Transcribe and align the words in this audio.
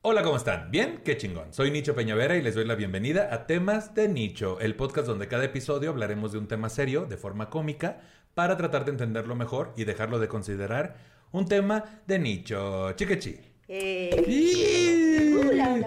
Hola, 0.00 0.22
¿cómo 0.22 0.36
están? 0.36 0.70
¿Bien? 0.70 1.00
Qué 1.04 1.16
chingón. 1.16 1.52
Soy 1.52 1.72
Nicho 1.72 1.96
Peñavera 1.96 2.36
y 2.36 2.40
les 2.40 2.54
doy 2.54 2.64
la 2.64 2.76
bienvenida 2.76 3.34
a 3.34 3.48
Temas 3.48 3.96
de 3.96 4.08
Nicho, 4.08 4.60
el 4.60 4.76
podcast 4.76 5.08
donde 5.08 5.26
cada 5.26 5.44
episodio 5.44 5.90
hablaremos 5.90 6.30
de 6.30 6.38
un 6.38 6.46
tema 6.46 6.68
serio, 6.68 7.04
de 7.06 7.16
forma 7.16 7.50
cómica, 7.50 8.00
para 8.32 8.56
tratar 8.56 8.84
de 8.84 8.92
entenderlo 8.92 9.34
mejor 9.34 9.74
y 9.76 9.82
dejarlo 9.82 10.20
de 10.20 10.28
considerar 10.28 10.94
un 11.32 11.46
tema 11.46 12.00
de 12.06 12.20
nicho. 12.20 12.92
Chiquechi. 12.92 13.40
Eh, 13.66 15.34
hola, 15.36 15.74
hola. 15.74 15.86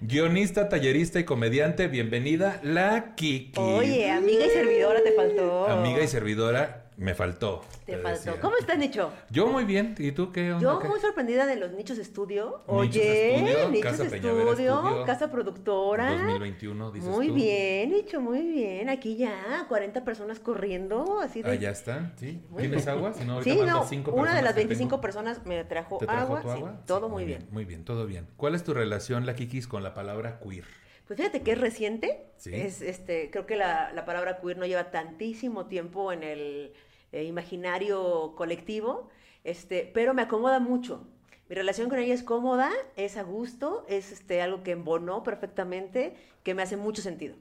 Guionista, 0.00 0.68
tallerista 0.68 1.18
y 1.18 1.24
comediante, 1.24 1.88
bienvenida, 1.88 2.60
la 2.62 3.16
Kiki. 3.16 3.58
Oye, 3.60 4.12
amiga 4.12 4.46
y 4.46 4.50
servidora 4.50 5.02
te 5.02 5.10
faltó. 5.10 5.66
Amiga 5.66 6.00
y 6.04 6.06
servidora, 6.06 6.89
me 7.00 7.14
faltó. 7.14 7.62
Te 7.86 7.92
te 7.96 7.98
faltó. 8.02 8.18
decía. 8.30 8.40
¿Cómo 8.42 8.56
estás, 8.58 8.76
Nicho? 8.78 9.10
Yo 9.30 9.46
muy 9.46 9.64
bien. 9.64 9.94
¿Y 9.98 10.12
tú 10.12 10.30
qué 10.32 10.52
onda? 10.52 10.62
Yo 10.62 10.78
¿Qué? 10.78 10.86
muy 10.88 11.00
sorprendida 11.00 11.46
de 11.46 11.56
los 11.56 11.72
nichos 11.72 11.96
estudio. 11.98 12.58
Nichos 12.68 12.74
Oye, 12.76 13.34
Estudio, 13.36 13.68
nichos 13.70 13.90
Casa 13.92 14.04
estudio, 14.04 14.50
Estudio. 14.50 15.04
casa 15.06 15.30
productora. 15.30 16.10
2021, 16.12 16.90
dices 16.92 17.08
Muy 17.08 17.28
tú. 17.28 17.34
bien, 17.34 17.90
Nicho, 17.90 18.20
muy 18.20 18.42
bien. 18.42 18.88
Aquí 18.90 19.16
ya, 19.16 19.64
40 19.68 20.04
personas 20.04 20.40
corriendo, 20.40 21.20
así 21.20 21.42
de... 21.42 21.50
Ah, 21.50 21.54
ya 21.54 21.70
está, 21.70 22.12
sí. 22.16 22.42
¿Tienes 22.56 22.84
bien. 22.84 22.96
agua? 22.96 23.14
Si 23.14 23.24
no, 23.24 23.32
ahorita 23.34 23.50
Sí, 23.50 23.60
no, 23.66 23.84
cinco 23.86 24.12
una 24.12 24.34
de 24.34 24.42
las 24.42 24.52
que 24.52 24.58
25 24.60 24.90
tengo. 24.90 25.00
personas 25.00 25.46
me 25.46 25.64
trajo, 25.64 25.96
¿Te 25.98 26.06
trajo 26.06 26.36
agua. 26.36 26.42
tu 26.42 26.50
agua? 26.50 26.72
Sí, 26.76 26.82
todo 26.86 27.06
Sí, 27.06 27.12
muy 27.12 27.24
bien. 27.24 27.48
Muy 27.50 27.64
bien, 27.64 27.84
todo 27.84 28.06
bien. 28.06 28.26
¿Cuál 28.36 28.54
es 28.54 28.62
tu 28.62 28.74
relación, 28.74 29.24
la 29.24 29.34
Kikis, 29.34 29.66
con 29.66 29.82
la 29.82 29.94
palabra 29.94 30.38
queer? 30.40 30.64
Pues 31.06 31.16
fíjate 31.18 31.42
que 31.42 31.52
es 31.52 31.58
reciente. 31.58 32.26
Sí. 32.36 32.54
Es, 32.54 32.82
este, 32.82 33.30
creo 33.30 33.46
que 33.46 33.56
la, 33.56 33.90
la 33.94 34.04
palabra 34.04 34.38
queer 34.40 34.58
no 34.58 34.66
lleva 34.66 34.90
tantísimo 34.92 35.66
tiempo 35.66 36.12
en 36.12 36.22
el 36.22 36.72
eh, 37.12 37.24
imaginario 37.24 38.34
colectivo, 38.36 39.08
este, 39.44 39.90
pero 39.94 40.14
me 40.14 40.22
acomoda 40.22 40.60
mucho. 40.60 41.06
Mi 41.48 41.56
relación 41.56 41.88
con 41.88 41.98
ella 41.98 42.14
es 42.14 42.22
cómoda, 42.22 42.70
es 42.96 43.16
a 43.16 43.22
gusto, 43.22 43.84
es 43.88 44.12
este, 44.12 44.40
algo 44.42 44.62
que 44.62 44.70
embonó 44.70 45.22
perfectamente, 45.24 46.14
que 46.44 46.54
me 46.54 46.62
hace 46.62 46.76
mucho 46.76 47.02
sentido. 47.02 47.34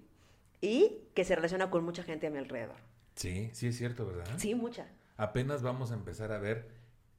Y 0.62 1.04
que 1.14 1.24
se 1.24 1.36
relaciona 1.36 1.70
con 1.70 1.84
mucha 1.84 2.04
gente 2.04 2.28
a 2.28 2.30
mi 2.30 2.38
alrededor. 2.40 2.76
Sí, 3.16 3.50
sí 3.54 3.68
es 3.68 3.78
cierto, 3.78 4.06
¿verdad? 4.08 4.26
Sí, 4.38 4.56
mucha. 4.56 4.88
Apenas 5.18 5.62
vamos 5.62 5.92
a 5.92 5.94
empezar 5.94 6.32
a 6.32 6.40
ver 6.40 6.68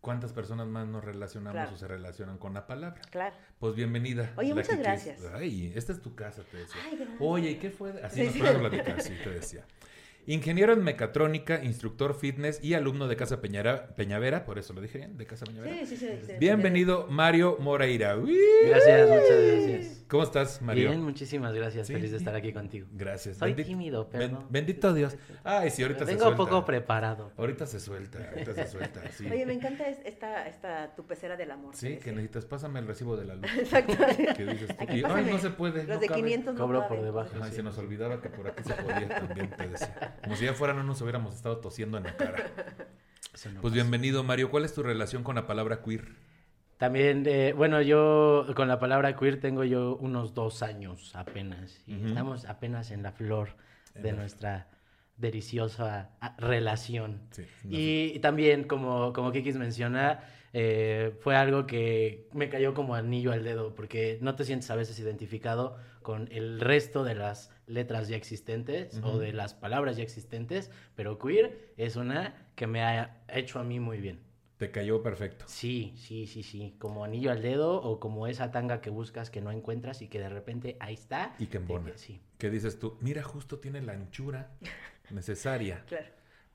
cuántas 0.00 0.32
personas 0.32 0.66
más 0.66 0.86
nos 0.88 1.04
relacionamos 1.04 1.54
Claro. 1.54 1.74
o 1.74 1.76
se 1.76 1.86
relacionan 1.86 2.38
con 2.38 2.54
la 2.54 2.66
palabra. 2.66 3.00
Claro. 3.10 3.36
Pues 3.58 3.74
bienvenida. 3.74 4.32
Oye, 4.36 4.54
muchas 4.54 4.78
gracias. 4.78 5.20
Ay, 5.34 5.72
esta 5.76 5.92
es 5.92 6.00
tu 6.02 6.14
casa, 6.14 6.42
te 6.50 6.56
decía. 6.56 6.80
Ay, 6.86 6.96
gracias. 6.96 7.18
Oye, 7.20 7.50
¿y 7.50 7.54
qué 7.56 7.70
fue? 7.70 7.90
Así 8.02 8.26
Sí, 8.28 8.40
nos 8.40 8.48
sí. 8.50 8.58
platicar, 8.58 9.00
sí, 9.02 9.12
te 9.22 9.30
decía. 9.30 9.64
Ingeniero 10.26 10.72
en 10.74 10.84
mecatrónica, 10.84 11.64
instructor 11.64 12.14
fitness 12.14 12.62
y 12.62 12.74
alumno 12.74 13.08
de 13.08 13.16
Casa 13.16 13.40
Peñara- 13.40 13.94
Peñavera, 13.96 14.44
por 14.44 14.58
eso 14.58 14.72
lo 14.74 14.80
dije 14.80 14.98
bien, 14.98 15.16
de 15.16 15.26
Casa 15.26 15.46
Peñavera. 15.46 15.74
Sí, 15.80 15.86
sí, 15.86 15.96
sí. 15.96 16.06
sí, 16.20 16.26
sí. 16.26 16.32
Bienvenido, 16.38 17.06
Mario 17.08 17.56
Moreira. 17.58 18.16
Uy. 18.16 18.38
Gracias, 18.68 19.08
muchas 19.08 19.28
gracias. 19.42 20.04
¿Cómo 20.08 20.22
estás, 20.22 20.60
Mario? 20.62 20.90
Bien, 20.90 21.02
muchísimas 21.02 21.54
gracias. 21.54 21.86
Sí. 21.86 21.94
Feliz 21.94 22.10
de 22.10 22.18
estar 22.18 22.34
aquí 22.34 22.52
contigo. 22.52 22.86
Gracias. 22.92 23.38
Soy 23.38 23.54
Bendi- 23.54 23.64
tímido, 23.64 24.08
pero 24.10 24.24
ben-. 24.28 24.38
Bendito 24.50 24.92
Dios. 24.92 25.16
Ay, 25.42 25.70
sí, 25.70 25.82
ahorita 25.82 26.00
se 26.00 26.12
Vengo 26.12 26.24
suelta. 26.24 26.36
poco 26.36 26.64
preparado. 26.64 27.32
Ahorita 27.36 27.66
se 27.66 27.80
suelta, 27.80 28.18
ahorita 28.30 28.54
se 28.54 28.66
suelta, 28.68 29.00
sí. 29.12 29.26
Oye, 29.30 29.46
me 29.46 29.54
encanta 29.54 29.88
es- 29.88 30.00
esta, 30.04 30.46
esta 30.48 30.94
tu 30.94 31.06
pecera 31.06 31.36
del 31.36 31.50
amor. 31.50 31.74
Sí, 31.74 31.96
que 31.96 32.10
necesitas, 32.12 32.44
pásame 32.44 32.78
el 32.80 32.86
recibo 32.86 33.16
de 33.16 33.24
la 33.24 33.34
luz. 33.36 33.50
Exacto. 33.58 33.94
Que 34.36 34.44
dices 34.44 34.68
tú, 34.68 34.74
Aquí, 34.84 34.98
y, 35.00 35.02
ay, 35.04 35.28
no 35.30 35.38
se 35.38 35.50
puede, 35.50 35.78
Los 35.84 35.88
no 35.96 35.98
de 36.00 36.06
cabe". 36.08 36.20
500 36.22 36.54
no 36.54 36.60
Cobro 36.60 36.86
por 36.88 37.02
debajo. 37.02 37.30
Ay, 37.40 37.52
se 37.52 37.62
nos 37.62 37.78
olvidaba 37.78 38.20
que 38.20 38.28
por 38.28 38.46
aquí 38.48 38.62
se 38.64 38.74
podía 38.74 39.08
también, 39.08 39.50
te 39.56 39.68
decía. 39.68 40.09
Como 40.22 40.36
si 40.36 40.44
ya 40.44 40.54
fuera 40.54 40.72
no 40.74 40.82
nos 40.82 41.00
hubiéramos 41.02 41.34
estado 41.34 41.58
tosiendo 41.58 41.98
en 41.98 42.04
la 42.04 42.16
cara. 42.16 42.44
No 43.32 43.60
Pues 43.60 43.72
pasa. 43.72 43.74
bienvenido, 43.74 44.22
Mario. 44.22 44.50
¿Cuál 44.50 44.64
es 44.66 44.74
tu 44.74 44.82
relación 44.82 45.22
con 45.22 45.36
la 45.36 45.46
palabra 45.46 45.82
queer? 45.82 46.08
También, 46.76 47.24
eh, 47.26 47.54
bueno, 47.56 47.80
yo 47.80 48.44
con 48.56 48.68
la 48.68 48.78
palabra 48.78 49.16
queer 49.16 49.40
tengo 49.40 49.64
yo 49.64 49.96
unos 49.96 50.34
dos 50.34 50.62
años 50.62 51.14
apenas. 51.14 51.80
Y 51.86 52.04
estamos 52.06 52.44
apenas 52.44 52.90
en 52.90 53.02
la 53.02 53.12
flor 53.12 53.50
En 53.94 54.02
de 54.02 54.12
la- 54.12 54.18
nuestra 54.18 54.68
deliciosa 55.16 56.10
ah, 56.20 56.34
relación. 56.38 57.22
Sí, 57.30 57.46
Y 57.70 58.18
también, 58.18 58.64
como, 58.64 59.12
como 59.12 59.32
Kikis 59.32 59.56
menciona, 59.56 60.20
eh, 60.52 61.14
fue 61.20 61.36
algo 61.36 61.66
que 61.66 62.28
me 62.32 62.48
cayó 62.48 62.74
como 62.74 62.94
anillo 62.94 63.32
al 63.32 63.44
dedo, 63.44 63.74
porque 63.74 64.18
no 64.20 64.34
te 64.34 64.44
sientes 64.44 64.70
a 64.70 64.76
veces 64.76 64.98
identificado 64.98 65.76
con 66.02 66.28
el 66.32 66.60
resto 66.60 67.04
de 67.04 67.14
las 67.14 67.50
letras 67.66 68.08
ya 68.08 68.16
existentes 68.16 69.00
o 69.04 69.18
de 69.18 69.32
las 69.32 69.54
palabras 69.54 69.96
ya 69.96 70.02
existentes, 70.02 70.70
pero 70.96 71.18
queer 71.18 71.72
es 71.76 71.96
una 71.96 72.48
que 72.56 72.66
me 72.66 72.82
ha 72.82 73.22
hecho 73.28 73.58
a 73.58 73.64
mí 73.64 73.78
muy 73.80 73.98
bien. 73.98 74.20
Te 74.56 74.70
cayó 74.70 75.02
perfecto. 75.02 75.46
Sí, 75.48 75.94
sí, 75.96 76.26
sí, 76.26 76.42
sí, 76.42 76.74
como 76.78 77.04
anillo 77.04 77.30
al 77.30 77.40
dedo 77.40 77.80
o 77.80 77.98
como 77.98 78.26
esa 78.26 78.50
tanga 78.50 78.82
que 78.82 78.90
buscas 78.90 79.30
que 79.30 79.40
no 79.40 79.50
encuentras 79.52 80.02
y 80.02 80.08
que 80.08 80.18
de 80.20 80.28
repente 80.28 80.76
ahí 80.80 80.94
está. 80.94 81.34
Y 81.38 81.46
que 81.46 81.52
Te- 81.52 81.56
embona. 81.58 81.92
Sí. 81.96 82.20
¿Qué 82.36 82.50
dices 82.50 82.78
tú? 82.78 82.98
Mira, 83.00 83.22
justo 83.22 83.58
tiene 83.58 83.80
la 83.80 83.92
anchura 83.92 84.50
necesaria 85.10 85.82
Claro. 85.88 86.06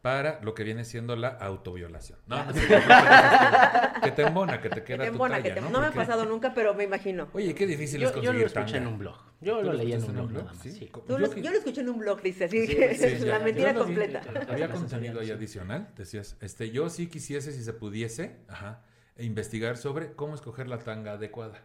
Para 0.05 0.39
lo 0.43 0.53
que 0.53 0.63
viene 0.63 0.85
siendo 0.85 1.15
la 1.15 1.29
autoviolación. 1.29 2.19
No, 2.27 2.45
no, 2.45 2.53
sí, 2.53 2.59
no, 2.69 2.77
no, 2.77 4.01
que 4.03 4.11
te 4.11 4.21
embona, 4.21 4.61
que 4.61 4.69
te 4.69 4.75
Que 4.83 4.83
queda 4.83 5.09
tu 5.11 5.17
talla, 5.17 5.41
que 5.41 5.49
te- 5.49 5.61
¿no? 5.61 5.71
No, 5.71 5.81
me 5.81 5.87
ha 5.87 5.91
pasado 5.91 6.25
nunca, 6.25 6.53
pero 6.53 6.75
me 6.75 6.83
imagino. 6.83 7.27
Oye, 7.33 7.55
qué 7.55 7.65
difícil 7.65 8.01
Yo, 8.01 8.09
es 8.09 8.13
yo 8.13 8.21
conseguir 8.21 8.41
lo 8.41 8.45
escuché 8.45 8.77
en 8.77 8.85
un 8.85 8.99
blog. 8.99 9.17
Yo 9.41 9.57
¿Tú 9.61 9.63
lo 9.65 9.73
leí 9.73 9.93
en 9.93 10.03
un 10.03 10.13
blog 10.13 10.31
nada 10.31 10.45
más. 10.45 10.57
Sí. 10.59 10.71
sí. 10.73 10.85
Co- 10.89 11.01
Tú 11.01 11.17
lo- 11.17 11.27
que- 11.31 11.41
yo 11.41 11.49
lo 11.49 11.57
escuché 11.57 11.81
en 11.81 11.89
un 11.89 11.97
blog, 11.97 12.21
dice, 12.21 12.43
así 12.45 12.67
Sí, 12.67 12.75
que 12.75 12.93
sí, 12.93 13.03
es 13.03 13.21
la 13.21 13.39
mentira 13.39 13.71
yo 13.73 13.79
lo 13.79 13.85
vi. 13.85 13.95
completa. 13.95 14.21
Había 14.47 14.69
contenido 14.69 15.19
ahí 15.21 15.31
adicional. 15.31 15.87
Decías, 15.97 16.37
este, 16.39 16.69
yo 16.69 16.87
sí 16.91 17.07
quisiese, 17.07 17.51
si 17.51 17.63
se 17.63 17.73
pudiese, 17.73 18.41
ajá, 18.47 18.83
e 19.15 19.25
investigar 19.25 19.75
sobre 19.75 20.13
cómo 20.13 20.35
escoger 20.35 20.67
la 20.67 20.77
tanga 20.77 21.13
adecuada. 21.13 21.63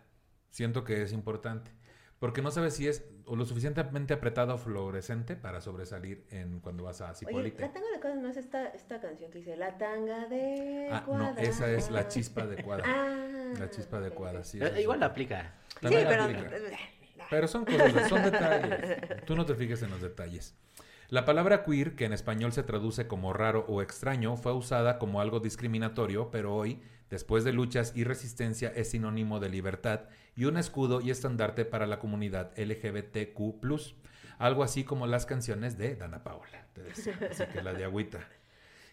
Siento 0.48 0.82
que 0.82 1.02
es 1.02 1.12
importante. 1.12 1.72
Porque 2.20 2.42
no 2.42 2.50
sabes 2.50 2.74
si 2.74 2.86
es 2.86 3.02
o 3.24 3.34
lo 3.34 3.46
suficientemente 3.46 4.12
apretado 4.14 4.54
o 4.54 4.58
fluorescente 4.58 5.36
para 5.36 5.60
sobresalir 5.62 6.26
en 6.30 6.60
cuando 6.60 6.84
vas 6.84 7.00
a 7.00 7.06
Oye, 7.06 7.14
Cipolite. 7.16 7.62
la 7.62 7.72
tanga 7.72 7.86
de 7.94 7.98
cuadra 8.00 8.16
no 8.20 8.28
es 8.28 8.36
esta, 8.36 8.66
esta 8.68 9.00
canción 9.00 9.30
que 9.30 9.38
dice 9.38 9.56
La 9.56 9.78
tanga 9.78 10.26
de 10.26 10.90
Ah, 10.92 11.00
no, 11.00 11.06
cuadra. 11.06 11.42
esa 11.42 11.70
es 11.70 11.90
la 11.90 12.06
chispa 12.08 12.42
adecuada. 12.42 12.84
Ah, 12.86 13.54
La 13.58 13.70
chispa 13.70 13.96
sí. 14.44 14.58
Eh, 14.60 14.66
es 14.74 14.80
igual 14.80 14.98
otra. 14.98 15.06
aplica. 15.08 15.54
Sí, 15.80 15.88
pero... 15.88 16.22
aplica. 16.24 16.50
Pero 17.30 17.48
son 17.48 17.64
cosas, 17.64 18.08
son 18.08 18.22
detalles. 18.22 19.24
Tú 19.24 19.34
no 19.36 19.46
te 19.46 19.54
fijes 19.54 19.82
en 19.82 19.90
los 19.90 20.02
detalles. 20.02 20.54
La 21.10 21.24
palabra 21.24 21.64
queer, 21.64 21.96
que 21.96 22.04
en 22.04 22.12
español 22.12 22.52
se 22.52 22.62
traduce 22.62 23.08
como 23.08 23.32
raro 23.32 23.64
o 23.66 23.82
extraño, 23.82 24.36
fue 24.36 24.52
usada 24.52 25.00
como 25.00 25.20
algo 25.20 25.40
discriminatorio, 25.40 26.30
pero 26.30 26.54
hoy, 26.54 26.80
después 27.10 27.42
de 27.42 27.52
luchas 27.52 27.92
y 27.96 28.04
resistencia, 28.04 28.72
es 28.76 28.92
sinónimo 28.92 29.40
de 29.40 29.48
libertad 29.48 30.02
y 30.36 30.44
un 30.44 30.56
escudo 30.56 31.00
y 31.00 31.10
estandarte 31.10 31.64
para 31.64 31.88
la 31.88 31.98
comunidad 31.98 32.52
LGBTQ+. 32.56 33.36
Algo 34.38 34.62
así 34.62 34.84
como 34.84 35.08
las 35.08 35.26
canciones 35.26 35.76
de 35.76 35.96
Dana 35.96 36.22
Paola, 36.22 36.68
te 36.74 36.84
decía. 36.84 37.18
Así 37.28 37.42
que 37.52 37.60
la 37.60 37.72
de 37.72 37.82
agüita. 37.82 38.20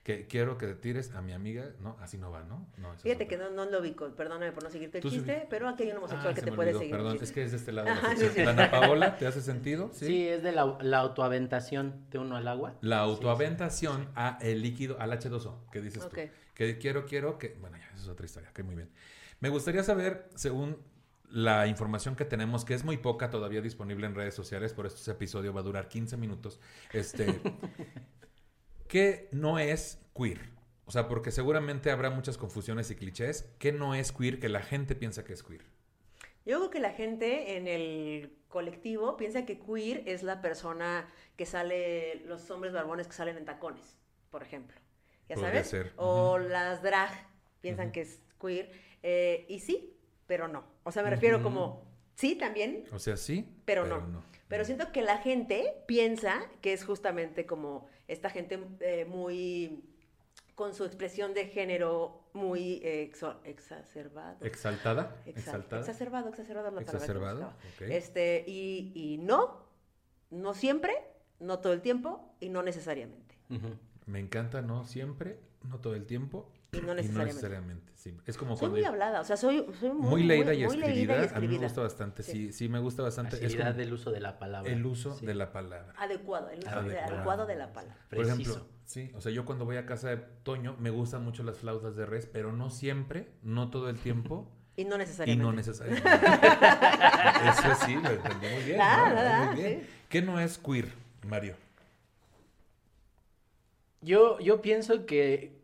Que 0.07 0.25
quiero 0.25 0.57
que 0.57 0.68
te 0.68 0.75
tires 0.75 1.13
a 1.15 1.21
mi 1.21 1.33
amiga. 1.33 1.65
No, 1.81 1.98
así 2.00 2.18
no 2.18 2.31
va, 2.31 2.42
¿no? 2.44 2.65
no 2.77 2.94
es 2.94 3.01
Fíjate 3.01 3.27
que 3.27 3.36
no, 3.36 3.50
no 3.50 3.65
lo 3.65 3.81
ubico, 3.81 4.07
perdóname 4.15 4.54
por 4.54 4.63
no 4.63 4.69
seguirte 4.69 5.00
el 5.00 5.04
chiste, 5.04 5.39
vi- 5.42 5.48
pero 5.50 5.68
aquí 5.68 5.83
hay 5.83 5.92
un 5.92 5.98
homosexual 5.98 6.31
Ah, 6.31 6.33
que 6.33 6.42
te 6.44 6.54
puede 6.54 6.69
olvidó, 6.69 6.80
seguir. 6.80 6.95
Perdón, 6.95 7.18
es 7.21 7.31
que 7.33 7.44
es 7.44 7.51
de 7.51 7.57
este 7.57 7.74
lado. 7.74 7.89
Ajá, 7.89 8.15
sí. 8.15 8.42
Dana 8.42 8.71
Paola, 8.71 9.18
¿te 9.18 9.27
hace 9.27 9.42
sentido? 9.42 9.89
Sí, 9.92 10.25
es 10.30 10.44
de 10.44 10.54
la, 10.54 10.77
la 10.80 11.00
autoaventación 11.00 12.09
de 12.09 12.19
uno 12.19 12.38
al 12.38 12.48
agua. 12.48 12.75
La 12.80 13.00
autoaventación 13.00 14.07
a 14.15 14.38
el 14.42 14.62
líquido, 14.62 14.95
al 14.98 15.12
H2O, 15.12 15.69
¿qué 15.74 15.81
dices 15.81 16.04
Ok. 16.06 16.13
tú? 16.13 16.21
Que 16.53 16.77
quiero, 16.77 17.06
quiero, 17.06 17.38
que... 17.38 17.57
Bueno, 17.60 17.75
ya, 17.75 17.88
eso 17.94 18.03
es 18.03 18.07
otra 18.07 18.25
historia, 18.25 18.51
que 18.53 18.63
muy 18.63 18.75
bien. 18.75 18.89
Me 19.42 19.50
gustaría 19.50 19.83
saber, 19.83 20.30
según 20.36 20.77
la 21.30 21.68
información 21.68 22.15
que 22.15 22.24
tenemos, 22.24 22.63
que 22.63 22.75
es 22.75 22.86
muy 22.86 22.95
poca 22.95 23.30
todavía 23.30 23.62
disponible 23.62 24.07
en 24.07 24.15
redes 24.15 24.36
sociales, 24.36 24.74
por 24.74 24.86
eso 24.86 24.95
este 24.95 25.12
episodio 25.12 25.53
va 25.53 25.60
a 25.60 25.63
durar 25.63 25.89
15 25.89 26.15
minutos, 26.15 26.62
este... 26.94 27.42
¿Qué 28.88 29.30
no 29.31 29.60
es 29.60 30.00
queer? 30.16 30.39
O 30.86 30.92
sea, 30.92 31.07
porque 31.07 31.31
seguramente 31.31 31.92
habrá 31.92 32.10
muchas 32.10 32.38
confusiones 32.38 32.89
y 32.92 32.95
clichés. 32.95 33.54
¿Qué 33.60 33.72
no 33.72 33.94
es 33.94 34.12
queer 34.12 34.39
que 34.39 34.50
la 34.50 34.62
gente 34.62 34.95
piensa 34.95 35.24
que 35.25 35.34
es 35.34 35.44
queer? 35.44 35.66
Yo 36.45 36.60
creo 36.60 36.69
que 36.69 36.80
la 36.80 36.92
gente 36.92 37.57
en 37.57 37.68
el 37.68 38.38
colectivo 38.48 39.18
piensa 39.18 39.45
que 39.45 39.60
queer 39.60 40.04
es 40.06 40.24
la 40.24 40.42
persona 40.42 41.10
que 41.36 41.45
sale, 41.45 42.22
los 42.25 42.50
hombres 42.50 42.72
barbones 42.72 43.07
que 43.07 43.13
salen 43.13 43.38
en 43.38 43.44
tacones, 43.44 43.98
por 44.31 44.44
ejemplo. 44.44 44.78
¿Ya 45.28 45.36
Podría 45.36 45.51
sabes? 45.63 45.68
ser, 45.68 45.94
O 45.98 46.38
las 46.38 46.81
drag 46.81 47.12
piensan 47.60 47.92
que 47.92 48.01
es 48.01 48.22
queer. 48.39 48.72
eh, 49.04 49.45
y 49.50 49.60
sí, 49.60 49.98
pero 50.25 50.48
no. 50.48 50.63
O 50.84 50.92
sea, 50.94 51.04
me 51.04 51.10
refiero 51.10 51.44
como, 51.44 51.84
sí, 52.16 52.36
también, 52.36 52.86
O 52.94 53.00
sea, 53.00 53.18
sí, 53.18 53.45
Pero 53.66 53.86
no. 53.86 54.24
Pero 54.48 54.63
siento 54.63 54.94
que 54.94 55.01
la 55.01 55.18
gente 55.18 55.84
piensa 55.86 56.42
que 56.62 56.72
es 56.72 56.86
justamente 56.86 57.45
como 57.45 57.89
esta 58.07 58.30
gente 58.30 58.59
eh, 58.80 59.06
muy 59.06 59.83
con 60.56 60.74
su 60.74 60.86
expresión 60.86 61.33
de 61.36 61.45
género 61.48 62.24
muy 62.33 62.81
eh, 62.83 63.12
exo- 63.12 63.38
exacerbado. 63.44 64.38
¿Exaltada? 64.44 65.15
Exa- 65.25 65.30
¿Exaltada? 65.38 65.81
Exacerbado, 65.81 66.30
exacerbado 66.30 66.71
la 66.71 66.81
Exacerbado. 66.81 67.54
Este, 67.80 68.44
y, 68.48 68.92
y 68.95 69.18
no, 69.19 69.65
no 70.31 70.54
siempre, 70.56 70.95
no 71.39 71.59
todo 71.59 71.74
el 71.74 71.81
tiempo 71.81 72.33
y 72.39 72.50
no 72.50 72.63
necesariamente. 72.63 73.36
Me 74.07 74.19
encanta, 74.19 74.62
no 74.62 74.83
siempre, 74.83 75.39
no 75.63 75.80
todo 75.80 75.94
el 75.95 76.06
tiempo. 76.06 76.50
Y 76.73 76.81
no 76.81 76.93
necesariamente. 76.93 77.91
sí. 77.95 78.15
Es 78.25 78.37
como 78.37 78.51
Soy 78.51 78.59
cuando... 78.59 78.77
muy 78.77 78.85
hablada, 78.85 79.21
o 79.21 79.23
sea, 79.23 79.37
soy, 79.37 79.65
soy 79.79 79.89
muy, 79.91 80.09
muy 80.09 80.23
leída 80.23 80.53
y, 80.53 80.65
muy 80.65 80.77
escribida. 80.77 81.15
leída 81.17 81.31
y 81.33 81.37
A 81.37 81.39
mí 81.39 81.47
me 81.47 81.57
gusta 81.59 81.81
bastante, 81.81 82.23
sí, 82.23 82.31
Sí. 82.31 82.53
sí, 82.53 82.69
me 82.69 82.79
gusta 82.79 83.03
bastante. 83.03 83.37
Es 83.37 83.41
Facilidad 83.43 83.67
como 83.67 83.77
del 83.79 83.93
uso 83.93 84.11
de 84.11 84.19
la 84.19 84.37
palabra. 84.37 84.71
el 84.71 84.85
uso 84.85 85.15
Sí. 85.15 85.25
de 85.25 85.33
la 85.35 85.51
palabra. 85.53 85.93
Adecuado, 85.97 86.49
el 86.49 86.59
uso 86.59 86.69
de- 86.69 86.75
Adecuado. 86.75 87.13
adecuado 87.15 87.45
de 87.47 87.55
la 87.55 87.73
palabra. 87.73 87.97
Por 88.09 88.19
ejemplo, 88.19 88.53
Preciso. 88.53 88.67
sí, 88.85 89.11
o 89.15 89.21
sea, 89.21 89.31
yo 89.31 89.45
cuando 89.45 89.63
voy 89.65 89.77
a 89.77 89.85
casa 89.85 90.09
de 90.09 90.17
Toño 90.43 90.75
me 90.79 90.89
gustan 90.89 91.23
mucho 91.23 91.43
las 91.43 91.57
flautas 91.57 91.95
de 91.95 92.05
res, 92.05 92.25
pero 92.27 92.51
no 92.51 92.69
siempre, 92.69 93.29
no 93.43 93.69
todo 93.69 93.89
el 93.89 93.97
tiempo 93.97 94.51
Y 94.75 94.83
no 94.85 94.95
y 94.95 94.99
necesariamente. 94.99 95.43
no 95.43 95.53
necesariamente. 95.53 96.09
Eso 97.49 97.85
sí, 97.85 97.95
lo 97.95 98.09
entendí 98.09 98.47
muy 98.47 98.63
bien. 98.63 98.79
Ah, 98.81 99.09
¿no? 99.09 99.19
ah, 99.19 99.51
Muy 99.53 99.61
bien. 99.63 99.79
sí. 99.81 99.87
¿Qué 100.09 100.21
no 100.21 100.39
es 100.39 100.57
queer, 100.57 100.89
Mario? 101.25 101.55
Yo, 104.01 104.39
yo 104.39 104.61
pienso 104.61 105.05
que, 105.05 105.56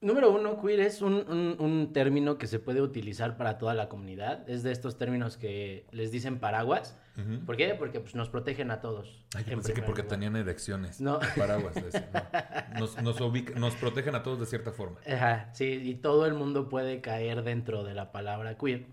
número 0.00 0.30
uno, 0.32 0.60
queer 0.60 0.80
es 0.80 1.02
un, 1.02 1.14
un- 1.28 1.56
un 1.58 1.92
término 1.92 2.38
que 2.38 2.46
se 2.46 2.58
puede 2.58 2.80
utilizar 2.82 3.36
para 3.36 3.58
toda 3.58 3.74
la 3.74 3.88
comunidad. 3.88 4.48
Es 4.48 4.62
de 4.62 4.72
estos 4.72 4.96
términos 4.98 5.36
que 5.36 5.86
les 5.92 6.10
dicen 6.10 6.38
paraguas. 6.38 6.96
¿Por 7.44 7.56
qué? 7.58 7.74
Porque 7.78 8.00
pues, 8.00 8.14
nos 8.14 8.30
protegen 8.30 8.70
a 8.70 8.80
todos. 8.80 9.26
Ay, 9.36 9.44
yo 9.44 9.52
en 9.52 9.58
pensé 9.58 9.74
que 9.74 9.82
porque 9.82 10.00
lugar. 10.02 10.16
tenían 10.16 10.36
erecciones. 10.36 11.02
No. 11.02 11.18
Paraguas. 11.36 11.74
no. 11.76 12.80
Nos, 12.80 13.02
nos, 13.02 13.20
ubica- 13.20 13.54
nos 13.58 13.74
protegen 13.74 14.14
a 14.14 14.22
todos 14.22 14.40
de 14.40 14.46
cierta 14.46 14.72
forma. 14.72 15.00
Ajá, 15.06 15.50
sí, 15.52 15.66
y 15.66 15.96
todo 15.96 16.24
el 16.24 16.32
mundo 16.34 16.68
puede 16.70 17.00
caer 17.02 17.42
dentro 17.42 17.84
de 17.84 17.92
la 17.94 18.10
palabra 18.12 18.56
queer. 18.56 18.86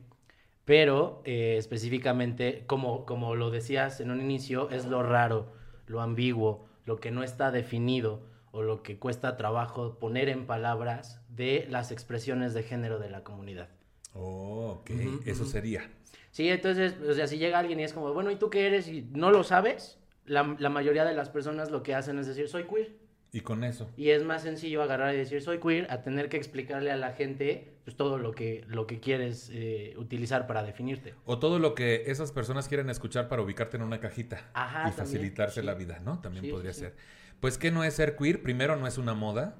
Pero 0.65 1.21
eh, 1.23 1.55
específicamente, 1.57 2.63
como, 2.67 3.05
como 3.05 3.35
lo 3.35 3.49
decías 3.51 4.01
en 4.01 4.11
un 4.11 4.19
inicio, 4.19 4.69
es 4.71 4.85
lo 4.85 5.03
raro, 5.03 5.53
lo 5.85 6.01
ambiguo, 6.01 6.67
lo 6.85 6.97
que 6.97 7.11
no 7.11 7.23
está 7.23 7.51
definido 7.51 8.23
o 8.57 8.63
lo 8.63 8.81
que 8.81 8.97
cuesta 8.97 9.37
trabajo 9.37 9.99
poner 9.99 10.29
en 10.29 10.47
palabras 10.47 11.21
de 11.29 11.67
las 11.69 11.91
expresiones 11.91 12.55
de 12.55 12.63
género 12.63 12.97
de 12.97 13.09
la 13.11 13.23
comunidad. 13.23 13.69
Oh, 14.13 14.79
ok. 14.79 14.89
Eso 15.25 15.45
sería. 15.45 15.91
Sí, 16.31 16.49
entonces, 16.49 16.95
o 17.07 17.13
sea, 17.13 17.27
si 17.27 17.37
llega 17.37 17.59
alguien 17.59 17.79
y 17.79 17.83
es 17.83 17.93
como, 17.93 18.11
bueno, 18.13 18.31
¿y 18.31 18.35
tú 18.35 18.49
qué 18.49 18.65
eres? 18.65 18.87
Y 18.87 19.03
no 19.11 19.29
lo 19.29 19.43
sabes, 19.43 19.99
la, 20.25 20.55
la 20.57 20.69
mayoría 20.69 21.05
de 21.05 21.13
las 21.13 21.29
personas 21.29 21.69
lo 21.69 21.83
que 21.83 21.93
hacen 21.93 22.17
es 22.17 22.25
decir, 22.25 22.47
soy 22.47 22.63
queer. 22.63 22.95
Y 23.31 23.41
con 23.41 23.63
eso. 23.63 23.91
Y 23.95 24.09
es 24.09 24.23
más 24.23 24.41
sencillo 24.41 24.81
agarrar 24.81 25.13
y 25.13 25.17
decir 25.17 25.41
soy 25.43 25.59
queer 25.59 25.85
a 25.91 26.01
tener 26.01 26.29
que 26.29 26.37
explicarle 26.37 26.89
a 26.91 26.95
la 26.95 27.11
gente 27.11 27.75
pues, 27.83 27.95
todo 27.95 28.17
lo 28.17 28.31
que, 28.31 28.63
lo 28.67 28.87
que 28.87 28.99
quieres 28.99 29.51
eh, 29.53 29.93
utilizar 29.97 30.47
para 30.47 30.63
definirte. 30.63 31.13
O 31.25 31.37
todo 31.37 31.59
lo 31.59 31.75
que 31.75 32.05
esas 32.07 32.31
personas 32.31 32.67
quieren 32.67 32.89
escuchar 32.89 33.27
para 33.27 33.43
ubicarte 33.43 33.77
en 33.77 33.83
una 33.83 33.99
cajita 33.99 34.49
Ajá, 34.53 34.79
y 34.79 34.91
también, 34.91 35.05
facilitarse 35.05 35.59
sí. 35.59 35.65
la 35.67 35.75
vida, 35.75 35.99
¿no? 36.03 36.19
También 36.21 36.45
Sí, 36.45 36.51
podría 36.51 36.73
sí. 36.73 36.79
ser. 36.79 36.95
Pues, 37.39 37.57
¿qué 37.57 37.71
no 37.71 37.83
es 37.83 37.93
ser 37.95 38.15
queer? 38.15 38.41
Primero, 38.41 38.75
no 38.75 38.87
es 38.87 38.97
una 38.97 39.13
moda. 39.13 39.55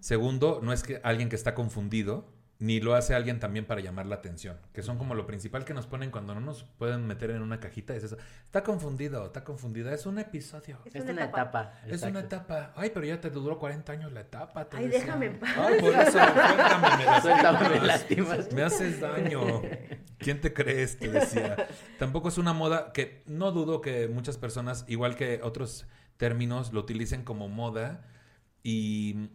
Segundo, 0.00 0.60
no 0.62 0.72
es 0.72 0.82
que 0.82 1.00
alguien 1.02 1.28
que 1.28 1.36
está 1.36 1.54
confundido, 1.54 2.26
ni 2.60 2.80
lo 2.80 2.94
hace 2.94 3.14
alguien 3.14 3.38
también 3.38 3.66
para 3.66 3.80
llamar 3.80 4.06
la 4.06 4.16
atención, 4.16 4.56
que 4.72 4.82
son 4.82 4.98
como 4.98 5.14
lo 5.14 5.26
principal 5.26 5.64
que 5.64 5.74
nos 5.74 5.86
ponen 5.86 6.10
cuando 6.10 6.34
no 6.34 6.40
nos 6.40 6.64
pueden 6.64 7.06
meter 7.06 7.30
en 7.30 7.42
una 7.42 7.60
cajita, 7.60 7.94
es 7.94 8.02
eso. 8.04 8.16
Está 8.44 8.62
confundido, 8.64 9.26
está 9.26 9.44
confundida, 9.44 9.92
es 9.92 10.06
un 10.06 10.18
episodio. 10.18 10.78
Es 10.84 10.94
Es 10.96 11.02
una 11.02 11.24
etapa. 11.24 11.40
etapa. 11.42 11.72
Es 11.86 12.02
una 12.02 12.20
etapa. 12.20 12.72
Ay, 12.76 12.90
pero 12.94 13.06
ya 13.06 13.20
te 13.20 13.30
duró 13.30 13.58
40 13.58 13.92
años 13.92 14.12
la 14.12 14.20
etapa. 14.20 14.68
te 14.68 14.76
Ay, 14.76 14.86
decía. 14.86 15.00
déjame 15.00 15.26
en 15.26 15.38
paz. 15.40 15.50
Ay, 15.56 15.80
por 15.80 15.94
eso, 15.94 16.10
suéltame, 16.12 16.96
me 17.04 17.20
Suéltame, 17.20 17.68
me 17.68 17.86
lastimas. 17.86 18.28
lastimas. 18.38 18.52
Me 18.52 18.62
haces 18.62 19.00
daño. 19.00 19.40
¿Quién 20.18 20.40
te 20.40 20.52
crees? 20.52 20.98
Te 20.98 21.08
decía. 21.10 21.56
Tampoco 21.98 22.28
es 22.28 22.38
una 22.38 22.52
moda 22.52 22.92
que 22.92 23.22
no 23.26 23.52
dudo 23.52 23.80
que 23.80 24.08
muchas 24.08 24.36
personas, 24.36 24.84
igual 24.88 25.14
que 25.16 25.40
otros 25.44 25.86
términos, 26.18 26.72
lo 26.74 26.80
utilicen 26.80 27.24
como 27.24 27.48
moda 27.48 28.04
y 28.62 29.30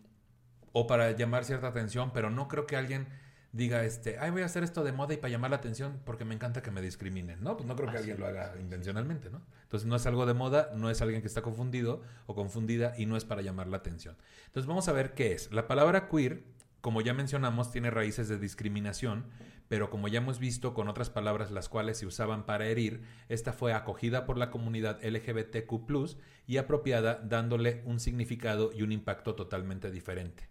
o 0.73 0.85
para 0.85 1.11
llamar 1.11 1.45
cierta 1.45 1.67
atención, 1.67 2.11
pero 2.13 2.29
no 2.29 2.47
creo 2.47 2.67
que 2.67 2.75
alguien 2.75 3.07
diga 3.53 3.85
este, 3.85 4.17
ay, 4.17 4.31
voy 4.31 4.41
a 4.41 4.45
hacer 4.45 4.63
esto 4.63 4.83
de 4.83 4.91
moda 4.91 5.13
y 5.13 5.17
para 5.17 5.31
llamar 5.31 5.51
la 5.51 5.57
atención 5.57 6.01
porque 6.05 6.25
me 6.25 6.33
encanta 6.33 6.63
que 6.63 6.71
me 6.71 6.81
discriminen, 6.81 7.41
¿no? 7.43 7.55
Pues 7.55 7.67
no 7.67 7.75
creo 7.75 7.89
que 7.89 7.97
Así 7.97 8.09
alguien 8.09 8.19
lo 8.19 8.25
haga 8.25 8.59
intencionalmente, 8.59 9.29
¿no? 9.29 9.41
Entonces 9.61 9.87
no 9.87 9.95
es 9.95 10.05
algo 10.07 10.25
de 10.25 10.33
moda, 10.33 10.71
no 10.75 10.89
es 10.89 11.01
alguien 11.01 11.21
que 11.21 11.27
está 11.27 11.43
confundido 11.43 12.01
o 12.25 12.35
confundida 12.35 12.95
y 12.97 13.05
no 13.05 13.15
es 13.15 13.25
para 13.25 13.43
llamar 13.43 13.67
la 13.67 13.77
atención. 13.77 14.17
Entonces 14.47 14.67
vamos 14.67 14.87
a 14.87 14.91
ver 14.91 15.13
qué 15.13 15.33
es. 15.33 15.51
La 15.51 15.67
palabra 15.67 16.09
queer, 16.09 16.43
como 16.81 17.01
ya 17.01 17.13
mencionamos, 17.13 17.71
tiene 17.71 17.91
raíces 17.91 18.27
de 18.27 18.39
discriminación, 18.39 19.25
pero 19.67 19.89
como 19.89 20.07
ya 20.07 20.19
hemos 20.19 20.39
visto 20.39 20.73
con 20.73 20.87
otras 20.87 21.09
palabras 21.09 21.51
las 21.51 21.69
cuales 21.69 21.97
se 21.97 22.05
usaban 22.05 22.45
para 22.45 22.67
herir, 22.67 23.03
esta 23.29 23.53
fue 23.53 23.73
acogida 23.73 24.25
por 24.25 24.37
la 24.37 24.51
comunidad 24.51 25.03
LGBTQ 25.03 26.17
y 26.45 26.57
apropiada 26.57 27.15
dándole 27.15 27.81
un 27.85 27.99
significado 27.99 28.71
y 28.73 28.83
un 28.83 28.91
impacto 28.91 29.35
totalmente 29.35 29.91
diferente. 29.91 30.49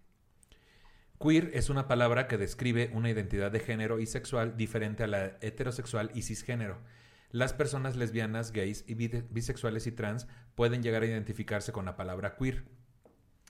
Queer 1.19 1.51
es 1.53 1.69
una 1.69 1.87
palabra 1.87 2.27
que 2.27 2.37
describe 2.37 2.91
una 2.93 3.09
identidad 3.09 3.51
de 3.51 3.61
género 3.61 3.99
y 3.99 4.05
sexual 4.05 4.57
diferente 4.57 5.03
a 5.03 5.07
la 5.07 5.37
heterosexual 5.41 6.11
y 6.13 6.23
cisgénero. 6.23 6.81
Las 7.31 7.53
personas 7.53 7.95
lesbianas, 7.95 8.51
gays 8.51 8.83
y 8.87 8.95
bisexuales 8.95 9.87
y 9.87 9.91
trans 9.91 10.27
pueden 10.55 10.83
llegar 10.83 11.01
a 11.01 11.07
identificarse 11.07 11.71
con 11.71 11.85
la 11.85 11.95
palabra 11.95 12.35
queer. 12.35 12.65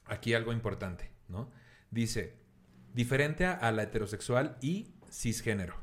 Aquí 0.05 0.33
algo 0.33 0.53
importante, 0.53 1.11
¿no? 1.27 1.49
Dice, 1.89 2.37
diferente 2.93 3.45
a 3.45 3.71
la 3.71 3.83
heterosexual 3.83 4.57
y 4.61 4.93
cisgénero. 5.13 5.75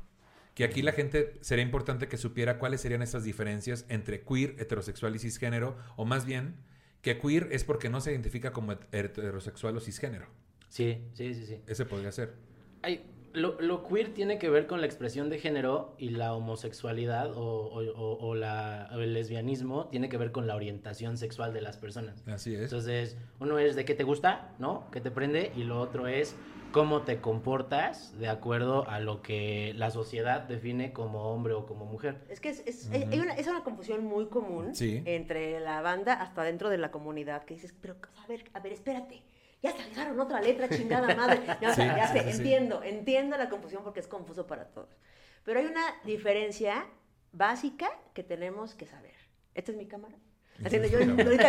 Que 0.53 0.65
aquí 0.65 0.81
la 0.81 0.91
gente 0.91 1.37
sería 1.41 1.63
importante 1.63 2.07
que 2.09 2.17
supiera 2.17 2.59
cuáles 2.59 2.81
serían 2.81 3.01
estas 3.01 3.23
diferencias 3.23 3.85
entre 3.87 4.21
queer, 4.21 4.55
heterosexual 4.59 5.15
y 5.15 5.19
cisgénero, 5.19 5.77
o 5.95 6.03
más 6.05 6.25
bien, 6.25 6.57
que 7.01 7.17
queer 7.17 7.47
es 7.51 7.63
porque 7.63 7.89
no 7.89 8.01
se 8.01 8.11
identifica 8.11 8.51
como 8.51 8.73
het- 8.73 8.85
heterosexual 8.91 9.77
o 9.77 9.79
cisgénero. 9.79 10.27
Sí, 10.67 10.99
sí, 11.13 11.33
sí, 11.33 11.45
sí. 11.45 11.61
Ese 11.67 11.85
podría 11.85 12.11
ser. 12.11 12.33
Ay, 12.81 13.05
lo, 13.33 13.59
lo 13.61 13.87
queer 13.87 14.13
tiene 14.13 14.37
que 14.39 14.49
ver 14.49 14.67
con 14.67 14.81
la 14.81 14.87
expresión 14.87 15.29
de 15.29 15.39
género 15.39 15.95
y 15.97 16.09
la 16.09 16.33
homosexualidad 16.33 17.31
o, 17.31 17.41
o- 17.41 17.81
o- 17.95 18.17
o 18.27 18.35
la, 18.35 18.89
o 18.93 18.99
el 18.99 19.13
lesbianismo 19.13 19.87
tiene 19.87 20.09
que 20.09 20.17
ver 20.17 20.31
con 20.33 20.47
la 20.47 20.55
orientación 20.55 21.17
sexual 21.17 21.53
de 21.53 21.61
las 21.61 21.77
personas. 21.77 22.23
Así 22.27 22.53
es. 22.55 22.63
Entonces, 22.63 23.17
uno 23.39 23.57
es 23.57 23.75
de 23.77 23.85
qué 23.85 23.95
te 23.95 24.03
gusta, 24.03 24.53
¿no? 24.59 24.85
¿Qué 24.91 24.99
te 24.99 25.11
prende? 25.11 25.53
Y 25.55 25.63
lo 25.63 25.79
otro 25.79 26.07
es 26.07 26.35
cómo 26.71 27.01
te 27.03 27.19
comportas 27.21 28.17
de 28.17 28.29
acuerdo 28.29 28.87
a 28.87 28.99
lo 28.99 29.21
que 29.21 29.73
la 29.75 29.91
sociedad 29.91 30.41
define 30.41 30.93
como 30.93 31.31
hombre 31.33 31.53
o 31.53 31.65
como 31.65 31.85
mujer. 31.85 32.21
Es 32.29 32.39
que 32.39 32.49
es, 32.49 32.63
es, 32.65 32.87
Ujú. 32.87 32.95
hay 33.11 33.19
una, 33.19 33.33
es 33.33 33.47
una 33.47 33.63
confusión 33.63 34.03
muy 34.05 34.27
común 34.27 34.73
Sí. 34.75 35.01
entre 35.05 35.59
la 35.59 35.81
banda 35.81 36.13
hasta 36.13 36.43
dentro 36.43 36.69
de 36.69 36.77
la 36.77 36.91
comunidad 36.91 37.43
que 37.43 37.55
dices, 37.55 37.73
pero 37.81 37.97
a 38.23 38.27
ver, 38.27 38.49
a 38.53 38.59
ver, 38.59 38.73
espérate. 38.73 39.23
Ya 39.61 39.71
se 39.71 39.81
agregaron 39.81 40.19
otra 40.19 40.41
letra, 40.41 40.69
chingada 40.69 41.13
madre. 41.15 41.39
No, 41.61 41.73
Sí, 41.73 41.81
ya 41.81 42.07
sí, 42.07 42.13
sé, 42.17 42.23
sí, 42.23 42.31
sí. 42.31 42.37
entiendo, 42.37 42.81
entiendo 42.83 43.37
la 43.37 43.49
confusión 43.49 43.83
porque 43.83 43.99
es 43.99 44.07
confuso 44.07 44.47
para 44.47 44.65
todos. 44.69 44.89
Pero 45.43 45.59
hay 45.59 45.65
una 45.65 45.83
diferencia 46.03 46.85
básica 47.31 47.89
que 48.13 48.23
tenemos 48.23 48.73
que 48.73 48.87
saber. 48.87 49.13
¿Esta 49.53 49.71
es 49.71 49.77
mi 49.77 49.85
cámara? 49.87 50.15
Haciendo 50.63 50.87
yo, 50.87 50.99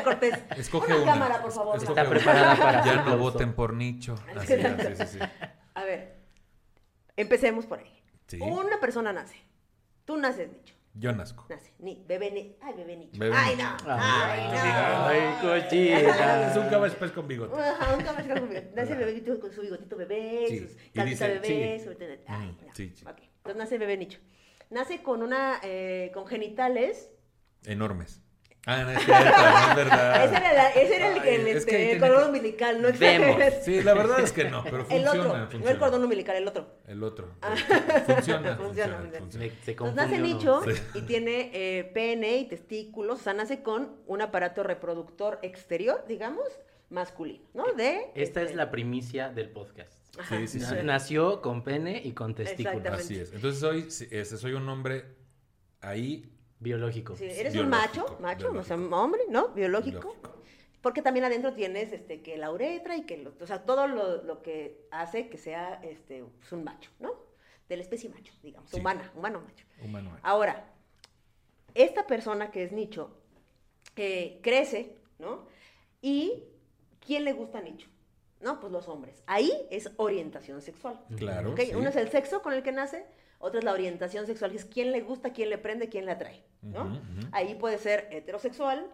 Cortés. 0.05 0.35
Escoge 0.57 0.93
una 0.95 1.03
una. 1.03 1.13
cámara, 1.13 1.43
por 1.43 1.53
favor. 1.53 1.77
Escoge 1.77 2.01
Está 2.01 2.11
una. 2.11 2.11
preparada 2.19 2.57
para 2.57 2.85
Ya 2.85 3.03
no 3.03 3.19
voten 3.19 3.53
por 3.55 3.75
nicho. 3.75 4.15
Así, 4.37 4.55
así, 4.55 4.97
sí, 4.97 5.07
sí. 5.07 5.19
A 5.75 5.85
ver, 5.85 6.17
empecemos 7.17 7.67
por 7.67 7.79
ahí. 7.81 8.03
Sí. 8.27 8.39
Una 8.41 8.81
persona 8.81 9.13
nace. 9.13 9.37
Tú 10.05 10.17
naces, 10.17 10.51
Nicho. 10.51 10.75
Yo 10.95 11.13
nazco. 11.13 11.47
Nace. 11.49 11.73
Ni, 11.79 12.05
bebé, 12.07 12.31
ni, 12.31 12.57
ay, 12.61 12.75
bebé 12.75 12.97
Nicho. 12.97 13.19
Bebé 13.19 13.35
ay, 13.37 13.57
Nicho. 13.57 13.69
no. 13.87 13.97
Ay, 13.99 14.41
no. 14.51 15.07
Ay, 15.07 15.21
cochina. 15.63 16.51
Es 16.51 16.57
un 16.57 16.69
caballo 16.69 16.95
pues 16.99 17.13
con 17.13 17.29
bigote. 17.29 17.61
Ajá, 17.61 17.97
un 17.97 18.03
caballo 18.05 18.35
con 18.35 18.49
bigote. 18.49 18.73
Nace 18.77 18.93
el 18.93 18.99
bebito 18.99 19.41
con 19.41 19.53
su 19.53 19.61
bigotito 19.63 19.97
bebé, 19.97 20.47
Sí, 20.49 20.59
sus 20.61 21.05
dice, 21.05 21.29
bebé, 21.29 21.79
sí. 21.79 21.85
su... 21.85 21.91
Ay, 22.27 22.47
Mm, 22.49 22.67
no. 22.67 22.75
sí, 22.75 22.93
sí. 22.95 23.05
Ok, 23.07 23.19
Entonces 23.37 23.57
nace 23.57 23.79
bebé 23.79 23.97
nicho. 23.97 24.19
Nace 24.71 25.03
con 25.03 25.23
una, 25.23 25.61
eh, 25.63 26.11
con 26.15 26.27
genitales 26.27 27.11
Enormes. 27.65 28.21
Ah, 28.64 28.85
no 28.85 28.90
es 28.92 29.04
cierto, 29.04 29.25
no 29.25 29.71
es 29.71 29.76
verdad. 29.76 30.25
Ese 30.25 30.37
era, 30.37 30.52
la- 30.52 30.71
ese 30.71 30.97
era 30.97 31.16
el, 31.16 31.28
el, 31.28 31.49
este, 31.49 31.92
el 31.92 31.99
cordón 32.00 32.21
que- 32.21 32.26
umbilical, 32.28 32.76
no 32.81 32.88
Vemos. 32.92 33.26
exageres. 33.28 33.64
Sí, 33.64 33.83
la 33.83 33.95
verdad 33.95 34.21
es 34.21 34.31
que 34.33 34.45
no, 34.45 34.62
pero 34.62 34.78
El 34.90 35.04
funciona. 35.04 35.42
otro, 35.45 35.59
no 35.59 35.69
el 35.69 35.78
cordón 35.78 36.04
umbilical, 36.04 36.37
el 36.37 36.47
otro. 36.47 36.66
El 36.87 37.02
otro. 37.02 37.28
Ah. 37.42 37.54
Funciona, 38.07 38.57
Funciona, 38.57 38.99
funciona, 38.99 39.19
Entonces 39.19 39.95
nace 39.97 40.19
nicho 40.19 40.62
¿no? 40.64 40.73
Sí. 40.73 40.81
y 40.95 41.00
tiene 41.02 41.50
eh, 41.52 41.85
pene 41.92 42.37
y 42.38 42.45
testículos, 42.49 43.21
o 43.21 43.23
sea, 43.23 43.35
nace 43.35 43.62
con 43.62 43.97
un 44.07 44.23
aparato 44.23 44.62
reproductor 44.62 45.40
exterior, 45.42 46.04
digamos, 46.07 46.47
masculino, 46.88 47.42
¿no? 47.54 47.73
De... 47.73 48.11
Esta 48.14 48.40
es 48.42 48.47
este, 48.47 48.57
la 48.57 48.71
primicia 48.71 49.31
del 49.31 49.49
podcast. 49.50 49.92
Sí, 50.28 50.47
sí, 50.47 50.61
sí. 50.61 50.66
Na- 50.75 50.83
Nació 50.83 51.40
con 51.40 51.64
pene 51.64 52.00
y 52.04 52.12
con 52.12 52.35
testículos. 52.35 52.87
Así 52.92 53.19
es. 53.19 53.33
Entonces 53.33 53.59
soy, 53.61 53.90
sí, 53.90 54.07
soy 54.37 54.52
un 54.52 54.69
hombre 54.69 55.07
ahí 55.81 56.28
Biológico. 56.62 57.16
Sí, 57.16 57.25
eres 57.25 57.52
Biológico, 57.52 57.62
un 57.64 57.71
macho, 57.71 58.19
macho, 58.21 58.52
o 58.52 58.62
sea, 58.62 58.76
biológico. 58.76 58.97
hombre, 59.02 59.21
¿no? 59.28 59.49
Biológico. 59.49 60.00
biológico. 60.00 60.42
Porque 60.81 61.02
también 61.02 61.25
adentro 61.25 61.52
tienes 61.54 61.92
este, 61.92 62.23
que 62.23 62.37
la 62.37 62.50
uretra 62.50 62.97
y 62.97 63.02
que, 63.02 63.16
lo- 63.19 63.35
o 63.40 63.47
sea, 63.47 63.64
todo 63.64 63.87
lo, 63.87 64.23
lo 64.23 64.42
que 64.42 64.87
hace 64.90 65.28
que 65.28 65.38
sea 65.38 65.75
este, 65.83 66.25
pues, 66.40 66.52
un 66.52 66.64
macho, 66.64 66.90
¿no? 66.99 67.14
De 67.69 67.76
la 67.76 67.83
especie 67.83 68.09
macho, 68.11 68.33
digamos, 68.42 68.69
Sí. 68.71 68.81
humana, 68.81 69.11
humano 69.14 69.40
macho. 69.40 69.64
humano. 69.85 70.16
Ahora, 70.23 70.73
esta 71.75 72.07
persona 72.07 72.50
que 72.50 72.64
es 72.64 72.73
nicho 72.73 73.16
eh, 73.97 74.40
crece, 74.42 74.97
¿no? 75.19 75.47
Y 76.00 76.45
¿quién 77.04 77.25
le 77.25 77.33
gusta 77.33 77.59
a 77.59 77.62
nicho? 77.62 77.88
No, 78.40 78.59
pues 78.59 78.73
los 78.73 78.88
hombres. 78.88 79.23
Ahí 79.26 79.52
es 79.71 79.90
orientación 79.97 80.61
sexual. 80.62 81.00
Claro. 81.16 81.52
¿ok? 81.52 81.61
sí. 81.61 81.75
Uno 81.75 81.90
es 81.90 81.97
el 81.97 82.11
sexo 82.11 82.42
con 82.42 82.52
el 82.54 82.62
que 82.64 82.73
nace, 82.73 83.07
otro 83.43 83.59
es 83.59 83.65
la 83.65 83.73
orientación 83.73 84.27
sexual, 84.27 84.51
que 84.53 84.57
es 84.57 84.65
quién 84.65 84.93
le 84.93 85.01
gusta, 85.03 85.33
quién 85.33 85.51
le 85.51 85.59
prende, 85.59 85.89
quién 85.89 86.07
le 86.07 86.13
atrae, 86.13 86.43
¿no? 86.63 86.85
Ujú, 86.85 86.93
ujú. 86.95 87.29
Ahí 87.33 87.55
puede 87.57 87.77
ser 87.79 88.09
heterosexual, 88.11 88.91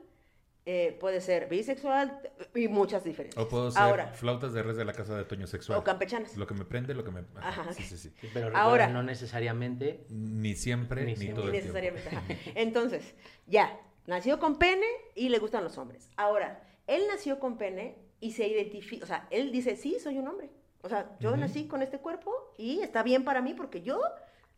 eh, 0.67 0.97
puede 1.01 1.21
ser 1.21 1.49
bisexual 1.49 2.21
y 2.55 2.69
muchas 2.69 3.05
diferencias. 3.05 3.43
O 3.43 3.49
puedo 3.49 3.71
ser 3.71 3.81
Ahora, 3.83 4.09
flautas 4.09 4.53
de 4.53 4.63
res 4.63 4.77
de 4.77 4.85
la 4.85 4.93
casa 4.93 5.17
de 5.17 5.25
Toño 5.25 5.47
sexual. 5.47 5.79
o 5.79 5.85
campechanas. 5.85 6.37
Lo 6.37 6.47
que 6.47 6.55
me 6.55 6.65
prende, 6.65 6.95
lo 6.95 7.05
que 7.05 7.11
me. 7.11 7.21
Ajá, 7.37 7.63
Ajá, 7.63 7.73
sí, 7.73 7.83
sí, 7.85 7.97
sí. 7.97 8.13
Sí, 8.21 8.29
Pero 8.35 8.55
Ahora- 8.57 8.89
no 8.89 9.03
necesariamente. 9.03 10.05
Ni 10.11 10.55
siempre, 10.55 11.05
Ni 11.05 11.13
ni, 11.13 11.17
siempre. 11.17 11.43
todo 11.43 11.53
el 11.55 11.61
tiempo. 11.63 11.79
Necesariamente. 11.79 12.39
Entonces, 12.61 13.15
ya, 13.47 13.79
nació 14.07 14.39
con 14.39 14.59
pene 14.59 14.87
y 15.15 15.29
le 15.31 15.39
gustan 15.39 15.65
los 15.65 15.79
hombres. 15.79 16.11
Ahora, 16.17 16.63
él 16.87 17.03
nació 17.11 17.39
con 17.39 17.57
pene 17.59 17.97
y 18.21 18.33
se 18.33 18.47
identifica, 18.49 19.05
o 19.05 19.07
sea, 19.09 19.27
él 19.31 19.53
dice, 19.53 19.77
sí, 19.77 19.99
soy 20.03 20.19
un 20.19 20.27
hombre. 20.29 20.51
O 20.83 20.89
sea, 20.89 21.17
yo 21.21 21.31
Ujú. 21.31 21.41
nací 21.41 21.67
con 21.67 21.83
este 21.83 21.99
cuerpo 21.99 22.33
y 22.59 22.81
está 22.81 23.03
bien 23.03 23.25
para 23.25 23.41
mí 23.43 23.53
porque 23.55 23.83
yo, 23.83 24.01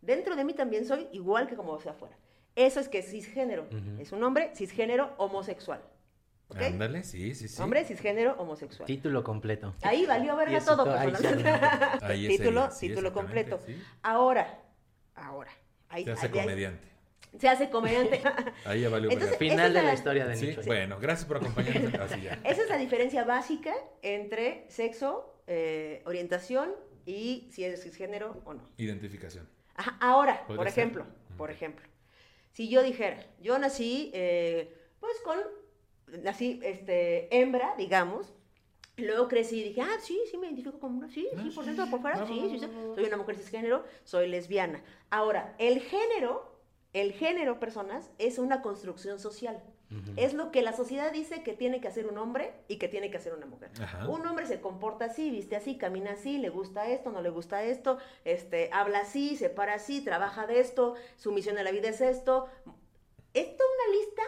dentro 0.01 0.37
de 0.37 0.45
mí 0.45 0.55
también 0.55 0.85
soy 0.87 1.09
igual 1.13 1.47
que 1.49 1.57
como 1.57 1.79
sea 1.81 1.93
afuera. 1.93 2.17
Eso 2.57 2.81
es 2.81 2.89
que 2.89 2.99
es 2.99 3.11
cisgénero. 3.11 3.67
Es 3.99 4.13
un 4.13 4.23
hombre 4.25 4.51
cisgénero 4.55 5.15
homosexual. 5.19 5.81
¿Ok? 6.49 6.61
Ándale, 6.63 7.05
sí, 7.05 7.33
sí, 7.37 7.47
sí. 7.47 7.63
Hombre 7.63 7.85
cisgénero 7.85 8.35
homosexual. 8.39 8.87
Título 8.87 9.23
completo. 9.23 9.73
Ahí 9.83 10.05
valió 10.05 10.35
verga 10.35 10.51
Diosito, 10.51 10.77
todo, 10.77 10.99
ahí. 10.99 11.13
Ahí 12.03 12.27
título, 12.29 12.71
sí, 12.73 12.89
título 12.89 13.13
completo. 13.13 13.61
sí. 13.65 13.81
Ahora, 14.03 14.61
ahora. 15.15 15.53
Ahí, 15.89 16.05
Se 16.05 16.11
hace 16.11 16.31
comediante. 16.31 16.89
Se 17.39 17.49
hace 17.49 17.71
comediante. 17.71 18.21
Ahí 18.65 18.81
ya 18.81 18.89
valió 18.89 19.11
Entonces, 19.11 19.39
verga. 19.39 19.55
Final 19.55 19.73
de 19.73 19.79
es 19.79 19.85
la 19.85 19.91
la- 19.91 19.95
historia 19.95 20.27
de 20.27 20.37
Sí, 20.37 20.47
Nicho. 20.49 20.63
bueno, 20.67 20.99
gracias 21.01 21.27
por 21.29 21.37
acompañarnos. 21.37 21.95
Así 22.01 22.21
ya. 22.23 22.41
Esa 22.43 22.63
es 22.63 22.69
la 22.69 22.79
diferencia 22.79 23.23
básica 23.23 23.73
entre 24.03 24.65
sexo, 24.69 25.41
eh, 25.47 26.03
orientación 26.05 26.73
y 27.07 27.49
si 27.53 27.65
es 27.65 27.81
cisgénero 27.85 28.43
o 28.45 28.55
no. 28.55 28.69
Identificación. 28.77 29.49
Ajá, 29.81 29.97
Ahora, 29.99 30.47
¿Podría 30.47 30.57
por 30.57 30.71
ser? 30.71 30.79
ejemplo, 30.79 31.07
por 31.39 31.51
ejemplo, 31.51 31.87
si 32.53 32.69
yo 32.69 32.83
dijera, 32.83 33.27
yo 33.41 33.59
nací, 33.59 34.11
eh, 34.13 34.77
pues 35.01 35.15
con, 35.25 35.39
nací, 36.23 36.61
este, 36.63 37.35
hembra, 37.35 37.75
digamos, 37.79 38.35
luego 38.99 39.27
crecí 39.27 39.61
y 39.61 39.65
dije, 39.65 39.81
ah, 39.81 39.97
sí, 40.03 40.21
sí 40.31 40.37
me 40.37 40.49
identifico 40.49 40.79
como 40.79 40.99
una, 40.99 41.09
sí, 41.09 41.27
sí, 41.43 41.51
por 41.55 41.65
dentro, 41.65 41.87
por 41.89 42.03
fuera, 42.03 42.27
sí, 42.27 42.47
sí, 42.51 42.59
sí, 42.59 42.67
soy 42.95 43.05
una 43.05 43.17
mujer 43.17 43.37
cisgénero, 43.37 43.85
soy 44.05 44.29
lesbiana. 44.29 44.85
Ahora, 45.09 45.55
el 45.59 45.81
género, 45.81 46.61
el 46.93 47.15
género, 47.15 47.59
personas, 47.59 48.11
es 48.19 48.39
una 48.39 48.61
construcción 48.61 49.19
social. 49.19 49.63
Es 50.17 50.35
lo 50.35 50.53
que 50.53 50.63
la 50.63 50.73
sociedad 50.73 51.13
dice 51.13 51.43
que 51.43 51.53
tiene 51.53 51.81
que 51.81 51.89
hacer 51.89 52.07
un 52.07 52.17
hombre 52.19 52.53
y 52.69 52.77
que 52.77 52.87
tiene 52.87 53.11
que 53.11 53.17
hacer 53.17 53.35
una 53.35 53.47
mujer. 53.47 53.71
Ajá. 53.81 54.09
Un 54.09 54.25
hombre 54.25 54.47
se 54.47 54.61
comporta 54.61 55.07
así, 55.07 55.31
viste 55.31 55.57
así, 55.57 55.77
camina 55.77 56.13
así, 56.13 56.39
le 56.39 56.49
gusta 56.49 56.89
esto, 56.89 57.11
no 57.11 57.23
le 57.23 57.31
gusta 57.31 57.65
esto, 57.65 57.99
este, 58.25 58.71
habla 58.73 59.01
así, 59.01 59.37
se 59.37 59.51
para 59.51 59.75
así, 59.75 60.01
trabaja 60.01 60.47
de 60.47 60.61
esto, 60.61 60.95
su 61.17 61.33
misión 61.33 61.59
en 61.59 61.65
la 61.65 61.73
vida 61.73 61.89
es 61.89 62.01
esto. 62.01 62.49
Es 63.35 63.57
toda 63.57 63.69
una 63.69 63.99
lista 63.99 64.23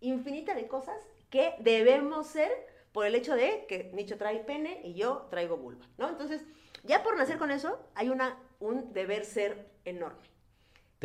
infinita 0.00 0.54
de 0.54 0.66
cosas 0.66 0.96
que 1.30 1.54
debemos 1.60 2.26
ser 2.26 2.50
por 2.92 3.06
el 3.06 3.14
hecho 3.14 3.34
de 3.34 3.66
que 3.68 3.90
Nicho 3.94 4.16
trae 4.16 4.40
pene 4.40 4.80
y 4.82 4.94
yo 4.94 5.26
traigo 5.30 5.56
vulva, 5.56 5.86
¿no? 5.98 6.08
Entonces, 6.08 6.44
ya 6.82 7.02
por 7.02 7.16
nacer 7.16 7.38
con 7.38 7.50
eso, 7.50 7.78
hay 7.94 8.08
una, 8.08 8.38
un 8.58 8.92
deber 8.92 9.24
ser 9.24 9.68
enorme. 9.84 10.35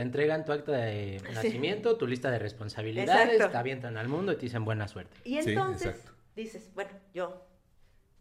Te 0.01 0.05
entregan 0.05 0.43
tu 0.45 0.51
acta 0.51 0.71
de 0.71 1.21
nacimiento, 1.31 1.95
tu 1.95 2.07
lista 2.07 2.31
de 2.31 2.39
responsabilidades, 2.39 3.33
Exacto. 3.33 3.51
te 3.51 3.57
avientan 3.59 3.97
al 3.97 4.07
mundo 4.07 4.31
y 4.31 4.35
te 4.35 4.41
dicen 4.41 4.65
buena 4.65 4.87
suerte. 4.87 5.15
Y 5.23 5.39
Sí, 5.43 5.51
entonces 5.51 5.89
exacto. 5.95 6.11
dices, 6.35 6.71
bueno, 6.73 6.89
yo 7.13 7.45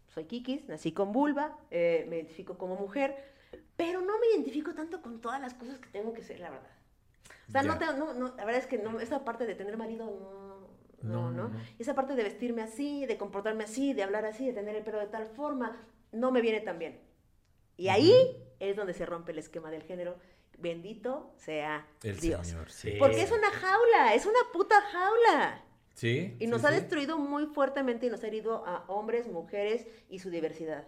soy 0.08 0.24
Kikis, 0.26 0.68
nací 0.68 0.92
con 0.92 1.10
vulva, 1.10 1.56
eh, 1.70 2.04
me 2.10 2.16
identifico 2.16 2.58
como 2.58 2.76
mujer, 2.76 3.16
pero 3.78 4.02
no 4.02 4.18
me 4.18 4.26
identifico 4.34 4.74
tanto 4.74 5.00
con 5.00 5.22
todas 5.22 5.40
las 5.40 5.54
cosas 5.54 5.78
que 5.78 5.88
tengo 5.88 6.12
que 6.12 6.22
ser, 6.22 6.40
la 6.40 6.50
verdad. 6.50 6.68
O 7.48 7.50
sea, 7.50 7.62
no 7.62 7.78
tengo, 7.78 7.92
no, 7.94 8.12
no, 8.12 8.28
la 8.36 8.44
verdad 8.44 8.60
es 8.60 8.66
que 8.66 8.76
no, 8.76 9.00
esa 9.00 9.24
parte 9.24 9.46
de 9.46 9.54
tener 9.54 9.78
marido, 9.78 10.04
no, 10.04 10.68
no, 11.02 11.30
No, 11.30 11.30
no. 11.30 11.48
no. 11.48 11.60
Esa 11.78 11.94
parte 11.94 12.14
de 12.14 12.22
vestirme 12.24 12.60
así, 12.60 13.06
de 13.06 13.16
comportarme 13.16 13.64
así, 13.64 13.94
de 13.94 14.02
hablar 14.02 14.26
así, 14.26 14.44
de 14.46 14.52
tener 14.52 14.76
el 14.76 14.82
pelo 14.84 14.98
de 15.00 15.06
tal 15.06 15.28
forma, 15.28 15.80
no 16.12 16.30
me 16.30 16.42
viene 16.42 16.60
tan 16.60 16.78
bien. 16.78 17.00
Y 17.78 17.88
ahí 17.88 18.12
es 18.58 18.76
donde 18.76 18.92
se 18.92 19.06
rompe 19.06 19.32
el 19.32 19.38
esquema 19.38 19.70
del 19.70 19.82
género. 19.82 20.18
Bendito 20.60 21.32
sea 21.36 21.86
El 22.02 22.18
Dios. 22.18 22.46
Señor. 22.46 22.70
Sí. 22.70 22.96
Porque 22.98 23.22
es 23.22 23.32
una 23.32 23.50
jaula, 23.50 24.14
es 24.14 24.26
una 24.26 24.38
puta 24.52 24.80
jaula. 24.80 25.64
Sí. 25.94 26.34
Y 26.38 26.44
sí, 26.44 26.46
nos 26.46 26.64
ha 26.64 26.68
sí. 26.68 26.76
destruido 26.76 27.18
muy 27.18 27.46
fuertemente 27.46 28.06
y 28.06 28.10
nos 28.10 28.22
ha 28.24 28.26
herido 28.26 28.66
a 28.66 28.84
hombres, 28.88 29.28
mujeres 29.28 29.86
y 30.08 30.18
su 30.18 30.30
diversidad. 30.30 30.86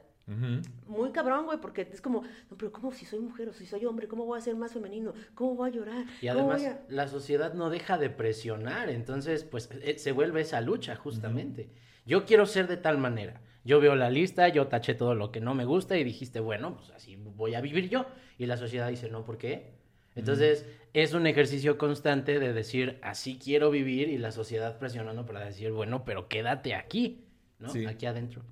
Muy 0.87 1.11
cabrón, 1.11 1.47
güey, 1.47 1.59
porque 1.59 1.88
es 1.93 2.00
como, 2.00 2.23
no, 2.23 2.57
pero 2.57 2.73
¿cómo 2.73 2.93
si 2.93 3.05
soy 3.05 3.19
mujer 3.19 3.49
o 3.49 3.52
si 3.52 3.67
soy 3.67 3.85
hombre? 3.85 4.09
¿Cómo 4.09 4.25
voy 4.25 4.38
a 4.38 4.41
ser 4.41 4.55
más 4.55 4.73
femenino? 4.73 5.12
¿Cómo 5.35 5.57
voy 5.57 5.69
a 5.69 5.73
llorar? 5.73 6.07
Y 6.21 6.29
¿Cómo 6.29 6.52
además 6.52 6.62
voy 6.62 6.71
a-?" 6.71 6.83
la 6.88 7.09
sociedad 7.09 7.55
no 7.55 7.71
deja 7.71 7.99
de 7.99 8.09
presionar, 8.09 8.88
entonces 8.88 9.45
pues 9.45 9.69
eh, 9.83 9.99
se 9.99 10.12
vuelve 10.12 10.43
esa 10.43 10.61
lucha 10.61 10.97
justamente. 10.97 11.71
Yo 12.07 12.25
quiero 12.25 12.47
ser 12.47 12.69
de 12.69 12.76
tal 12.76 12.99
manera. 12.99 13.41
Yo 13.64 13.81
veo 13.81 13.95
la 13.95 14.11
lista, 14.11 14.49
yo 14.49 14.67
taché 14.69 14.95
todo 14.95 15.14
lo 15.14 15.31
que 15.31 15.41
no 15.41 15.55
me 15.55 15.64
gusta 15.64 15.97
y 15.97 16.05
dijiste, 16.05 16.41
bueno, 16.41 16.76
pues 16.76 16.91
así 16.91 17.17
voy 17.17 17.55
a 17.55 17.61
vivir 17.61 17.88
yo. 17.88 18.07
Y 18.43 18.47
la 18.47 18.57
sociedad 18.57 18.89
dice, 18.89 19.09
no, 19.09 19.25
¿por 19.25 19.39
qué? 19.39 19.71
Entonces 20.17 20.67
es 20.95 21.15
un 21.15 21.29
ejercicio 21.29 21.79
constante 21.79 22.41
de 22.41 22.53
decir, 22.53 22.99
así 23.01 23.39
quiero 23.39 23.71
vivir 23.71 24.09
y 24.09 24.19
la 24.19 24.33
sociedad 24.33 24.81
presionando 24.81 25.25
para 25.25 25.45
decir, 25.45 25.71
bueno, 25.71 26.05
pero 26.05 26.27
quédate 26.27 26.75
aquí, 26.75 27.25
¿no? 27.61 27.69
Sí. 27.69 27.87
Aquí 27.87 28.05
adentro. 28.07 28.43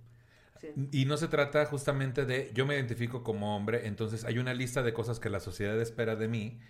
Sí. 0.60 0.68
Y 0.92 1.06
no 1.06 1.16
se 1.16 1.26
trata 1.26 1.66
justamente 1.66 2.24
de 2.24 2.52
yo 2.54 2.66
me 2.66 2.76
identifico 2.76 3.24
como 3.24 3.56
hombre, 3.56 3.88
entonces 3.88 4.24
hay 4.24 4.38
una 4.38 4.54
lista 4.54 4.84
de 4.84 4.92
cosas 4.92 5.18
que 5.18 5.28
la 5.28 5.40
sociedad 5.40 5.78
espera 5.80 6.14
de 6.14 6.28
mí. 6.28 6.60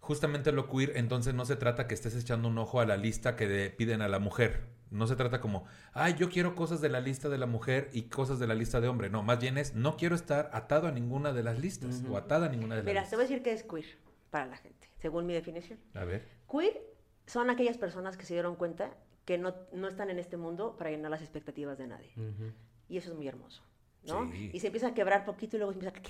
Justamente 0.00 0.50
lo 0.50 0.66
queer, 0.66 0.96
entonces 0.96 1.34
no 1.34 1.44
se 1.44 1.56
trata 1.56 1.86
que 1.86 1.92
estés 1.92 2.16
echando 2.16 2.48
un 2.48 2.56
ojo 2.56 2.80
a 2.80 2.86
la 2.86 2.96
lista 2.96 3.36
que 3.36 3.46
le 3.46 3.68
piden 3.68 4.00
a 4.00 4.08
la 4.08 4.18
mujer. 4.18 4.62
No 4.92 5.06
se 5.06 5.16
trata 5.16 5.40
como, 5.40 5.64
ay, 5.94 6.14
yo 6.18 6.28
quiero 6.28 6.54
cosas 6.54 6.80
de 6.80 6.88
la 6.88 7.00
lista 7.00 7.28
de 7.28 7.38
la 7.38 7.46
mujer 7.46 7.88
y 7.92 8.02
cosas 8.04 8.38
de 8.38 8.46
la 8.46 8.54
lista 8.54 8.80
de 8.80 8.88
hombre. 8.88 9.08
No, 9.10 9.22
más 9.22 9.40
bien 9.40 9.56
es, 9.58 9.74
no 9.74 9.96
quiero 9.96 10.14
estar 10.14 10.50
atado 10.52 10.86
a 10.86 10.92
ninguna 10.92 11.32
de 11.32 11.42
las 11.42 11.58
listas 11.58 12.02
Ujú. 12.02 12.14
o 12.14 12.16
atada 12.18 12.46
a 12.46 12.48
ninguna 12.50 12.76
de 12.76 12.82
las 12.82 12.86
Mira, 12.86 13.02
te 13.08 13.16
voy 13.16 13.24
a 13.24 13.28
listas. 13.28 13.30
decir 13.30 13.42
que 13.42 13.52
es 13.52 13.62
queer 13.64 13.98
para 14.30 14.46
la 14.46 14.56
gente, 14.56 14.88
según 15.00 15.26
mi 15.26 15.32
definición. 15.32 15.78
A 15.94 16.04
ver. 16.04 16.28
Queer 16.50 16.80
son 17.26 17.48
aquellas 17.50 17.78
personas 17.78 18.16
que 18.16 18.24
se 18.26 18.34
dieron 18.34 18.54
cuenta 18.56 18.90
que 19.24 19.38
no, 19.38 19.54
no 19.72 19.88
están 19.88 20.10
en 20.10 20.18
este 20.18 20.36
mundo 20.36 20.76
para 20.76 20.90
llenar 20.90 21.10
las 21.10 21.22
expectativas 21.22 21.78
de 21.78 21.86
nadie. 21.86 22.12
Ujú. 22.16 22.52
Y 22.88 22.98
eso 22.98 23.10
es 23.10 23.16
muy 23.16 23.26
hermoso, 23.28 23.62
¿no? 24.04 24.30
Sí. 24.30 24.50
Y 24.52 24.60
se 24.60 24.66
empieza 24.66 24.88
a 24.88 24.94
quebrar 24.94 25.24
poquito 25.24 25.56
y 25.56 25.58
luego 25.60 25.72
se 25.72 25.78
empieza 25.78 25.96
a... 25.96 26.02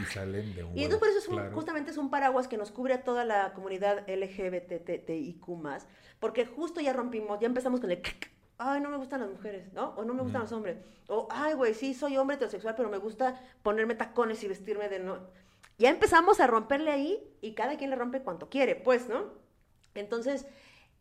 Y 0.00 0.04
salen 0.06 0.54
de 0.54 0.64
un 0.64 0.76
Y 0.76 0.82
entonces 0.84 0.98
por 0.98 1.08
eso 1.08 1.18
es 1.18 1.28
un- 1.28 1.34
claro. 1.36 1.54
justamente 1.54 1.90
es 1.92 1.98
un 1.98 2.10
paraguas 2.10 2.48
que 2.48 2.56
nos 2.56 2.70
cubre 2.72 2.94
a 2.94 3.04
toda 3.04 3.24
la 3.24 3.52
comunidad 3.52 4.04
LGBTIQ+, 4.08 5.46
porque 6.24 6.46
justo 6.46 6.80
ya 6.80 6.94
rompimos, 6.94 7.38
ya 7.38 7.46
empezamos 7.46 7.80
con 7.82 7.90
el... 7.90 8.00
Ay, 8.56 8.80
no 8.80 8.88
me 8.88 8.96
gustan 8.96 9.20
las 9.20 9.28
mujeres, 9.28 9.70
¿no? 9.74 9.90
O 9.90 10.06
no 10.06 10.14
me 10.14 10.22
gustan 10.22 10.40
Mm. 10.40 10.44
los 10.44 10.52
hombres. 10.52 10.78
O, 11.08 11.28
ay, 11.30 11.52
güey, 11.52 11.74
sí, 11.74 11.92
soy 11.92 12.16
hombre 12.16 12.36
heterosexual, 12.36 12.74
pero 12.74 12.88
me 12.88 12.96
gusta 12.96 13.38
ponerme 13.62 13.94
tacones 13.94 14.42
y 14.42 14.48
vestirme 14.48 14.88
de 14.88 15.00
no... 15.00 15.18
Ya 15.76 15.90
empezamos 15.90 16.40
a 16.40 16.46
romperle 16.46 16.92
ahí 16.92 17.22
y 17.42 17.52
cada 17.52 17.76
quien 17.76 17.90
le 17.90 17.96
rompe 17.96 18.22
cuanto 18.22 18.48
quiere, 18.48 18.74
pues, 18.74 19.06
¿no? 19.10 19.34
Entonces, 19.94 20.46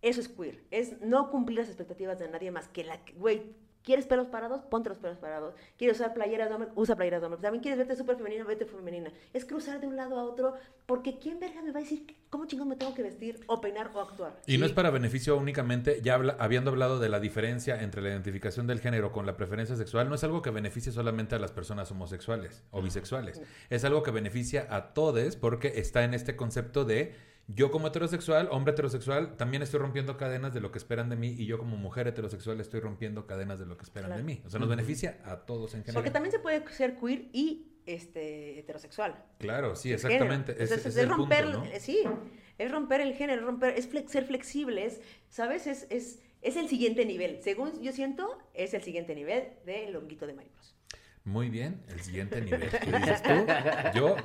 eso 0.01 0.19
es 0.19 0.27
queer. 0.27 0.61
Es 0.71 0.99
no 0.99 1.29
cumplir 1.31 1.59
las 1.59 1.69
expectativas 1.69 2.19
de 2.19 2.27
nadie 2.27 2.51
más 2.51 2.67
que 2.67 2.83
la... 2.83 3.05
que- 3.05 3.13
Güey, 3.13 3.55
¿Quieres 3.83 4.05
pelos 4.05 4.27
parados? 4.27 4.61
Ponte 4.63 4.89
los 4.89 4.97
pelos 4.97 5.17
parados. 5.17 5.53
¿Quieres 5.77 5.97
usar 5.99 6.13
playeras 6.13 6.47
de 6.47 6.55
hombre? 6.55 6.69
Usa 6.75 6.95
playeras 6.95 7.19
de 7.21 7.25
hombre. 7.27 7.41
También 7.41 7.61
quieres 7.61 7.77
verte 7.77 7.95
súper 7.95 8.15
femenina, 8.15 8.45
vete 8.45 8.65
femenina. 8.65 9.11
Es 9.33 9.43
cruzar 9.45 9.81
de 9.81 9.87
un 9.87 9.97
lado 9.97 10.17
a 10.17 10.23
otro, 10.23 10.53
porque 10.85 11.19
¿quién 11.19 11.39
verga 11.39 11.61
me 11.61 11.71
va 11.71 11.79
a 11.79 11.83
decir 11.83 12.05
cómo 12.29 12.45
chingón 12.45 12.69
me 12.69 12.75
tengo 12.77 12.93
que 12.93 13.03
vestir 13.03 13.39
o 13.47 13.59
peinar 13.59 13.91
o 13.93 13.99
actuar? 13.99 14.39
Y 14.47 14.57
no 14.57 14.65
es 14.65 14.71
para 14.71 14.89
beneficio 14.89 15.35
únicamente, 15.35 15.99
ya 16.01 16.13
habla- 16.15 16.37
habiendo 16.39 16.71
hablado 16.71 16.99
de 16.99 17.09
la 17.09 17.19
diferencia 17.19 17.81
entre 17.81 18.01
la 18.01 18.09
identificación 18.09 18.67
del 18.67 18.79
género 18.79 19.11
con 19.11 19.25
la 19.25 19.35
preferencia 19.35 19.75
sexual, 19.75 20.07
no 20.07 20.15
es 20.15 20.23
algo 20.23 20.41
que 20.41 20.49
beneficie 20.49 20.91
solamente 20.93 21.35
a 21.35 21.39
las 21.39 21.51
personas 21.51 21.91
homosexuales 21.91 22.63
o 22.71 22.81
bisexuales. 22.81 23.41
Es 23.69 23.83
algo 23.83 24.01
que 24.01 24.11
beneficia 24.11 24.65
a 24.69 24.93
todos 24.93 25.35
porque 25.35 25.73
está 25.75 26.03
en 26.05 26.13
este 26.13 26.35
concepto 26.37 26.85
de 26.85 27.15
yo 27.47 27.71
como 27.71 27.87
heterosexual, 27.87 28.47
hombre 28.51 28.71
heterosexual, 28.73 29.35
también 29.35 29.61
estoy 29.63 29.79
rompiendo 29.79 30.15
cadenas 30.17 30.53
de 30.53 30.61
lo 30.61 30.71
que 30.71 30.77
esperan 30.77 31.09
de 31.09 31.15
mí 31.17 31.35
y 31.37 31.45
yo 31.45 31.57
como 31.57 31.75
mujer 31.77 32.07
heterosexual 32.07 32.59
estoy 32.61 32.79
rompiendo 32.79 33.27
cadenas 33.27 33.59
de 33.59 33.65
lo 33.65 33.77
que 33.77 33.83
esperan 33.83 34.09
Claro. 34.09 34.21
de 34.21 34.25
mí. 34.25 34.41
O 34.45 34.49
sea, 34.49 34.59
nos 34.59 34.69
beneficia 34.69 35.19
a 35.25 35.37
todos 35.45 35.73
en 35.73 35.81
general. 35.81 35.95
Porque 35.95 36.11
también 36.11 36.31
se 36.31 36.39
puede 36.39 36.65
ser 36.73 36.95
queer 36.95 37.25
y 37.33 37.67
este, 37.85 38.59
heterosexual. 38.59 39.23
Claro, 39.39 39.75
sí, 39.75 39.91
Es 39.91 40.05
exactamente. 40.05 40.53
Entonces, 40.53 40.85
es 40.95 40.95
punto, 41.05 41.15
romper, 41.17 41.45
¿no? 41.49 41.65
sí, 41.79 41.99
es 42.57 42.71
romper 42.71 43.01
el 43.01 43.13
género, 43.13 43.41
es 43.41 43.45
romper, 43.45 43.77
es 43.77 43.91
flex- 43.91 44.07
ser 44.07 44.23
flexibles, 44.25 45.01
¿sabes? 45.27 45.67
Es, 45.67 45.87
es, 45.89 46.21
es 46.41 46.55
el 46.55 46.69
siguiente 46.69 47.05
nivel. 47.05 47.41
Según 47.43 47.81
yo 47.81 47.91
siento, 47.91 48.37
es 48.53 48.73
el 48.73 48.83
siguiente 48.83 49.15
nivel 49.15 49.49
del 49.65 49.91
longuito 49.91 50.25
de 50.27 50.33
Mario 50.33 50.51
Bros. 50.53 50.72
Muy 51.25 51.49
bien, 51.49 51.81
el 51.87 52.01
siguiente 52.01 52.41
nivel. 52.41 52.69
¿Qué 52.69 52.91
dices 52.97 53.23
tú? 53.23 53.31
Yo, 53.95 54.17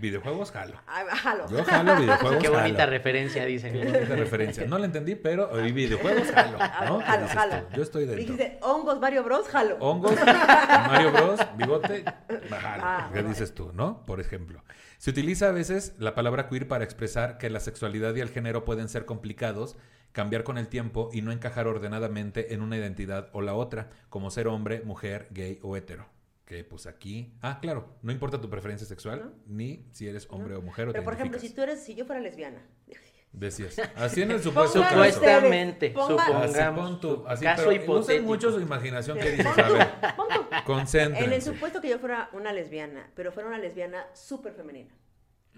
videojuegos, 0.00 0.50
jalo. 0.50 0.80
Ah, 0.86 1.04
jalo. 1.14 1.46
Yo 1.50 1.62
jalo 1.64 1.96
videojuegos, 1.96 2.42
Qué 2.42 2.48
bonita 2.48 2.78
jalo. 2.78 2.90
referencia, 2.92 3.44
dicen. 3.44 3.74
Qué 3.74 3.84
bonita 3.84 4.16
referencia. 4.16 4.66
No 4.66 4.78
la 4.78 4.86
entendí, 4.86 5.16
pero 5.16 5.50
hoy 5.50 5.72
videojuegos, 5.72 6.30
jalo. 6.30 6.56
¿no? 6.88 6.98
¿Qué 6.98 7.04
Jalo, 7.04 7.28
jalo. 7.28 7.62
tú? 7.66 7.76
Yo 7.76 7.82
estoy 7.82 8.06
dentro. 8.06 8.20
Dijiste, 8.20 8.58
hongos 8.62 8.98
Mario 9.00 9.22
Bros, 9.22 9.46
jalo. 9.48 9.76
Hongos, 9.80 10.14
Mario 10.16 11.12
Bros, 11.12 11.40
bigote, 11.58 12.04
jalo. 12.48 12.82
Ah, 12.82 13.10
¿Qué 13.12 13.22
dices 13.22 13.54
tú, 13.54 13.72
no? 13.74 14.06
Por 14.06 14.20
ejemplo. 14.20 14.64
Se 14.96 15.10
utiliza 15.10 15.48
a 15.48 15.52
veces 15.52 15.94
la 15.98 16.14
palabra 16.14 16.48
queer 16.48 16.66
para 16.68 16.84
expresar 16.84 17.36
que 17.36 17.50
la 17.50 17.60
sexualidad 17.60 18.14
y 18.14 18.20
el 18.20 18.30
género 18.30 18.64
pueden 18.64 18.88
ser 18.88 19.04
complicados, 19.04 19.76
cambiar 20.12 20.42
con 20.42 20.56
el 20.56 20.68
tiempo 20.68 21.10
y 21.12 21.20
no 21.20 21.32
encajar 21.32 21.66
ordenadamente 21.66 22.54
en 22.54 22.62
una 22.62 22.78
identidad 22.78 23.28
o 23.34 23.42
la 23.42 23.52
otra, 23.52 23.90
como 24.08 24.30
ser 24.30 24.48
hombre, 24.48 24.80
mujer, 24.86 25.28
gay 25.32 25.58
o 25.62 25.76
hetero. 25.76 26.15
Que 26.46 26.62
pues 26.62 26.86
aquí, 26.86 27.34
ah, 27.42 27.58
claro, 27.60 27.98
no 28.02 28.12
importa 28.12 28.40
tu 28.40 28.48
preferencia 28.48 28.86
sexual, 28.86 29.34
ni 29.46 29.88
si 29.92 30.06
eres 30.06 30.28
hombre 30.30 30.54
o 30.54 30.62
mujer 30.62 30.88
o 30.88 30.92
te 30.92 30.98
Pero 30.98 31.04
por 31.04 31.14
ejemplo, 31.14 31.40
si 31.40 31.50
tú 31.50 31.62
eres, 31.62 31.82
si 31.82 31.96
yo 31.96 32.06
fuera 32.06 32.20
lesbiana, 32.20 32.62
Decías. 33.32 33.78
Así 33.96 34.22
en 34.22 34.30
el 34.30 34.40
supuesto. 34.42 34.82
Supuestamente, 34.82 35.92
supongamos. 35.92 36.56
pon 36.74 37.00
tu, 37.00 37.26
así, 37.26 37.44
caso 37.44 37.64
pero 37.66 37.70
usen 37.70 37.82
hipotético. 37.82 38.26
mucho 38.26 38.50
su 38.52 38.60
imaginación 38.60 39.18
que 39.18 39.24
Pon 39.30 39.36
dices, 39.36 39.58
a 39.58 39.68
ver, 39.68 39.88
tú. 40.16 40.22
En 40.50 40.56
el 40.56 40.64
concéntrense. 40.64 41.40
supuesto 41.52 41.80
que 41.82 41.88
yo 41.90 41.98
fuera 41.98 42.30
una 42.32 42.52
lesbiana, 42.52 43.10
pero 43.14 43.32
fuera 43.32 43.48
una 43.48 43.58
lesbiana 43.58 44.06
súper 44.14 44.54
femenina. 44.54 44.94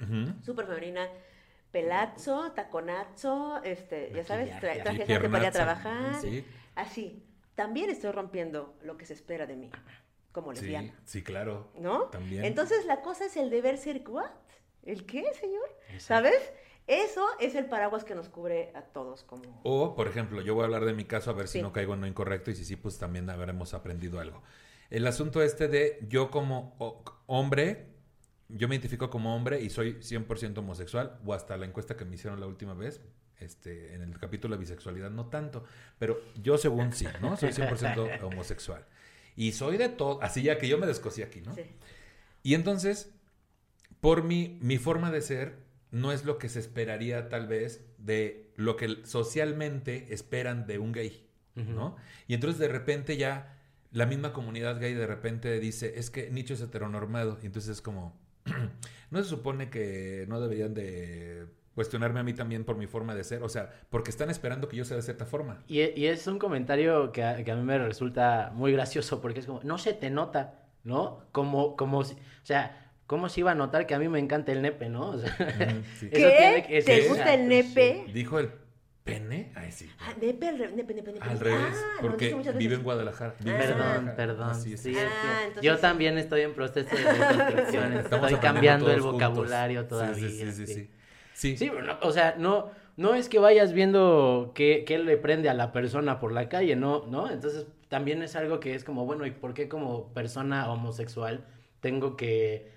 Ujú. 0.02 0.42
Súper 0.42 0.66
femenina. 0.66 1.06
Pelazo, 1.70 2.52
taconazo, 2.52 3.62
este, 3.62 4.10
ya 4.14 4.24
sabes, 4.24 4.58
tra 4.58 4.82
traje 4.82 5.04
que 5.04 5.20
para 5.28 5.38
ir 5.42 5.48
a 5.48 5.52
trabajar. 5.52 6.20
sí. 6.20 6.44
Así. 6.74 7.24
También 7.54 7.90
estoy 7.90 8.12
rompiendo 8.12 8.76
lo 8.82 8.96
que 8.96 9.04
se 9.04 9.12
espera 9.14 9.44
de 9.44 9.56
mí 9.56 9.70
como 10.42 10.54
Sí, 10.54 10.62
lesbiana. 10.62 10.94
sí, 11.04 11.22
claro. 11.22 11.70
¿No? 11.78 12.04
También. 12.04 12.44
Entonces 12.44 12.84
la 12.86 13.02
cosa 13.02 13.26
es 13.26 13.36
el 13.36 13.50
deber 13.50 13.78
ser 13.78 14.02
what? 14.08 14.30
¿El 14.84 15.04
qué, 15.06 15.24
señor? 15.34 15.68
Exacto. 15.90 16.00
¿Sabes? 16.30 16.52
Eso 16.86 17.26
es 17.38 17.54
el 17.54 17.66
paraguas 17.66 18.04
que 18.04 18.14
nos 18.14 18.30
cubre 18.30 18.72
a 18.74 18.80
todos 18.82 19.22
como... 19.22 19.60
O, 19.62 19.94
por 19.94 20.08
ejemplo, 20.08 20.40
yo 20.40 20.54
voy 20.54 20.62
a 20.62 20.64
hablar 20.64 20.86
de 20.86 20.94
mi 20.94 21.04
caso 21.04 21.30
a 21.30 21.34
ver 21.34 21.46
si 21.46 21.58
Sí. 21.58 21.62
no 21.62 21.70
caigo 21.72 21.92
en 21.92 22.00
lo 22.00 22.06
incorrecto 22.06 22.50
y 22.50 22.54
si 22.54 22.64
sí, 22.64 22.76
pues 22.76 22.96
también 22.98 23.28
habremos 23.28 23.74
aprendido 23.74 24.20
algo. 24.20 24.42
El 24.88 25.06
asunto 25.06 25.42
este 25.42 25.68
de 25.68 25.98
yo 26.08 26.30
como 26.30 26.74
hombre, 27.26 27.88
yo 28.48 28.68
me 28.68 28.76
identifico 28.76 29.10
como 29.10 29.36
hombre 29.36 29.60
y 29.60 29.68
soy 29.68 29.98
100% 30.00 30.56
homosexual, 30.58 31.18
o 31.26 31.34
hasta 31.34 31.58
la 31.58 31.66
encuesta 31.66 31.94
que 31.94 32.06
me 32.06 32.14
hicieron 32.14 32.40
la 32.40 32.46
última 32.46 32.72
vez, 32.72 33.02
este, 33.38 33.92
en 33.94 34.00
el 34.00 34.18
capítulo 34.18 34.54
de 34.56 34.60
bisexualidad, 34.60 35.10
no 35.10 35.26
tanto, 35.26 35.64
pero 35.98 36.18
yo 36.42 36.56
según 36.56 36.92
sí, 36.94 37.06
¿no? 37.20 37.36
Soy 37.36 37.50
100% 37.52 38.22
homosexual. 38.22 38.86
Y 39.38 39.52
soy 39.52 39.76
de 39.76 39.88
todo, 39.88 40.20
así 40.20 40.42
ya 40.42 40.58
que 40.58 40.66
yo 40.66 40.78
me 40.78 40.86
descosí 40.86 41.22
aquí, 41.22 41.40
¿no? 41.40 41.54
Sí. 41.54 41.62
Y 42.42 42.54
entonces, 42.54 43.12
por 44.00 44.24
mi, 44.24 44.58
mi 44.60 44.78
forma 44.78 45.12
de 45.12 45.22
ser, 45.22 45.58
no 45.92 46.10
es 46.10 46.24
lo 46.24 46.38
que 46.38 46.48
se 46.48 46.58
esperaría 46.58 47.28
tal 47.28 47.46
vez 47.46 47.86
de 47.98 48.50
lo 48.56 48.76
que 48.76 48.96
socialmente 49.04 50.12
esperan 50.12 50.66
de 50.66 50.80
un 50.80 50.90
gay, 50.90 51.24
¿no? 51.54 51.94
Y 52.26 52.34
entonces 52.34 52.58
de 52.58 52.66
repente 52.66 53.16
ya 53.16 53.56
la 53.92 54.06
misma 54.06 54.32
comunidad 54.32 54.80
gay 54.80 54.94
de 54.94 55.06
repente 55.06 55.60
dice, 55.60 55.92
es 55.96 56.10
que 56.10 56.32
Nicho 56.32 56.54
es 56.54 56.60
heteronormado. 56.60 57.38
Y 57.40 57.46
entonces 57.46 57.70
es 57.70 57.80
como, 57.80 58.18
no 59.12 59.22
se 59.22 59.28
supone 59.28 59.70
que 59.70 60.26
no 60.28 60.40
deberían 60.40 60.74
de 60.74 61.46
cuestionarme 61.78 62.18
a 62.18 62.24
mí 62.24 62.32
también 62.34 62.64
por 62.64 62.76
mi 62.76 62.88
forma 62.88 63.14
de 63.14 63.22
ser, 63.22 63.44
o 63.44 63.48
sea, 63.48 63.70
porque 63.88 64.10
están 64.10 64.30
esperando 64.30 64.68
que 64.68 64.76
yo 64.76 64.84
sea 64.84 64.96
de 64.96 65.02
cierta 65.04 65.26
forma. 65.26 65.62
Y, 65.68 65.80
y 65.80 66.06
es 66.06 66.26
un 66.26 66.40
comentario 66.40 67.12
que 67.12 67.22
a, 67.22 67.44
que 67.44 67.52
a 67.52 67.54
mí 67.54 67.62
me 67.62 67.78
resulta 67.78 68.50
muy 68.52 68.72
gracioso 68.72 69.20
porque 69.20 69.38
es 69.38 69.46
como, 69.46 69.60
no 69.62 69.78
se 69.78 69.92
te 69.92 70.10
nota, 70.10 70.54
¿no? 70.82 71.20
Como, 71.30 71.76
como 71.76 72.02
si, 72.02 72.14
o 72.14 72.18
sea, 72.42 72.90
¿cómo 73.06 73.28
se 73.28 73.38
iba 73.42 73.52
a 73.52 73.54
notar 73.54 73.86
que 73.86 73.94
a 73.94 74.00
mí 74.00 74.08
me 74.08 74.18
encanta 74.18 74.50
el 74.50 74.60
nepe, 74.60 74.88
¿no? 74.88 75.10
O 75.10 75.18
sea, 75.18 75.30
Mm, 75.30 75.84
sí. 76.00 76.08
Eso 76.12 76.28
¿Qué? 76.28 76.36
tiene 76.36 76.66
que- 76.66 76.82
¿Te 76.82 77.08
gusta 77.08 77.32
el 77.34 77.46
nepe? 77.48 78.06
Dijo 78.12 78.40
el 78.40 78.50
pene, 79.04 79.52
ay 79.54 79.70
sí. 79.70 79.88
Ah, 80.00 80.12
nepe, 80.20 80.50
nepe, 80.52 80.72
nepe, 80.74 80.94
nepe. 81.12 81.12
Al 81.20 81.38
revés, 81.38 81.62
Ah, 81.74 81.98
porque 82.02 82.24
dije 82.24 82.36
muchas 82.36 82.56
vive 82.58 82.74
en 82.74 82.82
Guadalajara. 82.82 83.34
vive 83.38 83.52
en 83.54 83.60
Perdón, 83.60 83.78
Guadalajara. 83.78 84.16
perdón. 84.16 84.50
Así 84.50 84.72
es. 84.74 84.80
sí, 84.82 84.92
Ah, 84.96 85.00
es 85.00 85.08
que 85.12 85.42
entonces 85.44 85.62
yo 85.62 85.76
sí. 85.76 85.80
también 85.80 86.18
estoy 86.18 86.40
en 86.42 86.54
proceso 86.54 86.94
de 86.96 87.02
deconstrucción. 87.04 87.92
Estamos 87.94 88.32
estoy 88.32 88.42
cambiando 88.42 88.90
el 88.90 89.00
juntos. 89.00 89.12
vocabulario 89.12 89.82
Sí, 89.82 89.88
todavía. 89.88 90.28
Sí, 90.28 90.52
sí, 90.52 90.66
sí. 90.66 90.90
Sí. 91.38 91.50
sí. 91.52 91.56
Sí. 91.56 91.64
Sí, 91.64 91.70
pero 91.70 91.86
no, 91.86 91.98
o 92.02 92.10
sea, 92.12 92.34
no, 92.36 92.70
no 92.96 93.14
es 93.14 93.28
que 93.28 93.38
vayas 93.38 93.72
viendo 93.72 94.52
qué, 94.54 94.84
qué 94.86 94.98
le 94.98 95.16
prende 95.16 95.48
a 95.48 95.54
la 95.54 95.70
persona 95.70 96.18
por 96.18 96.32
la 96.32 96.48
calle, 96.48 96.74
¿no? 96.74 97.06
¿no? 97.06 97.30
Entonces 97.30 97.66
también 97.88 98.22
es 98.22 98.34
algo 98.34 98.58
que 98.58 98.74
es 98.74 98.82
como, 98.82 99.06
bueno, 99.06 99.24
¿y 99.24 99.30
por 99.30 99.54
qué 99.54 99.68
como 99.68 100.12
persona 100.12 100.70
homosexual 100.70 101.46
tengo 101.80 102.16
que 102.16 102.72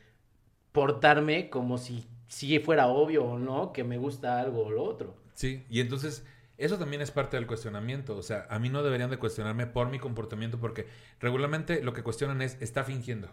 portarme 0.71 1.49
como 1.49 1.77
si, 1.79 2.07
si 2.27 2.59
fuera 2.59 2.87
obvio 2.87 3.25
o 3.25 3.39
no 3.39 3.73
que 3.73 3.83
me 3.83 3.97
gusta 3.97 4.39
algo 4.39 4.65
o 4.67 4.71
lo 4.71 4.83
otro? 4.83 5.15
Sí, 5.33 5.65
y 5.69 5.79
entonces 5.79 6.23
eso 6.61 6.77
también 6.77 7.01
es 7.01 7.09
parte 7.09 7.37
del 7.37 7.47
cuestionamiento. 7.47 8.15
O 8.15 8.21
sea, 8.21 8.45
a 8.51 8.59
mí 8.59 8.69
no 8.69 8.83
deberían 8.83 9.09
de 9.09 9.17
cuestionarme 9.17 9.65
por 9.65 9.89
mi 9.89 9.97
comportamiento 9.97 10.59
porque 10.59 10.85
regularmente 11.19 11.83
lo 11.83 11.93
que 11.93 12.03
cuestionan 12.03 12.43
es, 12.43 12.61
está 12.61 12.83
fingiendo. 12.83 13.29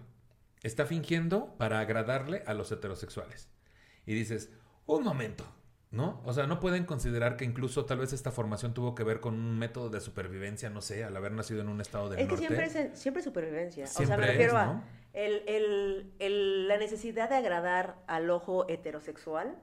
Está 0.62 0.86
fingiendo 0.86 1.54
para 1.58 1.80
agradarle 1.80 2.42
a 2.46 2.54
los 2.54 2.72
heterosexuales. 2.72 3.50
Y 4.06 4.14
dices, 4.14 4.50
un 4.96 5.04
momento, 5.04 5.44
¿no? 5.90 6.20
O 6.24 6.32
sea, 6.32 6.46
no 6.46 6.60
pueden 6.60 6.84
considerar 6.84 7.36
que 7.36 7.44
incluso 7.44 7.84
tal 7.84 7.98
vez 7.98 8.12
esta 8.12 8.30
formación 8.30 8.74
tuvo 8.74 8.94
que 8.94 9.04
ver 9.04 9.20
con 9.20 9.34
un 9.34 9.58
método 9.58 9.90
de 9.90 10.00
supervivencia, 10.00 10.70
no 10.70 10.80
sé, 10.82 11.04
al 11.04 11.16
haber 11.16 11.32
nacido 11.32 11.60
en 11.60 11.68
un 11.68 11.80
estado 11.80 12.08
del 12.08 12.18
Es 12.20 12.26
que 12.26 12.32
norte. 12.32 12.46
siempre 12.46 12.66
es, 12.92 12.98
siempre 12.98 13.22
supervivencia. 13.22 13.84
o 13.84 13.88
sea, 13.88 14.16
me 14.16 14.24
es, 14.24 14.30
refiero 14.32 14.56
a 14.56 14.66
¿no? 14.66 14.84
el, 15.12 15.42
el- 15.46 16.12
el- 16.18 16.68
la 16.68 16.76
necesidad 16.78 17.28
de 17.30 17.36
agradar 17.36 17.96
al 18.06 18.28
ojo 18.30 18.68
heterosexual 18.68 19.56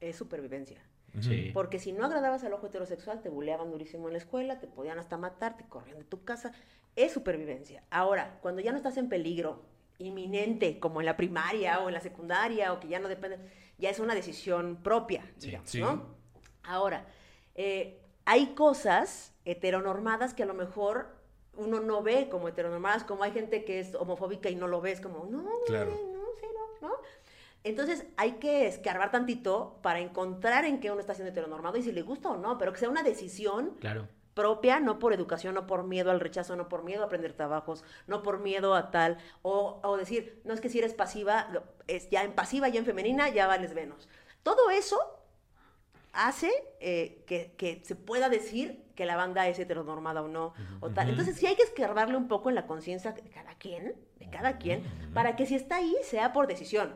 es 0.00 0.16
supervivencia. 0.16 0.80
Sí. 1.20 1.50
Porque 1.52 1.78
si 1.78 1.92
no 1.92 2.06
agradabas 2.06 2.42
al 2.44 2.54
ojo 2.54 2.68
heterosexual, 2.68 3.20
te 3.20 3.28
buleaban 3.28 3.70
durísimo 3.70 4.06
en 4.08 4.12
la 4.14 4.18
escuela, 4.18 4.58
te 4.58 4.66
podían 4.66 4.98
hasta 4.98 5.18
matar, 5.18 5.56
te 5.58 5.64
corrían 5.64 5.98
de 5.98 6.04
tu 6.04 6.24
casa. 6.24 6.52
Es 6.96 7.12
supervivencia. 7.12 7.82
Ahora, 7.90 8.38
cuando 8.40 8.62
ya 8.62 8.70
no 8.70 8.78
estás 8.78 8.96
en 8.96 9.08
peligro 9.10 9.62
inminente, 9.98 10.78
como 10.80 11.00
en 11.00 11.06
la 11.06 11.16
primaria 11.16 11.80
o 11.80 11.88
en 11.88 11.94
la 11.94 12.00
secundaria, 12.00 12.72
o 12.72 12.80
que 12.80 12.88
ya 12.88 12.98
no 12.98 13.08
depende, 13.08 13.38
ya 13.82 13.90
es 13.90 13.98
una 14.00 14.14
decisión 14.14 14.76
propia, 14.82 15.22
Sí, 15.38 15.46
digamos, 15.48 15.70
sí. 15.70 15.80
¿no? 15.80 16.06
Ahora, 16.62 17.04
eh, 17.54 18.00
hay 18.24 18.54
cosas 18.54 19.32
heteronormadas 19.44 20.32
que 20.34 20.44
a 20.44 20.46
lo 20.46 20.54
mejor 20.54 21.08
uno 21.56 21.80
no 21.80 22.02
ve 22.02 22.28
como 22.30 22.48
heteronormadas, 22.48 23.04
como 23.04 23.24
hay 23.24 23.32
gente 23.32 23.64
que 23.64 23.80
es 23.80 23.94
homofóbica 23.94 24.48
y 24.48 24.54
no 24.54 24.68
lo 24.68 24.80
ves 24.80 25.00
como, 25.00 25.26
no, 25.26 25.44
Claro. 25.66 25.90
no, 25.90 26.22
cero, 26.40 26.58
¿no? 26.80 26.92
Entonces 27.64 28.06
hay 28.16 28.32
que 28.32 28.66
escarbar 28.66 29.10
tantito 29.10 29.78
para 29.82 30.00
encontrar 30.00 30.64
en 30.64 30.80
qué 30.80 30.90
uno 30.90 31.00
está 31.00 31.14
siendo 31.14 31.30
heteronormado 31.32 31.76
y 31.76 31.82
si 31.82 31.92
le 31.92 32.02
gusta 32.02 32.30
o 32.30 32.36
no, 32.38 32.56
pero 32.58 32.72
que 32.72 32.78
sea 32.78 32.88
una 32.88 33.02
decisión 33.02 33.76
Claro. 33.80 34.08
Propia, 34.34 34.80
no 34.80 34.98
por 34.98 35.12
educación, 35.12 35.54
no 35.54 35.66
por 35.66 35.84
miedo 35.84 36.10
al 36.10 36.20
rechazo, 36.20 36.56
no 36.56 36.68
por 36.68 36.84
miedo 36.84 37.02
a 37.02 37.06
aprender 37.06 37.32
trabajos, 37.32 37.84
no 38.06 38.22
por 38.22 38.40
miedo 38.40 38.74
a 38.74 38.90
tal, 38.90 39.18
o, 39.42 39.80
o 39.82 39.96
decir, 39.96 40.40
no 40.44 40.54
es 40.54 40.60
que 40.60 40.68
si 40.68 40.78
eres 40.78 40.94
pasiva, 40.94 41.48
es 41.86 42.08
ya 42.10 42.24
en 42.24 42.32
pasiva, 42.32 42.68
ya 42.68 42.78
en 42.78 42.86
femenina, 42.86 43.28
ya 43.28 43.46
vales 43.46 43.74
menos. 43.74 44.08
Todo 44.42 44.70
eso 44.70 44.98
hace 46.12 46.50
eh, 46.80 47.24
que, 47.26 47.54
que 47.56 47.82
se 47.84 47.94
pueda 47.94 48.28
decir 48.28 48.82
que 48.94 49.06
la 49.06 49.16
banda 49.16 49.48
es 49.48 49.58
heteronormada 49.58 50.22
o 50.22 50.28
no, 50.28 50.54
o 50.80 50.90
tal. 50.90 51.08
Entonces 51.08 51.36
sí 51.36 51.46
hay 51.46 51.56
que 51.56 51.62
escarbarle 51.62 52.16
un 52.16 52.28
poco 52.28 52.50
en 52.50 52.54
la 52.54 52.66
conciencia 52.66 53.12
de 53.12 53.22
cada 53.30 53.54
quien, 53.54 53.94
de 54.18 54.30
cada 54.30 54.58
quien, 54.58 54.84
para 55.14 55.36
que 55.36 55.46
si 55.46 55.54
está 55.54 55.76
ahí 55.76 55.96
sea 56.02 56.32
por 56.32 56.46
decisión, 56.46 56.94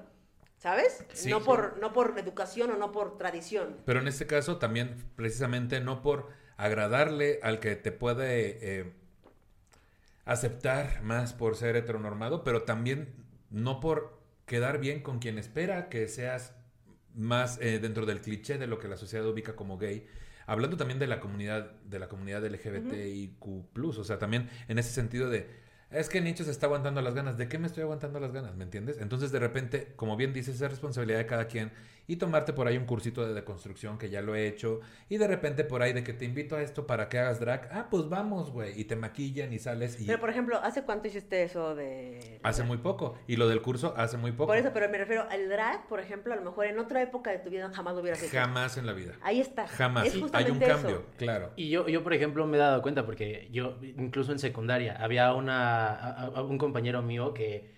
¿sabes? 0.58 1.04
Sí, 1.14 1.30
no, 1.30 1.38
sí. 1.38 1.46
por, 1.46 1.78
no 1.78 1.92
por 1.92 2.18
educación 2.18 2.70
o 2.70 2.76
no 2.76 2.92
por 2.92 3.16
tradición. 3.16 3.78
Pero 3.86 4.00
en 4.00 4.08
este 4.08 4.26
caso 4.26 4.58
también, 4.58 4.96
precisamente, 5.16 5.80
no 5.80 6.02
por 6.02 6.28
agradarle 6.56 7.40
al 7.42 7.60
que 7.60 7.76
te 7.76 7.92
puede... 7.92 8.80
eh, 8.80 8.92
aceptar 10.26 11.02
más 11.02 11.32
por 11.32 11.56
ser 11.56 11.76
heteronormado, 11.76 12.44
pero 12.44 12.62
también 12.64 13.14
no 13.48 13.80
por 13.80 14.20
quedar 14.44 14.78
bien 14.78 15.00
con 15.00 15.20
quien 15.20 15.38
espera 15.38 15.88
que 15.88 16.08
seas 16.08 16.52
más 17.14 17.58
eh, 17.62 17.78
dentro 17.78 18.04
del 18.04 18.20
cliché 18.20 18.58
de 18.58 18.66
lo 18.66 18.78
que 18.78 18.88
la 18.88 18.96
sociedad 18.96 19.26
ubica 19.26 19.56
como 19.56 19.78
gay. 19.78 20.06
Hablando 20.46 20.76
también 20.76 20.98
de 20.98 21.06
la 21.06 21.20
comunidad, 21.20 21.72
de 21.82 21.98
la 21.98 22.08
comunidad 22.08 22.44
LGBTIQ+, 22.44 23.38
o 23.98 24.04
sea, 24.04 24.18
también 24.18 24.50
en 24.68 24.78
ese 24.78 24.90
sentido 24.90 25.30
de 25.30 25.64
es 25.90 26.08
que 26.08 26.20
Nicho 26.20 26.42
se 26.42 26.50
está 26.50 26.66
aguantando 26.66 27.00
las 27.00 27.14
ganas. 27.14 27.36
¿De 27.36 27.48
qué 27.48 27.58
me 27.58 27.68
estoy 27.68 27.84
aguantando 27.84 28.18
las 28.18 28.32
ganas? 28.32 28.56
¿Me 28.56 28.64
entiendes? 28.64 28.98
Entonces, 29.00 29.30
de 29.30 29.38
repente, 29.38 29.92
como 29.94 30.16
bien 30.16 30.32
dices, 30.32 30.60
es 30.60 30.70
responsabilidad 30.70 31.18
de 31.18 31.26
cada 31.26 31.46
quien 31.46 31.70
y 32.06 32.16
tomarte 32.16 32.52
por 32.52 32.68
ahí 32.68 32.76
un 32.76 32.86
cursito 32.86 33.26
de 33.26 33.34
deconstrucción 33.34 33.98
que 33.98 34.10
ya 34.10 34.22
lo 34.22 34.34
he 34.34 34.46
hecho 34.46 34.80
y 35.08 35.18
de 35.18 35.26
repente 35.26 35.64
por 35.64 35.82
ahí 35.82 35.92
de 35.92 36.04
que 36.04 36.12
te 36.12 36.24
invito 36.24 36.56
a 36.56 36.62
esto 36.62 36.86
para 36.86 37.08
que 37.08 37.18
hagas 37.18 37.40
drag. 37.40 37.68
Ah, 37.72 37.88
pues 37.90 38.08
vamos, 38.08 38.50
güey. 38.50 38.78
Y 38.80 38.84
te 38.84 38.96
maquillan 38.96 39.52
y 39.52 39.58
sales 39.58 40.00
y... 40.00 40.06
Pero, 40.06 40.20
por 40.20 40.30
ejemplo, 40.30 40.58
¿hace 40.62 40.82
cuánto 40.82 41.08
hiciste 41.08 41.42
eso 41.42 41.74
de...? 41.74 42.40
Hace 42.42 42.62
muy 42.62 42.78
poco. 42.78 43.18
Y 43.26 43.36
lo 43.36 43.48
del 43.48 43.62
curso 43.62 43.94
hace 43.96 44.16
muy 44.16 44.32
poco. 44.32 44.48
Por 44.48 44.56
eso, 44.56 44.70
pero 44.72 44.88
me 44.88 44.98
refiero 44.98 45.26
al 45.30 45.48
drag, 45.48 45.86
por 45.88 46.00
ejemplo, 46.00 46.32
a 46.32 46.36
lo 46.36 46.42
mejor 46.42 46.66
en 46.66 46.78
otra 46.78 47.02
época 47.02 47.30
de 47.30 47.38
tu 47.38 47.50
vida 47.50 47.70
jamás 47.72 47.94
lo 47.94 48.00
hubieras 48.00 48.22
hecho. 48.22 48.36
Jamás 48.36 48.76
en 48.76 48.86
la 48.86 48.92
vida. 48.92 49.14
Ahí 49.22 49.40
está. 49.40 49.66
Jamás. 49.66 50.08
Hay 50.32 50.50
un 50.50 50.58
cambio, 50.58 51.06
claro. 51.16 51.52
Y 51.56 51.70
yo, 51.70 51.88
yo, 51.88 52.02
por 52.02 52.14
ejemplo, 52.14 52.46
me 52.46 52.56
he 52.56 52.60
dado 52.60 52.82
cuenta 52.82 53.04
porque 53.04 53.48
yo, 53.50 53.78
incluso 53.82 54.32
en 54.32 54.38
secundaria, 54.38 54.96
había 55.00 55.32
una, 55.34 56.30
un 56.36 56.58
compañero 56.58 57.02
mío 57.02 57.34
que 57.34 57.75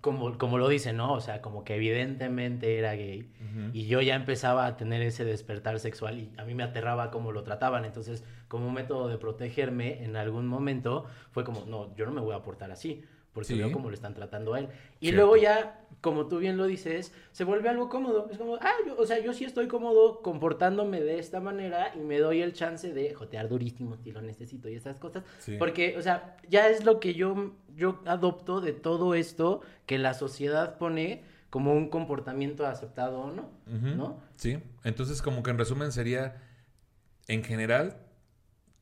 como, 0.00 0.36
como 0.38 0.58
lo 0.58 0.68
dice, 0.68 0.92
¿no? 0.92 1.12
O 1.12 1.20
sea, 1.20 1.40
como 1.40 1.64
que 1.64 1.76
evidentemente 1.76 2.78
era 2.78 2.94
gay. 2.94 3.30
Y 3.72 3.86
yo 3.86 4.00
ya 4.00 4.14
empezaba 4.14 4.66
a 4.66 4.76
tener 4.76 5.02
ese 5.02 5.24
despertar 5.24 5.78
sexual 5.80 6.18
y 6.18 6.32
a 6.36 6.44
mí 6.44 6.54
me 6.54 6.62
aterraba 6.62 7.10
cómo 7.10 7.32
lo 7.32 7.42
trataban. 7.42 7.84
Entonces, 7.84 8.24
como 8.48 8.68
un 8.68 8.74
método 8.74 9.08
de 9.08 9.18
protegerme, 9.18 10.04
en 10.04 10.16
algún 10.16 10.46
momento 10.46 11.06
fue 11.30 11.44
como, 11.44 11.64
no, 11.66 11.94
yo 11.96 12.06
no 12.06 12.12
me 12.12 12.20
voy 12.20 12.34
a 12.34 12.42
portar 12.42 12.70
así 12.70 13.04
porque 13.38 13.54
veo 13.54 13.72
cómo 13.72 13.88
lo 13.88 13.94
están 13.94 14.14
tratando 14.14 14.54
a 14.54 14.60
él. 14.60 14.68
Y 15.00 15.12
luego 15.12 15.36
ya, 15.36 15.80
como 16.00 16.26
tú 16.26 16.38
bien 16.38 16.56
lo 16.56 16.66
dices, 16.66 17.12
se 17.32 17.44
vuelve 17.44 17.68
algo 17.68 17.88
cómodo. 17.88 18.28
Es 18.30 18.38
como, 18.38 18.56
ah, 18.56 18.72
yo, 18.86 18.96
o 18.96 19.06
sea, 19.06 19.18
yo 19.20 19.32
sí 19.32 19.44
estoy 19.44 19.68
cómodo 19.68 20.22
comportándome 20.22 21.00
de 21.00 21.18
esta 21.18 21.40
manera 21.40 21.92
y 21.94 22.00
me 22.00 22.18
doy 22.18 22.42
el 22.42 22.52
chance 22.52 22.92
de 22.92 23.14
jotear 23.14 23.48
durísimo 23.48 23.96
si 23.96 24.12
lo 24.12 24.20
necesito 24.22 24.68
y 24.68 24.74
esas 24.74 24.98
cosas. 24.98 25.24
Porque, 25.58 25.96
o 25.96 26.02
sea, 26.02 26.36
ya 26.48 26.68
es 26.68 26.84
lo 26.84 27.00
que 27.00 27.14
yo, 27.14 27.54
yo 27.76 28.00
adopto 28.06 28.60
de 28.60 28.72
todo 28.72 29.14
esto 29.14 29.60
que 29.86 29.98
la 29.98 30.14
sociedad 30.14 30.78
pone 30.78 31.22
como 31.50 31.72
un 31.72 31.88
comportamiento 31.88 32.66
aceptado 32.66 33.20
o 33.20 33.32
no, 33.32 33.50
¿no? 33.66 34.20
Sí, 34.36 34.58
entonces 34.84 35.22
como 35.22 35.42
que 35.42 35.50
en 35.50 35.58
resumen 35.58 35.92
sería, 35.92 36.42
en 37.26 37.42
general, 37.42 37.96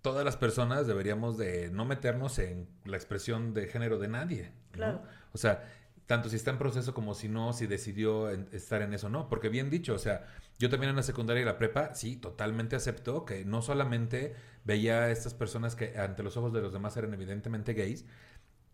todas 0.07 0.25
las 0.25 0.37
personas 0.37 0.87
deberíamos 0.87 1.37
de 1.37 1.69
no 1.73 1.85
meternos 1.85 2.39
en 2.39 2.69
la 2.85 2.97
expresión 2.97 3.55
de 3.55 3.67
género 3.67 3.99
de 3.99 4.07
nadie. 4.07 4.53
Claro. 4.71 5.03
O 5.33 5.37
sea, 5.37 5.65
tanto 6.07 6.29
si 6.29 6.37
está 6.37 6.53
en 6.53 6.59
proceso 6.59 6.95
como 6.95 7.13
si 7.13 7.29
no, 7.29 7.53
si 7.53 7.67
decidió 7.67 8.29
estar 8.31 8.83
en 8.83 8.95
eso 8.95 9.09
o 9.09 9.11
no. 9.11 9.29
Porque 9.29 9.49
bien 9.49 9.69
dicho, 9.69 9.95
o 9.95 9.99
sea, 9.99 10.25
yo 10.61 10.71
también 10.71 10.91
en 10.91 10.97
la 10.97 11.03
secundaria 11.03 11.43
y 11.43 11.45
la 11.45 11.59
prepa, 11.59 11.93
sí, 11.97 12.15
totalmente 12.15 12.77
acepto 12.77 13.25
que 13.25 13.45
no 13.45 13.63
solamente 13.63 14.37
veía 14.65 15.01
a 15.01 15.11
estas 15.11 15.35
personas 15.35 15.75
que 15.75 15.99
ante 15.99 16.23
los 16.23 16.37
ojos 16.37 16.53
de 16.53 16.61
los 16.61 16.73
demás 16.73 16.97
eran 16.97 17.13
evidentemente 17.13 17.75
gays, 17.75 18.05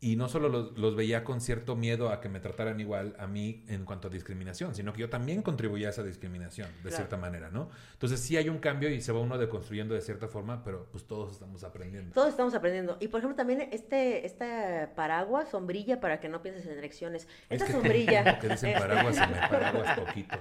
y 0.03 0.17
no 0.17 0.29
solo 0.29 0.49
los, 0.49 0.97
veía 0.97 1.23
con 1.23 1.41
cierto 1.41 1.77
miedo 1.77 2.11
a 2.11 2.21
que 2.21 2.29
me 2.29 2.41
trataran 2.41 2.81
igual 2.81 3.15
a 3.21 3.29
mí 3.29 3.63
en 3.69 3.85
cuanto 3.85 4.09
a 4.09 4.11
discriminación, 4.11 4.75
sino 4.75 4.93
que 4.93 5.01
yo 5.01 5.09
también 5.09 5.43
contribuía 5.43 5.87
a 5.87 5.91
esa 5.91 6.03
discriminación, 6.03 6.69
de 6.83 6.91
cierta 6.91 7.17
manera, 7.17 7.51
¿no? 7.51 7.71
Entonces 7.93 8.19
sí 8.19 8.37
hay 8.37 8.49
un 8.49 8.59
cambio 8.59 8.91
y 8.91 9.01
se 9.01 9.13
va 9.13 9.21
uno 9.21 9.39
deconstruyendo 9.39 9.95
de 9.95 10.01
cierta 10.01 10.27
forma, 10.27 10.65
pero 10.65 10.89
pues 10.91 11.05
todos 11.05 11.35
estamos 11.35 11.63
aprendiendo. 11.63 12.13
Todos 12.15 12.31
estamos 12.31 12.53
aprendiendo. 12.53 12.97
Y 12.99 13.07
por 13.09 13.21
ejemplo 13.21 13.37
también 13.37 13.69
este, 13.71 14.27
esta 14.27 14.91
paraguas, 14.97 15.51
sombrilla, 15.51 16.01
para 16.01 16.19
que 16.19 16.29
no 16.29 16.43
pienses 16.43 16.67
en 16.67 16.79
elecciones. 16.79 17.29
Esta 17.49 17.71
sombrilla... 17.71 18.39
que 18.41 18.49
dicen 18.49 18.77
paraguas, 18.77 19.15
se 19.15 19.27
me 19.29 19.35
paraguas 19.49 20.01
poquito. 20.01 20.37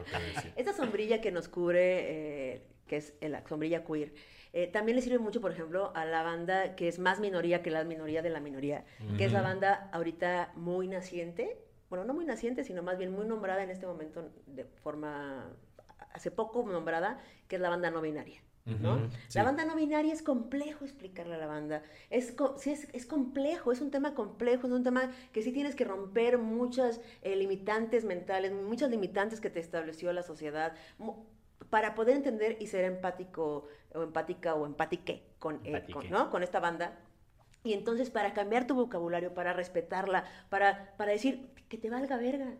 Esta 0.55 0.73
sombrilla 0.73 1.21
que 1.21 1.31
nos 1.31 1.47
cubre, 1.47 2.55
eh, 2.55 2.61
que 2.87 2.97
es 2.97 3.13
la 3.21 3.47
sombrilla 3.47 3.83
queer, 3.83 4.11
eh, 4.53 4.67
también 4.67 4.97
le 4.97 5.01
sirve 5.01 5.19
mucho, 5.19 5.39
por 5.39 5.51
ejemplo, 5.51 5.91
a 5.95 6.05
la 6.05 6.23
banda 6.23 6.75
que 6.75 6.87
es 6.87 6.99
más 6.99 7.19
minoría 7.19 7.61
que 7.61 7.71
la 7.71 7.83
minoría 7.83 8.21
de 8.21 8.29
la 8.29 8.39
minoría, 8.39 8.83
que 9.17 9.25
es 9.25 9.31
la 9.31 9.41
banda 9.41 9.89
ahorita 9.93 10.51
muy 10.55 10.87
naciente, 10.87 11.57
bueno, 11.89 12.05
no 12.05 12.13
muy 12.13 12.25
naciente, 12.25 12.63
sino 12.63 12.83
más 12.83 12.97
bien 12.97 13.11
muy 13.11 13.25
nombrada 13.25 13.63
en 13.63 13.69
este 13.69 13.85
momento 13.85 14.29
de 14.47 14.65
forma, 14.65 15.49
hace 16.13 16.31
poco 16.31 16.63
nombrada, 16.63 17.19
que 17.47 17.55
es 17.55 17.61
la 17.61 17.69
banda 17.69 17.91
no 17.91 18.01
binaria. 18.01 18.41
¿no? 18.65 19.09
La 19.33 19.43
banda 19.43 19.65
no 19.65 19.75
binaria 19.75 20.13
es 20.13 20.21
complejo 20.21 20.85
explicarle 20.85 21.35
a 21.35 21.37
la 21.37 21.47
banda. 21.47 21.81
Es, 22.09 22.35
sí, 22.57 22.71
es, 22.71 22.87
es, 22.93 23.05
complejo, 23.05 23.71
es 23.71 23.81
un 23.81 23.89
tema 23.89 24.13
complejo, 24.13 24.67
es 24.67 24.73
un 24.73 24.83
tema 24.83 25.11
que 25.31 25.41
sí 25.41 25.51
tienes 25.51 25.75
que 25.75 25.83
romper 25.83 26.37
muchas 26.37 27.01
eh, 27.23 27.35
limitantes 27.35 28.05
mentales, 28.05 28.51
muchas 28.51 28.89
limitantes 28.91 29.41
que 29.41 29.49
te 29.49 29.59
estableció 29.59 30.13
la 30.13 30.23
sociedad 30.23 30.75
para 31.69 31.95
poder 31.95 32.15
entender 32.15 32.57
y 32.59 32.67
ser 32.67 32.85
empático 32.85 33.67
o 33.93 34.03
empática 34.03 34.55
o 34.55 34.65
empátique 34.65 35.23
con, 35.39 35.59
eh, 35.63 35.85
¿no? 36.09 36.29
con 36.29 36.43
esta 36.43 36.59
banda. 36.59 36.99
Y 37.63 37.73
entonces 37.73 38.09
para 38.09 38.33
cambiar 38.33 38.65
tu 38.65 38.75
vocabulario, 38.75 39.33
para 39.33 39.53
respetarla, 39.53 40.25
para, 40.49 40.95
para 40.97 41.11
decir 41.11 41.49
que 41.69 41.77
te 41.77 41.89
valga 41.89 42.17
verga. 42.17 42.53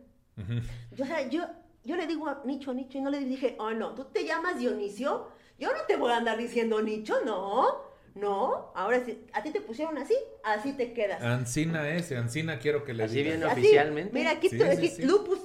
yo, 0.96 1.04
o 1.04 1.08
sea, 1.08 1.28
yo, 1.28 1.44
yo 1.84 1.96
le 1.96 2.08
digo 2.08 2.28
a 2.28 2.42
Nicho, 2.46 2.74
Nicho, 2.74 2.98
y 2.98 3.02
no 3.02 3.10
le 3.10 3.20
dije, 3.20 3.56
oh 3.60 3.72
no, 3.72 3.96
tú 3.96 4.06
te 4.06 4.26
llamas 4.26 4.60
Dionisio, 4.60 5.30
yo 5.58 5.74
no 5.74 5.84
te 5.88 5.96
voy 5.96 6.12
a 6.12 6.18
andar 6.18 6.38
diciendo 6.38 6.82
Nicho, 6.82 7.16
no. 7.26 7.92
No, 8.14 8.74
ahora 8.76 9.06
si 9.06 9.26
a 9.32 9.42
ti 9.42 9.52
te 9.52 9.62
pusieron 9.62 9.98
así, 9.98 10.16
así 10.44 10.74
te 10.74 10.92
quedas. 10.92 11.24
Ancina 11.24 11.90
ese, 11.90 12.18
Ancina 12.18 12.60
quiero 12.60 12.84
que 12.84 12.94
le 12.94 13.06
Así 13.06 13.24
viene 13.24 13.46
oficialmente. 13.46 14.14
Mira, 14.14 14.32
aquí, 14.32 14.50
Lupus, 15.00 15.40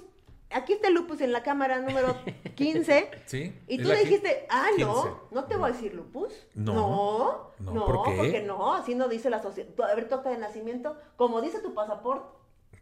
aquí 0.56 0.72
está 0.72 0.88
el 0.88 0.94
lupus 0.94 1.20
en 1.20 1.32
la 1.32 1.42
cámara 1.42 1.80
número 1.80 2.16
15. 2.54 3.10
Sí. 3.26 3.54
Y 3.68 3.78
tú 3.78 3.90
dijiste, 3.90 4.46
ah, 4.48 4.68
no, 4.78 5.28
no 5.30 5.44
te 5.44 5.56
voy 5.56 5.70
a 5.70 5.72
decir 5.72 5.94
lupus. 5.94 6.32
No. 6.54 7.52
No, 7.58 7.72
no, 7.72 7.86
porque 7.86 8.42
no, 8.42 8.74
así 8.74 8.94
no 8.94 9.08
dice 9.08 9.30
la 9.30 9.42
sociedad. 9.42 9.68
A 9.80 9.94
ver, 9.94 10.08
toca 10.08 10.30
de 10.30 10.38
nacimiento, 10.38 10.96
como 11.16 11.40
dice 11.40 11.60
tu 11.60 11.74
pasaporte. 11.74 12.36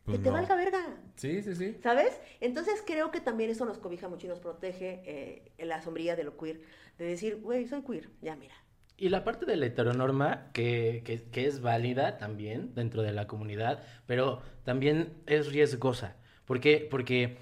Pues 0.04 0.18
que 0.18 0.24
te 0.24 0.30
valga 0.30 0.54
verga. 0.54 0.98
Sí, 1.16 1.42
sí, 1.42 1.54
sí. 1.54 1.78
¿Sabes? 1.82 2.20
Entonces 2.40 2.82
creo 2.86 3.10
que 3.10 3.20
también 3.20 3.48
eso 3.48 3.64
nos 3.64 3.78
cobija 3.78 4.06
mucho 4.06 4.26
y 4.26 4.28
nos 4.28 4.38
protege 4.38 5.02
eh, 5.06 5.52
en 5.56 5.68
la 5.68 5.80
sombrilla 5.80 6.14
de 6.14 6.24
lo 6.24 6.36
queer. 6.36 6.60
De 6.98 7.06
decir, 7.06 7.40
güey, 7.40 7.66
soy 7.66 7.82
queer, 7.82 8.10
ya 8.20 8.36
mira. 8.36 8.54
Y 8.96 9.08
la 9.08 9.24
parte 9.24 9.46
de 9.46 9.56
la 9.56 9.66
heteronorma, 9.66 10.50
que, 10.52 11.02
que, 11.04 11.22
que, 11.22 11.46
es 11.46 11.62
válida 11.62 12.18
también 12.18 12.74
dentro 12.74 13.02
de 13.02 13.12
la 13.12 13.26
comunidad, 13.26 13.82
pero 14.06 14.40
también 14.62 15.14
es 15.26 15.50
riesgosa. 15.50 16.16
¿Por 16.44 16.60
qué? 16.60 16.86
Porque 16.88 17.38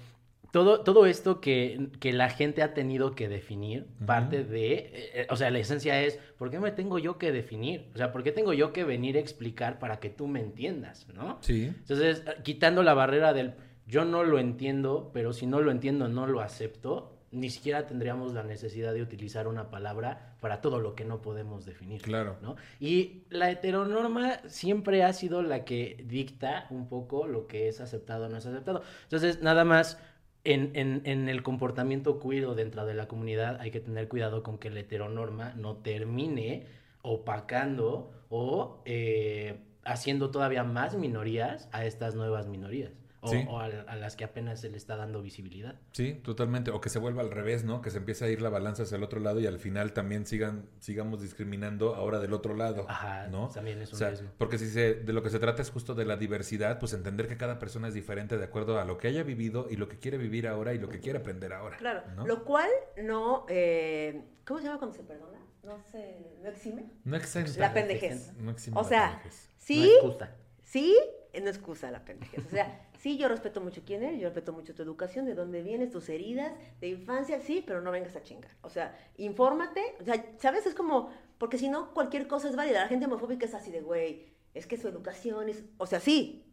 todo, 0.53 0.81
todo 0.81 1.07
esto 1.07 1.41
que, 1.41 1.89
la 2.03 2.29
gente 2.29 2.61
ha 2.61 2.75
tenido 2.75 3.15
que 3.15 3.27
definir, 3.27 3.87
parte 4.05 4.43
de, 4.43 4.73
eh, 4.73 4.91
eh, 4.93 5.27
o 5.31 5.35
sea, 5.35 5.49
la 5.49 5.57
esencia 5.57 5.99
es, 6.03 6.19
¿por 6.37 6.51
qué 6.51 6.59
me 6.59 6.71
tengo 6.71 6.99
yo 6.99 7.17
que 7.17 7.31
definir? 7.31 7.89
O 7.95 7.97
sea, 7.97 8.11
¿por 8.11 8.21
qué 8.21 8.31
tengo 8.31 8.53
yo 8.53 8.71
que 8.71 8.83
venir 8.83 9.17
a 9.17 9.19
explicar 9.19 9.79
para 9.79 9.99
que 9.99 10.11
tú 10.11 10.27
me 10.27 10.39
entiendas, 10.39 11.07
¿no? 11.11 11.39
Sí. 11.41 11.73
Entonces, 11.75 12.21
eh, 12.27 12.35
quitando 12.43 12.83
la 12.83 12.93
barrera 12.93 13.33
del, 13.33 13.55
yo 13.87 14.05
no 14.05 14.23
lo 14.23 14.37
entiendo, 14.37 15.09
pero 15.11 15.33
si 15.33 15.47
no 15.47 15.59
lo 15.59 15.71
entiendo, 15.71 16.07
no 16.07 16.27
lo 16.27 16.39
acepto, 16.39 17.13
ni 17.31 17.49
siquiera 17.49 17.87
tendríamos 17.87 18.31
la 18.33 18.43
necesidad 18.43 18.93
de 18.93 19.01
utilizar 19.01 19.47
una 19.47 19.71
palabra 19.71 20.35
para 20.39 20.61
todo 20.61 20.79
lo 20.79 20.93
que 20.93 21.03
no 21.03 21.19
podemos 21.23 21.65
definir. 21.65 22.03
Claro. 22.03 22.37
¿no? 22.43 22.57
Y 22.79 23.23
la 23.31 23.49
heteronorma 23.49 24.39
siempre 24.45 25.03
ha 25.03 25.11
sido 25.13 25.41
la 25.41 25.65
que 25.65 26.03
dicta 26.05 26.67
un 26.69 26.87
poco 26.87 27.25
lo 27.25 27.47
que 27.47 27.69
es 27.69 27.81
aceptado 27.81 28.27
o 28.27 28.29
no 28.29 28.37
es 28.37 28.45
aceptado. 28.45 28.83
Entonces, 29.05 29.41
nada 29.41 29.63
más 29.63 29.97
en, 30.43 30.71
en, 30.75 31.01
en, 31.05 31.29
el 31.29 31.41
comportamiento 31.43 32.19
queer 32.19 32.47
dentro 32.55 32.85
de 32.85 32.93
la 32.93 33.07
comunidad 33.07 33.61
hay 33.61 33.71
que 33.71 33.79
tener 33.79 34.07
cuidado 34.07 34.43
con 34.43 34.57
que 34.57 34.69
la 34.69 34.81
heteronorma 34.81 35.53
no 35.55 35.77
termine 35.77 36.67
opacando 37.01 38.11
o 38.29 38.81
eh, 38.85 39.59
haciendo 39.85 40.31
todavía 40.31 40.63
más 40.63 40.95
minorías 40.95 41.69
a 41.71 41.85
estas 41.85 42.15
nuevas 42.15 42.47
minorías 42.47 42.91
o, 43.23 43.59
a, 43.59 43.67
las 43.95 44.15
que 44.15 44.23
apenas 44.23 44.61
se 44.61 44.69
le 44.69 44.77
está 44.77 44.95
dando 44.95 45.21
visibilidad. 45.21 45.75
Sí, 45.91 46.13
totalmente. 46.23 46.71
O 46.71 46.81
que 46.81 46.89
se 46.89 46.99
vuelva 46.99 47.21
al 47.21 47.31
revés, 47.31 47.63
¿no? 47.63 47.81
Que 47.81 47.89
se 47.89 47.97
empiece 47.97 48.25
a 48.25 48.29
ir 48.29 48.41
la 48.41 48.49
balanza 48.49 48.83
hacia 48.83 48.97
el 48.97 49.03
otro 49.03 49.19
lado 49.19 49.39
y 49.39 49.47
al 49.47 49.59
final 49.59 49.93
también 49.93 50.25
sigan, 50.25 50.67
sigamos 50.79 51.21
discriminando 51.21 51.95
ahora 51.95 52.19
del 52.19 52.33
otro 52.33 52.55
lado. 52.55 52.85
Ajá, 52.89 53.27
¿no? 53.27 53.49
También 53.49 53.81
es 53.81 53.93
un 53.93 53.99
riesgo. 53.99 54.29
Porque 54.37 54.57
si 54.57 54.67
se, 54.69 54.95
de 54.95 55.13
lo 55.13 55.23
que 55.23 55.29
se 55.29 55.39
trata 55.39 55.61
es 55.61 55.69
justo 55.69 55.95
de 55.95 56.05
la 56.05 56.17
diversidad, 56.17 56.79
pues 56.79 56.93
entender 56.93 57.27
que 57.27 57.37
cada 57.37 57.59
persona 57.59 57.87
es 57.87 57.93
diferente 57.93 58.37
de 58.37 58.43
acuerdo 58.43 58.79
a 58.79 58.85
lo 58.85 58.97
que 58.97 59.07
haya 59.07 59.23
vivido 59.23 59.67
y 59.69 59.75
lo 59.75 59.87
que 59.87 59.99
quiere 59.99 60.17
vivir 60.17 60.47
ahora 60.47 60.73
y 60.73 60.79
lo 60.79 60.89
que 60.89 60.99
quiere 60.99 61.19
aprender 61.19 61.53
ahora. 61.53 61.77
Claro, 61.77 62.03
lo 62.25 62.43
cual 62.43 62.69
no... 63.01 63.45
Eh, 63.49 64.29
¿Cómo 64.45 64.59
se 64.59 64.65
llama 64.65 64.77
cuando 64.79 64.95
se 64.95 65.03
perdona? 65.03 65.39
No 65.63 65.81
se... 65.89 66.37
¿No 66.41 66.49
exime? 66.49 66.91
No 67.05 67.15
exime. 67.15 67.47
La 67.57 67.73
pendejez. 67.73 68.33
No 68.37 68.51
exime 68.51 68.77
o 68.77 68.83
sea, 68.83 69.21
sí... 69.57 69.89
No. 70.03 70.43
Sí, 70.73 70.97
no 71.41 71.49
excusa 71.49 71.91
la 71.91 72.03
pendejez. 72.05 72.45
O 72.45 72.49
sea... 72.49 72.87
Sí, 73.03 73.17
yo 73.17 73.27
respeto 73.27 73.59
mucho 73.59 73.81
quién 73.85 74.01
eres, 74.01 74.21
yo 74.21 74.29
respeto 74.29 74.53
mucho 74.53 74.73
tu 74.73 74.81
educación, 74.81 75.25
de 75.25 75.35
dónde 75.35 75.61
vienes, 75.61 75.91
tus 75.91 76.07
heridas, 76.07 76.53
de 76.79 76.87
infancia, 76.87 77.41
sí, 77.41 77.61
pero 77.67 77.81
no 77.81 77.91
vengas 77.91 78.15
a 78.15 78.23
chingar. 78.23 78.51
O 78.61 78.69
sea, 78.69 78.97
infórmate, 79.17 79.81
o 79.99 80.05
sea, 80.05 80.25
¿sabes? 80.39 80.65
Es 80.65 80.73
como, 80.73 81.09
porque 81.37 81.57
si 81.57 81.67
no, 81.67 81.93
cualquier 81.93 82.29
cosa 82.29 82.47
es 82.47 82.55
válida. 82.55 82.79
La 82.79 82.87
gente 82.87 83.07
homofóbica 83.07 83.45
es 83.45 83.53
así 83.55 83.71
de, 83.71 83.81
güey, 83.81 84.27
es 84.53 84.67
que 84.67 84.77
su 84.77 84.87
educación 84.87 85.49
es, 85.49 85.65
o 85.77 85.85
sea, 85.85 85.99
sí, 85.99 86.45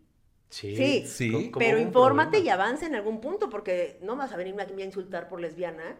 Sí. 0.49 0.75
Sí, 0.75 1.07
Sí. 1.07 1.53
Pero 1.57 1.79
infórmate 1.79 2.39
problema. 2.39 2.47
y 2.47 2.49
avanza 2.49 2.87
en 2.87 2.97
algún 2.97 3.21
punto, 3.21 3.49
porque 3.49 4.01
no 4.03 4.17
vas 4.17 4.33
a 4.33 4.37
venirme 4.37 4.65
aquí 4.65 4.75
a 4.83 4.85
insultar 4.85 5.29
por 5.29 5.41
lesbiana 5.41 5.97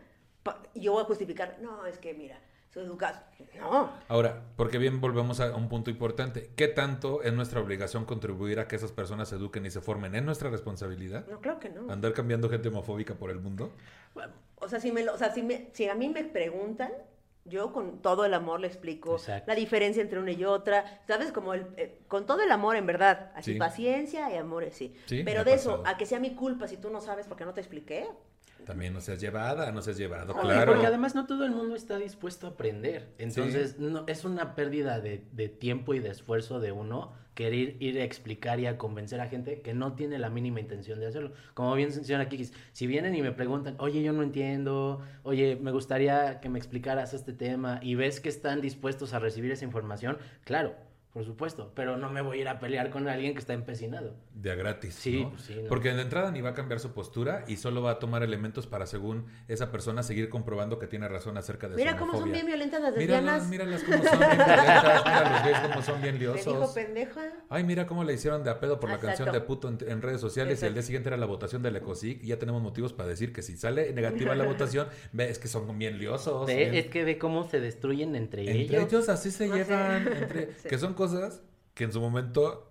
y 0.75 0.81
yo 0.81 0.93
voy 0.93 1.03
a 1.03 1.05
justificar, 1.05 1.59
no, 1.63 1.87
es 1.87 1.99
que 1.99 2.15
mira, 2.15 2.41
su 2.73 2.81
educación, 2.81 3.25
no. 3.59 3.91
Ahora, 4.09 4.43
porque 4.57 4.79
bien 4.79 5.01
volvemos 5.01 5.41
a 5.41 5.57
un 5.57 5.69
punto 5.69 5.91
importante. 5.91 6.51
¿Qué 6.57 6.69
tanto 6.69 7.23
es 7.23 7.33
nuestra 7.33 7.61
obligación 7.61 8.05
contribuir 8.05 8.61
a 8.61 8.69
que 8.69 8.77
esas 8.77 8.93
personas 8.93 9.29
se 9.29 9.37
eduquen 9.37 9.67
y 9.67 9.71
se 9.71 9.81
formen? 9.81 10.15
¿Es 10.15 10.23
nuestra 10.23 10.51
responsabilidad? 10.51 11.27
No, 11.27 11.41
claro 11.41 11.59
que 11.59 11.69
no. 11.69 11.91
¿Andar 11.91 12.13
cambiando 12.13 12.49
gente 12.49 12.69
homofóbica 12.69 13.15
por 13.15 13.31
el 13.31 13.41
mundo? 13.41 13.73
O 14.57 14.69
sea, 14.69 14.79
si, 14.81 14.93
me 14.93 15.03
lo- 15.03 15.15
o 15.15 15.19
sea, 15.19 15.33
si, 15.35 15.43
me- 15.43 15.71
si 15.73 15.89
a 15.89 15.95
mí 15.97 16.09
me 16.11 16.23
preguntan, 16.25 16.93
yo 17.45 17.73
con 17.73 18.03
todo 18.03 18.25
el 18.25 18.35
amor 18.35 18.61
le 18.61 18.67
explico 18.69 19.17
Exacto. 19.17 19.47
la 19.49 19.55
diferencia 19.57 20.01
entre 20.03 20.21
una 20.21 20.31
y 20.31 20.45
otra, 20.45 21.01
¿sabes? 21.09 21.33
Como 21.33 21.55
el, 21.55 21.67
eh, 21.77 21.99
con 22.07 22.25
todo 22.27 22.43
el 22.43 22.53
amor, 22.53 22.77
en 22.77 22.87
verdad. 22.87 23.33
Así, 23.35 23.55
Sí. 23.55 23.59
paciencia 23.59 24.31
y 24.33 24.37
amor, 24.37 24.65
sí. 24.71 24.95
Sí, 25.07 25.23
Pero 25.25 25.43
de 25.43 25.55
eso, 25.55 25.83
a 25.87 25.97
que 25.97 26.07
sea 26.07 26.21
mi 26.21 26.35
culpa 26.37 26.69
si 26.69 26.77
tú 26.77 26.91
no 26.91 27.01
sabes 27.01 27.27
porque 27.27 27.45
no 27.45 27.55
te 27.55 27.61
expliqué. 27.61 28.07
También 28.65 28.93
no 28.93 29.01
seas 29.01 29.21
llevada, 29.21 29.73
no 29.73 29.83
seas 29.83 29.97
llevado, 29.97 30.35
Oye, 30.35 30.43
claro. 30.43 30.73
Porque 30.73 30.87
además 30.87 31.15
no 31.15 31.27
todo 31.27 31.45
el 31.45 31.51
mundo 31.51 31.75
está 31.75 31.99
dispuesto 31.99 32.47
a 32.47 32.51
aprender. 32.51 33.09
Entonces, 33.19 33.79
no, 33.79 34.05
es 34.07 34.25
una 34.25 34.55
pérdida 34.55 35.01
de, 35.01 35.25
de 35.33 35.49
tiempo 35.49 35.95
y 35.95 35.99
de 35.99 36.11
esfuerzo 36.11 36.61
de 36.61 36.73
uno 36.73 37.13
querer 37.35 37.77
ir 37.81 37.99
a 37.99 38.05
explicar 38.05 38.61
y 38.61 38.67
a 38.67 38.77
convencer 38.77 39.19
a 39.21 39.27
gente 39.27 39.63
que 39.63 39.73
no 39.73 39.95
tiene 39.95 40.19
la 40.19 40.29
mínima 40.29 40.61
intención 40.61 41.01
de 41.01 41.07
hacerlo. 41.07 41.33
Como 41.55 41.75
bien 41.75 41.89
menciona 41.89 42.29
Kikis, 42.29 42.53
si 42.73 42.87
vienen 42.87 43.15
y 43.15 43.23
me 43.23 43.33
preguntan, 43.33 43.77
oye, 43.79 44.03
yo 44.03 44.13
no 44.13 44.23
entiendo, 44.23 45.01
oye, 45.23 45.57
me 45.57 45.71
gustaría 45.71 46.41
que 46.41 46.51
me 46.51 46.59
explicaras 46.59 47.15
este 47.15 47.33
tema, 47.33 47.81
y 47.83 47.95
ves 47.95 48.21
que 48.21 48.29
están 48.29 48.61
dispuestos 48.61 49.15
a 49.15 49.21
recibir 49.21 49.53
esa 49.53 49.65
información, 49.65 50.19
claro, 50.45 50.75
por 51.13 51.25
supuesto, 51.25 51.73
pero 51.75 51.97
no 51.97 52.09
me 52.09 52.21
voy 52.23 52.39
a 52.39 52.41
ir 52.43 52.49
a 52.49 52.61
pelear 52.61 52.91
con 52.91 53.09
alguien 53.09 53.33
que 53.33 53.41
está 53.41 53.53
empecinado. 53.53 54.15
De 54.33 54.53
a 54.53 54.55
gratis. 54.55 54.95
Sí, 54.95 55.25
¿no? 55.25 55.37
sí, 55.39 55.57
no. 55.61 55.69
Porque 55.69 55.93
de 55.93 56.03
entrada 56.03 56.31
ni 56.31 56.41
va 56.41 56.51
a 56.51 56.55
cambiar 56.55 56.79
su 56.79 56.93
postura 56.93 57.45
y 57.49 57.57
solo 57.57 57.83
va 57.83 57.91
a 57.93 57.99
tomar 57.99 58.23
elementos 58.23 58.69
para, 58.69 58.87
según 58.87 59.27
esa 59.49 59.73
persona, 59.73 60.05
seguir 60.05 60.29
comprobando 60.29 60.79
que 60.79 60.87
tiene 60.87 61.09
razón 61.09 61.37
acerca 61.37 61.69
de 61.69 61.75
Mira 61.75 61.93
su 61.93 61.99
cómo 61.99 62.13
son 62.13 62.23
homofobia. 62.23 62.35
bien 62.45 62.47
violentas 62.47 62.81
las 62.81 62.97
Míralas, 62.97 63.43
lesbianas. 63.49 63.49
míralas 63.51 63.83
cómo 63.83 64.05
son 64.09 64.19
bien 64.21 64.39
violentas, 64.39 65.05
mira 65.05 65.31
los 65.33 65.43
gays 65.45 65.59
cómo 65.69 65.83
son 65.83 66.03
bien 66.03 66.19
dijo 66.21 66.33
liosos. 66.35 66.71
pendeja. 66.73 67.21
Ay, 67.49 67.65
mira 67.65 67.87
cómo 67.89 68.05
le 68.05 68.13
hicieron 68.15 68.45
de 68.45 68.51
a 68.51 68.61
pedo 68.61 68.79
por 68.79 68.91
la 68.91 68.99
canción 68.99 69.33
de 69.33 69.41
puto 69.41 69.69
en, 69.69 69.79
en 69.89 70.03
redes 70.03 70.21
sociales 70.21 70.53
y 70.53 70.55
Exacto. 70.55 70.75
día 70.75 70.83
siguiente 70.83 71.09
era 71.09 71.17
la 71.17 71.27
votación 71.27 71.61
del 71.63 71.75
ECOSIC 71.75 72.23
y 72.23 72.29
ya 72.29 72.39
tenemos 72.39 72.63
motivos 72.63 72.93
para 72.93 73.09
decir 73.09 73.33
que 73.33 73.43
si 73.43 73.57
sale 73.57 73.93
negativa 73.93 74.37
la 74.37 74.45
votación, 74.47 74.87
ve, 75.13 75.29
es 75.29 75.41
que 75.41 75.49
son 75.49 75.77
bien 75.77 75.99
liosos. 75.99 76.47
Ve, 76.47 76.55
bien- 76.55 76.75
es 76.77 76.87
que 76.87 77.03
ve 77.03 77.19
cómo 77.19 77.49
se 77.49 77.59
destruyen 77.61 78.15
entre, 78.15 78.43
entre 78.43 78.77
ellos. 78.79 78.93
ellos 78.93 79.09
así 79.09 79.33
se 79.33 79.49
No 79.49 79.57
llevan, 79.57 80.07
entre- 80.07 80.55
Sí. 80.63 80.69
que 80.69 80.79
son 80.79 80.95
cosas 81.01 81.43
que 81.75 81.85
en 81.85 81.93
su 81.93 82.01
momento 82.01 82.67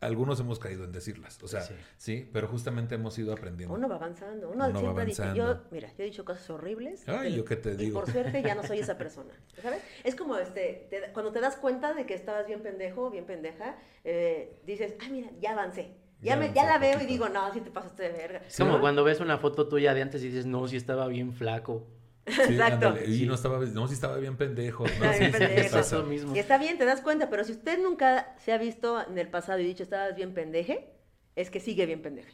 algunos 0.00 0.40
hemos 0.40 0.58
caído 0.58 0.84
en 0.84 0.92
decirlas, 0.92 1.38
o 1.42 1.46
sea, 1.48 1.60
sí, 1.60 1.74
Sí. 1.98 2.30
pero 2.32 2.48
justamente 2.48 2.94
hemos 2.94 3.18
ido 3.18 3.34
aprendiendo. 3.34 3.74
Uno 3.74 3.86
va 3.86 3.96
avanzando, 3.96 4.48
uno, 4.48 4.64
Uno 4.64 4.72
va 4.72 4.80
siempre 4.80 5.04
dice, 5.04 5.22
yo, 5.34 5.44
avanzando. 5.44 5.68
mira, 5.70 5.88
yo 5.88 5.94
he 5.98 6.04
dicho 6.06 6.24
cosas 6.24 6.48
horribles. 6.48 7.06
Ay, 7.06 7.16
pero- 7.24 7.36
¿yo 7.36 7.44
qué 7.44 7.56
te 7.56 7.72
Y 7.72 7.76
digo? 7.76 8.00
por 8.00 8.10
suerte 8.10 8.42
ya 8.42 8.54
no 8.54 8.62
soy 8.62 8.78
esa 8.78 8.96
persona, 9.04 9.34
¿sabes? 9.62 9.82
Es 10.02 10.14
como 10.14 10.36
este, 10.38 10.86
te 10.88 11.12
cuando 11.12 11.32
te 11.32 11.40
das 11.40 11.56
cuenta 11.56 11.92
de 11.92 12.06
que 12.06 12.14
estabas 12.14 12.46
bien 12.46 12.62
pendejo, 12.62 13.10
bien 13.10 13.26
pendeja, 13.26 13.76
eh, 14.04 14.62
dices, 14.64 14.94
ah, 15.02 15.08
mira, 15.10 15.28
ya 15.38 15.52
avancé. 15.52 15.94
Ya 16.22 16.34
Ya, 16.34 16.36
me, 16.40 16.52
ya 16.54 16.64
la 16.64 16.78
veo 16.78 17.00
y 17.02 17.06
digo, 17.06 17.28
no, 17.28 17.52
si 17.52 17.60
te 17.60 17.70
pasaste 17.70 18.02
de 18.04 18.12
verga. 18.12 18.40
Es 18.46 18.56
como 18.56 18.72
¿No? 18.76 18.80
cuando 18.80 19.04
ves 19.04 19.20
una 19.20 19.36
foto 19.38 19.68
tuya 19.68 19.92
de 19.92 20.00
antes 20.02 20.22
y 20.22 20.28
dices, 20.28 20.46
no, 20.46 20.66
si 20.66 20.76
estaba 20.76 21.08
bien 21.08 21.32
flaco. 21.34 21.86
Sí, 22.30 22.40
Exacto. 22.52 22.88
ándale, 22.88 23.06
Y 23.06 23.18
Sí. 23.18 23.26
no 23.26 23.34
estaba, 23.34 23.58
no, 23.58 23.88
sí 23.88 23.94
estaba 23.94 24.16
bien 24.18 24.36
pendejo. 24.36 24.84
No, 24.84 24.90
Estaba 24.92 25.12
sí, 25.14 25.18
bien 25.20 25.32
pendejo. 25.32 25.78
Eso 25.78 26.02
mismo. 26.04 26.34
Y 26.34 26.38
está 26.38 26.58
bien, 26.58 26.78
te 26.78 26.84
das 26.84 27.00
cuenta, 27.00 27.28
pero 27.30 27.44
si 27.44 27.52
usted 27.52 27.78
nunca 27.82 28.34
se 28.44 28.52
ha 28.52 28.58
visto 28.58 29.04
en 29.06 29.18
el 29.18 29.28
pasado 29.28 29.58
y 29.60 29.64
dicho, 29.64 29.82
estabas 29.82 30.14
bien 30.16 30.34
pendeje, 30.34 30.90
es 31.36 31.50
que 31.50 31.60
sigue 31.60 31.86
bien 31.86 32.02
pendeje. 32.02 32.32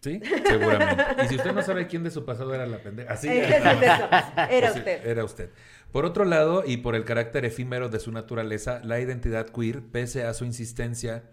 Sí, 0.00 0.20
seguramente. 0.46 1.04
Y 1.24 1.28
si 1.28 1.36
usted 1.36 1.52
no 1.52 1.62
sabe 1.62 1.86
quién 1.86 2.04
de 2.04 2.10
su 2.10 2.24
pasado 2.24 2.54
era 2.54 2.66
la 2.66 2.78
pendeja, 2.78 3.12
así 3.12 3.28
Era 3.28 4.72
usted. 4.72 5.06
Era 5.06 5.24
usted. 5.24 5.50
Por 5.90 6.04
otro 6.04 6.24
lado, 6.24 6.62
y 6.66 6.76
por 6.78 6.94
el 6.94 7.04
carácter 7.04 7.44
efímero 7.44 7.88
de 7.88 7.98
su 7.98 8.12
naturaleza, 8.12 8.80
la 8.84 9.00
identidad 9.00 9.46
queer, 9.48 9.82
pese 9.82 10.24
a 10.24 10.34
su 10.34 10.44
insistencia 10.44 11.24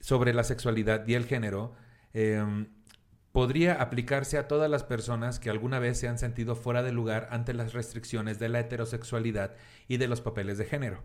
sobre 0.00 0.34
la 0.34 0.44
sexualidad 0.44 1.06
y 1.06 1.14
el 1.14 1.24
género, 1.24 1.74
eh, 2.12 2.44
podría 3.36 3.82
aplicarse 3.82 4.38
a 4.38 4.48
todas 4.48 4.70
las 4.70 4.82
personas 4.82 5.38
que 5.38 5.50
alguna 5.50 5.78
vez 5.78 5.98
se 5.98 6.08
han 6.08 6.18
sentido 6.18 6.56
fuera 6.56 6.82
de 6.82 6.90
lugar 6.90 7.28
ante 7.30 7.52
las 7.52 7.74
restricciones 7.74 8.38
de 8.38 8.48
la 8.48 8.60
heterosexualidad 8.60 9.52
y 9.88 9.98
de 9.98 10.08
los 10.08 10.22
papeles 10.22 10.56
de 10.56 10.64
género. 10.64 11.02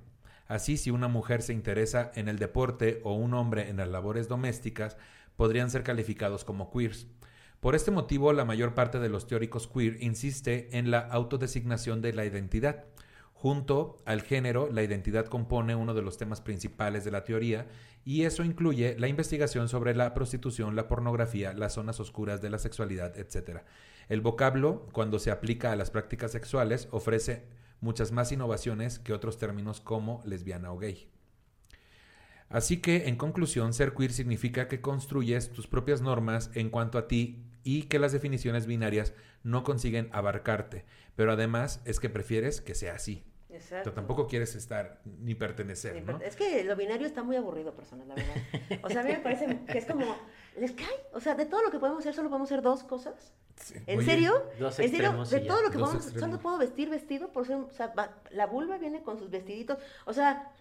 Así, 0.47 0.77
si 0.77 0.91
una 0.91 1.09
mujer 1.09 1.41
se 1.41 1.51
interesa 1.51 2.09
en 2.15 2.29
el 2.29 2.39
deporte 2.39 3.01
o 3.03 3.15
un 3.15 3.33
hombre 3.33 3.67
en 3.67 3.75
las 3.75 3.89
labores 3.89 4.29
domésticas, 4.29 4.95
podrían 5.35 5.69
ser 5.69 5.83
calificados 5.83 6.45
como 6.45 6.71
queers. 6.71 7.05
Por 7.59 7.75
este 7.75 7.91
motivo, 7.91 8.31
la 8.31 8.45
mayor 8.45 8.75
parte 8.75 8.99
de 8.99 9.09
los 9.09 9.27
teóricos 9.27 9.67
queer 9.67 10.01
insiste 10.01 10.77
en 10.77 10.89
la 10.89 10.99
autodesignación 10.99 12.01
de 12.01 12.13
la 12.13 12.23
identidad. 12.23 12.85
Junto 13.41 13.97
al 14.05 14.21
género, 14.21 14.69
la 14.71 14.83
identidad 14.83 15.25
compone 15.25 15.73
uno 15.73 15.95
de 15.95 16.03
los 16.03 16.19
temas 16.19 16.41
principales 16.41 17.03
de 17.03 17.09
la 17.09 17.23
teoría 17.23 17.65
y 18.05 18.25
eso 18.25 18.43
incluye 18.43 18.95
la 18.99 19.07
investigación 19.07 19.67
sobre 19.67 19.95
la 19.95 20.13
prostitución, 20.13 20.75
la 20.75 20.87
pornografía, 20.87 21.51
las 21.53 21.73
zonas 21.73 21.99
oscuras 21.99 22.39
de 22.43 22.51
la 22.51 22.59
sexualidad, 22.59 23.17
etc. 23.17 23.61
El 24.09 24.21
vocablo, 24.21 24.87
cuando 24.91 25.17
se 25.17 25.31
aplica 25.31 25.71
a 25.71 25.75
las 25.75 25.89
prácticas 25.89 26.31
sexuales, 26.31 26.87
ofrece 26.91 27.47
muchas 27.79 28.11
más 28.11 28.31
innovaciones 28.31 28.99
que 28.99 29.11
otros 29.11 29.39
términos 29.39 29.81
como 29.81 30.21
lesbiana 30.23 30.71
o 30.71 30.77
gay. 30.77 31.09
Así 32.47 32.77
que, 32.77 33.07
en 33.07 33.15
conclusión, 33.15 33.73
ser 33.73 33.95
queer 33.95 34.13
significa 34.13 34.67
que 34.67 34.81
construyes 34.81 35.51
tus 35.51 35.65
propias 35.65 36.03
normas 36.03 36.51
en 36.53 36.69
cuanto 36.69 36.99
a 36.99 37.07
ti 37.07 37.43
y 37.63 37.83
que 37.83 37.97
las 37.97 38.11
definiciones 38.11 38.67
binarias 38.67 39.15
no 39.41 39.63
consiguen 39.63 40.09
abarcarte, 40.11 40.85
pero 41.15 41.31
además 41.31 41.81
es 41.85 41.99
que 41.99 42.09
prefieres 42.11 42.61
que 42.61 42.75
sea 42.75 42.93
así. 42.93 43.23
Exacto. 43.51 43.93
tampoco 43.93 44.27
quieres 44.27 44.55
estar 44.55 45.01
ni 45.05 45.35
pertenecer, 45.35 45.93
Ni 45.95 46.01
¿no? 46.01 46.19
Es 46.21 46.35
que 46.35 46.63
lo 46.63 46.75
binario 46.75 47.05
está 47.05 47.23
muy 47.23 47.35
aburrido, 47.35 47.73
personas, 47.73 48.07
la 48.07 48.15
verdad. 48.15 48.35
O 48.83 48.89
sea, 48.89 49.01
a 49.01 49.03
mí 49.03 49.11
me 49.11 49.19
parece 49.19 49.59
que 49.69 49.77
es 49.77 49.85
como, 49.85 50.15
les 50.57 50.71
cae. 50.71 50.87
O 51.13 51.19
sea, 51.19 51.35
de 51.35 51.45
todo 51.45 51.61
lo 51.61 51.71
que 51.71 51.79
podemos 51.79 51.99
hacer, 51.99 52.13
solo 52.13 52.29
podemos 52.29 52.49
hacer 52.51 52.61
dos 52.61 52.83
cosas. 52.83 53.33
Sí. 53.57 53.75
¿En 53.85 53.99
Oye, 53.99 54.07
serio? 54.07 54.43
Dos 54.59 54.79
¿En 54.79 54.89
serio? 54.89 55.23
De 55.25 55.39
todo 55.41 55.61
lo 55.61 55.69
que 55.71 55.77
Dos 55.77 55.89
podemos, 55.89 56.13
solo 56.19 56.39
puedo 56.39 56.57
vestir 56.57 56.89
vestido 56.89 57.31
por 57.31 57.45
ser, 57.45 57.57
o 57.57 57.71
sea, 57.71 57.87
va- 57.87 58.15
la 58.31 58.47
vulva 58.47 58.77
viene 58.77 59.03
con 59.03 59.19
sus 59.19 59.29
vestiditos. 59.29 59.77
O 60.05 60.13
sea, 60.13 60.51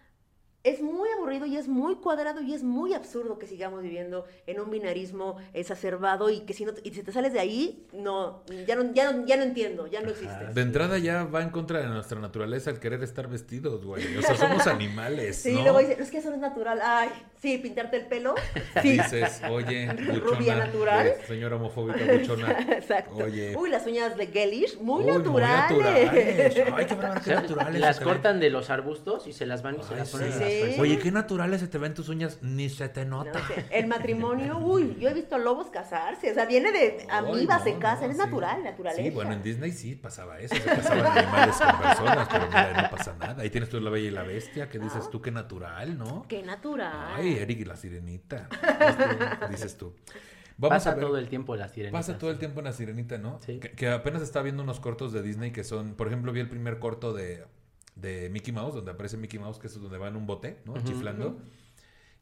es 0.63 0.83
muy 0.83 1.09
aburrido 1.17 1.47
y 1.47 1.57
es 1.57 1.69
muy 1.69 1.97
cuadrado 1.97 2.43
y 2.43 2.53
es 2.53 2.63
muy 2.63 2.93
absurdo 2.93 3.39
que 3.39 3.47
sigamos 3.47 3.83
viviendo 3.83 4.27
en 4.47 4.61
un 4.61 4.71
binarismo 4.71 5.37
exacerbado 5.55 6.29
y 6.29 6.41
que 6.41 6.53
si 6.53 6.65
no, 6.67 6.73
y 6.85 6.91
si 6.93 7.03
te 7.03 7.13
sales 7.13 7.33
de 7.33 7.41
ahí, 7.41 7.87
no, 7.95 8.43
ya 8.67 8.77
no, 8.77 8.93
ya 8.93 9.11
no, 9.11 9.25
ya 9.27 9.37
no 9.37 9.43
entiendo, 9.45 9.87
ya 9.87 10.03
no 10.03 10.11
existe. 10.11 10.47
De 10.53 10.61
entrada 10.61 10.99
ya 10.99 11.25
va 11.25 11.43
en 11.43 11.51
contra 11.51 11.81
de 11.81 11.87
nuestra 11.89 12.21
naturaleza 12.21 12.71
el 12.71 12.79
querer 12.79 13.03
estar 13.03 13.29
vestidos, 13.29 13.85
güey. 13.85 14.17
O 14.17 14.23
sea, 14.23 14.35
somos 14.37 14.67
animales, 14.67 15.37
Sí, 15.37 15.53
¿no? 15.55 15.63
luego 15.63 15.79
dicen, 15.79 15.97
"No, 15.99 16.05
es 16.05 16.11
que 16.11 16.19
eso 16.19 16.29
no 16.29 16.35
es 16.37 16.41
natural. 16.43 16.81
Ay, 16.83 17.09
sí, 17.41 17.57
pintarte 17.59 17.97
el 17.97 18.07
pelo. 18.07 18.35
Sí. 18.83 18.93
Dices, 18.93 19.43
oye, 19.51 19.87
Rubia 20.21 20.57
natural. 20.57 21.07
eh, 21.07 21.17
señora 21.27 21.57
homofóbica 21.57 22.05
buchona. 22.13 22.53
Exacto. 22.71 23.17
Oye. 23.17 23.57
Uy, 23.57 23.69
las 23.71 23.87
uñas 23.87 24.17
de 24.17 24.27
Gellish, 24.29 24.79
muy 24.81 25.05
Uy, 25.05 25.13
naturales. 25.19 25.71
naturales. 25.71 26.11
Ay, 26.75 26.87
qué 26.87 26.97
qué 27.25 27.35
naturales. 27.35 27.81
las 27.81 28.01
cortan 28.01 28.41
de 28.41 28.51
los 28.51 28.71
arbustos 28.71 29.27
y 29.27 29.33
se 29.33 29.47
las 29.47 29.63
van 29.63 29.79
y 29.81 29.83
se 29.83 29.97
las 29.97 30.11
ponen 30.11 30.33
sí. 30.33 30.39
En 30.51 30.61
las 30.61 30.69
Sí. 30.71 30.77
personas. 30.77 30.81
Oye, 30.81 30.99
qué 30.99 31.11
naturales 31.13 31.61
se 31.61 31.69
te 31.69 31.79
ven 31.79 31.95
tus 31.95 32.09
uñas, 32.09 32.39
ni 32.43 32.69
se 32.69 32.89
te 32.89 33.05
No, 33.05 33.25
nota. 33.25 33.41
El 33.71 33.87
matrimonio, 33.87 34.59
uy, 34.59 34.97
yo 35.01 35.09
he 35.09 35.15
visto 35.15 35.39
lobos 35.39 35.69
casarse, 35.69 36.31
o 36.31 36.35
sea, 36.35 36.47
viene 36.47 36.73
de 36.73 37.07
amibas 37.11 37.63
Ay, 37.63 37.65
se 37.71 37.75
no, 37.75 37.81
casan, 37.81 38.05
no, 38.07 38.11
es 38.13 38.17
sí. 38.19 38.25
natural, 38.25 38.65
naturaleza. 38.65 39.03
Sí, 39.03 39.11
bueno, 39.11 39.33
en 39.33 39.43
Disney 39.43 39.73
sí 39.73 39.95
pasaba 39.97 40.39
eso, 40.39 40.55
se 40.55 40.63
casaban 40.65 41.07
animales 41.19 41.57
con 41.57 41.79
personas, 41.81 42.29
pero 42.31 42.47
mira, 42.47 42.83
no 42.83 42.97
pasa 42.97 43.17
nada. 43.19 43.43
Ahí 43.43 43.51
tienes 43.51 43.69
tú 43.71 43.81
la 43.81 43.91
bella 43.91 44.09
y 44.09 44.11
la 44.11 44.23
bestia, 44.23 44.69
que 44.69 44.79
dices 44.79 45.09
tú, 45.11 45.21
qué 45.23 45.31
natural, 45.31 45.97
¿no? 45.99 46.25
Qué 46.29 46.43
natural. 46.43 47.15
Ay, 47.17 47.35
Eric 47.39 47.61
y 47.61 47.65
la 47.65 47.77
sirenita, 47.77 48.49
Este, 48.81 49.47
dices 49.51 49.77
tú. 49.77 49.95
Vamos 50.57 50.77
Pasa 50.77 50.91
a 50.91 50.95
ver. 50.95 51.05
todo 51.07 51.17
el 51.17 51.29
tiempo 51.31 51.57
la 51.57 51.69
sirena. 51.69 51.93
Pasa 51.97 52.19
todo 52.19 52.31
el 52.31 52.39
tiempo 52.39 52.61
en 52.61 52.67
la 52.67 52.73
sirenita, 52.73 53.17
¿no? 53.17 53.39
Sí. 53.47 53.59
Que, 53.61 53.71
que 53.71 53.89
apenas 53.89 54.21
estaba 54.21 54.43
viendo 54.43 54.63
unos 54.63 54.79
cortos 54.79 55.11
de 55.11 55.23
Disney 55.23 55.53
que 55.53 55.65
son, 55.65 55.95
por 55.95 56.07
ejemplo, 56.07 56.33
vi 56.33 56.41
el 56.41 56.51
primer 56.51 56.79
corto 56.79 57.15
de, 57.15 57.47
de 58.01 58.29
Mickey 58.31 58.53
Mouse, 58.53 58.75
donde 58.75 58.91
aparece 58.91 59.17
Mickey 59.17 59.39
Mouse, 59.39 59.59
que 59.59 59.67
es 59.67 59.81
donde 59.81 59.99
va 59.99 60.09
en 60.09 60.17
un 60.17 60.27
bote, 60.27 60.59
¿no? 60.65 60.75
Chiflando. 60.83 61.41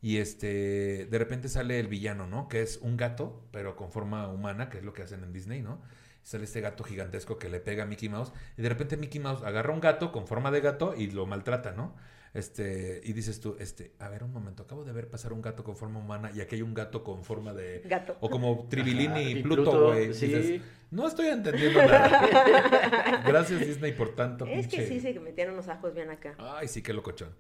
Y 0.01 0.19
este, 0.19 1.07
de 1.11 1.19
repente 1.19 1.49
sale 1.49 1.81
el 1.81 1.88
villano, 1.88 2.27
¿no? 2.27 2.49
Que 2.49 2.62
es 2.62 2.79
un 2.83 2.97
gato, 2.97 3.43
pero 3.51 3.75
con 3.75 3.91
forma 3.91 4.29
humana, 4.29 4.69
que 4.71 4.79
es 4.79 4.85
lo 4.85 4.93
que 4.93 5.03
hacen 5.03 5.25
en 5.25 5.33
Disney, 5.33 5.62
¿no? 5.62 5.81
Sale 6.23 6.45
este 6.45 6.61
gato 6.61 6.85
gigantesco 6.85 7.38
que 7.38 7.49
le 7.49 7.61
pega 7.61 7.83
a 7.83 7.87
Mickey 7.87 8.09
Mouse. 8.09 8.33
Y 8.57 8.62
de 8.62 8.69
repente 8.69 8.97
Mickey 8.97 9.21
Mouse 9.21 9.43
agarra 9.43 9.73
un 9.73 9.81
gato 9.81 10.12
con 10.12 10.27
forma 10.27 10.51
de 10.51 10.61
gato 10.61 10.95
y 10.97 11.11
lo 11.11 11.27
maltrata, 11.27 11.73
¿no? 11.73 11.95
Este, 12.38 13.01
y 13.03 13.12
dices 13.14 13.40
tú, 13.40 13.57
este, 13.59 13.92
a 13.98 14.09
ver 14.09 14.22
un 14.22 14.33
momento, 14.33 14.62
acabo 14.62 14.85
de 14.85 14.92
ver 14.92 15.09
pasar 15.09 15.33
un 15.33 15.42
gato 15.42 15.64
con 15.64 15.77
forma 15.77 15.98
humana 15.98 16.31
y 16.33 16.40
aquí 16.40 16.55
hay 16.55 16.62
un 16.62 16.72
gato 16.72 17.03
con 17.03 17.24
forma 17.24 17.53
de. 17.53 17.83
Gato. 17.85 18.16
O 18.20 18.31
como 18.31 18.68
Tribilín 18.68 19.16
y 19.16 19.33
y 19.33 19.42
Pluto, 19.42 19.88
güey. 19.88 20.14
sí. 20.14 20.29
Dices, 20.29 20.62
no 20.90 21.09
estoy 21.09 21.27
entendiendo 21.27 21.83
nada. 21.83 23.22
Gracias 23.27 23.61
Disney 23.61 23.92
por 23.92 24.14
tanto. 24.14 24.46
Es 24.46 24.68
que 24.68 24.87
sí 24.87 25.01
se 25.01 25.18
metían 25.18 25.51
unos 25.51 25.66
ajos 25.68 25.94
bien 25.94 26.11
acá. 26.11 26.37
Ay, 26.38 26.68
sí, 26.68 26.81
qué 26.81 26.92
locochón. 26.92 27.35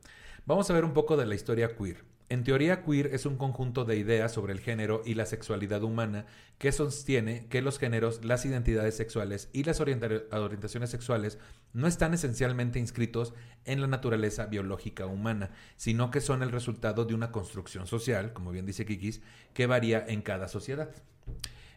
Vamos 0.44 0.68
a 0.68 0.74
ver 0.74 0.84
un 0.84 0.92
poco 0.92 1.16
de 1.16 1.26
la 1.26 1.36
historia 1.36 1.76
queer. 1.76 2.04
En 2.30 2.44
teoría 2.44 2.82
queer 2.82 3.14
es 3.14 3.24
un 3.24 3.38
conjunto 3.38 3.86
de 3.86 3.96
ideas 3.96 4.32
sobre 4.32 4.52
el 4.52 4.60
género 4.60 5.00
y 5.06 5.14
la 5.14 5.24
sexualidad 5.24 5.82
humana 5.82 6.26
que 6.58 6.72
sostiene 6.72 7.46
que 7.46 7.62
los 7.62 7.78
géneros, 7.78 8.22
las 8.22 8.44
identidades 8.44 8.96
sexuales 8.96 9.48
y 9.54 9.64
las 9.64 9.80
orientaciones 9.80 10.90
sexuales 10.90 11.38
no 11.72 11.86
están 11.86 12.12
esencialmente 12.12 12.78
inscritos 12.78 13.32
en 13.64 13.80
la 13.80 13.86
naturaleza 13.86 14.44
biológica 14.44 15.06
humana, 15.06 15.52
sino 15.76 16.10
que 16.10 16.20
son 16.20 16.42
el 16.42 16.52
resultado 16.52 17.06
de 17.06 17.14
una 17.14 17.32
construcción 17.32 17.86
social, 17.86 18.34
como 18.34 18.50
bien 18.50 18.66
dice 18.66 18.84
Kikis, 18.84 19.22
que 19.54 19.66
varía 19.66 20.04
en 20.06 20.20
cada 20.20 20.48
sociedad. 20.48 20.90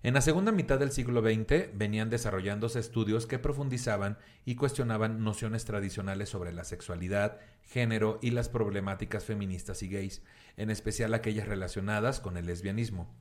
En 0.04 0.16
la 0.16 0.22
segunda 0.22 0.52
mitad 0.52 0.80
del 0.80 0.92
siglo 0.92 1.22
XX 1.22 1.70
venían 1.76 2.10
desarrollándose 2.10 2.80
estudios 2.80 3.28
que 3.28 3.38
profundizaban 3.38 4.18
y 4.46 4.56
cuestionaban 4.56 5.24
nociones 5.24 5.64
tradicionales 5.66 6.30
sobre 6.30 6.52
la 6.52 6.64
sexualidad, 6.64 7.40
género 7.64 8.18
y 8.20 8.32
las 8.32 8.50
problemáticas 8.50 9.26
feministas 9.26 9.84
y 9.84 9.90
gays, 9.90 10.24
en 10.58 10.72
especial 10.72 11.14
aquellas 11.14 11.48
relacionadas 11.48 12.20
con 12.20 12.36
el 12.38 12.48
lesbianismo. 12.48 13.14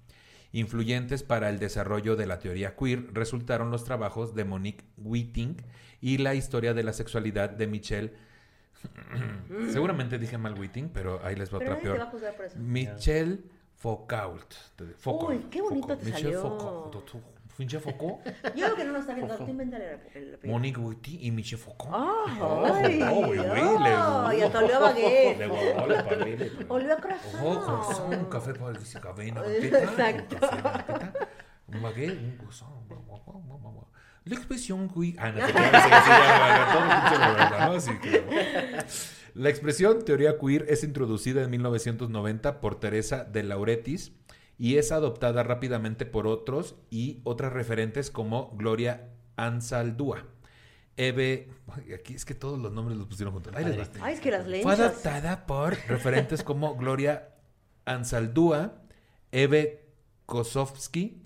Influyentes 0.52 1.22
para 1.22 1.50
el 1.50 1.58
desarrollo 1.58 2.16
de 2.16 2.26
la 2.26 2.38
teoría 2.38 2.74
queer 2.76 3.12
resultaron 3.12 3.70
los 3.70 3.84
trabajos 3.84 4.34
de 4.34 4.44
Monique 4.44 4.84
Witting 4.96 5.56
y 6.00 6.16
la 6.16 6.34
historia 6.34 6.72
de 6.72 6.82
la 6.82 6.94
sexualidad 6.94 7.50
de 7.50 7.66
Michelle 7.66 8.14
Seguramente 9.70 10.18
dije 10.18 10.38
mal 10.38 10.58
Witting, 10.58 10.88
pero 10.88 11.20
ahí 11.24 11.36
les 11.36 11.52
va 11.52 11.58
otra 11.58 11.78
peor. 11.78 12.08
Michelle 12.56 13.40
Foucault. 13.80 14.54
Uy, 15.06 15.46
qué 15.50 15.62
bonito 15.62 15.96
te 15.96 16.12
salió. 16.12 16.42
Foucault. 16.42 16.94
¿Finche 17.56 17.80
Foucault? 17.80 18.18
Yo 18.54 18.66
creo 18.66 18.76
que 18.76 18.84
no 18.84 18.92
lo 18.92 18.98
está 18.98 19.14
viendo. 19.14 19.34
Tú 19.38 19.48
invéntale 19.48 19.88
el 19.88 19.94
apellido. 19.94 20.38
Monique 20.44 20.78
Witty 20.78 21.26
y 21.26 21.30
Michel 21.30 21.58
Foucault. 21.58 21.90
¡Ay! 21.94 23.00
¡Oh, 23.02 23.24
güey, 23.26 23.38
güey! 23.38 24.38
¡Y 24.38 24.42
hasta 24.42 24.58
olió 24.58 24.76
a 24.76 24.80
baguette! 24.80 25.38
Le 25.38 25.46
voló 25.46 25.86
la 25.86 26.06
paleta. 26.06 26.44
Olió 26.68 26.92
a 26.92 26.96
croissant. 26.96 27.42
¡Oh, 27.42 27.58
croissant! 27.58 28.12
Un 28.14 28.24
café 28.26 28.52
para 28.52 28.78
el 28.78 29.00
café 29.00 29.28
en 29.28 29.38
Exacto. 29.38 30.36
Un 31.68 31.82
baguette, 31.82 32.18
un 32.18 32.36
croissant. 32.36 32.68
La 34.24 34.36
expresión 34.36 34.90
queer. 34.90 35.14
Ah, 35.18 35.32
no, 35.32 35.40
no, 37.72 37.80
sí, 37.80 37.92
claro. 37.96 38.26
La 39.34 39.48
expresión 39.48 40.04
teoría 40.04 40.38
queer 40.38 40.66
es 40.68 40.84
introducida 40.84 41.42
en 41.42 41.50
1990 41.50 42.60
por 42.60 42.80
Teresa 42.80 43.24
de 43.24 43.42
Lauretis 43.42 44.12
y 44.58 44.76
es 44.76 44.92
adoptada 44.92 45.42
rápidamente 45.42 46.06
por 46.06 46.26
otros 46.26 46.76
y 46.90 47.20
otras 47.24 47.52
referentes 47.52 48.10
como 48.10 48.50
Gloria 48.56 49.08
Ansaldúa. 49.36 50.26
Eve, 50.96 51.48
aquí 51.94 52.14
es 52.14 52.24
que 52.24 52.34
todos 52.34 52.58
los 52.58 52.72
nombres 52.72 52.98
los 52.98 53.06
pusieron 53.06 53.32
juntos. 53.32 53.54
Ay, 53.56 54.12
es 54.12 54.20
que 54.20 54.30
las 54.30 54.44
Fue 54.62 54.72
adoptada 54.72 55.46
por 55.46 55.76
referentes 55.88 56.42
como 56.42 56.76
Gloria 56.76 57.30
Ansaldúa, 57.86 58.82
Eve 59.32 59.86
Kosowski, 60.26 61.22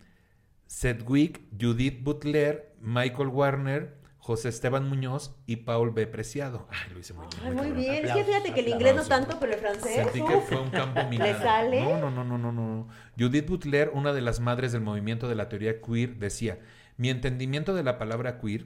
Sedgwick, 0.67 1.43
Judith 1.61 2.03
Butler, 2.05 2.77
Michael 2.81 3.29
Warner, 3.29 3.97
José 4.25 4.49
Esteban 4.49 4.89
Muñoz 4.89 5.37
y 5.45 5.57
Paul 5.57 5.91
B. 5.91 6.07
Preciado. 6.07 6.67
Ay, 6.71 6.95
lo 6.95 6.99
hice 6.99 7.13
muy 7.13 7.27
bien. 7.27 7.55
muy 7.55 7.71
bien. 7.73 8.07
es 8.07 8.13
que 8.13 8.25
fíjate 8.25 8.55
que 8.55 8.61
el 8.61 8.69
inglés 8.69 8.97
no 8.97 9.05
tanto, 9.05 9.39
pero 9.39 9.53
el 9.53 9.59
francés. 9.61 9.97
Sentí 9.97 10.25
que 10.25 10.41
fue 10.41 10.63
un 10.63 10.71
campo 10.71 11.07
minado. 11.11 11.31
¿Le 11.31 11.39
sale? 11.39 11.83
No, 11.83 12.11
no, 12.11 12.11
no, 12.11 12.25
no, 12.25 12.39
no, 12.39 12.51
no. 12.51 12.89
Judith 13.19 13.47
Butler, 13.47 13.91
una 13.93 14.15
de 14.15 14.23
las 14.23 14.41
madres 14.41 14.73
del 14.73 14.81
movimiento 14.81 15.29
de 15.29 15.35
la 15.35 15.51
teoría 15.51 15.83
queer, 15.83 16.17
decía: 16.17 16.59
Mi 16.97 17.11
entendimiento 17.11 17.75
de 17.75 17.83
la 17.83 17.99
palabra 17.99 18.41
queer 18.41 18.65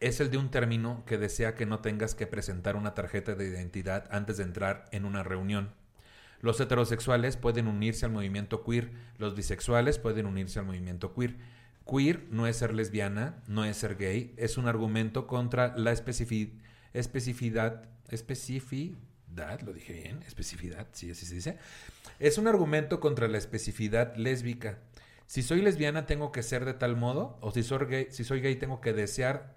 es 0.00 0.18
el 0.18 0.32
de 0.32 0.38
un 0.38 0.50
término 0.50 1.04
que 1.06 1.16
desea 1.16 1.54
que 1.54 1.64
no 1.64 1.78
tengas 1.78 2.16
que 2.16 2.26
presentar 2.26 2.74
una 2.74 2.92
tarjeta 2.92 3.36
de 3.36 3.46
identidad 3.46 4.08
antes 4.10 4.38
de 4.38 4.42
entrar 4.42 4.86
en 4.90 5.04
una 5.04 5.22
reunión. 5.22 5.74
Los 6.40 6.60
heterosexuales 6.60 7.36
pueden 7.36 7.68
unirse 7.68 8.04
al 8.04 8.10
movimiento 8.10 8.64
queer, 8.64 8.90
los 9.16 9.36
bisexuales 9.36 10.00
pueden 10.00 10.26
unirse 10.26 10.58
al 10.58 10.64
movimiento 10.64 11.14
queer 11.14 11.36
Queer 11.90 12.28
no 12.30 12.46
es 12.46 12.56
ser 12.56 12.72
lesbiana, 12.72 13.42
no 13.48 13.64
es 13.64 13.78
ser 13.78 13.96
gay, 13.96 14.32
es 14.36 14.58
un 14.58 14.68
argumento 14.68 15.26
contra 15.26 15.76
la 15.76 15.90
especificidad, 15.90 16.52
especificidad, 16.94 19.60
lo 19.62 19.72
dije 19.72 19.94
bien, 19.94 20.22
especificidad, 20.22 20.86
sí, 20.92 21.10
así 21.10 21.26
se 21.26 21.34
dice. 21.34 21.58
Es 22.20 22.38
un 22.38 22.46
argumento 22.46 23.00
contra 23.00 23.26
la 23.26 23.38
especificidad 23.38 24.14
lésbica. 24.14 24.78
Si 25.26 25.42
soy 25.42 25.62
lesbiana 25.62 26.06
tengo 26.06 26.30
que 26.30 26.42
ser 26.42 26.64
de 26.64 26.74
tal 26.74 26.96
modo, 26.96 27.38
o 27.40 27.50
si 27.50 27.62
soy 27.62 27.86
gay, 27.86 28.06
si 28.10 28.22
soy 28.22 28.40
gay 28.40 28.56
tengo 28.56 28.80
que 28.80 28.92
desear 28.92 29.56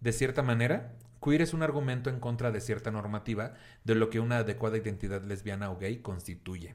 de 0.00 0.12
cierta 0.12 0.42
manera. 0.42 0.96
Queer 1.22 1.42
es 1.42 1.54
un 1.54 1.62
argumento 1.62 2.10
en 2.10 2.20
contra 2.20 2.50
de 2.50 2.60
cierta 2.60 2.90
normativa 2.90 3.54
de 3.84 3.94
lo 3.94 4.10
que 4.10 4.20
una 4.20 4.38
adecuada 4.38 4.78
identidad 4.78 5.22
lesbiana 5.22 5.70
o 5.70 5.78
gay 5.78 5.98
constituye. 5.98 6.74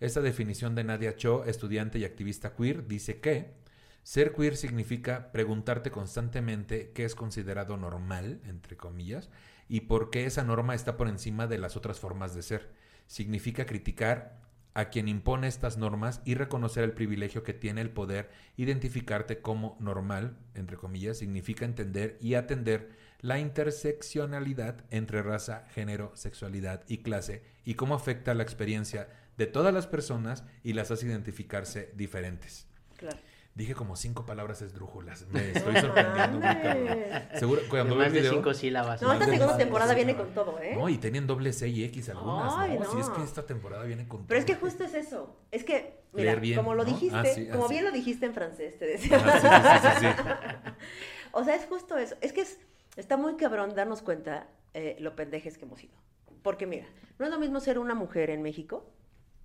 Esta 0.00 0.20
definición 0.20 0.74
de 0.74 0.84
Nadia 0.84 1.16
Cho, 1.16 1.44
estudiante 1.44 1.98
y 1.98 2.04
activista 2.04 2.54
queer, 2.54 2.86
dice 2.86 3.20
que 3.20 3.63
ser 4.04 4.32
queer 4.32 4.56
significa 4.56 5.32
preguntarte 5.32 5.90
constantemente 5.90 6.92
qué 6.94 7.04
es 7.04 7.16
considerado 7.16 7.76
normal, 7.76 8.40
entre 8.44 8.76
comillas, 8.76 9.30
y 9.68 9.80
por 9.80 10.10
qué 10.10 10.26
esa 10.26 10.44
norma 10.44 10.74
está 10.74 10.96
por 10.96 11.08
encima 11.08 11.46
de 11.46 11.58
las 11.58 11.76
otras 11.76 11.98
formas 11.98 12.34
de 12.34 12.42
ser. 12.42 12.70
Significa 13.06 13.66
criticar 13.66 14.44
a 14.74 14.90
quien 14.90 15.08
impone 15.08 15.46
estas 15.46 15.78
normas 15.78 16.20
y 16.24 16.34
reconocer 16.34 16.84
el 16.84 16.92
privilegio 16.92 17.44
que 17.44 17.54
tiene 17.54 17.80
el 17.80 17.90
poder 17.90 18.30
identificarte 18.56 19.40
como 19.40 19.76
normal, 19.80 20.36
entre 20.54 20.76
comillas, 20.76 21.18
significa 21.18 21.64
entender 21.64 22.18
y 22.20 22.34
atender 22.34 22.90
la 23.20 23.38
interseccionalidad 23.38 24.84
entre 24.90 25.22
raza, 25.22 25.64
género, 25.70 26.12
sexualidad 26.14 26.82
y 26.88 26.98
clase 26.98 27.42
y 27.64 27.74
cómo 27.74 27.94
afecta 27.94 28.34
la 28.34 28.42
experiencia 28.42 29.08
de 29.38 29.46
todas 29.46 29.72
las 29.72 29.86
personas 29.86 30.44
y 30.62 30.74
las 30.74 30.90
hace 30.90 31.06
identificarse 31.06 31.90
diferentes. 31.96 32.66
Claro. 32.96 33.16
Dije 33.54 33.76
como 33.76 33.94
cinco 33.94 34.26
palabras 34.26 34.62
esdrújulas. 34.62 35.26
Me 35.30 35.50
estoy 35.52 35.76
sorprendiendo 35.76 36.38
muy 36.38 37.38
Seguro, 37.38 37.60
cuando 37.70 37.94
más 37.94 38.12
de 38.12 38.28
cinco 38.28 38.52
sílabas. 38.52 39.00
No, 39.00 39.12
esta 39.12 39.26
segunda 39.26 39.56
temporada 39.56 39.94
viene 39.94 40.16
con 40.16 40.34
todo, 40.34 40.60
¿eh? 40.60 40.74
No, 40.74 40.88
y 40.88 40.98
tienen 40.98 41.26
doble 41.28 41.52
C 41.52 41.68
y 41.68 41.84
X 41.84 42.08
algunas, 42.08 42.52
Ay, 42.56 42.78
¿no? 42.78 42.90
Si 42.90 42.98
es 42.98 43.08
que 43.10 43.22
esta 43.22 43.46
temporada 43.46 43.84
viene 43.84 44.08
con 44.08 44.26
Pero 44.26 44.40
es 44.40 44.44
que 44.44 44.56
justo 44.56 44.82
es 44.82 44.94
eso. 44.94 45.36
Es 45.52 45.62
que, 45.62 46.00
mira, 46.12 46.40
como 46.56 46.74
lo 46.74 46.84
dijiste, 46.84 47.16
ah, 47.16 47.52
como 47.52 47.66
ah, 47.66 47.68
bien 47.68 47.84
lo 47.84 47.92
dijiste 47.92 48.26
en 48.26 48.34
francés, 48.34 48.76
te 48.76 48.86
decía. 48.86 49.22
Ah, 49.24 49.80
sí, 49.80 50.00
sí, 50.00 50.06
sí, 50.08 50.70
o 51.32 51.44
sea, 51.44 51.54
es 51.54 51.66
justo 51.66 51.96
eso. 51.96 52.16
Es 52.20 52.32
que 52.32 52.40
es, 52.40 52.58
está 52.96 53.16
muy 53.16 53.36
cabrón 53.36 53.76
darnos 53.76 54.02
cuenta 54.02 54.48
eh, 54.72 54.96
lo 54.98 55.14
pendejes 55.14 55.58
que 55.58 55.64
hemos 55.64 55.78
sido. 55.78 55.94
Porque 56.42 56.66
mira, 56.66 56.86
no 57.20 57.24
es 57.24 57.30
lo 57.30 57.38
mismo 57.38 57.60
ser 57.60 57.78
una 57.78 57.94
mujer 57.94 58.30
en 58.30 58.42
México 58.42 58.84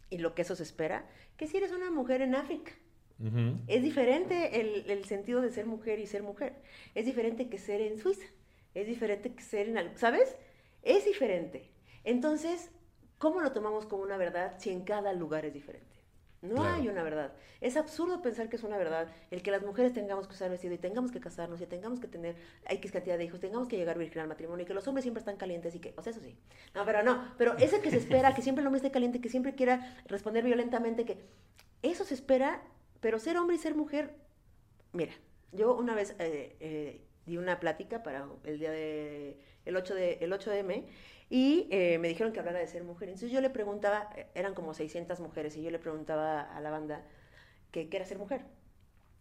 y 0.09 0.17
lo 0.17 0.33
que 0.33 0.41
eso 0.41 0.55
se 0.55 0.63
espera, 0.63 1.05
que 1.37 1.45
si 1.45 1.57
eres 1.57 1.71
una 1.71 1.91
mujer 1.91 2.23
en 2.23 2.33
África. 2.33 2.71
Es 3.67 3.83
diferente 3.83 4.61
el, 4.61 5.03
sentido 5.05 5.41
de 5.41 5.51
ser 5.51 5.65
mujer 5.65 5.99
y 5.99 6.07
ser 6.07 6.23
mujer. 6.23 6.53
Es 6.95 7.05
diferente 7.05 7.49
que 7.49 7.57
ser 7.57 7.81
en 7.81 7.97
Suiza. 7.97 8.25
Es 8.73 8.87
diferente 8.87 9.33
que 9.33 9.43
ser 9.43 9.67
en... 9.69 9.97
¿Sabes? 9.97 10.35
Es 10.83 11.05
diferente. 11.05 11.69
Entonces, 12.05 12.71
¿cómo 13.17 13.41
lo 13.41 13.51
tomamos 13.51 13.85
como 13.85 14.03
una 14.03 14.17
verdad 14.17 14.55
si 14.57 14.69
en 14.69 14.83
cada 14.83 15.11
lugar 15.11 15.45
es 15.45 15.53
diferente? 15.53 15.89
No 16.41 16.63
hay 16.63 16.87
una 16.87 17.03
verdad. 17.03 17.33
Es 17.59 17.75
absurdo 17.75 18.21
pensar 18.21 18.47
que 18.47 18.55
es 18.55 18.63
una 18.63 18.77
verdad 18.77 19.09
el 19.29 19.41
que 19.41 19.51
las 19.51 19.61
mujeres 19.61 19.91
tengamos 19.91 20.25
que 20.25 20.35
usar 20.35 20.49
vestido 20.49 20.73
y 20.73 20.77
tengamos 20.77 21.11
que 21.11 21.19
casarnos 21.19 21.59
y 21.59 21.65
tengamos 21.65 21.99
que 21.99 22.07
tener 22.07 22.37
X 22.69 22.93
cantidad 22.93 23.17
de 23.17 23.25
hijos, 23.25 23.41
tengamos 23.41 23.67
que 23.67 23.75
llegar 23.75 23.97
virgen 23.97 24.21
al 24.21 24.29
matrimonio 24.29 24.63
y 24.63 24.65
que 24.65 24.73
los 24.73 24.87
hombres 24.87 25.03
siempre 25.03 25.19
están 25.19 25.35
calientes 25.35 25.75
y 25.75 25.79
que, 25.79 25.93
o 25.97 26.01
sea, 26.01 26.11
eso 26.11 26.21
sí. 26.21 26.37
No, 26.73 26.85
pero 26.85 27.03
no, 27.03 27.33
pero 27.37 27.57
ese 27.57 27.81
que 27.81 27.91
se 27.91 27.97
espera, 27.97 28.33
que 28.33 28.41
siempre 28.41 28.61
el 28.61 28.67
hombre 28.67 28.77
esté 28.77 28.91
caliente, 28.91 29.19
que 29.19 29.27
siempre 29.27 29.53
quiera 29.53 29.97
responder 30.05 30.45
violentamente, 30.45 31.03
que 31.03 31.17
eso 31.81 32.05
se 32.05 32.13
espera 32.13 32.61
pero 32.99 33.19
ser 33.19 33.37
hombre 33.37 33.55
y 33.55 33.59
ser 33.59 33.75
mujer, 33.75 34.15
mira, 34.93 35.13
yo 35.51 35.75
una 35.75 35.95
vez 35.95 36.15
eh, 36.19 36.55
eh, 36.59 37.01
di 37.25 37.37
una 37.37 37.59
plática 37.59 38.03
para 38.03 38.27
el 38.43 38.59
día 38.59 38.71
de 38.71 39.37
el 39.65 39.75
8 39.75 39.95
de 39.95 40.17
el 40.21 40.33
8 40.33 40.49
de 40.51 40.59
M 40.59 40.85
y 41.29 41.67
eh, 41.69 41.97
me 41.99 42.07
dijeron 42.07 42.33
que 42.33 42.39
hablara 42.39 42.59
de 42.59 42.67
ser 42.67 42.83
mujer. 42.83 43.09
Entonces 43.09 43.31
yo 43.31 43.41
le 43.41 43.49
preguntaba, 43.49 44.09
eran 44.33 44.53
como 44.53 44.73
600 44.73 45.19
mujeres 45.19 45.55
y 45.57 45.61
yo 45.61 45.71
le 45.71 45.79
preguntaba 45.79 46.41
a 46.41 46.59
la 46.59 46.71
banda 46.71 47.05
qué 47.71 47.87
era 47.91 48.05
ser 48.05 48.17
mujer. 48.17 48.41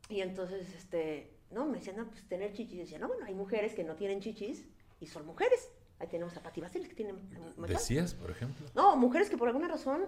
Y 0.08 0.22
entonces 0.22 0.74
este, 0.74 1.30
no, 1.50 1.66
me 1.66 1.78
decían, 1.78 1.96
no, 1.96 2.08
pues 2.08 2.26
tener 2.26 2.52
chichis. 2.52 2.74
Y 2.74 2.78
decía, 2.78 2.98
no, 2.98 3.08
bueno, 3.08 3.26
hay 3.26 3.34
mujeres 3.34 3.74
que 3.74 3.84
no 3.84 3.94
tienen 3.94 4.20
chichis 4.20 4.66
y 5.00 5.06
son 5.06 5.26
mujeres. 5.26 5.70
Ahí 5.98 6.06
tenemos 6.08 6.36
a 6.36 6.42
Pati 6.42 6.62
que 6.62 6.94
tienen 6.94 7.16
¿Decías, 7.66 8.14
por 8.14 8.30
ejemplo? 8.30 8.66
No, 8.74 8.96
mujeres 8.96 9.28
que 9.28 9.36
por 9.36 9.48
alguna 9.48 9.68
razón 9.68 10.06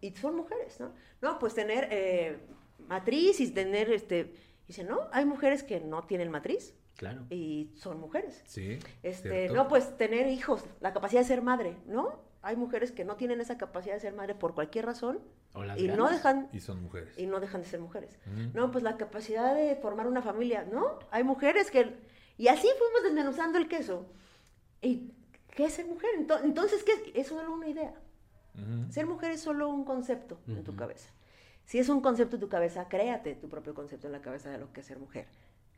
y 0.00 0.10
son 0.12 0.36
mujeres, 0.36 0.78
¿no? 0.78 0.92
No, 1.20 1.38
pues 1.38 1.54
tener 1.54 1.88
matriz 2.88 3.40
y 3.40 3.50
tener, 3.50 3.90
este, 3.90 4.34
dice, 4.66 4.84
no, 4.84 5.00
hay 5.12 5.24
mujeres 5.24 5.62
que 5.62 5.80
no 5.80 6.02
tienen 6.02 6.30
matriz. 6.30 6.74
Claro. 6.96 7.26
Y 7.28 7.70
son 7.74 7.98
mujeres. 8.00 8.42
Sí. 8.46 8.78
Este, 9.02 9.48
no, 9.48 9.66
pues 9.66 9.96
tener 9.96 10.28
hijos, 10.28 10.64
la 10.80 10.92
capacidad 10.92 11.22
de 11.22 11.26
ser 11.26 11.42
madre, 11.42 11.76
¿no? 11.86 12.20
Hay 12.40 12.56
mujeres 12.56 12.92
que 12.92 13.04
no 13.04 13.16
tienen 13.16 13.40
esa 13.40 13.56
capacidad 13.58 13.94
de 13.94 14.00
ser 14.00 14.12
madre 14.12 14.34
por 14.34 14.54
cualquier 14.54 14.84
razón 14.86 15.18
y 15.76 15.88
no 15.88 16.10
dejan 16.10 16.50
y 16.52 16.60
son 16.60 16.82
mujeres 16.82 17.18
y 17.18 17.26
no 17.26 17.40
dejan 17.40 17.62
de 17.62 17.66
ser 17.68 17.80
mujeres. 17.80 18.18
No, 18.52 18.70
pues 18.70 18.84
la 18.84 18.98
capacidad 18.98 19.54
de 19.54 19.76
formar 19.76 20.06
una 20.06 20.20
familia, 20.20 20.66
¿no? 20.70 20.98
Hay 21.10 21.24
mujeres 21.24 21.70
que 21.70 21.96
y 22.36 22.48
así 22.48 22.68
fuimos 22.78 23.02
desmenuzando 23.04 23.58
el 23.58 23.68
queso. 23.68 24.06
¿Y 24.82 25.12
qué 25.50 25.66
es 25.66 25.74
ser 25.74 25.86
mujer? 25.86 26.10
Entonces, 26.42 26.84
¿qué? 26.84 27.18
Eso 27.18 27.40
era 27.40 27.48
una 27.48 27.68
idea. 27.68 27.94
Ser 28.90 29.06
mujer 29.06 29.32
es 29.32 29.40
solo 29.40 29.68
un 29.68 29.84
concepto 29.84 30.38
en 30.46 30.62
tu 30.62 30.76
cabeza. 30.76 31.10
Si 31.64 31.78
es 31.78 31.88
un 31.88 32.00
concepto 32.00 32.36
en 32.36 32.40
tu 32.40 32.48
cabeza, 32.48 32.88
créate 32.88 33.34
tu 33.34 33.48
propio 33.48 33.74
concepto 33.74 34.06
en 34.06 34.12
la 34.12 34.20
cabeza 34.20 34.50
de 34.50 34.58
lo 34.58 34.72
que 34.72 34.80
es 34.80 34.86
ser 34.86 34.98
mujer 34.98 35.26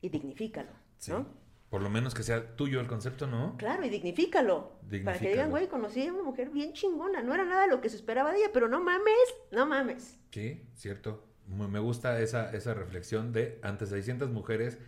y 0.00 0.08
dignifícalo, 0.08 0.70
Sí. 0.98 1.12
¿no? 1.12 1.26
Por 1.70 1.82
lo 1.82 1.90
menos 1.90 2.14
que 2.14 2.22
sea 2.22 2.54
tuyo 2.56 2.80
el 2.80 2.86
concepto, 2.86 3.26
¿no? 3.26 3.56
Claro, 3.58 3.84
y 3.84 3.88
dignifícalo. 3.88 4.72
Para 5.04 5.18
que 5.18 5.30
digan, 5.30 5.50
güey, 5.50 5.66
conocí 5.68 6.06
a 6.06 6.12
una 6.12 6.22
mujer 6.22 6.50
bien 6.50 6.72
chingona. 6.72 7.22
No 7.22 7.34
era 7.34 7.44
nada 7.44 7.66
lo 7.66 7.80
que 7.80 7.88
se 7.88 7.96
esperaba 7.96 8.30
de 8.30 8.38
ella, 8.38 8.50
pero 8.52 8.68
no 8.68 8.80
mames, 8.80 9.34
no 9.50 9.66
mames. 9.66 10.16
Sí, 10.30 10.62
cierto. 10.74 11.24
Me 11.48 11.66
me 11.66 11.80
gusta 11.80 12.20
esa, 12.20 12.52
esa 12.54 12.72
reflexión 12.74 13.32
de 13.32 13.58
ante 13.62 13.86
600 13.86 14.30
mujeres, 14.30 14.78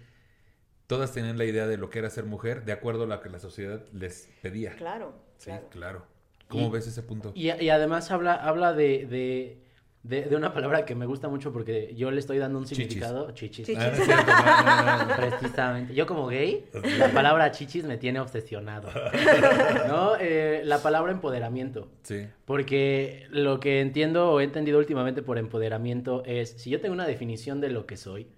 todas 0.86 1.12
tenían 1.12 1.36
la 1.36 1.44
idea 1.44 1.66
de 1.66 1.76
lo 1.76 1.90
que 1.90 1.98
era 1.98 2.10
ser 2.10 2.24
mujer 2.24 2.64
de 2.64 2.72
acuerdo 2.72 3.04
a 3.04 3.06
lo 3.06 3.20
que 3.20 3.28
la 3.28 3.38
sociedad 3.40 3.84
les 3.92 4.28
pedía. 4.42 4.74
Claro, 4.76 5.14
Sí, 5.38 5.46
claro. 5.50 5.68
claro. 5.70 6.06
¿Cómo 6.48 6.68
Y- 6.68 6.70
ves 6.70 6.86
ese 6.86 7.02
punto? 7.02 7.32
Y, 7.34 7.50
y 7.50 7.70
además 7.70 8.10
habla, 8.10 8.34
habla 8.34 8.72
de, 8.72 9.04
de, 9.06 9.64
de- 10.02 10.22
de 10.22 10.36
una 10.36 10.52
palabra 10.54 10.84
que 10.84 10.94
me 10.94 11.06
gusta 11.06 11.28
mucho 11.28 11.52
porque 11.52 11.94
yo 11.96 12.10
le 12.10 12.18
estoy 12.20 12.38
dando 12.38 12.58
un 12.58 12.66
significado. 12.66 13.30
Chichis. 13.32 13.66
Chichis. 13.66 13.78
Ah, 13.82 13.88
no 13.88 13.94
es 13.94 14.04
cierto, 14.04 14.32
no, 14.32 14.74
no, 14.74 14.96
no, 14.96 15.04
no. 15.08 15.16
Precisamente. 15.16 15.94
Yo 15.94 16.06
como 16.06 16.26
gay, 16.28 16.64
la 16.98 17.08
palabra 17.12 17.50
chichis 17.50 17.84
me 17.84 17.98
tiene 17.98 18.20
obsesionado. 18.20 18.88
¿No? 19.88 20.12
Eh, 20.20 20.62
la 20.64 20.78
palabra 20.82 21.12
empoderamiento. 21.12 21.88
Sí. 22.02 22.26
Porque 22.44 23.26
lo 23.30 23.60
que 23.60 23.80
entiendo 23.80 24.30
o 24.32 24.40
he 24.40 24.44
entendido 24.44 24.78
últimamente 24.78 25.22
por 25.22 25.36
empoderamiento 25.38 26.22
es, 26.24 26.50
si 26.50 26.70
yo 26.70 26.80
tengo 26.80 26.94
una 26.94 27.06
definición 27.06 27.60
de 27.60 27.70
lo 27.70 27.86
que 27.86 27.96
soy, 27.96 28.28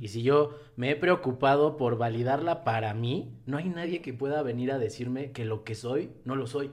y 0.00 0.08
si 0.08 0.22
yo 0.22 0.58
me 0.76 0.90
he 0.90 0.96
preocupado 0.96 1.76
por 1.76 1.98
validarla 1.98 2.64
para 2.64 2.94
mí, 2.94 3.34
no 3.44 3.58
hay 3.58 3.68
nadie 3.68 4.00
que 4.00 4.14
pueda 4.14 4.42
venir 4.42 4.72
a 4.72 4.78
decirme 4.78 5.32
que 5.32 5.44
lo 5.44 5.64
que 5.64 5.74
soy 5.74 6.12
no 6.24 6.34
lo 6.34 6.46
soy. 6.46 6.70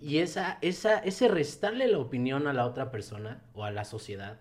Y 0.00 0.18
esa, 0.18 0.58
esa, 0.62 0.98
ese 1.00 1.28
restarle 1.28 1.86
la 1.86 1.98
opinión 1.98 2.46
a 2.46 2.54
la 2.54 2.64
otra 2.64 2.90
persona 2.90 3.42
o 3.52 3.64
a 3.64 3.70
la 3.70 3.84
sociedad 3.84 4.40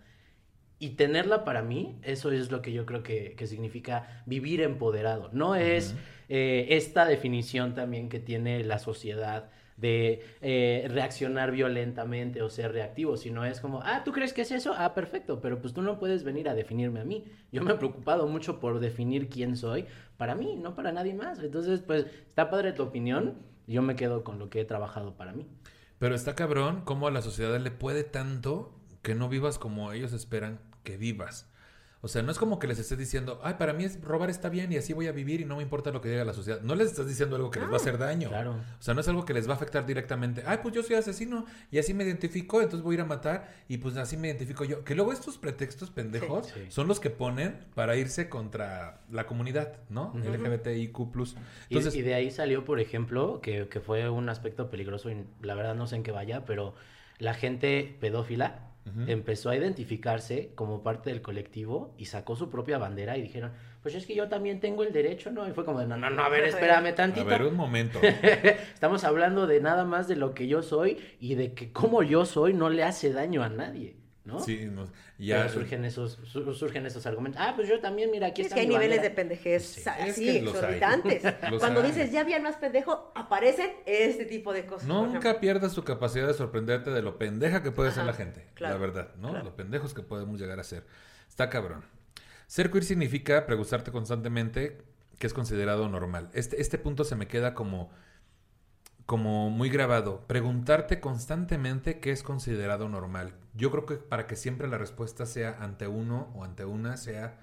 y 0.79 0.91
tenerla 0.91 1.43
para 1.43 1.61
mí, 1.61 1.99
eso 2.03 2.31
es 2.31 2.51
lo 2.51 2.61
que 2.61 2.71
yo 2.71 2.85
creo 2.85 3.03
que, 3.03 3.35
que 3.35 3.47
significa 3.47 4.23
vivir 4.25 4.61
empoderado. 4.61 5.29
No 5.33 5.55
es 5.55 5.93
eh, 6.29 6.67
esta 6.69 7.05
definición 7.05 7.75
también 7.75 8.07
que 8.07 8.19
tiene 8.19 8.63
la 8.63 8.79
sociedad 8.79 9.49
de 9.75 10.23
eh, 10.41 10.87
reaccionar 10.89 11.51
violentamente 11.51 12.41
o 12.41 12.49
ser 12.49 12.73
reactivo, 12.73 13.15
sino 13.17 13.45
es 13.45 13.61
como, 13.61 13.81
ah, 13.83 14.03
¿tú 14.03 14.11
crees 14.11 14.33
que 14.33 14.41
es 14.41 14.51
eso? 14.51 14.73
Ah, 14.77 14.93
perfecto, 14.93 15.39
pero 15.41 15.61
pues 15.61 15.73
tú 15.73 15.81
no 15.81 15.99
puedes 15.99 16.23
venir 16.23 16.49
a 16.49 16.53
definirme 16.53 16.99
a 16.99 17.05
mí. 17.05 17.25
Yo 17.51 17.63
me 17.63 17.71
he 17.71 17.75
preocupado 17.75 18.27
mucho 18.27 18.59
por 18.59 18.79
definir 18.79 19.29
quién 19.29 19.55
soy 19.55 19.85
para 20.17 20.35
mí, 20.35 20.55
no 20.57 20.75
para 20.75 20.91
nadie 20.91 21.13
más. 21.13 21.39
Entonces, 21.39 21.81
pues, 21.81 22.05
está 22.27 22.49
padre 22.49 22.73
tu 22.73 22.83
opinión, 22.83 23.37
yo 23.73 23.81
me 23.81 23.95
quedo 23.95 24.23
con 24.23 24.39
lo 24.39 24.49
que 24.49 24.61
he 24.61 24.65
trabajado 24.65 25.15
para 25.15 25.33
mí. 25.33 25.47
Pero 25.99 26.15
está 26.15 26.35
cabrón 26.35 26.81
cómo 26.85 27.07
a 27.07 27.11
la 27.11 27.21
sociedad 27.21 27.59
le 27.59 27.71
puede 27.71 28.03
tanto 28.03 28.73
que 29.01 29.15
no 29.15 29.29
vivas 29.29 29.59
como 29.59 29.91
ellos 29.91 30.13
esperan 30.13 30.59
que 30.83 30.97
vivas. 30.97 31.48
O 32.01 32.07
sea, 32.07 32.21
no 32.21 32.31
es 32.31 32.37
como 32.37 32.59
que 32.59 32.67
les 32.67 32.79
estés 32.79 32.97
diciendo, 32.97 33.41
ay, 33.43 33.55
para 33.59 33.73
mí 33.73 33.83
es, 33.83 34.01
robar 34.01 34.29
está 34.29 34.47
bien 34.47 34.71
y 34.71 34.77
así 34.77 34.93
voy 34.93 35.07
a 35.07 35.11
vivir 35.11 35.41
y 35.41 35.45
no 35.45 35.57
me 35.57 35.63
importa 35.63 35.91
lo 35.91 35.99
que 35.99 36.07
diga 36.09 36.23
la 36.23 36.33
sociedad. 36.33 36.61
No 36.61 36.73
les 36.75 36.87
estás 36.87 37.07
diciendo 37.07 37.35
algo 37.35 37.51
que 37.51 37.59
les 37.59 37.67
va 37.69 37.73
a 37.73 37.75
hacer 37.75 37.97
daño. 37.97 38.29
Claro. 38.29 38.51
O 38.53 38.81
sea, 38.81 38.93
no 38.93 39.01
es 39.01 39.07
algo 39.09 39.25
que 39.25 39.33
les 39.33 39.47
va 39.49 39.51
a 39.51 39.55
afectar 39.57 39.85
directamente. 39.85 40.41
Ay, 40.45 40.59
pues 40.61 40.73
yo 40.73 40.81
soy 40.81 40.95
asesino 40.95 41.45
y 41.71 41.77
así 41.77 41.93
me 41.93 42.05
identifico, 42.05 42.61
entonces 42.61 42.83
voy 42.83 42.93
a 42.93 42.95
ir 42.95 43.01
a 43.01 43.05
matar 43.05 43.49
y 43.67 43.79
pues 43.79 43.97
así 43.97 44.15
me 44.15 44.29
identifico 44.29 44.63
yo. 44.63 44.85
Que 44.85 44.95
luego 44.95 45.11
estos 45.11 45.37
pretextos 45.37 45.89
pendejos 45.91 46.47
Sí, 46.47 46.53
sí. 46.55 46.65
son 46.69 46.87
los 46.87 47.01
que 47.01 47.09
ponen 47.09 47.59
para 47.75 47.97
irse 47.97 48.29
contra 48.29 49.01
la 49.11 49.25
comunidad, 49.27 49.79
¿no? 49.89 50.13
Ujú. 50.15 50.19
LGBTIQ+. 50.19 50.97
Y- 51.69 51.75
Entonces, 51.75 51.95
y, 51.95 52.01
de 52.01 52.13
ahí 52.13 52.31
salió, 52.31 52.63
por 52.63 52.79
ejemplo, 52.79 53.41
que, 53.41 53.67
que 53.67 53.81
fue 53.81 54.09
un 54.09 54.29
aspecto 54.29 54.69
peligroso 54.69 55.09
y 55.11 55.25
la 55.41 55.53
verdad 55.53 55.75
no 55.75 55.85
sé 55.85 55.97
en 55.97 56.03
qué 56.03 56.11
vaya, 56.11 56.45
pero 56.45 56.75
la 57.17 57.33
gente 57.33 57.97
pedófila 57.99 58.68
Empezó 59.07 59.51
a 59.51 59.55
identificarse 59.55 60.51
como 60.55 60.81
parte 60.81 61.11
del 61.11 61.21
colectivo 61.21 61.93
y 61.97 62.05
sacó 62.05 62.35
su 62.35 62.49
propia 62.49 62.79
bandera 62.79 63.17
y 63.17 63.21
dijeron, 63.21 63.51
pues 63.83 63.93
es 63.93 64.07
que 64.07 64.15
yo 64.15 64.27
también 64.29 64.59
tengo 64.59 64.83
el 64.83 64.91
derecho, 64.91 65.31
¿no? 65.31 65.47
Y 65.47 65.51
fue 65.51 65.63
como, 65.63 65.79
de, 65.79 65.85
no, 65.85 65.95
no, 65.95 66.09
no, 66.09 66.23
a 66.23 66.29
ver, 66.29 66.43
espérame 66.45 66.87
a 66.87 66.95
tantito. 66.95 67.25
ver, 67.27 67.43
un 67.43 67.55
momento. 67.55 67.99
Estamos 68.73 69.03
hablando 69.03 69.45
de 69.45 69.61
nada 69.61 69.85
más 69.85 70.07
de 70.07 70.15
lo 70.15 70.33
que 70.33 70.47
yo 70.47 70.63
soy 70.63 70.97
y 71.19 71.35
de 71.35 71.53
que 71.53 71.71
como 71.71 72.01
yo 72.01 72.25
soy 72.25 72.53
no 72.53 72.69
le 72.69 72.83
hace 72.83 73.13
daño 73.13 73.43
a 73.43 73.49
nadie, 73.49 73.95
¿no? 74.29 74.39
Sí, 74.39 74.65
no- 74.71 74.85
Ya 75.17 75.43
ya 75.45 75.49
surgen 75.49 75.83
esos, 75.83 76.19
su- 76.23 76.53
surgen 76.53 76.85
esos 76.85 77.05
argumentos. 77.05 77.41
Ah, 77.43 77.53
pues 77.55 77.67
yo 77.67 77.79
también, 77.81 78.09
mira, 78.11 78.27
aquí 78.27 78.41
Es 78.41 78.47
está 78.47 78.55
que 78.55 78.61
hay 78.61 78.67
niveles 78.67 79.01
de 79.01 79.09
bandera". 79.09 79.15
pendejez 79.15 79.65
Sí. 79.65 79.89
Así, 79.89 80.41
los 80.41 80.53
exorbitantes. 80.55 81.23
Los 81.51 81.59
Cuando 81.59 81.81
hay. 81.81 81.87
dices, 81.91 82.11
ya 82.11 82.21
había 82.21 82.39
más 82.39 82.55
pendejo, 82.55 83.11
aparecen 83.15 83.71
este 83.85 84.25
tipo 84.25 84.53
de 84.53 84.65
cosas. 84.65 84.87
Nunca 84.87 85.39
pierdas 85.39 85.73
tu 85.73 85.83
capacidad 85.83 86.27
de 86.27 86.33
sorprenderte 86.33 86.91
de 86.91 87.01
lo 87.01 87.17
pendeja 87.17 87.61
que 87.63 87.71
puede 87.71 87.91
ser 87.91 88.05
la 88.05 88.13
gente. 88.13 88.45
claro, 88.53 88.75
la 88.75 88.79
verdad, 88.81 89.15
¿no? 89.17 89.29
claro. 89.31 89.45
Lo 89.45 89.55
pendejos 89.55 89.93
que 89.93 90.01
podemos 90.01 90.39
llegar 90.39 90.59
a 90.59 90.63
ser. 90.63 90.85
Está 91.27 91.49
cabrón. 91.49 91.83
Ser 92.47 92.71
queer 92.71 92.83
significa 92.83 93.45
preguntarte 93.45 93.91
constantemente 93.91 94.81
qué 95.19 95.27
es 95.27 95.33
considerado 95.33 95.89
normal. 95.89 96.29
Este, 96.33 96.61
este 96.61 96.77
punto 96.77 97.03
se 97.03 97.15
me 97.15 97.27
queda 97.27 97.53
como, 97.53 97.91
como 99.09 99.49
muy 99.49 99.71
grabado. 99.71 100.21
Preguntarte 100.27 100.99
constantemente 100.99 101.99
qué 101.99 102.11
es 102.11 102.21
considerado 102.21 102.87
normal. 102.89 103.33
Yo 103.55 103.71
creo 103.71 103.87
que 103.87 103.95
para 103.95 104.27
que 104.27 104.35
siempre 104.35 104.67
la 104.67 104.77
respuesta 104.77 105.25
sea 105.25 105.57
ante 105.61 105.87
uno 105.87 106.31
o 106.35 106.43
ante 106.43 106.63
una 106.63 106.95
sea 106.95 107.39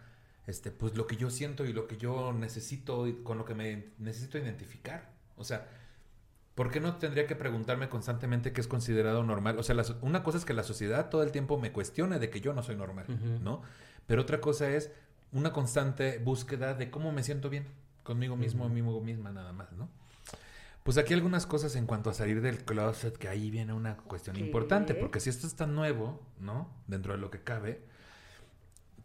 este, 0.47 0.71
pues 0.71 0.97
lo 0.97 1.09
que 1.09 1.17
yo 1.17 1.29
siento 1.29 1.65
y 1.65 1.73
lo 1.73 1.89
que 1.89 1.97
yo 1.97 2.33
necesito 2.33 3.09
y 3.09 3.15
con 3.25 3.37
lo 3.37 3.45
que 3.45 3.57
me 3.57 3.87
necesito 3.99 4.39
identificar. 4.39 5.11
O 5.37 5.43
sea, 5.43 5.67
¿Por 6.55 6.71
qué 6.71 6.81
no 6.81 6.97
tendría 6.99 7.27
que 7.27 7.35
preguntarme 7.35 7.89
constantemente 7.89 8.53
qué 8.53 8.61
es 8.61 8.69
considerado 8.69 9.25
normal? 9.25 9.59
O 9.59 9.65
sea, 9.65 9.75
la 9.75 9.85
una 10.03 10.23
cosa 10.23 10.39
es 10.39 10.45
que 10.45 10.55
la 10.55 10.63
sociedad 10.63 11.11
todo 11.11 11.25
el 11.25 11.33
tiempo 11.33 11.59
me 11.59 11.73
cuestione 11.73 12.21
de 12.21 12.31
que 12.31 12.41
yo 12.41 12.55
no 12.55 12.63
soy 12.63 12.77
normal. 12.77 13.07
¿no? 13.43 13.61
Pero 14.07 14.23
otra 14.23 14.41
cosa 14.41 14.71
es 14.71 14.93
una 15.33 15.53
constante 15.53 16.19
búsqueda 16.19 16.75
de 16.75 16.91
cómo 16.91 17.11
me 17.11 17.25
siento 17.25 17.51
bien 17.51 17.67
conmigo 18.05 18.37
mismo, 18.37 18.65
Ujú. 18.65 18.69
conmigo 18.69 19.01
misma, 19.01 19.33
nada 19.33 19.53
más, 19.53 19.73
¿no? 19.73 19.91
Pues 20.87 20.97
aquí 20.99 21.13
algunas 21.15 21.47
cosas 21.47 21.75
en 21.77 21.85
cuanto 21.85 22.11
a 22.11 22.15
salir 22.15 22.41
del 22.41 22.65
closet, 22.65 23.17
que 23.19 23.29
ahí 23.29 23.51
viene 23.51 23.73
una 23.73 23.97
cuestión 23.97 24.37
¿Qué? 24.37 24.43
importante, 24.43 24.95
porque 24.95 25.19
si 25.21 25.29
esto 25.31 25.47
es 25.47 25.55
tan 25.57 25.75
nuevo, 25.75 26.23
¿no? 26.41 26.71
Dentro 26.87 27.13
de 27.13 27.19
lo 27.19 27.29
que 27.31 27.43
cabe, 27.43 27.83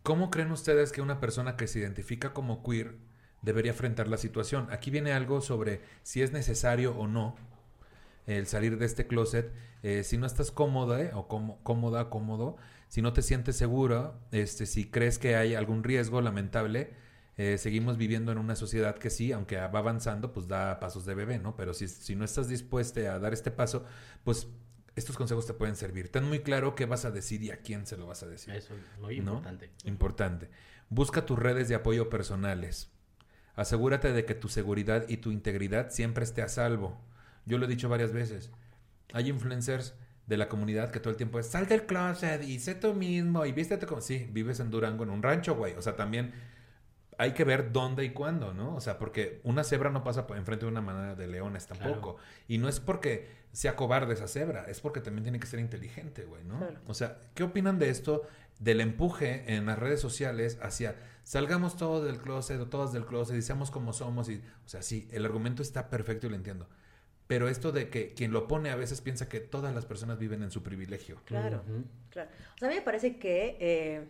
¿cómo 0.03 0.29
creen 0.29 0.51
ustedes 0.51 0.91
que 0.91 1.01
una 1.01 1.19
persona 1.19 1.57
que 1.57 1.67
se 1.67 1.79
identifica 1.79 2.33
como 2.33 2.63
queer 2.63 2.95
debería 3.41 3.71
enfrentar 3.71 4.07
la 4.07 4.17
situación? 4.17 4.67
Aquí 4.71 4.91
viene 4.91 5.11
algo 5.11 5.41
sobre 5.41 5.81
si 6.03 6.21
es 6.21 6.31
necesario 6.31 6.95
o 6.95 7.07
no 7.07 7.35
el 8.27 8.45
salir 8.45 8.77
de 8.77 8.85
este 8.85 9.07
closet. 9.07 9.51
Eh, 9.81 10.03
si 10.03 10.19
no 10.19 10.27
estás 10.27 10.51
cómoda 10.51 11.01
eh, 11.01 11.09
o 11.15 11.27
cómo- 11.27 11.63
cómoda, 11.63 12.11
cómodo, 12.11 12.57
si 12.89 13.01
no 13.01 13.13
te 13.13 13.23
sientes 13.23 13.55
segura, 13.55 14.13
este, 14.31 14.67
si 14.67 14.85
crees 14.91 15.17
que 15.17 15.35
hay 15.35 15.55
algún 15.55 15.83
riesgo 15.83 16.21
lamentable, 16.21 16.93
eh, 17.37 17.57
seguimos 17.57 17.97
viviendo 17.97 18.31
en 18.31 18.37
una 18.37 18.55
sociedad 18.55 18.97
que 18.97 19.09
sí, 19.09 19.31
aunque 19.31 19.57
va 19.57 19.79
avanzando, 19.79 20.33
pues 20.33 20.47
da 20.47 20.79
pasos 20.79 21.05
de 21.05 21.15
bebé, 21.15 21.39
¿no? 21.39 21.55
Pero 21.55 21.73
si, 21.73 21.87
si 21.87 22.15
no 22.15 22.25
estás 22.25 22.49
dispuesta 22.49 22.99
a 23.13 23.19
dar 23.19 23.33
este 23.33 23.51
paso, 23.51 23.85
pues 24.23 24.47
estos 24.95 25.15
consejos 25.15 25.47
te 25.47 25.53
pueden 25.53 25.75
servir. 25.75 26.09
Ten 26.09 26.25
muy 26.25 26.39
claro 26.39 26.75
qué 26.75 26.85
vas 26.85 27.05
a 27.05 27.11
decir 27.11 27.41
y 27.43 27.51
a 27.51 27.57
quién 27.57 27.85
se 27.85 27.97
lo 27.97 28.07
vas 28.07 28.23
a 28.23 28.27
decir. 28.27 28.53
Eso 28.53 28.73
es 28.75 28.99
muy 28.99 29.19
¿no? 29.19 29.33
importante. 29.33 29.69
Importante. 29.85 30.49
Busca 30.89 31.25
tus 31.25 31.39
redes 31.39 31.69
de 31.69 31.75
apoyo 31.75 32.09
personales. 32.09 32.91
Asegúrate 33.55 34.11
de 34.11 34.25
que 34.25 34.35
tu 34.35 34.49
seguridad 34.49 35.05
y 35.07 35.17
tu 35.17 35.31
integridad 35.31 35.89
siempre 35.91 36.23
esté 36.23 36.41
a 36.41 36.49
salvo. 36.49 37.01
Yo 37.45 37.57
lo 37.57 37.65
he 37.65 37.69
dicho 37.69 37.89
varias 37.89 38.11
veces. 38.11 38.51
Hay 39.13 39.29
influencers 39.29 39.93
de 40.27 40.37
la 40.37 40.47
comunidad 40.47 40.91
que 40.91 40.99
todo 40.99 41.11
el 41.11 41.17
tiempo 41.17 41.39
es 41.39 41.47
sal 41.47 41.67
del 41.67 41.85
closet 41.85 42.43
y 42.43 42.59
sé 42.59 42.75
tú 42.75 42.93
mismo 42.93 43.45
y 43.45 43.51
vístete 43.51 43.85
como... 43.85 44.01
Sí, 44.01 44.27
vives 44.31 44.59
en 44.59 44.69
Durango, 44.69 45.03
en 45.03 45.09
un 45.09 45.23
rancho, 45.23 45.55
güey. 45.55 45.73
O 45.73 45.81
sea, 45.81 45.95
también 45.95 46.33
hay 47.21 47.33
que 47.33 47.43
ver 47.43 47.71
dónde 47.71 48.03
y 48.03 48.09
cuándo, 48.13 48.51
¿no? 48.51 48.73
O 48.73 48.81
sea, 48.81 48.97
porque 48.97 49.41
una 49.43 49.63
cebra 49.63 49.91
no 49.91 50.03
pasa 50.03 50.25
enfrente 50.35 50.65
de 50.65 50.71
una 50.71 50.81
manada 50.81 51.13
de 51.13 51.27
leones 51.27 51.67
tampoco. 51.67 52.17
Y 52.47 52.57
no 52.57 52.67
es 52.67 52.79
porque 52.79 53.27
sea 53.51 53.75
cobarde 53.75 54.15
esa 54.15 54.27
cebra, 54.27 54.65
es 54.67 54.81
porque 54.81 55.01
también 55.01 55.25
tiene 55.25 55.39
que 55.39 55.45
ser 55.45 55.59
inteligente, 55.59 56.25
güey, 56.25 56.43
¿no? 56.43 56.57
Claro. 56.57 56.79
O 56.87 56.95
sea, 56.95 57.19
¿qué 57.35 57.43
opinan 57.43 57.77
de 57.77 57.89
esto? 57.89 58.23
Del 58.57 58.81
empuje 58.81 59.43
en 59.53 59.67
las 59.67 59.77
redes 59.77 59.99
sociales 60.01 60.57
hacia 60.63 60.95
salgamos 61.23 61.77
todos 61.77 62.03
del 62.03 62.17
closet 62.17 62.59
o 62.59 62.69
todas 62.69 62.91
del 62.91 63.05
closet 63.05 63.37
y 63.37 63.43
seamos 63.43 63.69
como 63.69 63.93
somos. 63.93 64.27
Y, 64.27 64.41
o 64.65 64.67
sea, 64.67 64.81
sí, 64.81 65.07
el 65.11 65.23
argumento 65.23 65.61
está 65.61 65.91
perfecto 65.91 66.25
y 66.25 66.31
lo 66.31 66.35
entiendo. 66.37 66.67
Pero 67.27 67.49
esto 67.49 67.71
de 67.71 67.89
que 67.91 68.15
quien 68.15 68.31
lo 68.31 68.47
pone 68.47 68.71
a 68.71 68.75
veces 68.75 68.99
piensa 68.99 69.29
que 69.29 69.41
todas 69.41 69.75
las 69.75 69.85
personas 69.85 70.17
viven 70.17 70.41
en 70.41 70.49
su 70.49 70.63
privilegio. 70.63 71.21
Claro, 71.25 71.63
Ujú. 71.69 71.83
claro. 72.09 72.31
O 72.55 72.57
sea, 72.57 72.67
a 72.67 72.71
mí 72.71 72.77
me 72.77 72.81
parece 72.81 73.17
que, 73.19 73.57
eh, 73.59 74.07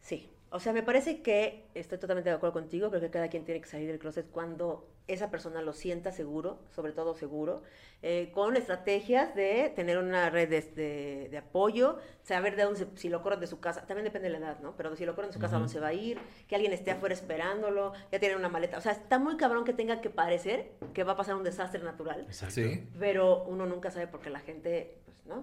sí, 0.00 0.28
O 0.50 0.60
sea, 0.60 0.72
me 0.72 0.82
parece 0.82 1.20
que 1.20 1.64
estoy 1.74 1.98
totalmente 1.98 2.30
de 2.30 2.36
acuerdo 2.36 2.54
contigo, 2.54 2.88
creo 2.88 3.00
que 3.00 3.10
cada 3.10 3.28
quien 3.28 3.44
tiene 3.44 3.60
que 3.60 3.68
salir 3.68 3.86
del 3.88 3.98
closet 3.98 4.30
cuando 4.30 4.88
esa 5.08 5.30
persona 5.30 5.62
lo 5.62 5.72
sienta 5.72 6.12
seguro, 6.12 6.58
sobre 6.74 6.92
todo 6.92 7.14
seguro, 7.14 7.62
eh, 8.02 8.30
con 8.32 8.56
estrategias 8.56 9.34
de 9.34 9.72
tener 9.74 9.98
una 9.98 10.30
red 10.30 10.48
de, 10.48 11.28
de, 11.30 11.38
apoyo, 11.38 11.98
saber 12.22 12.56
de 12.56 12.62
dónde, 12.62 12.86
si 12.94 13.08
lo 13.08 13.22
corren 13.22 13.40
de 13.40 13.46
su 13.46 13.58
casa, 13.58 13.86
también 13.86 14.04
depende 14.04 14.28
de 14.28 14.38
la 14.38 14.46
edad, 14.46 14.60
¿no? 14.60 14.76
Pero 14.76 14.94
si 14.96 15.04
lo 15.04 15.14
corren 15.14 15.30
de 15.30 15.34
su 15.34 15.40
casa, 15.40 15.56
dónde 15.56 15.72
se 15.72 15.80
va 15.80 15.88
a 15.88 15.94
ir, 15.94 16.18
que 16.46 16.54
alguien 16.54 16.72
esté 16.72 16.92
afuera 16.92 17.14
esperándolo, 17.14 17.92
ya 18.12 18.20
tiene 18.20 18.36
una 18.36 18.48
maleta. 18.48 18.78
O 18.78 18.80
sea, 18.80 18.92
está 18.92 19.18
muy 19.18 19.36
cabrón 19.36 19.64
que 19.64 19.72
tenga 19.72 20.00
que 20.00 20.10
parecer 20.10 20.70
que 20.94 21.04
va 21.04 21.12
a 21.12 21.16
pasar 21.16 21.34
un 21.34 21.44
desastre 21.44 21.82
natural. 21.82 22.20
Exacto. 22.28 22.60
Pero 22.98 23.44
uno 23.44 23.66
nunca 23.66 23.90
sabe 23.90 24.06
porque 24.06 24.30
la 24.30 24.40
gente, 24.40 24.98
pues, 25.04 25.26
¿no? 25.26 25.42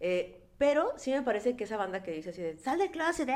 Eh, 0.00 0.42
pero 0.58 0.94
sí 0.96 1.10
me 1.10 1.22
parece 1.22 1.56
que 1.56 1.64
esa 1.64 1.76
banda 1.76 2.02
que 2.02 2.12
dice 2.12 2.30
así 2.30 2.42
de, 2.42 2.58
sal 2.58 2.78
de 2.78 2.90
clase, 2.90 3.26
de, 3.26 3.34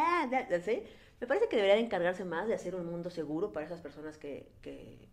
de, 0.48 0.60
¿sí? 0.62 0.82
Me 1.20 1.26
parece 1.26 1.48
que 1.48 1.56
debería 1.56 1.76
encargarse 1.76 2.24
más 2.24 2.48
de 2.48 2.54
hacer 2.54 2.74
un 2.74 2.86
mundo 2.86 3.10
seguro 3.10 3.52
para 3.52 3.66
esas 3.66 3.80
personas 3.80 4.16
que, 4.16 4.50
que, 4.62 5.08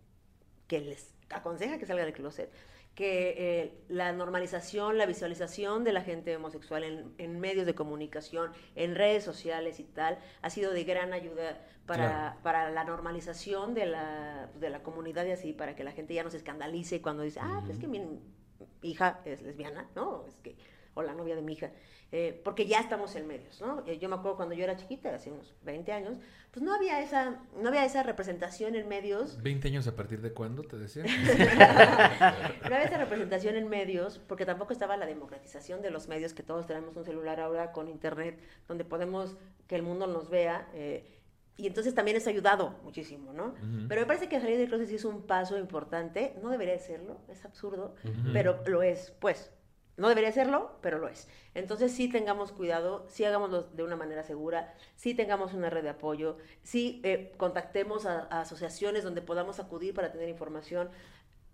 que 0.66 0.80
les 0.80 1.14
aconseja 1.28 1.78
que 1.78 1.86
salga 1.86 2.04
del 2.04 2.14
closet, 2.14 2.50
que 2.94 3.34
eh, 3.36 3.84
la 3.88 4.12
normalización, 4.12 4.98
la 4.98 5.06
visualización 5.06 5.84
de 5.84 5.92
la 5.92 6.02
gente 6.02 6.34
homosexual 6.34 6.82
en, 6.82 7.14
en, 7.18 7.38
medios 7.38 7.66
de 7.66 7.74
comunicación, 7.74 8.52
en 8.74 8.94
redes 8.94 9.22
sociales 9.22 9.78
y 9.80 9.84
tal, 9.84 10.18
ha 10.42 10.50
sido 10.50 10.72
de 10.72 10.84
gran 10.84 11.12
ayuda 11.12 11.60
para, 11.86 12.38
para 12.42 12.70
la 12.70 12.84
normalización 12.84 13.74
de 13.74 13.86
la, 13.86 14.50
de 14.58 14.70
la 14.70 14.82
comunidad 14.82 15.26
y 15.26 15.32
así, 15.32 15.52
para 15.52 15.76
que 15.76 15.84
la 15.84 15.92
gente 15.92 16.14
ya 16.14 16.24
no 16.24 16.30
se 16.30 16.38
escandalice 16.38 17.02
cuando 17.02 17.22
dice, 17.22 17.38
ah, 17.40 17.60
pues 17.60 17.76
es 17.76 17.78
que 17.78 17.86
mi 17.86 18.20
hija 18.82 19.20
es 19.24 19.42
lesbiana, 19.42 19.88
¿no? 19.94 20.24
Es 20.26 20.38
que, 20.38 20.56
o 20.98 21.02
la 21.02 21.14
novia 21.14 21.36
de 21.36 21.42
mi 21.42 21.52
hija. 21.52 21.70
Eh, 22.10 22.40
porque 22.42 22.66
ya 22.66 22.80
estamos 22.80 23.14
en 23.16 23.26
medios, 23.26 23.60
¿no? 23.60 23.84
Eh, 23.86 23.98
yo 23.98 24.08
me 24.08 24.16
acuerdo 24.16 24.36
cuando 24.36 24.54
yo 24.54 24.64
era 24.64 24.76
chiquita, 24.76 25.14
hace 25.14 25.30
unos 25.30 25.54
20 25.62 25.92
años, 25.92 26.16
pues 26.50 26.62
no 26.62 26.74
había 26.74 27.02
esa, 27.02 27.42
no 27.60 27.68
había 27.68 27.84
esa 27.84 28.02
representación 28.02 28.74
en 28.74 28.88
medios. 28.88 29.38
¿20 29.42 29.66
años 29.66 29.86
a 29.86 29.94
partir 29.94 30.22
de 30.22 30.32
cuándo, 30.32 30.62
te 30.62 30.78
decía? 30.78 31.04
no 32.62 32.74
había 32.74 32.84
esa 32.84 32.96
representación 32.96 33.56
en 33.56 33.68
medios, 33.68 34.18
porque 34.26 34.46
tampoco 34.46 34.72
estaba 34.72 34.96
la 34.96 35.04
democratización 35.04 35.82
de 35.82 35.90
los 35.90 36.08
medios, 36.08 36.32
que 36.32 36.42
todos 36.42 36.66
tenemos 36.66 36.96
un 36.96 37.04
celular 37.04 37.40
ahora 37.40 37.72
con 37.72 37.88
internet, 37.88 38.40
donde 38.66 38.84
podemos 38.84 39.36
que 39.66 39.76
el 39.76 39.82
mundo 39.82 40.06
nos 40.06 40.30
vea. 40.30 40.68
Eh, 40.72 41.18
y 41.58 41.66
entonces 41.66 41.94
también 41.94 42.16
es 42.16 42.26
ayudado 42.26 42.76
muchísimo, 42.84 43.32
¿no? 43.32 43.54
Pero 43.88 44.00
me 44.00 44.06
parece 44.06 44.28
que 44.28 44.40
salir 44.40 44.56
del 44.56 44.68
closet 44.68 44.88
sí 44.88 44.94
es 44.94 45.04
un 45.04 45.26
paso 45.26 45.58
importante. 45.58 46.34
No 46.40 46.50
debería 46.50 46.78
serlo, 46.78 47.20
es 47.28 47.44
absurdo, 47.44 47.96
pero 48.32 48.62
lo 48.66 48.82
es, 48.82 49.12
pues. 49.18 49.50
No 49.98 50.08
debería 50.08 50.30
serlo, 50.30 50.78
pero 50.80 50.98
lo 50.98 51.08
es. 51.08 51.28
Entonces 51.54 51.92
sí 51.92 52.08
tengamos 52.08 52.52
cuidado, 52.52 53.04
sí 53.10 53.24
hagámoslo 53.24 53.64
de 53.64 53.82
una 53.82 53.96
manera 53.96 54.22
segura, 54.22 54.72
sí 54.94 55.12
tengamos 55.12 55.54
una 55.54 55.70
red 55.70 55.82
de 55.82 55.90
apoyo, 55.90 56.38
sí 56.62 57.00
eh, 57.04 57.34
contactemos 57.36 58.06
a, 58.06 58.20
asociaciones 58.40 59.02
donde 59.02 59.22
podamos 59.22 59.58
acudir 59.58 59.94
para 59.94 60.12
tener 60.12 60.28
información. 60.28 60.88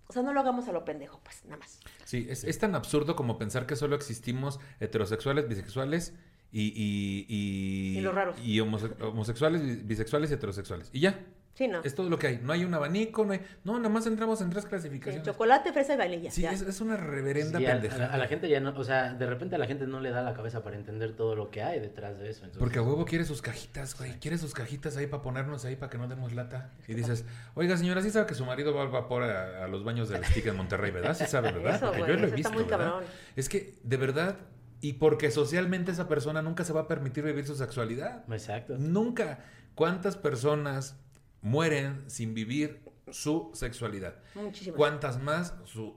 O 0.09 0.12
sea, 0.12 0.22
no 0.22 0.34
lo 0.34 0.40
hagamos 0.40 0.68
a 0.68 0.72
lo 0.72 0.84
pendejo, 0.84 1.20
pues, 1.24 1.42
nada 1.47 1.57
más. 1.57 1.80
Sí, 2.05 2.26
es, 2.28 2.45
es 2.45 2.59
tan 2.59 2.74
absurdo 2.74 3.16
como 3.16 3.38
pensar 3.38 3.66
que 3.66 3.76
solo 3.76 3.97
existimos 3.97 4.61
heterosexuales, 4.78 5.49
bisexuales 5.49 6.14
y... 6.53 6.66
Y, 6.66 7.26
y, 7.26 7.99
y 7.99 8.01
los 8.03 8.14
raros. 8.14 8.38
Y 8.45 8.61
homosexuales, 8.61 9.86
bisexuales 9.86 10.30
y 10.30 10.34
heterosexuales. 10.34 10.90
Y 10.92 11.01
ya. 11.01 11.18
Sí, 11.55 11.69
no. 11.69 11.83
Es 11.85 11.95
todo 11.95 12.11
lo 12.11 12.19
que 12.19 12.27
hay. 12.27 12.41
No 12.43 12.53
hay 12.53 12.65
un 12.65 12.75
abanico, 12.75 13.25
no 13.25 13.33
hay... 13.33 13.41
No, 13.63 13.77
nada 13.79 13.89
más 13.89 14.07
entramos 14.09 14.41
en 14.41 14.51
tres 14.51 14.67
clasificaciones. 14.67 15.25
chocolate, 15.25 15.73
fresa 15.73 15.95
y 15.95 15.97
vainilla. 15.97 16.31
Sí, 16.33 16.45
es, 16.45 16.81
una 16.81 16.97
reverenda 16.97 17.61
sí, 17.61 17.67
A, 17.67 18.17
la, 18.17 18.27
gente 18.27 18.49
ya 18.49 18.59
no... 18.59 18.77
O 18.77 18.83
sea, 18.83 19.15
de 19.15 19.25
repente 19.25 19.55
a 19.55 19.59
la 19.59 19.67
gente 19.67 19.87
no 19.87 20.01
le 20.01 20.11
da 20.11 20.23
la 20.23 20.35
cabeza 20.35 20.65
para 20.65 20.77
entender 20.77 21.15
todo 21.15 21.37
lo 21.37 21.51
que 21.51 21.63
hay 21.63 21.79
detrás 21.79 22.19
de 22.19 22.29
eso. 22.29 22.45
Porque 22.59 22.81
a 22.81 22.83
huevo 22.83 23.05
quiere 23.05 23.25
sus 23.25 23.41
cajitas, 23.41 23.97
güey. 23.97 24.19
Quiere 24.19 24.37
sus 24.37 24.53
cajitas 24.53 24.97
ahí 24.97 25.07
para 25.07 25.23
ponernos 25.23 25.65
ahí 25.65 25.77
para 25.77 25.91
que 25.91 25.99
no 25.99 26.09
demos 26.09 26.33
lata. 26.33 26.73
Y 26.89 26.95
dices, 26.95 27.25
oiga, 27.55 27.77
señora, 27.77 28.03
sí 28.03 28.11
sabe 28.11 28.27
que 28.27 28.35
su 28.35 28.45
marido 28.45 28.75
va 28.75 28.83
al 28.83 28.89
vapor 28.89 29.23
a, 29.23 29.69
los 29.69 29.85
baños 29.85 30.09
del 30.09 30.25
stick 30.25 30.47
en 30.47 30.57
Monterrey, 30.57 30.91
¿verdad? 30.91 31.17
Sí 31.17 31.25
sabe, 31.27 31.53
¿verdad? 31.53 31.81
Porque 31.81 32.01
yo 32.01 32.17
lo 32.17 32.27
he 32.27 32.31
visto, 32.33 32.53
muy 32.53 32.65
cabrón. 32.65 33.05
Es 33.37 33.49
que, 33.49 33.79
de 33.83 33.97
verdad... 33.97 34.37
Y 34.81 34.95
porque 34.95 35.31
socialmente 35.31 35.93
esa 35.93 36.09
persona 36.09 36.43
nunca 36.43 36.63
se 36.63 36.75
va 36.75 36.83
a 36.83 36.89
permitir 36.89 37.25
vivir 37.25 37.47
su 37.47 37.57
sexualidad. 37.57 38.23
Exacto. 38.31 38.77
Nunca. 38.77 39.39
¿Cuántas 39.75 40.19
personas 40.19 40.99
mueren 41.45 42.03
sin 42.09 42.34
vivir 42.34 42.82
su 43.12 43.51
sexualidad. 43.53 44.16
Muchísimas. 44.34 44.76
¿Cuántas 44.76 45.22
más 45.22 45.55
su 45.64 45.95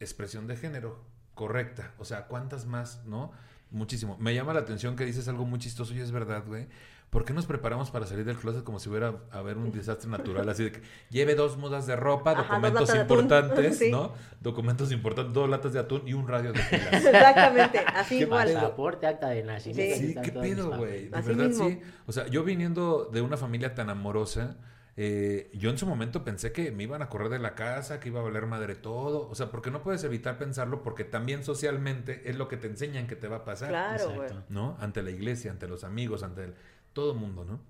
expresión 0.00 0.48
de 0.48 0.56
género 0.56 1.06
correcta? 1.34 1.94
O 1.98 2.04
sea, 2.04 2.26
¿cuántas 2.26 2.66
más, 2.66 3.04
no? 3.06 3.30
Muchísimo. 3.70 4.16
Me 4.18 4.34
llama 4.34 4.52
la 4.52 4.60
atención 4.60 4.96
que 4.96 5.04
dices 5.04 5.28
algo 5.28 5.46
muy 5.46 5.60
chistoso 5.60 5.94
y 5.94 6.00
es 6.00 6.10
verdad, 6.10 6.42
güey. 6.44 6.66
¿Por 7.10 7.24
qué 7.24 7.32
nos 7.32 7.46
preparamos 7.46 7.90
para 7.90 8.06
salir 8.06 8.24
del 8.24 8.36
closet 8.36 8.64
como 8.64 8.80
si 8.80 8.88
hubiera 8.90 9.14
a 9.30 9.38
haber 9.38 9.56
un 9.56 9.70
desastre 9.70 10.10
natural? 10.10 10.46
Así 10.48 10.64
de 10.64 10.72
que 10.72 10.82
lleve 11.10 11.36
dos 11.36 11.56
mudas 11.56 11.86
de 11.86 11.94
ropa, 11.94 12.34
documentos 12.34 12.92
importantes, 12.94 13.80
¿no? 13.90 14.12
Documentos 14.40 14.90
importantes, 14.90 15.32
dos 15.32 15.48
latas 15.48 15.72
de 15.72 15.78
atún 15.78 16.02
y 16.06 16.12
un 16.12 16.26
radio 16.26 16.52
de 16.52 16.60
pilas. 16.60 16.92
Exactamente, 17.04 17.78
así 17.78 18.18
igual. 18.18 18.52
Pasaporte, 18.52 19.06
acta 19.06 19.28
de 19.28 19.44
nacimiento. 19.44 19.96
Sí, 19.96 20.16
qué 20.22 20.32
pedo, 20.32 20.76
güey. 20.76 21.08
De 21.08 21.22
verdad, 21.22 21.50
sí. 21.52 21.80
O 22.06 22.12
sea, 22.12 22.26
yo 22.26 22.42
viniendo 22.42 23.08
de 23.10 23.22
una 23.22 23.38
familia 23.38 23.74
tan 23.74 23.88
amorosa, 23.88 24.58
eh, 25.00 25.48
yo 25.54 25.70
en 25.70 25.78
su 25.78 25.86
momento 25.86 26.24
pensé 26.24 26.50
que 26.50 26.72
me 26.72 26.82
iban 26.82 27.02
a 27.02 27.08
correr 27.08 27.28
de 27.28 27.38
la 27.38 27.54
casa, 27.54 28.00
que 28.00 28.08
iba 28.08 28.18
a 28.18 28.24
valer 28.24 28.46
madre 28.46 28.74
todo. 28.74 29.28
O 29.28 29.34
sea, 29.36 29.48
porque 29.48 29.70
no 29.70 29.80
puedes 29.80 30.02
evitar 30.02 30.38
pensarlo 30.38 30.82
porque 30.82 31.04
también 31.04 31.44
socialmente 31.44 32.28
es 32.28 32.34
lo 32.34 32.48
que 32.48 32.56
te 32.56 32.66
enseñan 32.66 33.06
que 33.06 33.14
te 33.14 33.28
va 33.28 33.36
a 33.36 33.44
pasar. 33.44 33.68
Claro, 33.68 34.12
güey. 34.12 34.28
¿No? 34.48 34.76
Ante 34.80 35.04
la 35.04 35.12
iglesia, 35.12 35.52
ante 35.52 35.68
los 35.68 35.84
amigos, 35.84 36.24
ante 36.24 36.52
todo 36.94 37.12
el 37.12 37.18
mundo, 37.20 37.44
¿no? 37.44 37.60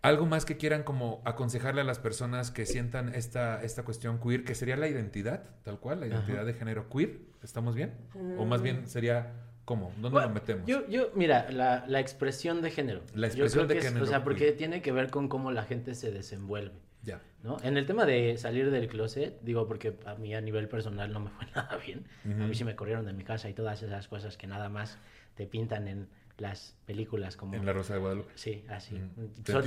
Algo 0.00 0.26
más 0.26 0.44
que 0.44 0.56
quieran 0.56 0.84
como 0.84 1.22
aconsejarle 1.24 1.80
a 1.80 1.84
las 1.84 1.98
personas 1.98 2.52
que 2.52 2.66
sientan 2.66 3.16
esta, 3.16 3.60
esta 3.64 3.82
cuestión 3.82 4.20
queer, 4.20 4.44
que 4.44 4.54
sería 4.54 4.76
la 4.76 4.86
identidad, 4.86 5.42
tal 5.64 5.80
cual, 5.80 5.98
la 5.98 6.06
identidad 6.06 6.46
de 6.46 6.54
género 6.54 6.88
queer. 6.88 7.18
¿Estamos 7.42 7.74
bien? 7.74 7.96
O 8.38 8.44
más 8.44 8.62
bien 8.62 8.86
sería 8.86 9.47
¿Cómo? 9.68 9.92
¿Dónde 9.98 10.18
lo 10.18 10.30
metemos? 10.30 10.66
Yo, 10.66 10.88
yo 10.88 11.10
mira, 11.14 11.50
la, 11.50 11.84
la, 11.86 12.00
expresión 12.00 12.62
de 12.62 12.70
género. 12.70 13.02
La 13.14 13.26
expresión 13.26 13.68
de 13.68 13.78
género. 13.82 14.02
o 14.02 14.08
sea, 14.08 14.24
porque 14.24 14.52
tiene 14.52 14.80
que 14.80 14.92
ver 14.92 15.10
con 15.10 15.28
cómo 15.28 15.52
la 15.52 15.62
gente 15.62 15.94
se 15.94 16.10
desenvuelve. 16.10 16.72
Ya. 17.02 17.20
¿no? 17.42 17.58
En 17.62 17.76
el 17.76 17.84
tema 17.84 18.06
de 18.06 18.38
salir 18.38 18.70
del 18.70 18.88
closet, 18.88 19.38
digo 19.42 19.68
porque 19.68 19.98
a 20.06 20.14
mí 20.14 20.34
a 20.34 20.40
nivel 20.40 20.68
personal 20.68 21.12
no 21.12 21.20
me 21.20 21.28
fue 21.28 21.44
nada 21.54 21.76
bien. 21.84 22.06
A 22.24 22.46
mí 22.46 22.54
sí 22.54 22.64
me 22.64 22.74
corrieron 22.76 23.04
de 23.04 23.12
mi 23.12 23.24
casa 23.24 23.50
y 23.50 23.52
todas 23.52 23.82
esas 23.82 24.08
cosas 24.08 24.38
que 24.38 24.46
nada 24.46 24.70
más 24.70 24.96
te 25.34 25.46
pintan 25.46 25.86
en 25.86 26.08
las 26.38 26.76
películas 26.86 27.36
como... 27.36 27.54
En 27.54 27.66
La 27.66 27.72
Rosa 27.72 27.94
de 27.94 28.00
Guadalupe. 28.00 28.32
Sí, 28.36 28.64
así. 28.68 29.00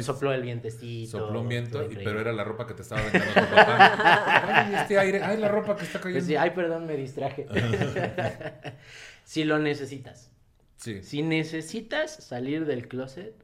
sopló 0.01 0.33
el 0.33 0.41
vientecito. 0.41 1.19
Sopló 1.19 1.41
un 1.41 1.49
viento, 1.49 1.83
y, 1.89 1.95
pero 1.95 2.19
era 2.19 2.31
la 2.31 2.43
ropa 2.43 2.65
que 2.65 2.73
te 2.73 2.81
estaba 2.81 3.01
aventando 3.01 3.33
tu 3.33 3.55
papá. 3.55 4.65
ay, 4.67 4.75
este 4.75 4.97
aire, 4.97 5.21
ay, 5.21 5.37
la 5.37 5.49
ropa 5.49 5.75
que 5.75 5.83
está 5.83 5.99
cayendo. 5.99 6.19
Pues 6.19 6.27
sí, 6.27 6.35
ay, 6.35 6.51
perdón, 6.51 6.85
me 6.85 6.95
distraje. 6.95 7.45
si 9.25 9.43
lo 9.43 9.59
necesitas. 9.59 10.31
Sí. 10.77 11.03
Si 11.03 11.21
necesitas 11.21 12.15
salir 12.15 12.65
del 12.65 12.87
closet, 12.87 13.35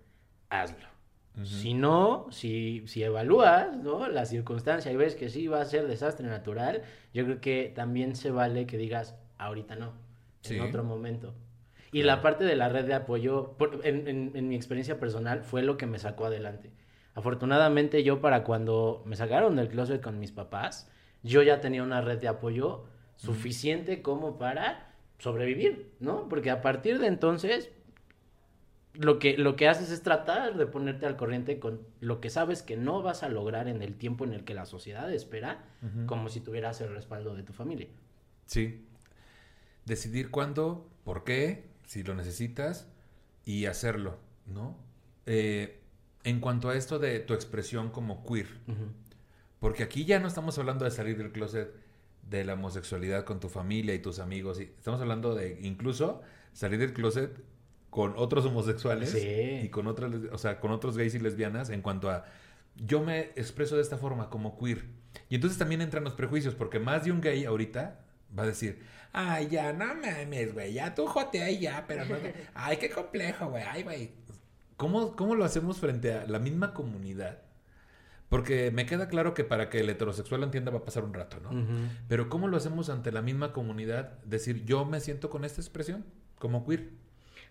hazlo. 0.50 0.88
Si 1.44 1.76
no, 1.76 2.26
si, 2.32 2.84
si 2.88 3.04
evalúas 3.04 3.78
¿no? 3.78 4.08
la 4.08 4.26
circunstancia 4.26 4.92
y 4.92 4.96
ves 4.96 5.14
que 5.14 5.30
sí 5.30 5.48
va 5.48 5.62
a 5.62 5.66
ser 5.66 5.86
desastre 5.86 6.26
natural, 6.26 6.82
yo 7.14 7.26
creo 7.26 7.42
que 7.42 7.72
también 7.76 8.16
se 8.16 8.32
vale 8.32 8.66
que 8.66 8.76
digas, 8.76 9.16
ahorita 9.38 9.76
no, 9.76 9.94
en 10.50 10.62
otro 10.62 10.84
momento. 10.84 11.36
Y 11.92 12.04
la 12.04 12.22
parte 12.22 12.44
de 12.44 12.56
la 12.56 12.70
red 12.70 12.86
de 12.86 12.94
apoyo, 12.94 13.56
en, 13.84 14.08
en, 14.36 14.48
mi 14.48 14.56
experiencia 14.56 15.00
personal, 15.00 15.44
fue 15.44 15.62
lo 15.64 15.78
que 15.78 15.86
me 15.86 16.00
sacó 16.00 16.26
adelante. 16.26 16.72
Afortunadamente 17.16 18.04
yo 18.04 18.22
para 18.22 18.44
cuando 18.44 19.04
me 19.06 19.16
sacaron 19.16 19.56
del 19.56 19.70
closet 19.70 20.02
con 20.02 20.20
mis 20.20 20.32
papás, 20.32 20.90
yo 21.24 21.42
ya 21.42 21.62
tenía 21.62 21.84
una 21.84 22.02
red 22.02 22.20
de 22.20 22.28
apoyo 22.28 22.86
suficiente 23.16 24.02
como 24.02 24.38
para 24.38 24.94
sobrevivir, 25.18 25.92
¿no? 26.00 26.30
Porque 26.30 26.52
a 26.52 26.62
partir 26.62 27.00
de 27.00 27.08
entonces, 27.08 27.72
lo 28.94 29.20
que, 29.20 29.38
lo 29.38 29.56
que 29.56 29.68
haces 29.68 29.90
es 29.92 30.04
tratar 30.04 30.58
de 30.58 30.66
ponerte 30.68 31.06
al 31.06 31.18
corriente 31.18 31.60
con 31.60 31.82
lo 32.00 32.22
que 32.22 32.30
sabes 32.30 32.62
que 32.64 32.78
no 32.78 33.02
vas 33.02 33.24
a 33.24 33.30
lograr 33.30 33.68
en 33.68 33.82
el 33.82 33.96
tiempo 33.96 34.24
en 34.24 34.34
el 34.34 34.44
que 34.44 34.54
la 34.54 34.66
sociedad 34.66 35.12
espera, 35.12 35.66
como 36.06 36.30
si 36.30 36.42
tuvieras 36.42 36.82
el 36.82 36.94
respaldo 36.94 37.36
de 37.36 37.44
tu 37.44 37.54
familia. 37.54 37.88
Sí. 38.46 38.86
Decidir 39.86 40.32
cuándo, 40.32 40.88
por 41.04 41.24
qué, 41.24 41.66
si 41.88 42.04
lo 42.04 42.14
necesitas 42.14 42.88
y 43.44 43.66
hacerlo, 43.66 44.20
¿no? 44.46 44.78
Eh, 45.26 45.82
en 46.24 46.40
cuanto 46.40 46.70
a 46.70 46.76
esto 46.76 47.00
de 47.00 47.20
tu 47.20 47.34
expresión 47.34 47.90
como 47.90 48.24
queer, 48.26 48.48
porque 49.60 49.82
aquí 49.82 50.06
ya 50.06 50.20
no 50.20 50.28
estamos 50.28 50.60
hablando 50.60 50.86
de 50.86 50.92
salir 50.92 51.18
del 51.18 51.32
closet 51.32 51.74
de 52.30 52.44
la 52.44 52.54
homosexualidad 52.54 53.24
con 53.24 53.40
tu 53.40 53.50
familia 53.50 53.96
y 53.96 54.00
tus 54.00 54.20
amigos. 54.20 54.60
Y 54.60 54.64
estamos 54.64 55.02
hablando 55.02 55.34
de 55.34 55.60
incluso 55.62 56.22
salir 56.54 56.80
del 56.80 56.94
closet 56.94 57.42
con 57.90 58.14
otros 58.18 58.46
homosexuales 58.46 59.16
y 59.16 59.70
con 59.70 59.88
otras, 59.88 60.12
o 60.32 60.38
sea, 60.38 60.60
con 60.60 60.72
otros 60.72 60.98
gays 60.98 61.16
y 61.16 61.20
lesbianas 61.20 61.70
en 61.70 61.82
cuanto 61.82 62.12
a 62.12 62.26
yo 62.76 63.02
me 63.02 63.32
expreso 63.36 63.76
de 63.76 63.82
esta 63.82 63.98
forma 63.98 64.30
como 64.30 64.58
queer. 64.58 64.86
Y 65.30 65.36
entonces 65.36 65.58
también 65.58 65.82
entran 65.82 66.04
los 66.04 66.14
prejuicios, 66.14 66.54
porque 66.54 66.80
más 66.80 67.06
de 67.06 67.12
un 67.12 67.22
gay 67.22 67.46
ahorita 67.46 68.02
va 68.38 68.44
a 68.44 68.48
decir, 68.48 68.84
ay, 69.14 69.48
ya 69.50 69.74
no 69.74 69.96
mames, 69.96 70.54
güey, 70.54 70.74
ya 70.74 70.96
tú 70.96 71.06
jotea 71.08 71.50
y 71.50 71.60
ya, 71.60 71.86
pero 71.88 72.06
no, 72.06 72.16
ay, 72.54 72.78
qué 72.78 72.90
complejo, 72.90 73.50
güey, 73.50 73.64
ay, 73.64 73.84
güey. 73.84 74.12
¿cómo, 74.78 75.16
¿cómo 75.16 75.36
lo 75.36 75.44
hacemos 75.44 75.80
frente 75.80 76.14
a 76.14 76.26
la 76.28 76.40
misma 76.40 76.74
comunidad? 76.74 77.40
Porque 78.30 78.72
me 78.72 78.86
queda 78.86 79.08
claro 79.08 79.34
que 79.34 79.44
para 79.44 79.70
que 79.70 79.80
el 79.80 79.90
heterosexual 79.90 80.42
lo 80.42 80.46
entienda 80.46 80.72
va 80.72 80.80
a 80.80 80.86
pasar 80.86 81.04
un 81.04 81.14
rato, 81.14 81.40
¿no? 81.40 81.50
Pero 82.10 82.28
¿cómo 82.28 82.48
lo 82.50 82.58
hacemos 82.58 82.90
ante 82.90 83.12
la 83.12 83.22
misma 83.22 83.54
comunidad? 83.54 84.20
Decir, 84.26 84.66
yo 84.66 84.84
me 84.84 85.00
siento 85.00 85.30
con 85.30 85.46
esta 85.46 85.62
expresión, 85.62 86.06
como 86.38 86.66
queer. 86.66 86.90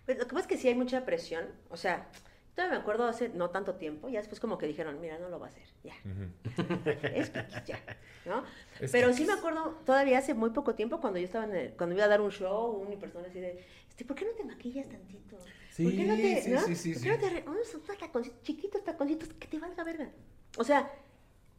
Pues, 0.05 0.19
lo 0.19 0.27
que 0.27 0.35
pasa 0.35 0.41
es 0.41 0.47
que 0.47 0.57
sí 0.57 0.67
hay 0.67 0.75
mucha 0.75 1.03
presión. 1.03 1.45
O 1.69 1.77
sea, 1.77 2.07
todavía 2.57 2.77
me 2.79 2.81
acuerdo 2.81 3.05
hace 3.05 3.29
no 3.29 3.51
tanto 3.51 3.75
tiempo, 3.75 4.09
ya 4.09 4.17
después 4.19 4.39
como 4.39 4.57
que 4.57 4.65
dijeron, 4.65 4.99
mira, 4.99 5.19
no 5.19 5.29
lo 5.29 5.39
va 5.39 5.45
a 5.45 5.49
hacer, 5.49 5.63
ya. 5.83 5.93
Es 7.13 7.29
que 7.29 7.45
ya, 7.67 7.79
¿no? 8.25 8.43
Es 8.81 8.91
Pero 8.91 9.13
sí 9.13 9.25
me 9.25 9.33
acuerdo 9.33 9.79
todavía 9.85 10.17
hace 10.17 10.33
muy 10.33 10.49
poco 10.49 10.73
tiempo 10.73 10.99
cuando 10.99 11.19
yo 11.19 11.25
estaba 11.25 11.45
en 11.45 11.55
el- 11.55 11.73
cuando 11.73 11.95
iba 11.95 12.05
a 12.05 12.07
dar 12.07 12.19
un 12.19 12.31
show, 12.31 12.71
una 12.71 12.99
persona 12.99 13.27
así 13.27 13.39
de, 13.39 13.63
este, 13.87 14.05
¿por 14.05 14.15
qué 14.15 14.25
no 14.25 14.31
te 14.31 14.43
maquillas 14.43 14.89
tantito? 14.89 15.37
¿Por 15.37 15.93
qué 15.95 16.05
no 16.05 16.15
te, 16.15 16.41
Sí, 16.41 16.49
no? 16.51 16.59
sí, 16.61 16.75
sí, 16.75 16.93
¿Por 16.93 17.01
sí, 17.01 17.03
qué 17.03 17.09
no 17.09 17.15
sí. 17.15 17.43
te 17.43 17.49
unos 17.49 17.97
taconcitos, 17.99 18.41
chiquitos 18.41 18.83
taconcitos 18.83 19.29
que 19.33 19.47
te 19.47 19.59
valga 19.59 19.83
verga? 19.83 20.09
O 20.57 20.63
sea, 20.63 20.91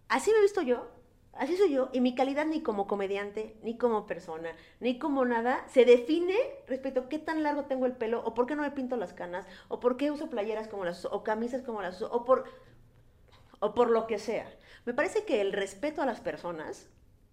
así 0.08 0.32
me 0.32 0.38
he 0.38 0.42
visto 0.42 0.62
yo, 0.62 0.90
así 1.38 1.56
soy 1.56 1.72
yo, 1.72 1.88
y 1.92 2.00
mi 2.00 2.14
calidad 2.14 2.46
ni 2.46 2.62
como 2.62 2.86
comediante, 2.86 3.56
ni 3.62 3.76
como 3.78 4.06
persona, 4.06 4.50
ni 4.80 4.98
como 4.98 5.24
nada, 5.24 5.64
se 5.68 5.84
define 5.84 6.36
respecto 6.66 7.00
a 7.00 7.08
qué 7.08 7.18
tan 7.18 7.42
largo 7.42 7.64
tengo 7.64 7.86
el 7.86 7.92
pelo, 7.92 8.22
o 8.24 8.34
por 8.34 8.46
qué 8.46 8.56
no 8.56 8.62
me 8.62 8.70
pinto 8.70 8.96
las 8.96 9.12
canas, 9.12 9.46
o 9.68 9.80
por 9.80 9.96
qué 9.96 10.10
uso 10.10 10.28
playeras 10.30 10.68
como 10.68 10.84
las 10.84 11.04
o 11.06 11.22
camisas 11.24 11.62
como 11.62 11.82
las 11.82 12.02
o 12.02 12.24
por, 12.24 12.44
o 13.60 13.74
por 13.74 13.90
lo 13.90 14.06
que 14.06 14.18
sea. 14.18 14.48
Me 14.84 14.94
parece 14.94 15.24
que 15.24 15.40
el 15.40 15.52
respeto 15.52 16.02
a 16.02 16.06
las 16.06 16.20
personas, 16.20 16.88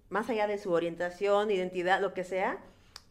más 0.10 0.30
allá 0.30 0.48
de 0.48 0.58
su 0.58 0.72
orientación, 0.72 1.52
identidad, 1.52 2.02
lo 2.02 2.14
que 2.14 2.24
sea, 2.24 2.60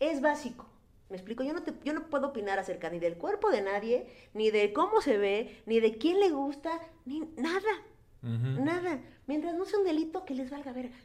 es 0.01 0.21
básico. 0.21 0.67
¿Me 1.11 1.17
explico? 1.17 1.43
Yo 1.45 1.53
no, 1.53 1.63
te- 1.63 1.75
yo 1.85 1.93
no 1.93 2.09
puedo 2.09 2.29
opinar 2.29 2.59
acerca 2.59 2.91
ni 2.91 2.99
del 2.99 3.17
cuerpo 3.17 3.51
de 3.51 3.63
nadie, 3.63 4.07
ni 4.33 4.51
de 4.51 4.73
cómo 4.73 5.01
se 5.01 5.19
ve, 5.19 5.63
ni 5.67 5.81
de 5.81 5.97
quién 5.99 6.19
le 6.21 6.31
gusta, 6.31 6.81
ni 7.05 7.21
nada. 7.37 7.71
Nada. 8.25 9.01
Mientras 9.27 9.55
no 9.55 9.65
sea 9.65 9.79
un 9.79 9.85
delito 9.85 10.25
que 10.25 10.35
les 10.35 10.51
valga 10.51 10.73
verga. 10.73 10.97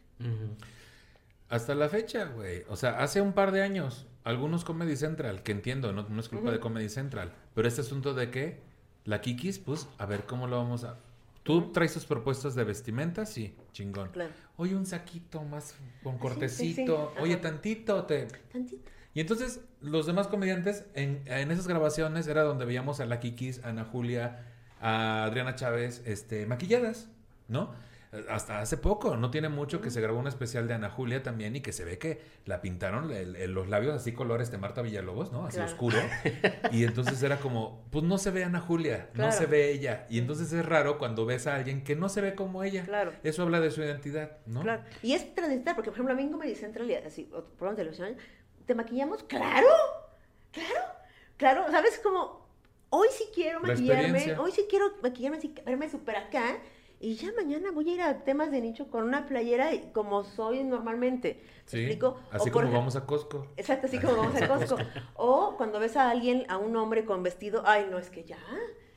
Hasta 1.50 1.76
la 1.76 1.90
fecha, 1.90 2.26
güey. 2.26 2.64
O 2.70 2.76
sea, 2.76 3.00
hace 3.00 3.22
un 3.22 3.34
par 3.34 3.52
de 3.52 3.62
años, 3.62 4.08
algunos 4.24 4.64
Comedy 4.64 4.96
Central, 4.96 5.44
que 5.44 5.52
entiendo, 5.52 5.92
no, 5.92 6.08
no 6.08 6.20
es 6.20 6.30
culpa 6.30 6.52
de 6.52 6.60
Comedy 6.60 6.90
Central, 6.90 7.34
pero 7.56 7.68
este 7.68 7.82
asunto 7.82 8.14
de 8.14 8.30
que 8.30 8.60
la 9.06 9.22
Kikis, 9.22 9.60
pues, 9.60 9.88
a 9.98 10.06
ver 10.06 10.26
cómo 10.26 10.48
lo 10.48 10.58
vamos 10.58 10.84
a... 10.84 10.98
¿Tú 11.44 11.72
traes 11.72 11.94
tus 11.94 12.06
propuestas 12.06 12.54
de 12.54 12.64
vestimenta? 12.64 13.26
Sí, 13.26 13.56
chingón. 13.72 14.10
Claro. 14.10 14.32
Oye, 14.58 14.76
un 14.76 14.86
saquito 14.86 15.42
más 15.44 15.74
con 16.04 16.14
sí, 16.14 16.18
sí. 16.18 16.22
cortecito. 16.22 17.14
Oye, 17.20 17.38
tantito 17.38 18.04
te... 18.06 18.28
Tantito. 18.52 18.92
Y 19.16 19.22
entonces, 19.22 19.62
los 19.82 20.06
demás 20.06 20.28
comediantes, 20.28 20.86
en, 20.94 21.24
en 21.26 21.50
esas 21.50 21.68
grabaciones 21.68 22.28
era 22.28 22.44
donde 22.44 22.66
veíamos 22.66 23.00
a 23.00 23.08
la 23.08 23.20
Kikis, 23.20 23.64
a 23.64 23.70
Ana 23.70 23.84
Julia, 23.84 24.49
a 24.82 25.24
Adriana 25.26 25.56
Chávez, 25.56 26.02
este, 26.06 26.46
maquilladas, 26.46 27.10
¿no? 27.48 27.74
Hasta 28.28 28.60
hace 28.60 28.76
poco, 28.76 29.18
no 29.18 29.30
tiene 29.30 29.50
mucho 29.50 29.82
que 29.82 29.92
se 29.92 30.02
grabó 30.02 30.18
un 30.18 30.26
especial 30.26 30.68
de 30.68 30.74
Ana 30.74 30.90
Julia 30.90 31.22
también 31.22 31.56
y 31.56 31.62
que 31.62 31.72
se 31.72 31.86
ve 31.86 32.00
que 32.00 32.20
la 32.46 32.60
pintaron 32.60 33.12
el- 33.12 33.36
el- 33.36 33.52
los 33.54 33.70
labios 33.70 33.94
así 33.94 34.14
colores 34.14 34.50
de 34.50 34.58
Marta 34.58 34.82
Villalobos, 34.82 35.32
¿no? 35.32 35.46
Así 35.46 35.58
Claro. 35.58 35.72
oscuro. 35.72 35.98
Y 36.72 36.86
entonces 36.86 37.22
era 37.22 37.38
como, 37.38 37.86
pues 37.92 38.04
no 38.04 38.18
se 38.18 38.32
ve 38.32 38.44
Ana 38.44 38.62
Julia, 38.62 39.10
no 39.14 39.32
se 39.32 39.46
ve 39.46 39.70
ella. 39.72 40.08
Y 40.10 40.18
entonces 40.18 40.52
es 40.52 40.66
raro 40.66 40.98
cuando 40.98 41.28
ves 41.28 41.46
a 41.46 41.54
alguien 41.54 41.84
que 41.84 41.96
no 41.96 42.10
se 42.10 42.22
ve 42.22 42.34
como 42.34 42.64
ella. 42.64 42.84
Claro. 42.84 43.14
Eso 43.22 43.44
habla 43.44 43.60
de 43.60 43.70
su 43.70 43.82
identidad, 43.84 44.38
¿no? 44.48 44.62
Claro. 44.62 44.82
Y 45.04 45.14
es 45.14 45.36
transitar, 45.36 45.76
porque 45.76 45.92
por 45.92 45.98
ejemplo 45.98 46.14
a 46.16 46.18
mí 46.18 46.24
en 46.24 46.32
Comedy 46.32 46.56
Central, 46.56 46.90
y 46.90 46.96
así, 46.96 47.30
televisión, 47.76 48.16
¿te 48.66 48.74
maquillamos? 48.74 49.22
¡Claro! 49.22 49.68
¡Claro! 50.52 50.82
Claro, 51.38 51.66
¿sabes? 51.72 52.00
Como, 52.04 52.39
hoy 52.90 53.08
sí 53.12 53.26
quiero 53.34 53.60
La 53.60 53.70
maquillarme, 53.70 54.36
hoy 54.38 54.52
sí 54.52 54.66
quiero 54.70 54.86
maquillarme, 55.04 55.38
así, 55.38 55.54
verme 55.66 55.90
súper 55.90 56.16
acá, 56.18 56.58
y 57.00 57.16
ya 57.16 57.32
mañana 57.36 57.72
voy 57.72 57.90
a 57.90 57.94
ir 57.94 58.02
a 58.02 58.24
temas 58.24 58.52
de 58.52 58.62
nicho 58.62 58.90
con 58.90 59.04
una 59.04 59.26
playera 59.26 59.74
y- 59.74 59.92
como 59.94 60.24
soy 60.24 60.64
normalmente. 60.64 61.40
¿Me 61.42 61.62
Sí, 61.66 61.78
explico? 61.78 62.20
Así 62.32 62.50
como 62.52 62.72
vamos 62.72 62.96
a 62.96 63.06
Costco. 63.06 63.48
Exacto, 63.58 63.88
así 63.88 64.00
como 64.00 64.18
vamos 64.18 64.36
a 64.36 64.48
Costco. 64.48 64.78
O 65.16 65.56
cuando 65.58 65.80
ves 65.80 65.96
a 65.98 66.10
alguien, 66.10 66.46
a 66.50 66.58
un 66.58 66.76
hombre 66.76 67.06
con 67.06 67.24
vestido, 67.24 67.64
ay, 67.66 67.88
no, 67.90 68.00
es 68.00 68.10
que 68.10 68.24
ya, 68.24 68.40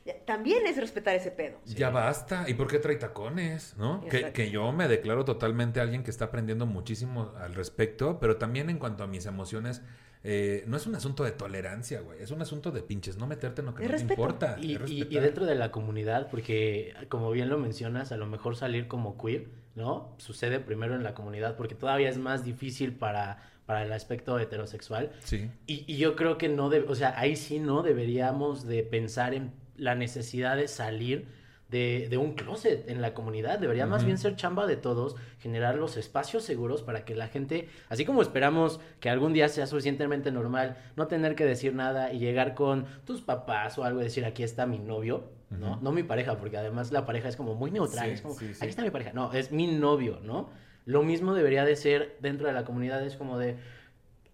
ya, 0.05 0.15
también 0.25 0.65
es 0.67 0.77
respetar 0.77 1.15
ese 1.15 1.31
pedo. 1.31 1.59
Ya 1.65 1.89
basta. 1.91 2.49
¿Y 2.49 2.55
por 2.55 2.67
qué 2.67 2.79
trae 2.79 2.95
tacones? 2.97 3.77
¿No? 3.77 4.01
Que, 4.09 4.33
que 4.33 4.49
yo 4.51 4.71
me 4.73 4.87
declaro 4.87 5.23
totalmente 5.23 5.79
alguien 5.79 6.03
que 6.03 6.11
está 6.11 6.25
aprendiendo 6.25 6.65
muchísimo 6.65 7.31
al 7.37 7.55
respecto, 7.55 8.19
pero 8.19 8.37
también 8.37 8.69
en 8.69 8.79
cuanto 8.79 9.03
a 9.03 9.07
mis 9.07 9.25
emociones, 9.25 9.81
eh, 10.23 10.63
no 10.67 10.77
es 10.77 10.87
un 10.87 10.95
asunto 10.95 11.23
de 11.23 11.31
tolerancia, 11.31 11.99
güey. 12.01 12.21
Es 12.21 12.31
un 12.31 12.41
asunto 12.41 12.71
de 12.71 12.81
pinches, 12.81 13.17
no 13.17 13.27
meterte 13.27 13.61
en 13.61 13.65
lo 13.67 13.75
que 13.75 13.83
Es 13.83 13.89
no 13.89 13.93
respeto. 13.93 14.07
te 14.15 14.21
importa. 14.21 14.57
Y, 14.61 14.75
es 14.75 14.89
y- 14.89 14.93
y 14.95 14.99
respetar. 15.01 15.23
dentro 15.23 15.45
de 15.45 15.55
la 15.55 15.71
comunidad, 15.71 16.29
porque 16.29 16.93
como 17.09 17.31
bien 17.31 17.49
lo 17.49 17.57
mencionas, 17.57 18.11
a 18.11 18.17
lo 18.17 18.25
mejor 18.25 18.55
salir 18.55 18.87
como 18.87 19.17
queer, 19.17 19.47
¿no? 19.75 20.15
Sucede 20.17 20.59
primero 20.59 20.95
en 20.95 21.03
la 21.03 21.13
comunidad, 21.13 21.55
porque 21.57 21.75
todavía 21.75 22.09
es 22.09 22.17
más 22.17 22.45
difícil 22.45 22.93
para, 22.93 23.37
para 23.65 23.83
el 23.83 23.91
aspecto 23.91 24.37
heterosexual. 24.39 25.11
Sí. 25.19 25.49
Y, 25.67 25.83
y 25.91 25.97
yo 25.97 26.15
creo 26.15 26.37
que 26.37 26.47
no, 26.47 26.69
de, 26.69 26.81
o 26.81 26.95
sea, 26.95 27.19
ahí 27.19 27.35
sí 27.35 27.59
no 27.59 27.81
deberíamos 27.83 28.65
de 28.65 28.83
pensar 28.83 29.33
en 29.33 29.51
la 29.75 29.95
necesidad 29.95 30.55
de 30.55 30.67
salir 30.67 31.27
de, 31.73 32.07
de 32.09 32.17
un 32.17 32.35
closet 32.35 32.87
en 32.87 33.01
la 33.01 33.13
comunidad. 33.13 33.57
Debería 33.59 33.85
más 33.87 34.05
bien 34.05 34.17
ser 34.17 34.35
chamba 34.37 34.67
de 34.67 34.77
todos, 34.77 35.15
generar 35.39 35.75
los 35.75 35.97
espacios 35.97 36.43
seguros 36.43 36.83
para 36.83 37.03
que 37.03 37.15
la 37.15 37.27
gente, 37.27 37.67
así 37.89 38.05
como 38.05 38.21
esperamos 38.21 38.79
que 38.99 39.09
algún 39.09 39.33
día 39.33 39.49
sea 39.49 39.65
suficientemente 39.65 40.31
normal, 40.31 40.77
no 40.95 41.07
tener 41.07 41.35
que 41.35 41.45
decir 41.45 41.73
nada 41.73 42.13
y 42.13 42.19
llegar 42.19 42.53
con 42.53 42.85
tus 43.05 43.21
papás 43.21 43.77
o 43.79 43.83
algo 43.83 43.99
y 44.01 44.03
decir, 44.03 44.23
aquí 44.23 44.43
está 44.43 44.65
mi 44.67 44.77
novio, 44.77 45.31
¿no? 45.49 45.77
No 45.81 45.91
mi 45.91 46.03
pareja, 46.03 46.37
porque 46.37 46.57
además 46.57 46.91
la 46.91 47.05
pareja 47.05 47.27
es 47.27 47.35
como 47.35 47.55
muy 47.55 47.71
neutral, 47.71 48.05
Sí, 48.07 48.13
es 48.13 48.21
como, 48.21 48.35
sí, 48.35 48.53
sí. 48.53 48.59
aquí 48.61 48.69
está 48.69 48.83
mi 48.83 48.91
pareja. 48.91 49.11
No, 49.13 49.33
es 49.33 49.51
mi 49.51 49.67
novio, 49.67 50.19
¿no? 50.23 50.49
Lo 50.85 51.01
mismo 51.01 51.33
debería 51.33 51.65
de 51.65 51.75
ser 51.75 52.17
dentro 52.19 52.47
de 52.47 52.53
la 52.53 52.65
comunidad, 52.65 53.03
es 53.03 53.15
como 53.15 53.37
de, 53.39 53.55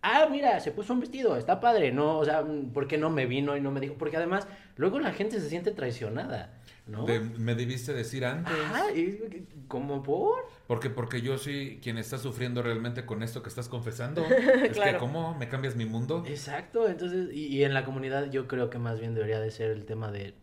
ah, 0.02 0.28
mira, 0.32 0.60
se 0.60 0.72
puso 0.72 0.94
un 0.94 1.00
vestido, 1.00 1.36
está 1.38 1.60
padre, 1.60 1.92
no, 1.92 2.18
o 2.20 2.26
sea, 2.26 2.44
¿por 2.74 2.88
qué 2.88 2.98
no 2.98 3.10
me 3.10 3.26
vino 3.26 3.56
y 3.58 3.62
no 3.62 3.72
me 3.72 3.80
dijo? 3.80 3.96
Porque 3.98 4.18
además, 4.18 4.48
luego 4.76 5.00
la 5.00 5.12
gente 5.12 5.40
se 5.40 5.50
siente 5.50 5.72
traicionada, 5.72 6.59
¿no? 6.90 7.06
De- 7.06 7.20
me 7.20 7.56
debiste 7.56 7.94
decir 7.94 8.26
antes. 8.26 8.54
Ajá, 8.54 8.92
y- 8.92 9.46
¿como 9.68 10.02
por? 10.04 10.48
Porque, 10.68 10.90
porque 10.90 11.22
yo 11.22 11.38
soy 11.38 11.80
quien 11.82 11.98
está 11.98 12.18
sufriendo 12.18 12.62
realmente 12.62 13.06
con 13.06 13.24
esto 13.24 13.42
que 13.44 13.50
estás 13.50 13.70
confesando. 13.70 14.24
Es 14.30 14.62
que, 14.64 14.70
Claro. 14.72 15.00
¿cómo? 15.00 15.38
¿Me 15.38 15.48
cambias 15.50 15.76
mi 15.76 15.86
mundo? 15.86 16.24
Exacto, 16.28 16.88
entonces, 16.90 17.30
y, 17.34 17.48
y 17.48 17.64
en 17.64 17.74
la 17.74 17.86
comunidad 17.86 18.30
yo 18.32 18.48
creo 18.48 18.70
que 18.70 18.78
más 18.80 19.00
bien 19.00 19.14
debería 19.16 19.40
de 19.40 19.52
ser 19.52 19.72
el 19.72 19.86
tema 19.86 20.12
de, 20.12 20.34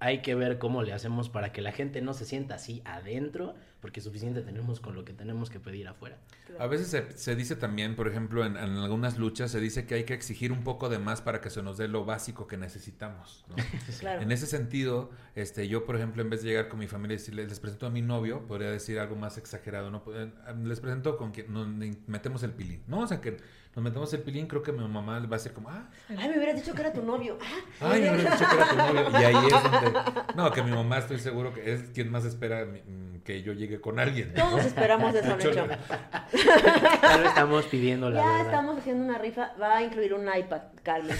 hay 0.00 0.20
que 0.22 0.34
ver 0.34 0.58
cómo 0.58 0.82
le 0.82 0.92
hacemos 0.92 1.28
para 1.28 1.52
que 1.52 1.62
la 1.62 1.72
gente 1.72 2.00
no 2.02 2.12
se 2.14 2.24
sienta 2.24 2.56
así 2.56 2.82
adentro, 2.84 3.54
porque 3.82 4.00
suficiente 4.00 4.40
tenemos 4.40 4.80
con 4.80 4.94
lo 4.94 5.04
que 5.04 5.12
tenemos 5.12 5.50
que 5.50 5.60
pedir 5.60 5.86
afuera. 5.88 6.16
A 6.58 6.66
veces 6.68 6.86
se, 6.86 7.18
se 7.18 7.34
dice 7.36 7.56
también, 7.56 7.96
por 7.96 8.08
ejemplo, 8.08 8.46
en, 8.46 8.56
en 8.56 8.76
algunas 8.78 9.18
luchas 9.18 9.50
se 9.50 9.60
dice 9.60 9.84
que 9.86 9.96
hay 9.96 10.04
que 10.04 10.14
exigir 10.14 10.52
un 10.52 10.62
poco 10.64 10.88
de 10.88 10.98
más 10.98 11.20
para 11.20 11.40
que 11.40 11.50
se 11.50 11.62
nos 11.62 11.76
dé 11.76 11.88
lo 11.88 12.04
básico 12.04 12.46
que 12.46 12.56
necesitamos. 12.56 13.44
¿no? 13.48 13.56
Claro. 14.00 14.22
En 14.22 14.32
ese 14.32 14.46
sentido, 14.46 15.10
este, 15.34 15.68
yo, 15.68 15.84
por 15.84 15.96
ejemplo, 15.96 16.22
en 16.22 16.30
vez 16.30 16.42
de 16.42 16.48
llegar 16.48 16.68
con 16.68 16.78
mi 16.78 16.86
familia 16.88 17.14
y 17.14 17.18
decirles, 17.18 17.48
les 17.48 17.60
presento 17.60 17.86
a 17.86 17.90
mi 17.90 18.00
novio, 18.02 18.46
podría 18.46 18.70
decir 18.70 18.98
algo 18.98 19.16
más 19.16 19.36
exagerado, 19.36 19.90
¿no? 19.90 20.02
Pueden- 20.02 20.32
Les 20.64 20.80
presento 20.80 21.16
con 21.16 21.32
quien 21.32 21.52
nos 21.52 21.66
metemos 22.06 22.42
el 22.44 22.52
pilín, 22.52 22.82
¿no? 22.86 23.00
O 23.00 23.06
sea, 23.06 23.20
que 23.20 23.36
nos 23.74 23.82
metemos 23.82 24.12
el 24.12 24.22
pilín, 24.22 24.46
creo 24.46 24.62
que 24.62 24.70
mi 24.72 24.86
mamá 24.86 25.18
va 25.20 25.24
a 25.26 25.38
decir 25.38 25.52
como, 25.52 25.68
ah, 25.70 25.88
Ay, 26.08 26.28
me 26.28 26.36
hubieras 26.36 26.56
dicho 26.56 26.74
que 26.74 26.80
era 26.82 26.92
tu 26.92 27.02
novio. 27.02 27.38
Ah, 27.80 27.88
ay, 27.92 28.02
me 28.02 28.14
hubieras 28.14 28.38
dicho 28.38 28.50
que 28.50 28.56
era 28.56 28.68
tu 28.68 28.76
novio. 28.76 29.20
Y 29.20 29.24
ahí 29.24 29.46
es 29.46 29.62
donde, 29.62 30.00
no, 30.36 30.52
que 30.52 30.62
mi 30.62 30.70
mamá 30.70 30.98
estoy 30.98 31.18
seguro 31.18 31.52
que 31.54 31.72
es 31.72 31.82
quien 31.90 32.10
más 32.10 32.24
espera 32.24 32.64
mi- 32.66 32.82
que 33.24 33.42
yo 33.42 33.52
llegue 33.52 33.80
con 33.80 33.98
alguien. 34.00 34.32
¿no? 34.36 34.44
Todos 34.50 34.64
esperamos 34.66 35.14
eso. 35.14 35.36
Ya 35.38 37.16
lo 37.18 37.28
estamos 37.28 37.64
pidiendo, 37.66 38.10
la 38.10 38.20
Ya 38.20 38.26
verdad. 38.26 38.44
estamos 38.46 38.78
haciendo 38.78 39.04
una 39.04 39.18
rifa, 39.18 39.52
va 39.60 39.76
a 39.78 39.82
incluir 39.82 40.14
un 40.14 40.22
iPad. 40.34 40.62
Oye, 40.84 41.14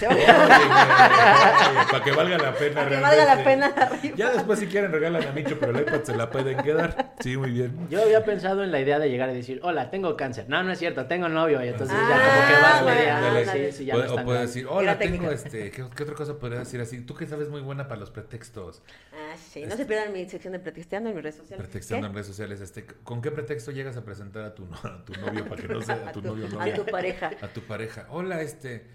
para 1.91 2.03
que 2.03 2.11
valga 2.11 2.37
la 2.37 2.53
pena. 2.53 2.75
Para 2.75 2.89
que 2.89 3.01
valga 3.01 3.25
la 3.35 3.43
pena 3.43 3.73
la 3.75 3.89
rifa. 3.89 4.15
Ya 4.15 4.31
después 4.31 4.59
si 4.59 4.67
quieren 4.67 4.91
regalan 4.91 5.23
a 5.27 5.31
Micho, 5.31 5.57
pero 5.59 5.71
el 5.77 5.81
iPad 5.81 6.03
se 6.03 6.15
la 6.15 6.29
pueden 6.29 6.57
quedar. 6.57 7.13
Sí, 7.21 7.37
muy 7.37 7.51
bien. 7.51 7.87
Yo 7.89 8.01
había 8.01 8.23
pensado 8.25 8.63
en 8.63 8.71
la 8.71 8.79
idea 8.79 8.99
de 8.99 9.09
llegar 9.09 9.29
y 9.29 9.35
decir, 9.35 9.59
hola, 9.63 9.89
tengo 9.89 10.15
cáncer. 10.17 10.45
No, 10.49 10.63
no 10.63 10.71
es 10.71 10.79
cierto, 10.79 11.05
tengo 11.05 11.29
novio. 11.29 11.63
Y 11.63 11.69
entonces 11.69 11.95
Ah, 11.97 12.09
ya 12.09 12.15
como 12.17 12.47
que 12.47 12.53
vas 12.61 12.81
ándale. 13.17 13.71
Sí, 13.71 13.77
sí, 13.77 13.85
ya 13.85 13.93
Puede- 13.93 14.07
no 14.07 14.11
o 14.13 14.15
tan 14.15 14.25
puede 14.25 14.37
grave. 14.39 14.47
decir, 14.47 14.67
hola, 14.69 14.97
tengo 14.99 15.31
este, 15.31 15.71
¿qué, 15.71 15.85
qué 15.95 16.03
otra 16.03 16.15
cosa 16.15 16.37
podría 16.37 16.59
decir 16.59 16.81
así? 16.81 17.01
Tú 17.01 17.13
que 17.15 17.25
sabes 17.25 17.49
muy 17.49 17.61
buena 17.61 17.87
para 17.87 17.99
los 17.99 18.11
pretextos, 18.11 18.81
Ah, 19.13 19.35
sí, 19.37 19.65
no 19.65 19.75
se 19.75 19.85
pierdan 19.85 20.11
mi 20.13 20.27
sección 20.29 20.53
de 20.53 20.59
pretexteando 20.59 21.09
en 21.09 21.15
mis 21.15 21.23
redes 21.23 21.37
sociales. 21.37 21.65
En 21.97 22.13
redes 22.13 22.27
sociales, 22.27 22.61
este, 22.61 22.85
¿con 22.85 23.21
qué 23.21 23.31
pretexto 23.31 23.71
llegas 23.71 23.97
a 23.97 24.03
presentar 24.05 24.43
a 24.43 24.53
tu, 24.55 24.65
no- 24.65 24.75
a 24.83 25.03
tu 25.05 25.13
novio 25.19 25.47
para 25.47 25.61
que 25.61 25.67
no 25.67 25.81
sea 25.81 26.09
a 26.09 26.11
tu 26.11 26.21
novio 26.23 26.45
o 26.45 26.47
a 26.47 26.65
novia? 26.65 26.73
tu 26.75 26.85
pareja. 26.85 27.31
A 27.41 27.47
tu 27.47 27.61
pareja. 27.61 28.07
Hola, 28.09 28.41
este, 28.41 28.87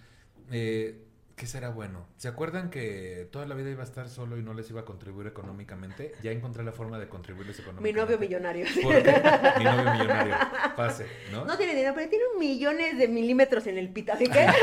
eh, 0.51 1.05
¿Qué 1.39 1.47
será 1.47 1.69
bueno? 1.71 2.05
¿Se 2.17 2.27
acuerdan 2.27 2.69
que 2.69 3.29
toda 3.31 3.47
la 3.47 3.55
vida 3.55 3.71
iba 3.71 3.83
a 3.83 3.87
estar 3.87 4.09
solo 4.09 4.37
y 4.39 4.43
no 4.43 4.55
les 4.55 4.69
iba 4.71 4.81
a 4.81 4.85
contribuir 4.85 5.29
económicamente? 5.29 6.13
Ya 6.21 6.33
encontré 6.33 6.65
la 6.65 6.73
forma 6.73 6.99
de 6.99 7.09
contribuirles 7.09 7.59
Mi 7.59 7.63
económicamente. 7.63 8.01
novio 8.01 8.19
millonario. 8.19 8.67
¿Por 8.83 9.03
qué? 9.03 9.23
Mi 9.59 9.65
novio 9.65 9.93
millonario. 9.93 10.35
Pase, 10.77 11.07
¿no? 11.31 11.45
No 11.45 11.57
tiene 11.57 11.77
dinero, 11.77 11.95
pero 11.95 12.11
tiene 12.11 12.25
millones 12.41 12.99
de 12.99 13.07
milímetros 13.07 13.69
en 13.69 13.79
el 13.79 13.89
pita. 13.91 14.15
¿Así 14.15 14.27
que? 14.29 14.47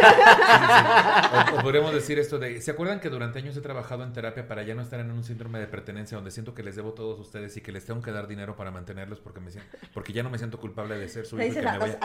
O, 1.54 1.58
o 1.58 1.62
podríamos 1.62 1.94
decir 1.94 2.20
esto 2.20 2.40
de, 2.40 2.62
¿se 2.62 2.72
acuerdan 2.72 3.00
que 3.00 3.10
durante 3.10 3.40
años 3.40 3.56
he 3.58 3.62
trabajado 3.62 4.04
en 4.04 4.14
terapia 4.14 4.48
para 4.48 4.64
ya 4.64 4.76
no 4.76 4.82
estar 4.82 5.00
en 5.00 5.12
un 5.12 5.24
síndrome 5.24 5.60
de 5.60 5.68
pertenencia 5.68 6.16
donde 6.18 6.32
siento 6.32 6.54
que 6.54 6.64
les 6.64 6.76
debo 6.76 6.90
a 6.90 6.96
todos 6.96 7.20
ustedes 7.20 7.56
y 7.58 7.62
que 7.62 7.72
les 7.72 7.86
tengo 7.86 8.02
que 8.02 8.12
dar 8.12 8.28
dinero 8.28 8.56
para 8.56 8.72
mantenerlos 8.72 9.20
porque 9.20 9.40
me 9.40 9.52
siento, 9.52 9.70
porque 9.94 10.14
ya 10.14 10.24
no 10.24 10.30
me 10.30 10.38
siento 10.38 10.60
culpable 10.60 10.98
de 10.98 11.08
ser 11.10 11.26
su 11.26 11.38
hijo 11.38 11.48
y 11.48 11.52
que 11.54 11.60
a, 11.60 11.72
me 11.74 11.78
vaya? 11.78 12.00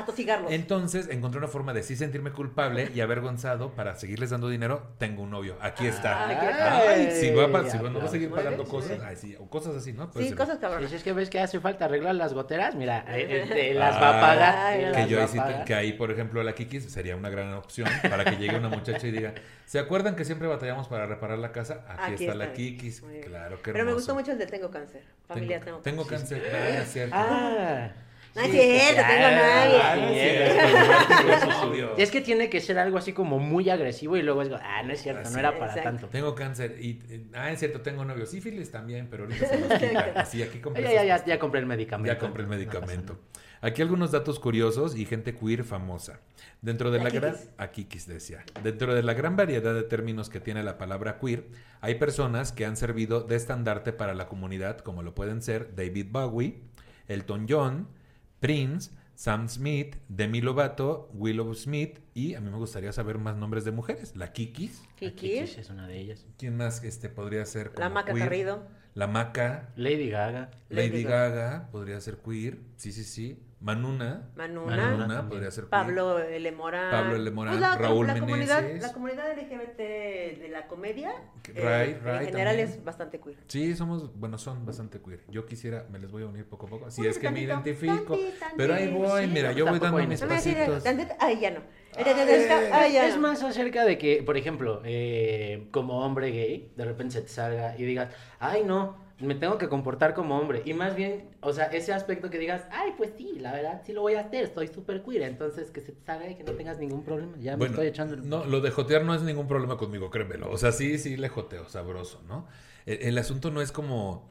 Entonces 0.49 1.09
encontré 1.11 1.39
una 1.39 1.49
forma 1.49 1.73
de 1.73 1.83
sí 1.83 1.97
sentirme 1.97 2.33
culpable 2.33 2.91
y 2.95 3.01
avergonzado 3.01 3.73
para 3.75 3.97
seguirles 3.97 4.31
dando 4.31 4.49
dinero. 4.49 4.60
Tengo 4.99 5.23
un 5.23 5.31
novio, 5.31 5.57
aquí 5.61 5.87
está. 5.87 6.25
Ah, 6.29 6.81
Ay, 6.89 7.11
si 7.13 7.31
va, 7.31 7.47
si 7.71 7.79
va- 7.79 7.89
no 7.91 7.99
va 8.01 8.05
a 8.05 8.09
seguir 8.09 8.29
Muy 8.29 8.37
pagando 8.39 8.65
bien, 8.65 8.71
cosas, 8.71 8.99
sí. 8.99 9.03
ay, 9.05 9.17
sí, 9.17 9.37
o 9.39 9.49
cosas 9.49 9.77
así, 9.77 9.93
¿no? 9.93 10.11
Puede 10.11 10.25
Sí, 10.25 10.29
ser. 10.31 10.39
cosas 10.39 10.59
cabronas. 10.59 10.83
Pues 10.91 10.93
es 10.93 11.03
que 11.03 11.13
ves 11.13 11.31
que 11.31 11.41
hace 11.41 11.61
falta 11.61 11.87
arreglar 11.87 12.15
las 12.15 12.35
goteras, 12.35 12.75
mira, 12.75 13.05
eh, 13.09 13.47
eh, 13.51 13.75
las 13.75 13.95
va 13.95 14.19
a 14.19 14.21
pagar. 14.21 14.93
Que 14.95 15.07
yo 15.09 15.19
va 15.19 15.27
pagar. 15.27 15.65
que 15.65 15.75
ahí, 15.75 15.93
por 15.95 16.11
ejemplo, 16.11 16.43
la 16.43 16.55
Kikis 16.55 16.93
sería 16.93 17.17
una 17.17 17.31
gran 17.31 17.53
opción 17.55 17.89
para 18.09 18.25
que 18.25 18.37
llegue 18.37 18.57
una 18.57 18.69
muchacha 18.69 19.07
y 19.07 19.11
diga, 19.11 19.35
¿se 19.67 19.79
acuerdan 19.79 20.15
que 20.17 20.25
siempre 20.25 20.47
batallamos 20.49 20.89
para 20.89 21.07
reparar 21.07 21.39
la 21.39 21.53
casa? 21.53 21.85
Aquí, 21.89 22.13
Aquí 22.15 22.25
está, 22.25 22.35
la. 22.37 22.53
Kikis. 22.53 23.03
Claro, 23.25 23.63
qué 23.63 23.73
Pero 23.73 23.85
me 23.85 23.93
gustó 23.95 24.15
mucho 24.15 24.33
el 24.33 24.39
de 24.39 24.47
tengo 24.47 24.71
cáncer. 24.71 25.03
Familia 25.27 25.61
tengo, 25.61 25.79
Tengo 25.79 26.07
cáncer. 26.07 26.43
cáncer. 26.43 26.61
Ah, 26.61 26.83
es 26.83 26.93
cierto. 26.93 27.15
Ah. 27.17 27.91
No 28.35 28.43
es 28.43 28.51
cierto, 28.51 29.03
tengo 29.09 29.31
novia. 29.31 29.97
Es 31.97 32.11
que 32.11 32.21
tiene 32.21 32.49
que 32.49 32.61
ser 32.61 32.79
algo 32.79 32.99
así 32.99 33.13
como 33.13 33.39
muy 33.39 33.69
agresivo 33.69 34.17
y 34.17 34.23
luego 34.23 34.43
es, 34.43 34.51
ah, 34.53 34.83
no 34.85 34.93
es 34.93 35.03
cierto, 35.03 35.23
Así 35.23 35.35
no 35.35 35.41
era 35.41 35.53
para 35.53 35.73
Exacto. 35.73 35.91
tanto. 35.91 36.09
Tengo 36.09 36.35
cáncer 36.35 36.77
y, 36.81 37.01
eh, 37.11 37.25
ah, 37.35 37.51
es 37.51 37.59
cierto, 37.59 37.81
tengo 37.81 38.05
novio. 38.05 38.27
Sífilis 38.27 38.71
también, 38.71 39.09
pero 39.11 39.25
ahorita 39.25 39.47
se 39.47 39.59
nos 39.59 39.73
quita. 39.79 40.13
Así, 40.17 40.43
aquí 40.43 40.61
compré 40.61 40.83
Ya, 40.83 40.93
ya, 40.93 41.03
esas 41.03 41.27
ya, 41.27 41.35
ya 41.35 41.39
compré 41.39 41.61
el 41.61 41.67
medicamento. 41.67 42.13
Ya 42.13 42.19
compré 42.19 42.43
el 42.45 42.49
medicamento. 42.49 43.19
Aquí 43.63 43.83
algunos 43.83 44.11
datos 44.11 44.41
curiosos 44.41 44.97
y 44.97 45.05
gente 45.05 45.35
queer 45.35 45.65
famosa. 45.65 46.21
Dentro 46.63 46.91
de 46.91 46.99
La 46.99 47.05
la 47.05 47.11
gran 47.11 47.37
aquí 47.59 47.87
decía, 48.07 48.43
dentro 48.63 48.95
de 48.95 49.03
la 49.03 49.13
gran 49.13 49.37
variedad 49.37 49.75
de 49.75 49.83
términos 49.83 50.31
que 50.31 50.41
tiene 50.41 50.63
la 50.63 50.79
palabra 50.79 51.19
queer, 51.19 51.45
hay 51.83 51.97
personas 51.97 52.53
que 52.53 52.65
han 52.65 52.77
servido 52.77 53.21
de 53.21 53.37
estandarte 53.37 53.93
para 53.93 54.15
la 54.15 54.29
comunidad, 54.29 54.79
como 54.79 55.03
lo 55.03 55.15
pueden 55.15 55.43
ser 55.43 55.75
David 55.75 56.07
Bowie, 56.11 56.59
Elton 57.09 57.47
John, 57.49 57.89
Prince, 58.41 58.91
Sam 59.15 59.49
Smith, 59.49 59.97
Demi 60.09 60.41
Lovato, 60.41 61.11
Willow 61.13 61.55
Smith 61.55 62.01
y 62.15 62.35
a 62.35 62.41
mí 62.41 62.51
me 62.51 62.57
gustaría 62.57 62.91
saber 62.93 63.19
más 63.19 63.37
nombres 63.37 63.65
de 63.65 63.71
mujeres. 63.71 64.17
La 64.17 64.33
Kikis, 64.33 64.83
Kikis 64.97 65.59
es 65.59 65.69
una 65.69 65.87
de 65.87 65.99
ellas. 65.99 66.27
¿quién 66.39 66.57
más 66.57 66.83
este 66.83 67.11
podría 67.11 67.45
ser? 67.45 67.73
la 67.79 67.91
Maca 67.91 68.13
queer? 68.13 68.25
Carrido. 68.25 68.67
La 68.95 69.07
Maca, 69.07 69.73
Lady 69.77 70.09
Gaga. 70.09 70.51
Lady, 70.71 70.89
Lady 70.89 71.03
Gaga, 71.05 71.69
podría 71.71 72.01
ser 72.01 72.19
queer, 72.19 72.59
sí, 72.77 72.93
sí, 72.93 73.05
sí. 73.05 73.39
Manuna, 73.61 74.31
Manuna. 74.37 75.29
Podría 75.29 75.51
ser. 75.51 75.67
Pablo 75.67 76.19
L. 76.19 76.53
Morán. 76.53 76.91
Pablo 76.91 77.17
L. 77.17 77.31
Morán, 77.31 77.53
Pues 77.53 77.61
la, 77.61 77.77
Raúl 77.77 78.07
la 78.07 78.19
comunidad, 78.19 78.63
Meneses. 78.63 78.83
la 78.83 78.93
comunidad 78.95 79.37
LGBT 79.37 79.77
de 79.79 80.49
la 80.51 80.67
comedia 80.67 81.13
eh, 81.55 81.61
Ray, 82.03 82.21
en 82.21 82.27
general 82.31 82.57
también. 82.57 82.69
es 82.69 82.83
bastante 82.85 83.21
queer. 83.21 83.37
Sí, 83.49 83.75
somos, 83.77 84.19
bueno, 84.19 84.39
son 84.39 84.65
bastante 84.65 84.99
queer. 85.03 85.21
Yo 85.29 85.45
quisiera, 85.45 85.85
me 85.91 85.99
les 85.99 86.11
voy 86.11 86.23
a 86.23 86.27
unir 86.27 86.47
poco 86.47 86.67
a 86.67 86.71
poco. 86.71 86.91
Si 86.91 87.07
es 87.07 87.19
que 87.19 87.31
me 87.31 87.41
identifico. 87.43 88.17
tanti, 88.17 88.33
tanti. 88.41 88.55
Pero 88.57 88.75
ahí 88.75 88.89
voy, 88.89 89.25
Sí, 89.27 89.31
mira, 89.31 89.53
yo 89.53 89.67
voy 89.67 89.79
dando 89.79 89.99
mis 90.07 90.23
pasitos. 90.23 90.83
ay, 91.19 91.39
ya 91.41 91.51
no. 91.51 91.61
Ay. 91.97 92.05
Ay, 92.73 92.93
ya 92.95 93.09
es 93.09 93.19
más 93.19 93.43
acerca 93.43 93.85
de 93.85 93.99
que, 93.99 94.23
por 94.23 94.39
ejemplo, 94.39 94.81
eh, 94.85 95.69
como 95.71 96.01
hombre 96.05 96.31
gay, 96.31 96.73
de 96.77 96.85
repente 96.87 97.15
se 97.15 97.23
te 97.23 97.29
salga 97.29 97.77
y 97.77 97.83
digas, 97.85 98.15
ay, 98.39 98.63
no, 98.65 98.97
me 99.21 99.35
tengo 99.35 99.59
que 99.59 99.69
comportar 99.69 100.15
como 100.15 100.39
hombre. 100.39 100.63
Y 100.65 100.75
más 100.75 100.97
bien, 100.97 101.31
o 101.41 101.53
sea, 101.53 101.67
ese 101.67 101.93
aspecto 101.93 102.31
que 102.31 102.39
digas, 102.39 102.65
ay, 102.71 102.95
pues 102.97 103.13
sí, 103.17 103.39
la 103.39 103.53
verdad, 103.53 103.83
sí 103.85 103.93
lo 103.93 104.01
voy 104.03 104.15
a 104.15 104.21
hacer, 104.21 104.45
estoy 104.45 104.69
súper 104.69 105.03
queer. 105.03 105.23
Entonces, 105.23 105.71
que 105.71 105.81
se 105.81 105.93
te 105.93 106.03
salga 106.05 106.29
y 106.29 106.35
que 106.37 106.45
no 106.45 106.53
tengas 106.53 106.79
ningún 106.79 107.05
problema. 107.05 107.37
Ya 107.39 107.57
me 107.57 107.67
estoy 107.67 107.87
echando 107.87 108.15
el... 108.15 108.29
no, 108.29 108.45
lo 108.45 108.61
de 108.61 108.71
jotear 108.71 109.05
no 109.05 109.15
es 109.15 109.23
ningún 109.23 109.47
problema 109.47 109.77
conmigo, 109.77 110.11
créemelo. 110.11 110.51
O 110.51 110.59
sea, 110.59 110.73
sí, 110.73 110.99
sí 110.99 111.17
le 111.17 111.29
joteo, 111.29 111.69
sabroso, 111.69 112.23
¿no? 112.27 112.47
El, 112.87 113.03
el 113.03 113.19
asunto 113.19 113.51
no 113.51 113.61
es 113.61 113.73
como... 113.73 114.31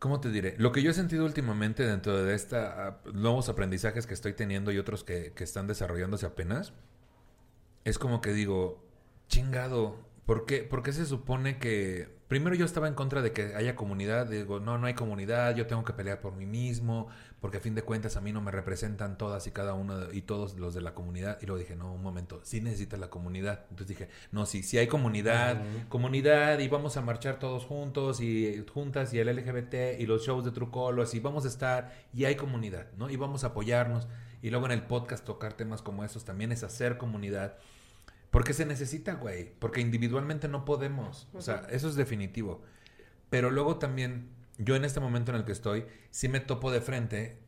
¿Cómo 0.00 0.20
te 0.20 0.30
diré? 0.30 0.54
Lo 0.58 0.70
que 0.70 0.82
yo 0.82 0.90
he 0.90 0.94
sentido 0.94 1.24
últimamente 1.24 1.86
dentro 1.86 2.22
de 2.22 2.34
esta 2.34 3.00
nuevos 3.14 3.48
aprendizajes 3.48 4.06
que 4.06 4.12
estoy 4.12 4.34
teniendo 4.34 4.70
y 4.70 4.76
otros 4.76 5.02
que, 5.02 5.32
que 5.32 5.44
están 5.44 5.66
desarrollándose 5.66 6.26
apenas, 6.26 6.74
es 7.84 7.98
como 7.98 8.20
que 8.20 8.34
digo, 8.34 8.84
chingado, 9.28 9.96
¿por 10.26 10.46
qué, 10.46 10.62
por 10.62 10.82
qué 10.82 10.92
se 10.92 11.06
supone 11.06 11.58
que... 11.58 12.12
Primero 12.28 12.56
yo 12.56 12.64
estaba 12.64 12.88
en 12.88 12.94
contra 12.94 13.20
de 13.20 13.32
que 13.32 13.54
haya 13.54 13.76
comunidad, 13.76 14.26
digo, 14.26 14.58
no, 14.58 14.78
no 14.78 14.86
hay 14.86 14.94
comunidad, 14.94 15.54
yo 15.54 15.66
tengo 15.66 15.84
que 15.84 15.92
pelear 15.92 16.20
por 16.20 16.34
mí 16.34 16.46
mismo, 16.46 17.06
porque 17.38 17.58
a 17.58 17.60
fin 17.60 17.74
de 17.74 17.82
cuentas 17.82 18.16
a 18.16 18.22
mí 18.22 18.32
no 18.32 18.40
me 18.40 18.50
representan 18.50 19.18
todas 19.18 19.46
y 19.46 19.50
cada 19.52 19.74
uno 19.74 19.98
de- 19.98 20.16
y 20.16 20.22
todos 20.22 20.54
los 20.58 20.74
de 20.74 20.80
la 20.80 20.94
comunidad. 20.94 21.38
Y 21.42 21.46
luego 21.46 21.60
dije, 21.60 21.76
no, 21.76 21.92
un 21.92 22.02
momento, 22.02 22.40
sí 22.42 22.62
necesitas 22.62 22.98
la 22.98 23.08
comunidad. 23.10 23.60
Entonces 23.70 23.88
dije, 23.88 24.08
no, 24.32 24.46
sí, 24.46 24.62
sí 24.62 24.78
hay 24.78 24.86
comunidad, 24.88 25.62
comunidad 25.90 26.58
y 26.60 26.66
vamos 26.68 26.96
a 26.96 27.02
marchar 27.02 27.38
todos 27.38 27.66
juntos 27.66 28.20
y 28.20 28.64
juntas 28.72 29.12
y 29.12 29.18
el 29.18 29.28
LGBT 29.28 30.00
y 30.00 30.06
los 30.06 30.24
shows 30.26 30.44
de 30.46 30.50
Trucolos 30.50 31.14
y 31.14 31.20
vamos 31.20 31.44
a 31.44 31.48
estar 31.48 31.92
y 32.14 32.24
hay 32.24 32.34
comunidad, 32.36 32.86
¿no? 32.96 33.10
Y 33.10 33.16
vamos 33.16 33.44
a 33.44 33.48
apoyarnos. 33.48 34.08
Y 34.42 34.50
luego 34.50 34.66
en 34.66 34.72
el 34.72 34.82
podcast 34.82 35.24
tocar 35.24 35.52
temas 35.52 35.82
como 35.82 36.04
esos 36.04 36.24
también 36.24 36.52
es 36.52 36.64
hacer 36.64 36.96
comunidad. 36.98 37.58
Porque 38.34 38.52
se 38.52 38.66
necesita, 38.66 39.14
güey. 39.14 39.52
Porque 39.60 39.80
individualmente 39.80 40.48
no 40.48 40.64
podemos. 40.64 41.28
O 41.34 41.40
sea, 41.40 41.68
eso 41.70 41.88
es 41.88 41.94
definitivo. 41.94 42.62
Pero 43.30 43.48
luego 43.52 43.78
también, 43.78 44.28
yo 44.58 44.74
en 44.74 44.84
este 44.84 44.98
momento 44.98 45.30
en 45.30 45.36
el 45.36 45.44
que 45.44 45.52
estoy, 45.52 45.86
sí 46.10 46.28
me 46.28 46.40
topo 46.40 46.72
de 46.72 46.80
frente 46.80 47.38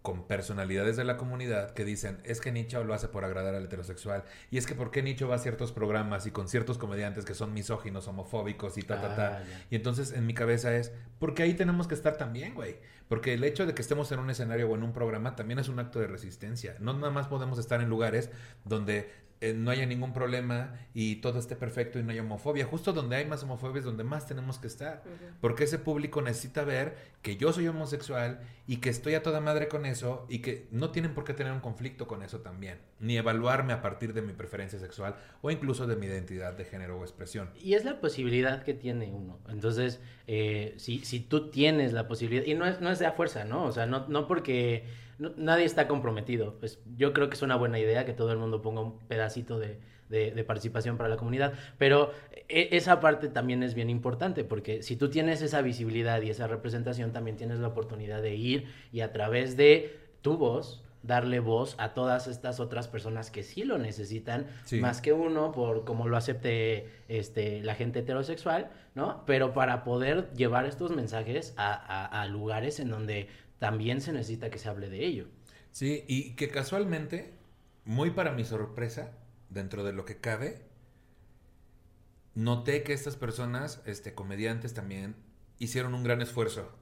con 0.00 0.26
personalidades 0.26 0.96
de 0.96 1.04
la 1.04 1.18
comunidad 1.18 1.72
que 1.72 1.84
dicen, 1.84 2.20
es 2.24 2.40
que 2.40 2.52
Nicho 2.52 2.82
lo 2.84 2.94
hace 2.94 3.08
por 3.08 3.22
agradar 3.26 3.54
al 3.54 3.64
heterosexual. 3.64 4.24
Y 4.50 4.56
es 4.56 4.66
que 4.66 4.74
¿por 4.74 4.90
qué 4.90 5.02
Nicho 5.02 5.28
va 5.28 5.34
a 5.34 5.38
ciertos 5.38 5.72
programas 5.72 6.26
y 6.26 6.30
con 6.30 6.48
ciertos 6.48 6.78
comediantes 6.78 7.26
que 7.26 7.34
son 7.34 7.52
misóginos, 7.52 8.08
homofóbicos 8.08 8.78
y 8.78 8.82
ta, 8.82 8.98
ta, 8.98 9.14
ta? 9.14 9.42
Ah. 9.42 9.64
Y 9.68 9.76
entonces 9.76 10.12
en 10.12 10.24
mi 10.24 10.32
cabeza 10.32 10.74
es, 10.74 10.90
porque 11.18 11.42
ahí 11.42 11.52
tenemos 11.52 11.86
que 11.86 11.94
estar 11.94 12.16
también, 12.16 12.54
güey. 12.54 12.78
Porque 13.08 13.34
el 13.34 13.44
hecho 13.44 13.66
de 13.66 13.74
que 13.74 13.82
estemos 13.82 14.10
en 14.10 14.20
un 14.20 14.30
escenario 14.30 14.70
o 14.70 14.74
en 14.74 14.84
un 14.84 14.94
programa 14.94 15.36
también 15.36 15.58
es 15.58 15.68
un 15.68 15.78
acto 15.78 16.00
de 16.00 16.06
resistencia. 16.06 16.76
No 16.80 16.94
nada 16.94 17.10
más 17.10 17.28
podemos 17.28 17.58
estar 17.58 17.82
en 17.82 17.90
lugares 17.90 18.30
donde 18.64 19.28
eh, 19.42 19.54
no 19.54 19.70
haya 19.70 19.86
ningún 19.86 20.12
problema 20.12 20.74
y 20.92 21.16
todo 21.16 21.38
esté 21.38 21.56
perfecto 21.56 21.98
y 21.98 22.02
no 22.02 22.10
haya 22.10 22.20
homofobia. 22.20 22.66
Justo 22.66 22.92
donde 22.92 23.16
hay 23.16 23.24
más 23.24 23.42
homofobia 23.42 23.78
es 23.78 23.86
donde 23.86 24.04
más 24.04 24.26
tenemos 24.26 24.58
que 24.58 24.66
estar. 24.66 25.02
Porque 25.40 25.64
ese 25.64 25.78
público 25.78 26.20
necesita 26.20 26.62
ver 26.62 26.96
que 27.22 27.38
yo 27.38 27.50
soy 27.52 27.66
homosexual 27.66 28.40
y 28.66 28.76
que 28.76 28.90
estoy 28.90 29.14
a 29.14 29.22
toda 29.22 29.40
madre 29.40 29.68
con 29.68 29.86
eso 29.86 30.26
y 30.28 30.40
que 30.40 30.68
no 30.70 30.90
tienen 30.90 31.14
por 31.14 31.24
qué 31.24 31.32
tener 31.32 31.54
un 31.54 31.60
conflicto 31.60 32.06
con 32.06 32.22
eso 32.22 32.40
también. 32.40 32.80
Ni 32.98 33.16
evaluarme 33.16 33.72
a 33.72 33.80
partir 33.80 34.12
de 34.12 34.20
mi 34.20 34.34
preferencia 34.34 34.78
sexual 34.78 35.16
o 35.40 35.50
incluso 35.50 35.86
de 35.86 35.96
mi 35.96 36.04
identidad 36.04 36.52
de 36.52 36.66
género 36.66 36.98
o 36.98 37.02
expresión. 37.02 37.48
Y 37.58 37.72
es 37.72 37.86
la 37.86 37.98
posibilidad 37.98 38.62
que 38.62 38.74
tiene 38.74 39.10
uno. 39.10 39.38
Entonces, 39.48 40.00
eh, 40.26 40.74
si, 40.76 40.98
si 41.06 41.20
tú 41.20 41.50
tienes 41.50 41.94
la 41.94 42.08
posibilidad, 42.08 42.44
y 42.44 42.54
no 42.54 42.66
es, 42.66 42.82
no 42.82 42.90
es 42.90 42.98
de 42.98 43.06
a 43.06 43.12
fuerza, 43.12 43.44
¿no? 43.44 43.64
O 43.64 43.72
sea, 43.72 43.86
no, 43.86 44.06
no 44.08 44.28
porque 44.28 44.84
no- 45.20 45.32
nadie 45.36 45.64
está 45.64 45.86
comprometido. 45.86 46.56
Pues 46.58 46.80
yo 46.96 47.12
creo 47.12 47.28
que 47.28 47.34
es 47.36 47.42
una 47.42 47.54
buena 47.56 47.78
idea 47.78 48.04
que 48.04 48.12
todo 48.12 48.32
el 48.32 48.38
mundo 48.38 48.60
ponga 48.62 48.80
un 48.80 48.98
pedacito 49.06 49.58
de, 49.60 49.78
de- 50.08 50.32
de 50.32 50.44
participación 50.44 50.96
para 50.96 51.08
la 51.08 51.16
comunidad. 51.16 51.52
Pero 51.78 52.10
e- 52.48 52.70
esa 52.72 52.98
parte 52.98 53.28
también 53.28 53.62
es 53.62 53.74
bien 53.74 53.90
importante, 53.90 54.42
porque 54.42 54.82
si 54.82 54.96
tú 54.96 55.08
tienes 55.10 55.40
esa 55.42 55.62
visibilidad 55.62 56.20
y 56.22 56.30
esa 56.30 56.48
representación, 56.48 57.12
también 57.12 57.36
tienes 57.36 57.60
la 57.60 57.68
oportunidad 57.68 58.20
de 58.22 58.34
ir 58.34 58.64
y 58.92 59.02
a 59.02 59.12
través 59.12 59.56
de 59.56 59.96
tu 60.22 60.36
voz 60.36 60.82
darle 61.02 61.40
voz 61.40 61.76
a 61.78 61.94
todas 61.94 62.26
estas 62.26 62.60
otras 62.60 62.86
personas 62.86 63.30
que 63.30 63.42
sí 63.42 63.64
lo 63.64 63.78
necesitan, 63.78 64.48
Sí. 64.64 64.80
más 64.80 65.00
que 65.00 65.14
uno, 65.14 65.50
por 65.50 65.84
como 65.86 66.08
lo 66.08 66.16
acepte 66.18 66.90
este, 67.08 67.62
la 67.62 67.74
gente 67.74 68.00
heterosexual, 68.00 68.68
¿no? 68.94 69.22
Pero 69.24 69.54
para 69.54 69.82
poder 69.82 70.30
llevar 70.34 70.66
estos 70.66 70.90
mensajes 70.90 71.54
a, 71.56 71.72
a- 71.72 72.20
a 72.20 72.26
lugares 72.26 72.80
en 72.80 72.90
donde 72.90 73.28
también 73.60 74.00
se 74.00 74.12
necesita 74.12 74.50
que 74.50 74.58
se 74.58 74.68
hable 74.68 74.90
de 74.90 75.06
ello. 75.06 75.28
Sí, 75.70 76.04
y 76.08 76.32
que 76.34 76.48
casualmente, 76.48 77.34
muy 77.84 78.10
para 78.10 78.32
mi 78.32 78.44
sorpresa, 78.44 79.12
dentro 79.50 79.84
de 79.84 79.92
lo 79.92 80.04
que 80.04 80.16
cabe, 80.16 80.62
noté 82.34 82.82
que 82.82 82.94
estas 82.94 83.16
personas, 83.16 83.82
este, 83.84 84.14
comediantes 84.14 84.74
también, 84.74 85.14
hicieron 85.58 85.94
un 85.94 86.02
gran 86.02 86.22
esfuerzo 86.22 86.72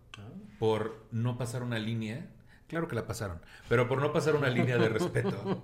por 0.59 1.05
no 1.11 1.37
pasar 1.37 1.63
una 1.63 1.79
línea. 1.79 2.31
Claro 2.69 2.87
que 2.87 2.95
la 2.95 3.07
pasaron, 3.07 3.41
pero 3.67 3.89
por 3.89 4.03
no 4.03 4.13
pasar 4.13 4.37
una 4.37 4.51
línea 4.51 4.77
de 4.77 4.91
respeto. 4.91 5.63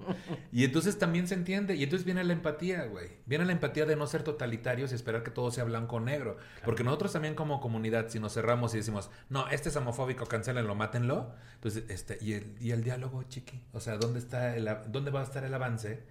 Y 0.51 0.65
entonces 0.65 0.99
también 0.99 1.29
se 1.29 1.35
entiende, 1.35 1.77
y 1.77 1.83
entonces 1.83 2.07
viene 2.07 2.25
la 2.25 2.33
empatía, 2.33 2.87
güey. 2.87 3.11
Viene 3.27 3.45
la 3.45 3.53
empatía 3.53 3.85
de 3.85 3.95
no 3.95 4.07
ser 4.07 4.23
totalitarios 4.23 4.91
y 4.91 4.95
esperar 4.95 5.23
que 5.23 5.31
todo 5.31 5.51
sea 5.51 5.65
blanco 5.65 5.97
o 5.97 6.01
negro. 6.01 6.39
Porque 6.65 6.83
nosotros 6.83 7.13
también 7.13 7.35
como 7.35 7.61
comunidad, 7.61 8.09
si 8.09 8.21
nos 8.21 8.33
cerramos 8.33 8.73
y 8.73 8.79
decimos, 8.79 9.11
no, 9.29 9.49
este 9.49 9.69
es 9.69 9.77
homofóbico, 9.77 10.25
cancelenlo, 10.25 10.75
mátenlo. 10.75 11.35
Entonces, 11.57 11.85
este, 11.89 12.17
y 12.23 12.33
el, 12.33 12.57
y 12.59 12.71
el 12.71 12.83
diálogo, 12.83 13.23
chiqui. 13.25 13.61
O 13.73 13.81
sea, 13.81 13.99
¿dónde 13.99 14.19
está 14.19 14.57
el, 14.57 14.67
dónde 14.87 15.11
va 15.11 15.21
a 15.21 15.25
estar 15.25 15.45
el 15.45 15.53
avance? 15.53 16.03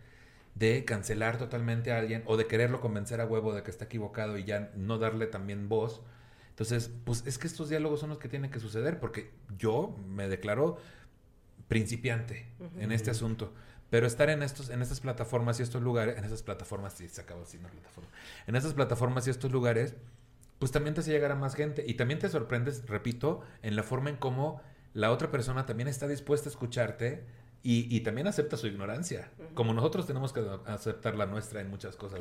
de 0.55 0.85
cancelar 0.85 1.37
totalmente 1.39 1.91
a 1.91 1.97
alguien 1.97 2.21
o 2.27 2.37
de 2.37 2.45
quererlo 2.45 2.79
convencer 2.79 3.21
a 3.21 3.25
huevo 3.25 3.55
de 3.55 3.63
que 3.63 3.71
está 3.71 3.85
equivocado 3.85 4.37
y 4.37 4.43
ya 4.43 4.71
no 4.75 4.99
darle 4.99 5.25
también 5.25 5.67
voz. 5.67 6.01
Entonces, 6.53 6.91
pues 7.03 7.25
es 7.25 7.39
que 7.39 7.47
estos 7.47 7.69
diálogos 7.69 7.99
son 7.99 8.09
los 8.09 8.19
que 8.19 8.29
tienen 8.29 8.51
que 8.51 8.59
suceder 8.59 8.99
porque 8.99 9.31
yo 9.57 9.97
me 10.07 10.29
declaro 10.29 10.77
principiante 11.67 12.45
en 12.77 12.91
este 12.91 13.09
asunto. 13.09 13.51
Pero 13.89 14.05
estar 14.05 14.29
en 14.29 14.43
estos, 14.43 14.69
en 14.69 14.81
estas 14.83 14.99
plataformas 14.99 15.59
y 15.59 15.63
estos 15.63 15.81
lugares, 15.81 16.17
en 16.17 16.25
esas 16.25 16.43
plataformas, 16.43 16.93
sí, 16.93 17.07
se 17.09 17.21
acabó 17.21 17.43
una 17.59 17.69
plataforma. 17.69 18.09
En 18.45 18.55
esas 18.55 18.73
plataformas 18.73 19.25
y 19.25 19.31
estos 19.31 19.51
lugares, 19.51 19.95
pues 20.59 20.71
también 20.71 20.93
te 20.93 21.01
hace 21.01 21.11
llegar 21.11 21.31
a 21.31 21.35
más 21.35 21.55
gente. 21.55 21.83
Y 21.87 21.95
también 21.95 22.19
te 22.19 22.29
sorprendes, 22.29 22.87
repito, 22.87 23.41
en 23.63 23.75
la 23.75 23.83
forma 23.83 24.11
en 24.11 24.17
cómo 24.17 24.61
la 24.93 25.11
otra 25.11 25.31
persona 25.31 25.65
también 25.65 25.87
está 25.87 26.07
dispuesta 26.07 26.49
a 26.49 26.51
escucharte 26.51 27.25
y, 27.63 28.01
también 28.01 28.27
acepta 28.27 28.57
su 28.57 28.67
ignorancia. 28.67 29.31
Como 29.53 29.73
nosotros 29.73 30.05
tenemos 30.05 30.33
que 30.33 30.45
aceptar 30.65 31.15
la 31.15 31.25
nuestra 31.25 31.61
en 31.61 31.69
muchas 31.69 31.95
cosas. 31.95 32.19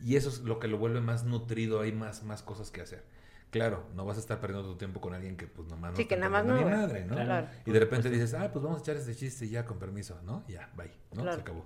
Y 0.00 0.16
eso 0.16 0.28
es 0.28 0.40
lo 0.40 0.58
que 0.58 0.68
lo 0.68 0.78
vuelve 0.78 1.00
más 1.00 1.24
nutrido, 1.24 1.80
hay 1.80 1.92
más, 1.92 2.22
más 2.22 2.42
cosas 2.42 2.70
que 2.70 2.80
hacer. 2.80 3.02
Claro, 3.50 3.86
no 3.94 4.04
vas 4.04 4.18
a 4.18 4.20
estar 4.20 4.40
perdiendo 4.40 4.68
tu 4.68 4.76
tiempo 4.76 5.00
con 5.00 5.14
alguien 5.14 5.36
que 5.36 5.46
pues 5.46 5.68
nomás 5.68 5.92
no 5.92 5.96
sí, 5.96 6.04
que 6.04 6.16
nada 6.16 6.28
más 6.28 6.44
no, 6.44 6.56
ni 6.56 6.64
madre, 6.64 7.06
¿no? 7.06 7.16
Y 7.64 7.72
de 7.72 7.80
repente 7.80 8.10
dices, 8.10 8.34
ah, 8.34 8.50
pues 8.52 8.62
vamos 8.62 8.78
a 8.78 8.82
echar 8.82 8.96
ese 8.96 9.14
chiste 9.16 9.48
ya 9.48 9.64
con 9.64 9.78
permiso, 9.78 10.20
¿no? 10.24 10.44
Ya, 10.48 10.70
bye, 10.76 10.90
¿no? 11.14 11.22
Se 11.32 11.40
acabó. 11.40 11.64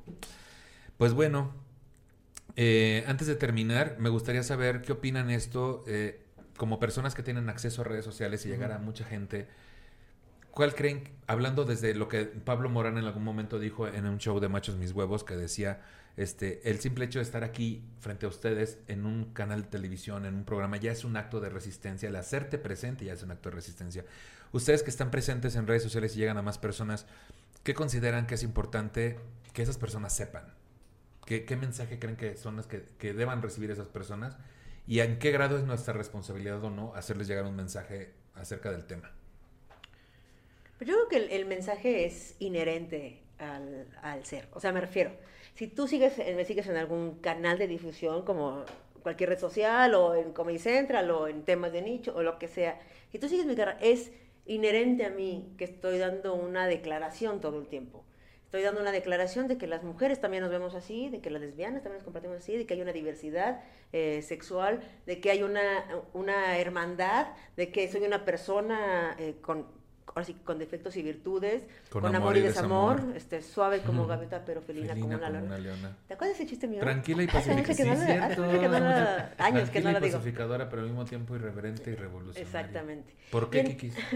Pues 0.96 1.12
bueno, 1.12 1.52
eh, 2.54 3.04
antes 3.08 3.26
de 3.26 3.34
terminar, 3.34 3.96
me 3.98 4.10
gustaría 4.10 4.44
saber 4.44 4.82
qué 4.82 4.92
opinan 4.92 5.30
esto, 5.30 5.82
eh, 5.88 6.24
como 6.56 6.78
personas 6.78 7.14
que 7.16 7.24
tienen 7.24 7.48
acceso 7.48 7.80
a 7.80 7.84
redes 7.84 8.04
sociales 8.04 8.46
y 8.46 8.48
llegar 8.48 8.70
a 8.70 8.78
mucha 8.78 9.04
gente, 9.04 9.48
¿cuál 10.52 10.76
creen, 10.76 11.08
hablando 11.26 11.64
desde 11.64 11.94
lo 11.94 12.06
que 12.06 12.26
Pablo 12.26 12.68
Morán 12.68 12.98
en 12.98 13.04
algún 13.06 13.24
momento 13.24 13.58
dijo 13.58 13.88
en 13.88 14.06
un 14.06 14.18
show 14.18 14.38
de 14.38 14.48
Machos 14.48 14.76
Mis 14.76 14.92
Huevos, 14.92 15.24
que 15.24 15.34
decía 15.34 15.80
este, 16.16 16.68
el 16.68 16.78
simple 16.80 17.06
hecho 17.06 17.20
de 17.20 17.24
estar 17.24 17.42
aquí 17.42 17.82
frente 18.00 18.26
a 18.26 18.28
ustedes 18.28 18.78
en 18.86 19.06
un 19.06 19.32
canal 19.32 19.62
de 19.62 19.68
televisión, 19.68 20.26
en 20.26 20.34
un 20.34 20.44
programa, 20.44 20.76
ya 20.76 20.92
es 20.92 21.04
un 21.04 21.16
acto 21.16 21.40
de 21.40 21.48
resistencia. 21.48 22.08
El 22.08 22.16
hacerte 22.16 22.58
presente 22.58 23.04
ya 23.04 23.14
es 23.14 23.22
un 23.22 23.30
acto 23.30 23.48
de 23.48 23.56
resistencia. 23.56 24.04
Ustedes 24.52 24.82
que 24.82 24.90
están 24.90 25.10
presentes 25.10 25.56
en 25.56 25.66
redes 25.66 25.82
sociales 25.82 26.14
y 26.14 26.18
llegan 26.18 26.36
a 26.36 26.42
más 26.42 26.58
personas, 26.58 27.06
¿qué 27.62 27.72
consideran 27.72 28.26
que 28.26 28.34
es 28.34 28.42
importante 28.42 29.18
que 29.54 29.62
esas 29.62 29.78
personas 29.78 30.14
sepan? 30.14 30.44
¿Qué, 31.24 31.56
mensaje 31.56 31.98
creen 31.98 32.16
que 32.16 32.36
son 32.36 32.56
las 32.56 32.66
que, 32.66 33.14
deban 33.14 33.40
recibir 33.40 33.70
esas 33.70 33.88
personas? 33.88 34.36
¿Y 34.86 35.00
en 35.00 35.18
qué 35.18 35.30
grado 35.30 35.56
es 35.56 35.64
nuestra 35.64 35.94
responsabilidad 35.94 36.62
o 36.62 36.68
no 36.68 36.94
hacerles 36.94 37.26
llegar 37.26 37.46
un 37.46 37.56
mensaje 37.56 38.12
acerca 38.34 38.70
del 38.70 38.84
tema? 38.84 39.12
Yo 40.80 40.86
creo 40.86 41.08
que 41.08 41.36
el, 41.36 41.46
mensaje 41.46 42.04
es 42.04 42.34
inherente 42.40 43.22
al, 43.38 43.86
al 44.02 44.26
ser. 44.26 44.48
O 44.52 44.60
sea, 44.60 44.72
me 44.72 44.80
refiero 44.80 45.12
si 45.54 45.66
tú 45.66 45.86
sigues, 45.88 46.18
eh, 46.18 46.34
me 46.34 46.44
sigues 46.44 46.66
en 46.66 46.76
algún 46.76 47.20
canal 47.20 47.58
de 47.58 47.66
difusión 47.66 48.24
como 48.24 48.64
cualquier 49.02 49.30
red 49.30 49.38
social 49.38 49.94
o 49.94 50.14
en 50.14 50.32
Comedy 50.32 50.58
Central 50.58 51.10
o 51.10 51.28
en 51.28 51.44
temas 51.44 51.72
de 51.72 51.82
nicho 51.82 52.14
o 52.14 52.22
lo 52.22 52.38
que 52.38 52.48
sea, 52.48 52.80
si 53.10 53.18
tú 53.18 53.28
sigues 53.28 53.46
mi 53.46 53.54
carrera, 53.54 53.78
es 53.80 54.12
inherente 54.46 55.04
a 55.04 55.10
mí 55.10 55.54
que 55.58 55.64
estoy 55.64 55.98
dando 55.98 56.34
una 56.34 56.66
declaración 56.66 57.40
todo 57.40 57.60
el 57.60 57.68
tiempo. 57.68 58.04
Estoy 58.44 58.62
dando 58.64 58.82
una 58.82 58.92
declaración 58.92 59.48
de 59.48 59.56
que 59.56 59.66
las 59.66 59.82
mujeres 59.82 60.20
también 60.20 60.42
nos 60.42 60.50
vemos 60.50 60.74
así, 60.74 61.08
de 61.08 61.20
que 61.20 61.30
las 61.30 61.40
lesbianas 61.40 61.82
también 61.82 61.98
nos 61.98 62.04
compartimos 62.04 62.36
así, 62.36 62.56
de 62.56 62.66
que 62.66 62.74
hay 62.74 62.82
una 62.82 62.92
diversidad 62.92 63.62
eh, 63.92 64.20
sexual, 64.20 64.80
de 65.06 65.20
que 65.20 65.30
hay 65.30 65.42
una, 65.42 65.86
una 66.12 66.58
hermandad, 66.58 67.28
de 67.56 67.72
que 67.72 67.90
soy 67.90 68.02
una 68.02 68.26
persona 68.26 69.16
eh, 69.18 69.36
con 69.40 69.66
ahora 70.14 70.24
sí, 70.24 70.34
con 70.44 70.58
defectos 70.58 70.96
y 70.96 71.02
virtudes, 71.02 71.64
con, 71.88 72.14
amor, 72.14 72.36
y 72.36 72.40
desamor, 72.40 73.02
este, 73.14 73.40
suave 73.42 73.80
como 73.80 74.06
gaveta, 74.06 74.44
pero 74.44 74.60
felina, 74.60 74.94
como, 74.94 75.06
una, 75.16 75.30
leona. 75.30 75.96
¿Te 76.06 76.14
acuerdas 76.14 76.36
de 76.36 76.44
ese 76.44 76.50
chiste 76.50 76.68
mío? 76.68 76.80
Tranquila 76.80 77.22
y 77.22 77.26
pacificadora. 77.26 78.34
sí, 78.34 78.40
no 78.40 79.44
años 79.44 79.70
que 79.70 79.80
no 79.80 79.92
la 79.92 80.00
digo. 80.00 80.18
pacificadora, 80.18 80.68
pero 80.68 80.82
al 80.82 80.88
mismo 80.88 81.04
tiempo 81.04 81.34
irreverente 81.34 81.90
y 81.90 81.94
revolucionaria. 81.94 82.42
Exactamente. 82.42 83.14
¿Por 83.30 83.48
qué, 83.50 83.64
Kikis? 83.64 83.94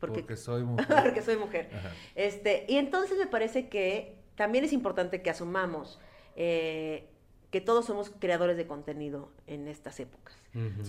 Porque, 0.00 0.20
porque, 0.20 0.36
soy 0.36 0.62
mujer. 0.64 0.86
porque 0.86 1.22
soy 1.22 1.36
mujer. 1.36 1.70
Este, 2.14 2.66
y 2.68 2.76
entonces 2.76 3.16
me 3.16 3.26
parece 3.26 3.70
que 3.70 4.18
también 4.34 4.62
es 4.62 4.74
importante 4.74 5.22
que 5.22 5.30
asumamos 5.30 5.98
eh, 6.36 7.08
que 7.54 7.60
todos 7.60 7.84
somos 7.84 8.10
creadores 8.18 8.56
de 8.56 8.66
contenido 8.66 9.30
en 9.46 9.68
estas 9.68 10.00
épocas. 10.00 10.36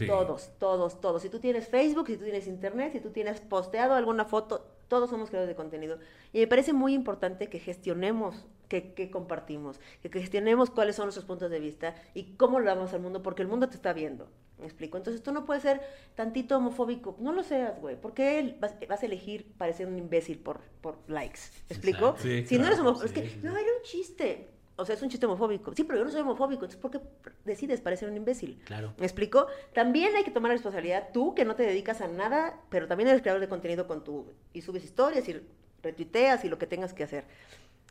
Todos, 0.07 0.49
todos, 0.57 0.99
todos. 0.99 1.21
Si 1.21 1.29
tú 1.29 1.37
tienes 1.37 1.67
Facebook, 1.67 2.07
si 2.07 2.17
tú 2.17 2.23
tienes 2.23 2.47
Internet, 2.47 2.93
si 2.93 3.01
tú 3.01 3.11
tienes 3.11 3.39
posteado 3.39 3.93
alguna 3.93 4.25
foto, 4.25 4.65
todos 4.87 5.11
somos 5.11 5.29
creadores 5.29 5.55
de 5.55 5.55
contenido. 5.55 5.99
Y 6.33 6.39
me 6.39 6.47
parece 6.47 6.73
muy 6.73 6.95
importante 6.95 7.49
que 7.49 7.59
gestionemos 7.59 8.47
qué, 8.67 9.11
compartimos, 9.11 9.79
que, 10.01 10.09
gestionemos 10.09 10.71
cuáles 10.71 10.95
son 10.95 11.05
nuestros 11.05 11.25
puntos 11.25 11.51
de 11.51 11.59
vista 11.59 11.93
y 12.15 12.33
cómo 12.35 12.59
lo 12.59 12.65
damos 12.65 12.93
al 12.93 13.01
mundo, 13.01 13.21
porque 13.21 13.43
el 13.43 13.47
mundo 13.47 13.69
te 13.69 13.75
está 13.75 13.93
viendo. 13.93 14.27
¿Me 14.57 14.65
explico? 14.65 14.97
Entonces 14.97 15.21
tú 15.21 15.31
no 15.31 15.45
puedes 15.45 15.61
ser 15.61 15.81
tantito 16.15 16.57
homofóbico. 16.57 17.15
No 17.19 17.31
lo 17.31 17.43
seas, 17.43 17.79
güey. 17.79 17.95
¿Por 17.95 18.15
qué 18.15 18.57
vas, 18.59 19.03
a 19.03 19.05
elegir 19.05 19.53
parecer 19.59 19.85
un 19.85 19.99
imbécil 19.99 20.39
por, 20.39 20.61
por 20.81 20.97
likes? 21.07 21.41
¿Me 21.69 21.75
explico? 21.75 22.15
si 22.17 22.57
no 22.57 22.65
eres 22.65 22.79
homofóbico, 22.79 23.05
es 23.05 23.11
que 23.11 23.37
no 23.43 23.55
era 23.55 23.69
un 23.71 23.83
chiste 23.83 24.54
o 24.77 24.85
sea, 24.85 24.95
es 24.95 25.01
un 25.01 25.09
chiste 25.09 25.25
homofóbico. 25.25 25.73
Sí, 25.75 25.83
pero 25.83 25.99
yo 25.99 26.05
no 26.05 26.11
soy 26.11 26.21
homofóbico, 26.21 26.65
entonces 26.65 26.79
¿por 26.79 26.91
qué 26.91 26.99
decides 27.45 27.81
parecer 27.81 28.09
un 28.09 28.17
imbécil? 28.17 28.61
Claro. 28.65 28.93
¿Me 28.97 29.05
explico? 29.05 29.47
También 29.73 30.15
hay 30.15 30.23
que 30.23 30.31
tomar 30.31 30.49
la 30.49 30.55
responsabilidad, 30.55 31.09
tú 31.13 31.33
que 31.33 31.45
no 31.45 31.55
te 31.55 31.63
dedicas 31.63 32.01
a 32.01 32.07
nada, 32.07 32.59
pero 32.69 32.87
también 32.87 33.09
eres 33.09 33.21
creador 33.21 33.41
de 33.41 33.47
contenido 33.47 33.87
con 33.87 34.03
tu... 34.03 34.33
y 34.53 34.61
subes 34.61 34.83
historias 34.83 35.27
y 35.29 35.41
retuiteas 35.81 36.43
y 36.45 36.49
lo 36.49 36.57
que 36.57 36.67
tengas 36.67 36.93
que 36.93 37.03
hacer. 37.03 37.25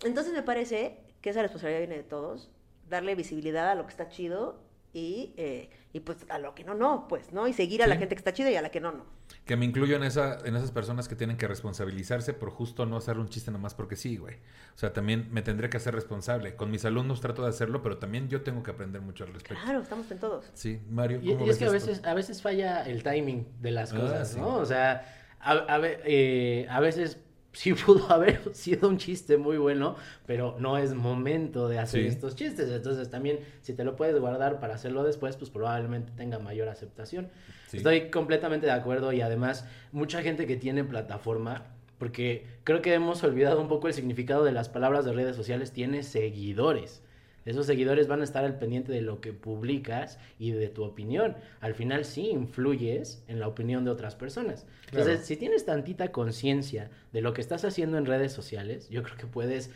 Entonces 0.05 0.33
me 0.33 0.43
parece 0.43 0.99
que 1.21 1.31
esa 1.31 1.43
responsabilidad 1.43 1.81
viene 1.81 1.97
de 1.97 2.03
todos, 2.03 2.51
darle 2.89 3.15
visibilidad 3.15 3.71
a 3.71 3.75
lo 3.75 3.85
que 3.85 3.91
está 3.91 4.09
chido 4.09 4.64
y, 4.95 5.35
eh, 5.37 5.69
y 5.93 6.01
pues 6.01 6.25
a 6.31 6.39
lo 6.39 6.55
que 6.55 6.63
no, 6.63 6.75
no, 6.75 7.07
pues, 7.09 7.33
¿no? 7.33 7.49
Y 7.49 7.53
seguir 7.53 7.83
a 7.83 7.89
la 7.89 7.97
gente 7.97 8.15
que 8.15 8.21
está 8.21 8.33
chida 8.33 8.51
y 8.51 8.57
a 8.57 8.63
la 8.63 8.71
que 8.71 8.81
no, 8.81 8.93
no. 8.93 9.05
Que 9.45 9.57
me 9.57 9.65
incluyo 9.65 9.97
en, 9.97 10.05
esa, 10.05 10.39
en 10.45 10.55
esas 10.55 10.71
personas 10.71 11.09
que 11.09 11.17
tienen 11.17 11.37
que 11.37 11.49
responsabilizarse 11.49 12.33
por 12.33 12.51
justo 12.51 12.87
no 12.87 12.97
hacer 12.97 13.19
un 13.19 13.29
chiste 13.29 13.51
nomás 13.51 13.75
porque 13.75 13.97
sí, 13.97 14.17
güey. 14.17 14.37
O 14.37 14.79
sea, 14.79 14.93
también 14.93 15.29
me 15.33 15.43
tendré 15.43 15.69
que 15.69 15.79
hacer 15.79 15.95
responsable. 15.95 16.55
Con 16.55 16.71
mis 16.71 16.85
alumnos 16.85 17.21
trato 17.21 17.43
de 17.43 17.49
hacerlo, 17.49 17.83
pero 17.83 17.99
también 17.99 18.29
yo 18.29 18.43
tengo 18.43 18.63
que 18.63 18.71
aprender 18.71 19.03
mucho 19.03 19.25
al 19.25 19.33
respecto. 19.33 19.63
Claro, 19.65 19.81
estamos 19.81 20.09
en 20.13 20.19
todos. 20.19 20.49
Sí, 20.55 20.81
Mario. 20.89 21.21
¿cómo 21.21 21.47
y, 21.47 21.51
es 21.51 21.59
que 21.59 21.67
a 21.67 21.71
veces, 21.71 22.05
a 22.05 22.15
veces 22.15 22.41
falla 22.41 22.83
el 22.85 23.03
timing 23.03 23.49
de 23.61 23.71
las 23.73 23.93
ah, 23.93 23.97
cosas, 23.97 24.37
¿no? 24.37 24.57
O 24.57 24.65
sea, 24.65 25.05
a, 25.41 25.53
a, 25.53 25.81
eh, 25.83 26.67
a 26.71 26.79
veces 26.79 27.19
sí 27.55 27.73
pudo 27.87 28.13
haber 28.13 28.55
sido 28.55 28.89
un 28.89 28.99
chiste 28.99 29.39
muy 29.39 29.57
bueno, 29.57 29.97
pero 30.27 30.57
no 30.59 30.77
es 30.77 30.95
momento 30.95 31.69
de 31.69 31.79
hacer 31.79 32.05
estos 32.05 32.37
chistes. 32.37 32.71
Entonces 32.71 33.09
también, 33.09 33.41
si 33.63 33.73
te 33.73 33.85
lo 33.85 33.97
puedes 33.97 34.19
guardar 34.21 34.61
para 34.61 34.75
hacerlo 34.75 35.03
después, 35.03 35.37
pues 35.37 35.51
probablemente 35.51 36.13
tenga 36.17 36.39
mayor 36.39 36.69
aceptación. 36.69 37.31
Estoy 37.73 38.11
completamente 38.11 38.67
de 38.67 38.73
acuerdo 38.73 39.13
y 39.13 39.21
además 39.21 39.67
mucha 39.91 40.23
gente 40.23 40.47
que 40.47 40.57
tiene 40.57 40.85
plataforma, 40.85 41.67
porque 41.99 42.47
creo 42.65 42.83
que 42.83 42.95
hemos 42.95 43.23
olvidado 43.25 43.61
un 43.61 43.69
poco 43.69 43.89
el 43.89 43.95
significado 43.95 44.45
de 44.45 44.53
las 44.53 44.69
palabras 44.69 45.05
de 45.05 45.13
redes 45.13 45.35
sociales, 45.35 45.73
tiene 45.73 46.03
seguidores. 46.03 47.03
Esos 47.45 47.67
seguidores 47.67 48.09
van 48.09 48.21
a 48.21 48.25
estar 48.25 48.45
al 48.45 48.59
pendiente 48.59 48.93
de 48.93 49.03
lo 49.03 49.21
que 49.21 49.33
publicas 49.33 50.19
y 50.39 50.53
de 50.53 50.69
tu 50.69 50.85
opinión. 50.85 51.37
Al 51.61 51.75
final 51.75 52.05
sí 52.05 52.31
influyes 52.31 53.23
en 53.29 53.41
la 53.41 53.49
opinión 53.49 53.85
de 53.85 53.91
otras 53.91 54.15
personas. 54.15 54.67
Entonces, 54.91 55.27
si 55.27 55.37
tienes 55.37 55.65
tantita 55.67 56.11
conciencia 56.13 56.91
de 57.13 57.21
lo 57.21 57.35
que 57.35 57.41
estás 57.41 57.65
haciendo 57.65 57.99
en 57.99 58.07
redes 58.07 58.33
sociales, 58.33 58.89
yo 58.89 59.03
creo 59.03 59.17
que 59.17 59.27
puedes 59.27 59.71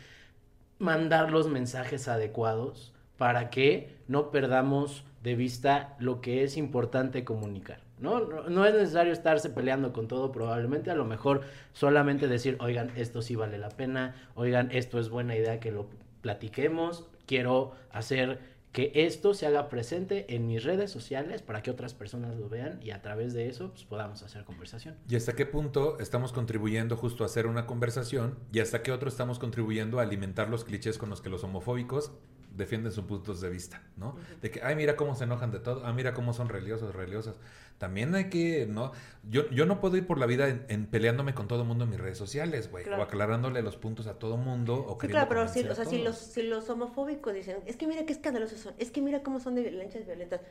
mandar 0.79 1.31
los 1.31 1.47
mensajes 1.47 2.07
adecuados 2.07 2.93
para 3.17 3.49
que 3.49 3.97
no 4.07 4.31
perdamos 4.31 5.03
de 5.23 5.35
vista 5.35 5.95
lo 5.99 6.21
que 6.21 6.43
es 6.43 6.57
importante 6.57 7.25
comunicar. 7.25 7.81
¿no? 7.99 8.21
No, 8.21 8.49
no 8.49 8.65
es 8.65 8.73
necesario 8.73 9.11
estarse 9.11 9.49
peleando 9.49 9.91
con 9.91 10.07
todo, 10.07 10.31
probablemente 10.31 10.89
a 10.89 10.95
lo 10.95 11.05
mejor 11.05 11.41
solamente 11.73 12.27
decir, 12.27 12.57
oigan, 12.61 12.91
esto 12.95 13.21
sí 13.21 13.35
vale 13.35 13.57
la 13.57 13.69
pena, 13.69 14.15
oigan, 14.35 14.71
esto 14.71 14.99
es 14.99 15.09
buena 15.09 15.35
idea 15.35 15.59
que 15.59 15.71
lo 15.71 15.89
platiquemos, 16.21 17.07
quiero 17.29 17.73
hacer 17.91 18.39
que 18.71 18.91
esto 18.95 19.35
se 19.35 19.45
haga 19.45 19.69
presente 19.69 20.25
en 20.35 20.47
mis 20.47 20.63
redes 20.63 20.89
sociales 20.89 21.43
para 21.43 21.61
que 21.61 21.69
otras 21.69 21.93
personas 21.93 22.35
lo 22.37 22.49
vean 22.49 22.79
y 22.81 22.89
a 22.89 23.03
través 23.03 23.33
de 23.33 23.47
eso 23.47 23.69
pues, 23.69 23.83
podamos 23.83 24.23
hacer 24.23 24.45
conversación. 24.45 24.95
¿Y 25.07 25.15
hasta 25.15 25.33
qué 25.33 25.45
punto 25.45 25.99
estamos 25.99 26.33
contribuyendo 26.33 26.97
justo 26.97 27.23
a 27.23 27.27
hacer 27.27 27.45
una 27.45 27.67
conversación 27.67 28.39
y 28.51 28.59
hasta 28.59 28.81
qué 28.81 28.91
otro 28.91 29.09
estamos 29.09 29.37
contribuyendo 29.37 29.99
a 29.99 30.03
alimentar 30.03 30.49
los 30.49 30.63
clichés 30.63 30.97
con 30.97 31.11
los 31.11 31.21
que 31.21 31.29
los 31.29 31.43
homofóbicos 31.43 32.13
defienden 32.59 32.91
sus 32.91 33.05
puntos 33.05 33.41
de 33.41 33.49
vista, 33.49 33.81
¿no? 33.97 34.15
De 34.41 34.51
que, 34.51 34.61
ay, 34.61 34.75
mira 34.75 34.95
cómo 34.95 35.15
se 35.15 35.23
enojan 35.23 35.49
de 35.49 35.59
todo, 35.59 35.83
ah, 35.83 35.93
mira 35.93 36.13
cómo 36.13 36.33
son 36.33 36.49
religiosos, 36.49 36.93
religiosas. 36.93 37.35
También 37.79 38.13
hay 38.13 38.29
que, 38.29 38.67
¿no? 38.67 38.91
Yo, 39.27 39.49
yo 39.49 39.65
no 39.65 39.79
puedo 39.79 39.97
ir 39.97 40.05
por 40.05 40.19
la 40.19 40.27
vida 40.27 40.49
en, 40.67 40.85
peleándome 40.85 41.33
con 41.33 41.47
todo 41.47 41.61
el 41.61 41.67
mundo 41.67 41.85
en 41.85 41.89
mis 41.89 41.99
redes 41.99 42.17
sociales, 42.17 42.69
güey, 42.69 42.87
o 42.87 43.01
aclarándole 43.01 43.61
los 43.61 43.77
puntos 43.77 44.05
a 44.05 44.19
todo 44.19 44.37
mundo. 44.37 44.85
O 44.87 44.99
sí, 45.01 45.07
claro, 45.07 45.27
pero 45.29 45.47
si, 45.47 45.61
o 45.61 45.73
sea, 45.73 45.85
si, 45.85 45.99
los, 46.03 46.17
si 46.17 46.43
los 46.43 46.69
homofóbicos 46.69 47.33
dicen, 47.33 47.57
es 47.65 47.77
que 47.77 47.87
mira 47.87 48.05
qué 48.05 48.13
escandalosos 48.13 48.59
son, 48.59 48.73
es 48.77 48.91
que 48.91 49.01
mira 49.01 49.23
cómo 49.23 49.39
son 49.39 49.55
de 49.55 49.71
lanchas 49.71 50.05
violentas, 50.05 50.41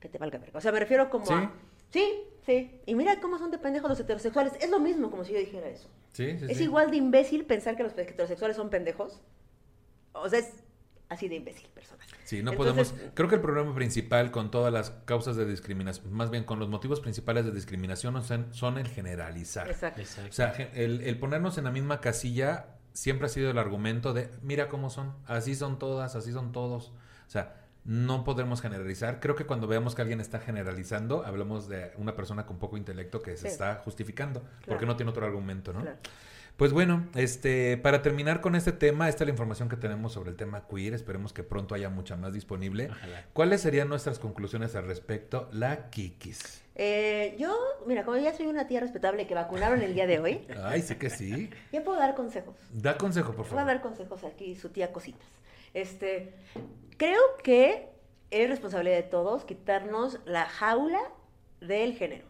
que 0.00 0.08
te 0.08 0.16
valga 0.16 0.38
verga. 0.38 0.58
O 0.58 0.60
sea, 0.62 0.72
me 0.72 0.80
refiero 0.80 1.10
como 1.10 1.30
a... 1.30 1.52
Sí, 1.90 2.22
sí. 2.44 2.80
Y 2.86 2.94
mira 2.94 3.20
cómo 3.20 3.38
son 3.38 3.50
de 3.50 3.58
pendejos 3.58 3.88
los 3.90 4.00
heterosexuales. 4.00 4.52
Es 4.60 4.70
lo 4.70 4.78
mismo 4.78 5.10
como 5.10 5.24
si 5.24 5.32
yo 5.32 5.38
dijera 5.38 5.68
eso. 5.68 5.88
Sí, 6.12 6.38
sí, 6.38 6.46
es 6.48 6.60
igual 6.60 6.90
de 6.90 6.96
imbécil 6.96 7.44
pensar 7.44 7.76
que 7.76 7.82
los 7.82 7.92
heterosexuales 7.96 8.56
son 8.56 8.70
pendejos. 8.70 9.20
O 10.12 10.28
sea, 10.28 10.38
es 10.38 10.52
así 11.08 11.28
de 11.28 11.36
imbécil 11.36 11.68
personal. 11.68 12.06
Sí, 12.24 12.42
no 12.42 12.52
Entonces, 12.52 12.92
podemos. 12.92 13.12
Creo 13.14 13.28
que 13.28 13.34
el 13.36 13.40
problema 13.40 13.74
principal 13.74 14.30
con 14.30 14.50
todas 14.50 14.72
las 14.72 14.90
causas 15.04 15.36
de 15.36 15.46
discriminación, 15.46 16.12
más 16.12 16.30
bien 16.30 16.44
con 16.44 16.58
los 16.58 16.68
motivos 16.68 17.00
principales 17.00 17.44
de 17.44 17.52
discriminación, 17.52 18.22
son, 18.24 18.52
son 18.52 18.78
el 18.78 18.88
generalizar. 18.88 19.68
Exacto. 19.68 20.00
Exacto. 20.00 20.30
O 20.30 20.32
sea, 20.32 20.52
el, 20.74 21.00
el 21.02 21.18
ponernos 21.18 21.58
en 21.58 21.64
la 21.64 21.70
misma 21.70 22.00
casilla 22.00 22.66
siempre 22.92 23.26
ha 23.26 23.28
sido 23.28 23.50
el 23.50 23.58
argumento 23.58 24.12
de, 24.14 24.30
mira 24.42 24.68
cómo 24.68 24.90
son, 24.90 25.14
así 25.26 25.54
son 25.54 25.78
todas, 25.78 26.16
así 26.16 26.32
son 26.32 26.52
todos. 26.52 26.92
O 27.26 27.30
sea, 27.30 27.62
no 27.84 28.24
podemos 28.24 28.60
generalizar. 28.62 29.20
Creo 29.20 29.36
que 29.36 29.44
cuando 29.44 29.68
veamos 29.68 29.94
que 29.94 30.02
alguien 30.02 30.20
está 30.20 30.40
generalizando, 30.40 31.24
hablamos 31.24 31.68
de 31.68 31.92
una 31.98 32.16
persona 32.16 32.44
con 32.44 32.58
poco 32.58 32.76
intelecto 32.76 33.22
que 33.22 33.36
se 33.36 33.42
Sí. 33.42 33.48
está 33.48 33.76
justificando, 33.84 34.42
porque 34.66 34.86
no 34.86 34.96
tiene 34.96 35.10
otro 35.10 35.24
argumento, 35.24 35.72
¿no? 35.72 35.82
Claro. 35.82 35.98
Pues 36.56 36.72
bueno, 36.72 37.06
este, 37.14 37.76
para 37.76 38.00
terminar 38.00 38.40
con 38.40 38.54
este 38.54 38.72
tema, 38.72 39.10
esta 39.10 39.24
es 39.24 39.28
la 39.28 39.32
información 39.32 39.68
que 39.68 39.76
tenemos 39.76 40.14
sobre 40.14 40.30
el 40.30 40.36
tema 40.36 40.66
queer. 40.66 40.94
Esperemos 40.94 41.34
que 41.34 41.42
pronto 41.42 41.74
haya 41.74 41.90
mucha 41.90 42.16
más 42.16 42.32
disponible. 42.32 42.88
Ojalá. 42.90 43.26
¿Cuáles 43.34 43.60
serían 43.60 43.88
nuestras 43.90 44.18
conclusiones 44.18 44.74
al 44.74 44.86
respecto? 44.86 45.50
La 45.52 45.90
Kikis. 45.90 46.62
Eh, 46.74 47.36
yo, 47.38 47.54
mira, 47.86 48.04
como 48.04 48.16
ya 48.16 48.32
soy 48.34 48.46
una 48.46 48.66
tía 48.66 48.80
respetable 48.80 49.26
que 49.26 49.34
vacunaron 49.34 49.82
el 49.82 49.92
día 49.94 50.06
de 50.06 50.18
hoy, 50.18 50.46
Ay, 50.64 50.80
sí 50.80 50.94
que 50.94 51.10
sí. 51.10 51.50
ya 51.72 51.84
puedo 51.84 51.98
dar 51.98 52.14
consejos. 52.14 52.56
Da 52.72 52.96
consejo, 52.96 53.28
por 53.32 53.44
Voy 53.44 53.46
a 53.46 53.50
favor. 53.50 53.66
dar 53.66 53.82
consejos 53.82 54.24
aquí, 54.24 54.56
su 54.56 54.70
tía 54.70 54.92
Cositas. 54.92 55.28
Este, 55.74 56.32
creo 56.96 57.20
que 57.42 57.90
es 58.30 58.48
responsabilidad 58.48 58.96
de 58.96 59.02
todos 59.02 59.44
quitarnos 59.44 60.20
la 60.24 60.46
jaula 60.46 61.00
del 61.60 61.92
género. 61.94 62.24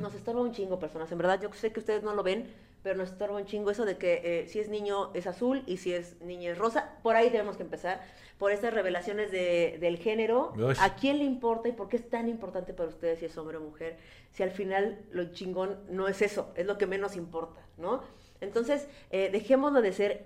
Nos 0.00 0.14
estorba 0.14 0.40
un 0.40 0.52
chingo, 0.52 0.78
personas. 0.78 1.10
En 1.12 1.18
verdad, 1.18 1.40
yo 1.42 1.52
sé 1.52 1.72
que 1.72 1.80
ustedes 1.80 2.02
no 2.04 2.14
lo 2.14 2.22
ven, 2.22 2.46
pero 2.86 2.98
nos 2.98 3.10
estorba 3.10 3.36
un 3.36 3.46
chingo 3.46 3.72
eso 3.72 3.84
de 3.84 3.96
que 3.98 4.20
eh, 4.22 4.46
si 4.46 4.60
es 4.60 4.68
niño 4.68 5.10
es 5.12 5.26
azul 5.26 5.64
y 5.66 5.78
si 5.78 5.92
es 5.92 6.20
niña 6.20 6.52
es 6.52 6.58
rosa. 6.58 6.92
Por 7.02 7.16
ahí 7.16 7.30
tenemos 7.30 7.56
que 7.56 7.64
empezar. 7.64 8.00
Por 8.38 8.52
estas 8.52 8.72
revelaciones 8.72 9.32
de- 9.32 9.78
del 9.80 9.96
género. 9.98 10.52
¿A 10.80 10.94
quién 10.94 11.18
le 11.18 11.24
importa 11.24 11.68
y 11.68 11.72
por 11.72 11.88
qué 11.88 11.96
es 11.96 12.08
tan 12.08 12.28
importante 12.28 12.72
para 12.74 12.88
ustedes 12.88 13.18
si 13.18 13.24
es 13.24 13.36
hombre 13.36 13.56
o 13.56 13.60
mujer? 13.60 13.96
Si 14.30 14.44
al 14.44 14.52
final 14.52 15.00
lo 15.10 15.32
chingón 15.32 15.80
no 15.90 16.06
es 16.06 16.22
eso, 16.22 16.52
es 16.54 16.64
lo 16.64 16.78
que 16.78 16.86
menos 16.86 17.16
importa, 17.16 17.60
¿no? 17.76 18.04
Entonces, 18.40 18.86
eh, 19.10 19.30
dejémoslo 19.32 19.82
de 19.82 19.92
ser. 19.92 20.22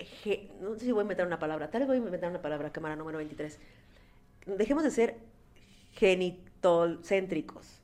No 0.61 0.75
sé 0.75 0.81
si 0.85 0.93
voy 0.93 1.01
a 1.01 1.03
inventar 1.05 1.27
una 1.27 1.39
palabra. 1.39 1.71
Tal 1.71 1.81
vez 1.81 1.89
voy 1.89 1.97
a 1.97 2.01
inventar 2.01 2.29
una 2.29 2.43
palabra, 2.43 2.71
cámara 2.71 2.95
número 2.95 3.17
23. 3.17 3.59
Dejemos 4.45 4.83
de 4.85 4.91
ser 4.91 5.17
genitolcéntricos. 5.93 7.80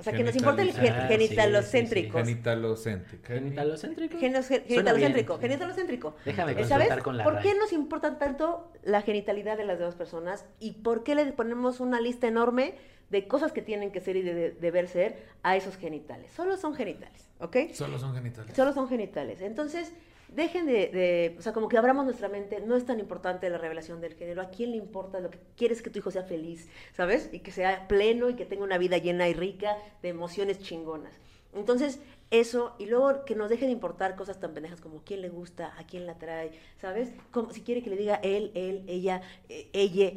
O 0.00 0.02
sea, 0.02 0.14
que 0.14 0.24
nos 0.24 0.34
importa 0.34 0.62
el 0.62 0.72
gen- 0.72 0.94
Ah, 0.94 1.06
sí, 1.08 1.14
genitalocéntricos. 1.28 2.22
Genitalocéntrico. 2.22 3.26
¿Genitalocéntrico? 3.26 4.18
Genos- 4.18 4.48
gen- 4.48 4.64
Genitalocéntrico, 4.66 5.38
genitalocéntrico. 5.38 6.16
Déjame 6.24 6.52
Eh, 6.52 6.54
consultar 6.54 6.88
¿Sabes? 6.88 7.04
con 7.04 7.16
la 7.18 7.24
¿Por 7.24 7.40
qué 7.40 7.54
nos 7.54 7.72
importa 7.74 8.18
tanto 8.18 8.72
la 8.82 9.02
genitalidad 9.02 9.58
de 9.58 9.64
las 9.64 9.78
demás 9.78 9.94
personas? 9.96 10.46
¿Y 10.58 10.72
por 10.82 11.04
qué 11.04 11.14
le 11.14 11.26
ponemos 11.32 11.80
una 11.80 12.00
lista 12.00 12.26
enorme 12.26 12.74
de 13.10 13.28
cosas 13.28 13.52
que 13.52 13.60
tienen 13.60 13.90
que 13.92 14.00
ser 14.00 14.16
y 14.16 14.22
de, 14.22 14.32
de- 14.34 14.50
deber 14.52 14.88
ser 14.88 15.22
a 15.42 15.56
esos 15.56 15.76
genitales? 15.76 16.32
Solo 16.32 16.56
son 16.56 16.74
genitales, 16.74 17.28
¿ok? 17.38 17.56
Solo 17.74 17.98
son 17.98 18.14
genitales. 18.14 18.56
Solo 18.56 18.72
son 18.72 18.88
genitales. 18.88 19.42
Entonces, 19.42 19.92
dejen 20.34 20.66
de, 20.66 20.88
de- 20.88 21.36
o 21.38 21.42
sea, 21.42 21.52
como 21.52 21.68
que 21.68 21.76
abramos 21.78 22.04
nuestra 22.04 22.28
mente, 22.28 22.60
no 22.60 22.76
es 22.76 22.84
tan 22.86 22.98
importante 23.00 23.48
la 23.50 23.58
revelación 23.58 24.00
del 24.00 24.14
género, 24.14 24.42
¿a 24.42 24.50
quién 24.50 24.70
le 24.70 24.76
importa 24.76 25.20
lo 25.20 25.30
que 25.30 25.38
quieres 25.56 25.82
que 25.82 25.90
tu 25.90 25.98
hijo 25.98 26.10
sea 26.10 26.22
feliz, 26.22 26.68
¿sabes? 26.94 27.28
Y 27.32 27.40
que 27.40 27.52
sea 27.52 27.88
pleno 27.88 28.30
y 28.30 28.34
que 28.34 28.46
tenga 28.46 28.64
una 28.64 28.78
vida 28.78 28.98
llena 28.98 29.28
y 29.28 29.34
rica 29.34 29.76
de 30.02 30.08
emociones 30.10 30.60
chingonas. 30.60 31.12
Entonces, 31.52 32.00
eso, 32.30 32.76
y 32.78 32.86
luego 32.86 33.24
que 33.24 33.34
nos 33.34 33.50
deje 33.50 33.66
de 33.66 33.72
importar 33.72 34.14
cosas 34.14 34.38
tan 34.38 34.54
pendejas 34.54 34.80
como 34.80 35.02
quién 35.04 35.20
le 35.20 35.28
gusta, 35.30 35.74
a 35.76 35.84
quién 35.84 36.06
la 36.06 36.16
trae, 36.16 36.52
¿sabes? 36.80 37.10
Como 37.32 37.52
si 37.52 37.62
quiere 37.62 37.82
que 37.82 37.90
le 37.90 37.96
diga 37.96 38.16
él, 38.22 38.52
él, 38.54 38.84
ella, 38.86 39.20
eh, 39.48 39.68
ella, 39.72 40.12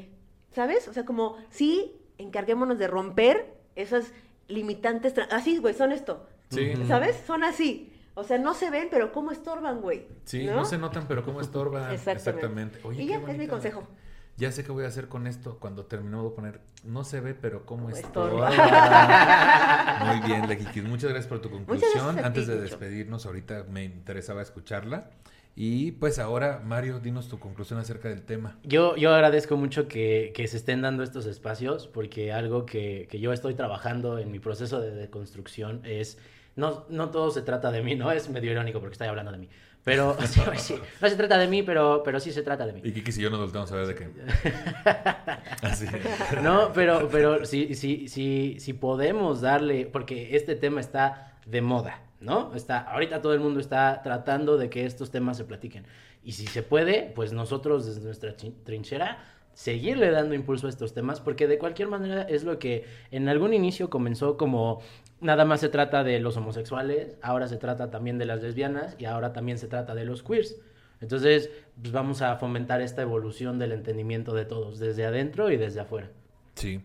¿sabes? 0.52 0.88
O 0.88 0.94
sea, 0.94 1.06
como 1.06 1.38
sí, 1.50 1.92
encarguémonos 2.20 2.78
de 2.78 2.88
romper 2.88 3.48
esas 3.76 4.14
limitantes, 4.48 5.16
así, 5.32 5.58
güey, 5.58 5.74
son 5.74 5.92
esto, 5.92 6.28
Sí. 6.50 6.72
¿Sabes? 6.88 7.16
Son 7.26 7.44
así. 7.44 7.90
O 8.16 8.24
sea, 8.24 8.38
no 8.38 8.54
se 8.54 8.70
ven, 8.70 8.90
pero 8.92 9.12
cómo 9.12 9.32
estorban, 9.32 9.82
güey. 9.82 10.08
Sí, 10.26 10.46
no, 10.46 10.66
se 10.66 10.78
notan, 10.78 11.06
pero 11.08 11.24
cómo 11.24 11.42
estorban. 11.42 11.92
Exactamente. 11.94 12.80
Oye, 12.84 13.04
Y 13.04 13.08
qué 13.08 13.14
ya, 13.14 13.32
es 13.32 13.38
mi 13.38 13.48
consejo. 13.48 13.88
Ya 14.36 14.52
sé 14.52 14.64
qué 14.64 14.72
voy 14.72 14.84
a 14.86 14.88
hacer 14.88 15.08
con 15.10 15.28
esto 15.28 15.58
cuando 15.60 15.86
terminemos 15.86 16.26
de 16.26 16.36
poner. 16.36 16.62
No 16.84 17.04
se 17.04 17.22
ve, 17.22 17.34
pero 17.36 17.66
cómo 17.66 17.84
Cómo 17.84 17.96
estorba. 17.96 18.50
estorba. 18.50 20.06
Muy 20.06 20.28
bien, 20.28 20.48
Lequiquis. 20.48 20.84
Muchas 20.84 21.10
gracias 21.12 21.28
por 21.28 21.40
tu 21.40 21.50
conclusión. 21.52 22.18
a 22.18 22.22
ti, 22.22 22.26
Antes 22.26 22.48
de 22.48 22.60
despedirnos, 22.60 23.26
ahorita 23.26 23.66
me 23.70 23.84
interesaba 23.84 24.42
escucharla. 24.42 25.10
Y 25.56 25.92
pues 25.94 26.18
ahora, 26.18 26.62
Mario, 26.66 27.00
dinos 27.00 27.28
tu 27.30 27.38
conclusión 27.38 27.80
acerca 27.80 28.10
del 28.10 28.24
tema. 28.24 28.58
Yo, 28.64 28.96
yo 28.96 29.14
agradezco 29.14 29.56
mucho 29.56 29.88
que, 29.88 30.34
que 30.36 30.48
se 30.48 30.58
estén 30.58 30.82
dando 30.82 31.04
estos 31.04 31.28
espacios 31.28 31.88
porque 31.88 32.32
algo 32.34 32.66
que, 32.66 33.08
que 33.12 33.20
yo 33.20 33.32
estoy 33.34 33.54
trabajando 33.54 34.18
en 34.18 34.32
mi 34.32 34.40
proceso 34.40 34.82
de 34.82 34.90
deconstrucción 34.96 35.82
es, 35.86 36.18
no, 36.56 36.86
no 36.90 37.10
todo 37.10 37.32
se 37.32 37.42
trata 37.42 37.72
de 37.72 37.82
mí, 37.82 37.96
¿no? 37.96 38.12
Es 38.12 38.30
medio 38.30 38.52
irónico 38.52 38.80
porque 38.80 38.94
estoy 38.94 39.08
hablando 39.08 39.32
de 39.32 39.38
mí. 39.38 39.50
Pero 39.84 40.16
sí, 40.28 40.42
sí, 40.58 40.76
no 41.02 41.10
se 41.10 41.16
trata 41.16 41.38
de 41.38 41.48
mí, 41.48 41.64
pero, 41.64 42.02
pero 42.04 42.20
sí 42.20 42.32
se 42.32 42.42
trata 42.42 42.66
de 42.66 42.74
mí. 42.74 42.82
Y 42.84 42.92
Kikis 42.92 43.18
y 43.18 43.22
yo 43.22 43.30
nos 43.30 43.40
volteamos 43.40 43.72
a 43.72 43.76
ver 43.76 43.88
de 43.88 43.96
qué. 43.96 44.10
Así. 45.68 45.86
No, 46.42 46.72
pero, 46.74 47.10
pero 47.12 47.46
si, 47.46 47.76
si, 47.76 48.08
si, 48.08 48.60
si 48.60 48.74
podemos 48.74 49.42
darle, 49.42 49.86
porque 49.86 50.36
este 50.36 50.56
tema 50.56 50.80
está 50.80 51.38
de 51.46 51.62
moda, 51.62 52.02
¿no? 52.20 52.56
Está, 52.56 52.80
ahorita 52.80 53.22
todo 53.22 53.34
el 53.34 53.40
mundo 53.40 53.60
está 53.60 54.02
tratando 54.04 54.58
de 54.58 54.70
que 54.70 54.86
estos 54.86 55.12
temas 55.12 55.38
se 55.38 55.44
platiquen. 55.44 55.86
Y 56.24 56.34
si 56.34 56.48
se 56.48 56.64
puede, 56.64 57.12
pues 57.14 57.34
nosotros 57.34 57.86
desde 57.86 58.02
nuestra 58.02 58.36
trinchera 58.64 59.18
seguirle 59.54 60.12
dando 60.12 60.36
impulso 60.36 60.68
a 60.68 60.70
estos 60.70 60.94
temas, 60.94 61.22
porque 61.22 61.48
de 61.48 61.58
cualquier 61.58 61.88
manera 61.88 62.24
es 62.24 62.44
lo 62.44 62.60
que 62.60 62.86
en 63.12 63.30
algún 63.30 63.54
inicio 63.54 63.90
comenzó 63.90 64.38
como 64.38 64.82
nada 65.22 65.46
más 65.46 65.62
se 65.62 65.70
trata 65.70 66.04
de 66.04 66.20
los 66.20 66.38
homosexuales, 66.38 67.18
ahora 67.22 67.48
se 67.48 67.58
trata 67.58 67.90
también 67.90 68.18
de 68.18 68.26
las 68.26 68.42
lesbianas 68.42 68.96
y 69.00 69.06
ahora 69.06 69.34
también 69.34 69.58
se 69.58 69.68
trata 69.68 69.96
de 69.96 70.06
los 70.06 70.24
queers. 70.24 70.56
Entonces, 71.02 71.50
pues 71.82 71.92
vamos 71.92 72.22
a 72.22 72.38
fomentar 72.38 72.82
esta 72.82 73.02
evolución 73.02 73.60
del 73.60 73.74
entendimiento 73.74 74.34
de 74.34 74.46
todos, 74.46 74.80
desde 74.80 75.06
adentro 75.06 75.52
y 75.52 75.58
desde 75.58 75.82
afuera. 75.82 76.10
Sí, 76.56 76.82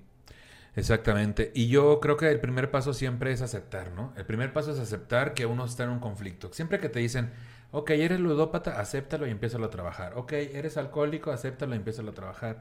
exactamente. 0.75 1.53
Y 1.55 1.69
yo 1.69 2.01
creo 2.01 2.17
que 2.17 2.29
el 2.29 2.41
primer 2.41 2.71
paso 2.71 2.95
siempre 2.95 3.33
es 3.33 3.43
aceptar, 3.43 3.93
¿no? 3.93 4.13
El 4.17 4.27
primer 4.27 4.53
paso 4.53 4.73
es 4.73 4.81
aceptar 4.81 5.35
que 5.35 5.47
uno 5.47 5.65
está 5.65 5.85
en 5.85 5.91
un 5.91 6.01
conflicto. 6.01 6.53
Siempre 6.53 6.81
que 6.81 6.89
te 6.89 6.99
dicen, 6.99 7.31
ok, 7.71 7.91
eres 7.91 8.21
ludópata, 8.21 8.81
acéptalo 8.81 9.27
y 9.27 9.31
empiézalo 9.31 9.67
a 9.67 9.71
trabajar. 9.71 10.15
Ok, 10.17 10.33
eres 10.33 10.77
alcohólico, 10.77 11.31
acéptalo 11.31 11.75
y 11.75 11.79
empiézalo 11.79 12.11
a 12.11 12.15
trabajar. 12.15 12.61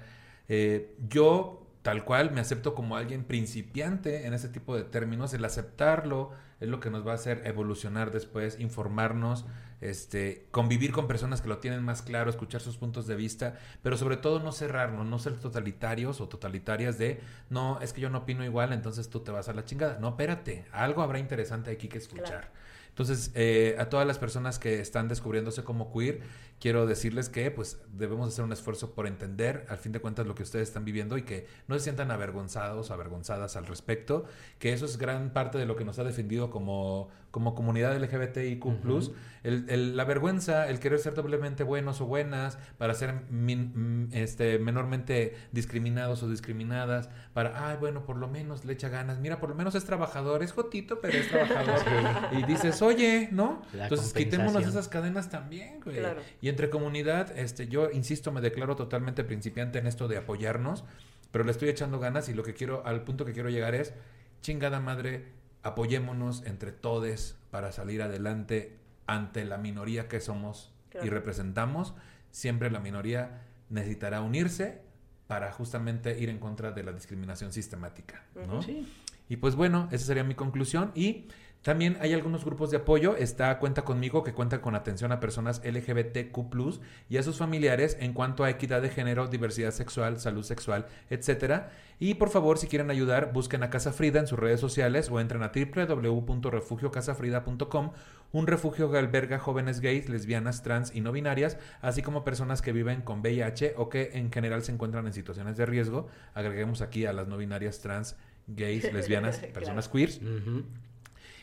Eh, 0.49 0.95
yo, 1.07 1.67
tal 1.81 2.03
cual, 2.03 2.31
me 2.31 2.41
acepto 2.41 2.75
como 2.75 2.97
alguien 2.97 3.23
principiante 3.23 4.25
en 4.25 4.33
ese 4.33 4.49
tipo 4.49 4.75
de 4.75 4.83
términos. 4.83 5.33
El 5.33 5.45
aceptarlo 5.45 6.31
es 6.59 6.67
lo 6.67 6.79
que 6.79 6.89
nos 6.89 7.05
va 7.05 7.11
a 7.11 7.15
hacer 7.15 7.41
evolucionar 7.45 8.11
después, 8.11 8.59
informarnos, 8.59 9.45
este, 9.79 10.47
convivir 10.51 10.91
con 10.91 11.07
personas 11.07 11.41
que 11.41 11.49
lo 11.49 11.59
tienen 11.59 11.83
más 11.83 12.01
claro, 12.01 12.29
escuchar 12.29 12.61
sus 12.61 12.77
puntos 12.77 13.05
de 13.05 13.15
vista, 13.15 13.59
pero 13.83 13.95
sobre 13.95 14.17
todo 14.17 14.39
no 14.39 14.51
cerrarnos, 14.51 15.05
no 15.05 15.19
ser 15.19 15.39
totalitarios 15.39 16.19
o 16.19 16.27
totalitarias 16.27 16.97
de, 16.97 17.21
no, 17.49 17.79
es 17.81 17.93
que 17.93 18.01
yo 18.01 18.09
no 18.09 18.19
opino 18.19 18.43
igual, 18.43 18.73
entonces 18.73 19.09
tú 19.09 19.19
te 19.19 19.31
vas 19.31 19.49
a 19.49 19.53
la 19.53 19.65
chingada. 19.65 19.99
No, 19.99 20.09
espérate, 20.09 20.65
algo 20.71 21.03
habrá 21.03 21.19
interesante 21.19 21.69
aquí 21.69 21.87
que 21.87 21.99
escuchar. 21.99 22.51
Entonces, 22.97 23.29
eh, 23.35 23.75
a 23.77 23.89
todas 23.89 24.07
las 24.07 24.17
personas 24.17 24.57
que 24.57 24.79
están 24.79 25.07
descubriéndose 25.07 25.63
como 25.63 25.93
queer, 25.93 26.21
quiero 26.59 26.85
decirles 26.87 27.29
que 27.29 27.51
pues 27.51 27.79
debemos 27.93 28.29
hacer 28.29 28.43
un 28.43 28.51
esfuerzo 28.51 28.91
por 28.93 29.05
entender, 29.07 29.65
al 29.69 29.77
fin 29.77 29.91
de 29.91 29.99
cuentas, 29.99 30.25
lo 30.25 30.33
que 30.35 30.43
ustedes 30.43 30.67
están 30.67 30.85
viviendo 30.85 31.17
y 31.17 31.23
que 31.23 31.47
no 31.67 31.75
se 31.75 31.81
sientan 31.81 32.09
avergonzados 32.11 32.89
o 32.89 32.93
avergonzadas 32.93 33.55
al 33.55 33.65
respecto, 33.67 34.25
que 34.59 34.73
eso 34.73 34.85
es 34.85 34.97
gran 34.97 35.31
parte 35.33 35.57
de 35.57 35.65
lo 35.65 35.75
que 35.75 35.85
nos 35.85 35.99
ha 35.99 36.03
defendido 36.03 36.49
como, 36.49 37.09
como 37.31 37.53
comunidad 37.55 37.95
LGBTIQ+. 37.97 38.65
Ujú. 38.65 39.13
el, 39.43 39.69
el- 39.69 39.95
la 39.95 40.03
vergüenza, 40.03 40.67
el 40.69 40.79
querer 40.79 40.99
ser 40.99 41.13
doblemente 41.13 41.63
buenos 41.63 42.01
o 42.01 42.05
buenas, 42.05 42.57
para 42.77 42.93
ser 42.95 43.13
min- 43.29 44.07
mm, 44.09 44.13
este, 44.13 44.57
menormente 44.59 45.35
discriminados 45.51 46.23
o 46.23 46.29
discriminadas, 46.29 47.09
para, 47.33 47.69
ay, 47.69 47.77
bueno, 47.79 48.03
por 48.05 48.17
lo 48.17 48.27
menos 48.27 48.65
le 48.65 48.73
echa 48.73 48.89
ganas, 48.89 49.19
mira, 49.19 49.39
por 49.39 49.49
lo 49.49 49.55
menos 49.55 49.75
es 49.75 49.85
trabajador, 49.85 50.41
es 50.43 50.51
jotito, 50.53 50.99
pero 51.01 51.17
es 51.17 51.29
trabajador. 51.29 51.79
y 52.33 52.43
dices, 52.45 52.81
oye, 52.81 53.29
¿no? 53.31 53.61
La 53.73 53.83
Entonces 53.83 54.11
quitémonos 54.13 54.65
esas 54.69 54.87
cadenas 54.87 55.29
también, 55.29 55.79
güey. 55.81 55.97
Claro. 55.97 56.21
Y 56.41 56.46
entre 56.49 56.69
comunidad, 56.69 57.37
este, 57.37 57.67
yo 57.67 57.89
insisto, 57.91 58.31
me 58.31 58.41
declaro 58.41 58.75
totalmente 58.75 59.23
principiante 59.23 59.79
en 59.79 59.87
esto 59.87 60.07
de 60.07 60.17
apoyarnos, 60.17 60.83
pero 61.31 61.43
le 61.43 61.51
estoy 61.51 61.69
echando 61.69 61.99
ganas 61.99 62.29
y 62.29 62.33
lo 62.33 62.43
que 62.43 62.53
quiero, 62.53 62.85
al 62.85 63.03
punto 63.03 63.25
que 63.25 63.33
quiero 63.33 63.49
llegar 63.49 63.75
es, 63.75 63.93
chingada 64.41 64.79
madre, 64.79 65.25
apoyémonos 65.63 66.45
entre 66.45 66.71
todes 66.71 67.37
para 67.51 67.71
salir 67.71 68.01
adelante 68.01 68.77
ante 69.07 69.45
la 69.45 69.57
minoría 69.57 70.07
que 70.07 70.19
somos 70.19 70.73
y 71.03 71.09
representamos. 71.09 71.93
Siempre 72.31 72.71
la 72.71 72.79
minoría 72.79 73.41
necesitará 73.69 74.21
unirse 74.21 74.81
para 75.27 75.51
justamente 75.51 76.19
ir 76.19 76.29
en 76.29 76.39
contra 76.39 76.71
de 76.71 76.83
la 76.83 76.93
discriminación 76.93 77.51
sistemática, 77.51 78.23
¿no? 78.47 78.61
Sí. 78.61 78.87
Y 79.29 79.37
pues 79.37 79.55
bueno, 79.55 79.89
esa 79.91 80.05
sería 80.05 80.23
mi 80.23 80.35
conclusión. 80.35 80.91
Y 80.95 81.27
También 81.67 81.97
hay 81.99 82.13
algunos 82.13 82.45
grupos 82.45 82.71
de 82.71 82.77
apoyo. 82.77 83.17
Está 83.17 83.59
Cuenta 83.59 83.81
conmigo 83.81 84.23
que 84.23 84.33
cuenta 84.33 84.61
con 84.61 84.73
atención 84.73 85.11
a 85.11 85.19
personas 85.19 85.61
LGBTQ 85.65 86.79
y 87.09 87.17
a 87.17 87.23
sus 87.23 87.39
familiares 87.39 87.97
en 87.99 88.13
cuanto 88.13 88.45
a 88.45 88.49
equidad 88.49 88.81
de 88.81 88.87
género, 88.87 89.27
diversidad 89.27 89.71
sexual, 89.71 90.17
salud 90.17 90.43
sexual, 90.43 90.85
etcétera. 91.09 91.71
Y 91.99 92.13
por 92.13 92.29
favor, 92.29 92.57
si 92.57 92.67
quieren 92.67 92.89
ayudar, 92.89 93.33
busquen 93.33 93.63
a 93.63 93.69
Casa 93.69 93.91
Frida 93.91 94.21
en 94.21 94.27
sus 94.27 94.39
redes 94.39 94.61
sociales 94.61 95.11
o 95.11 95.19
entren 95.19 95.43
a 95.43 95.51
www.refugiocasafrida.com, 95.53 97.91
un 98.31 98.47
refugio 98.47 98.89
que 98.89 98.97
alberga 98.97 99.37
jóvenes 99.37 99.81
gays, 99.81 100.07
lesbianas, 100.07 100.63
trans 100.63 100.95
y 100.95 101.01
no 101.01 101.11
binarias, 101.11 101.57
así 101.81 102.01
como 102.01 102.23
personas 102.23 102.61
que 102.61 102.71
viven 102.71 103.01
con 103.01 103.19
VIH 103.19 103.73
o 103.75 103.89
que 103.89 104.11
en 104.13 104.31
general 104.31 104.63
se 104.63 104.71
encuentran 104.71 105.05
en 105.05 105.11
situaciones 105.11 105.57
de 105.57 105.65
riesgo. 105.65 106.07
Agreguemos 106.33 106.81
aquí 106.81 107.05
a 107.05 107.11
las 107.11 107.27
no 107.27 107.35
binarias, 107.35 107.81
trans, 107.81 108.15
gays, 108.47 108.93
lesbianas, 108.93 109.39
personas 109.53 109.89
queers. 109.89 110.21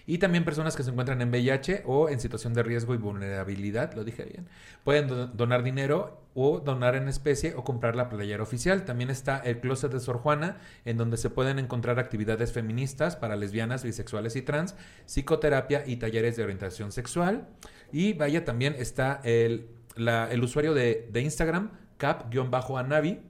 Y 0.06 0.18
también 0.18 0.44
personas 0.44 0.76
que 0.76 0.82
se 0.82 0.90
encuentran 0.90 1.22
en 1.22 1.30
VIH 1.30 1.82
o 1.86 2.10
en 2.10 2.20
situación 2.20 2.52
de 2.52 2.62
riesgo 2.62 2.94
y 2.94 2.98
vulnerabilidad, 2.98 3.94
lo 3.94 4.04
dije 4.04 4.24
bien. 4.24 4.48
Pueden 4.84 5.36
donar 5.36 5.62
dinero 5.62 6.20
o 6.34 6.60
donar 6.60 6.94
en 6.94 7.08
especie 7.08 7.54
o 7.54 7.64
comprar 7.64 7.96
la 7.96 8.10
playera 8.10 8.42
oficial. 8.42 8.84
También 8.84 9.08
está 9.08 9.38
el 9.38 9.60
Closet 9.60 9.92
de 9.92 10.00
Sor 10.00 10.18
Juana, 10.18 10.58
en 10.84 10.98
donde 10.98 11.16
se 11.16 11.30
pueden 11.30 11.58
encontrar 11.58 11.98
actividades 11.98 12.52
feministas 12.52 13.16
para 13.16 13.36
lesbianas, 13.36 13.82
bisexuales 13.82 14.36
y 14.36 14.42
trans, 14.42 14.74
psicoterapia 15.06 15.84
y 15.86 15.96
talleres 15.96 16.36
de 16.36 16.42
orientación 16.42 16.92
sexual. 16.92 17.48
Y 17.90 18.12
vaya, 18.12 18.44
también 18.44 18.74
está 18.78 19.20
el, 19.24 19.68
el 19.96 20.42
usuario 20.42 20.74
de, 20.74 21.08
de 21.10 21.20
Instagram, 21.22 21.70
cap-anavi, 21.96 23.20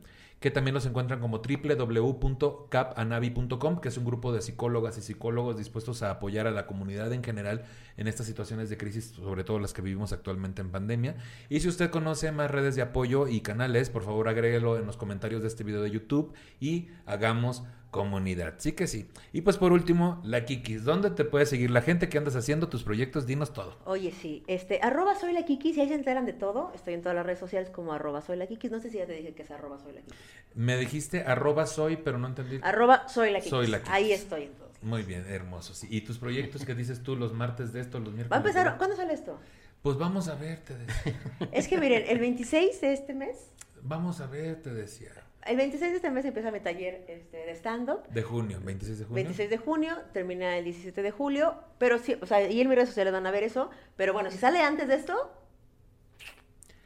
que 0.44 0.50
también 0.50 0.74
los 0.74 0.84
encuentran 0.84 1.20
como 1.20 1.38
www.capanavi.com, 1.38 3.80
que 3.80 3.88
es 3.88 3.96
un 3.96 4.04
grupo 4.04 4.30
de 4.30 4.42
psicólogas 4.42 4.98
y 4.98 5.00
psicólogos 5.00 5.56
dispuestos 5.56 6.02
a 6.02 6.10
apoyar 6.10 6.46
a 6.46 6.50
la 6.50 6.66
comunidad 6.66 7.10
en 7.14 7.24
general 7.24 7.64
en 7.96 8.08
estas 8.08 8.26
situaciones 8.26 8.68
de 8.68 8.76
crisis, 8.76 9.14
sobre 9.16 9.42
todo 9.42 9.58
las 9.58 9.72
que 9.72 9.80
vivimos 9.80 10.12
actualmente 10.12 10.60
en 10.60 10.70
pandemia. 10.70 11.16
Y 11.48 11.60
si 11.60 11.68
usted 11.68 11.88
conoce 11.88 12.30
más 12.30 12.50
redes 12.50 12.76
de 12.76 12.82
apoyo 12.82 13.26
y 13.26 13.40
canales, 13.40 13.88
por 13.88 14.02
favor 14.02 14.28
agréguelo 14.28 14.76
en 14.76 14.84
los 14.84 14.98
comentarios 14.98 15.40
de 15.40 15.48
este 15.48 15.64
video 15.64 15.80
de 15.80 15.90
YouTube 15.90 16.34
y 16.60 16.88
hagamos 17.06 17.62
comunidad. 17.94 18.54
Sí 18.58 18.72
que 18.72 18.88
sí. 18.88 19.06
Y 19.32 19.42
pues 19.42 19.56
por 19.56 19.70
último, 19.70 20.20
la 20.24 20.44
Kikis. 20.44 20.82
¿Dónde 20.82 21.10
te 21.10 21.24
puede 21.24 21.46
seguir 21.46 21.70
la 21.70 21.80
gente 21.80 22.08
que 22.08 22.18
andas 22.18 22.34
haciendo 22.34 22.68
tus 22.68 22.82
proyectos? 22.82 23.24
Dinos 23.24 23.52
todo. 23.52 23.78
Oye, 23.84 24.10
sí. 24.10 24.42
Este, 24.48 24.80
arroba 24.82 25.14
soy 25.14 25.32
la 25.32 25.44
Kikis 25.44 25.76
y 25.76 25.80
ahí 25.80 25.86
se 25.86 25.94
enteran 25.94 26.26
de 26.26 26.32
todo. 26.32 26.72
Estoy 26.74 26.94
en 26.94 27.02
todas 27.02 27.14
las 27.14 27.24
redes 27.24 27.38
sociales 27.38 27.70
como 27.70 27.92
arroba 27.92 28.20
soy 28.20 28.36
la 28.36 28.48
Kikis. 28.48 28.72
No 28.72 28.80
sé 28.80 28.90
si 28.90 28.98
ya 28.98 29.06
te 29.06 29.12
dije 29.12 29.32
que 29.32 29.44
es 29.44 29.50
arroba 29.52 29.78
soy 29.78 29.92
la 29.92 30.00
Kikis. 30.00 30.18
Me 30.56 30.76
dijiste 30.76 31.22
arroba 31.22 31.66
soy, 31.66 31.96
pero 31.96 32.18
no 32.18 32.26
entendí. 32.26 32.58
Arroba 32.64 33.08
soy 33.08 33.30
la 33.30 33.38
Kikis. 33.38 33.50
Soy 33.50 33.68
la 33.68 33.78
Kikis. 33.78 33.92
Ahí 33.92 34.10
estoy 34.10 34.42
en 34.42 34.54
todo. 34.54 34.70
Muy 34.82 35.04
bien, 35.04 35.24
hermoso. 35.28 35.72
Sí. 35.72 35.86
¿Y 35.88 36.00
tus 36.00 36.18
proyectos 36.18 36.64
que 36.64 36.74
dices 36.74 37.00
tú 37.00 37.14
los 37.14 37.32
martes 37.32 37.72
de 37.72 37.80
esto, 37.80 38.00
los 38.00 38.12
miércoles? 38.12 38.32
Va 38.32 38.36
a 38.36 38.40
empezar, 38.40 38.76
¿cuándo 38.76 38.96
sale 38.96 39.14
esto? 39.14 39.38
Pues 39.82 39.96
vamos 39.98 40.26
a 40.26 40.34
ver, 40.34 40.58
te 40.64 40.76
decía. 40.76 41.20
es 41.52 41.68
que 41.68 41.78
miren, 41.78 42.06
el 42.08 42.18
26 42.18 42.80
de 42.80 42.92
este 42.92 43.14
mes. 43.14 43.52
Vamos 43.82 44.20
a 44.20 44.26
ver, 44.26 44.60
te 44.62 44.74
decía. 44.74 45.12
El 45.46 45.56
26 45.56 45.90
de 45.90 45.96
este 45.96 46.10
mes 46.10 46.24
empieza 46.24 46.50
mi 46.50 46.60
taller 46.60 47.04
este, 47.08 47.36
de 47.38 47.52
stand-up. 47.52 48.08
De 48.08 48.22
junio, 48.22 48.60
26 48.62 48.98
de 48.98 49.04
junio. 49.04 49.14
26 49.14 49.50
de 49.50 49.58
junio, 49.58 49.98
termina 50.12 50.56
el 50.56 50.64
17 50.64 51.02
de 51.02 51.10
julio. 51.10 51.54
Pero 51.78 51.98
sí, 51.98 52.16
o 52.20 52.26
sea, 52.26 52.48
y 52.48 52.60
en 52.60 52.68
mis 52.68 52.76
redes 52.76 52.88
sociales 52.88 53.12
van 53.12 53.26
a 53.26 53.30
ver 53.30 53.42
eso. 53.42 53.70
Pero 53.96 54.12
bueno, 54.12 54.30
si 54.30 54.38
sale 54.38 54.60
antes 54.60 54.88
de 54.88 54.94
esto, 54.94 55.30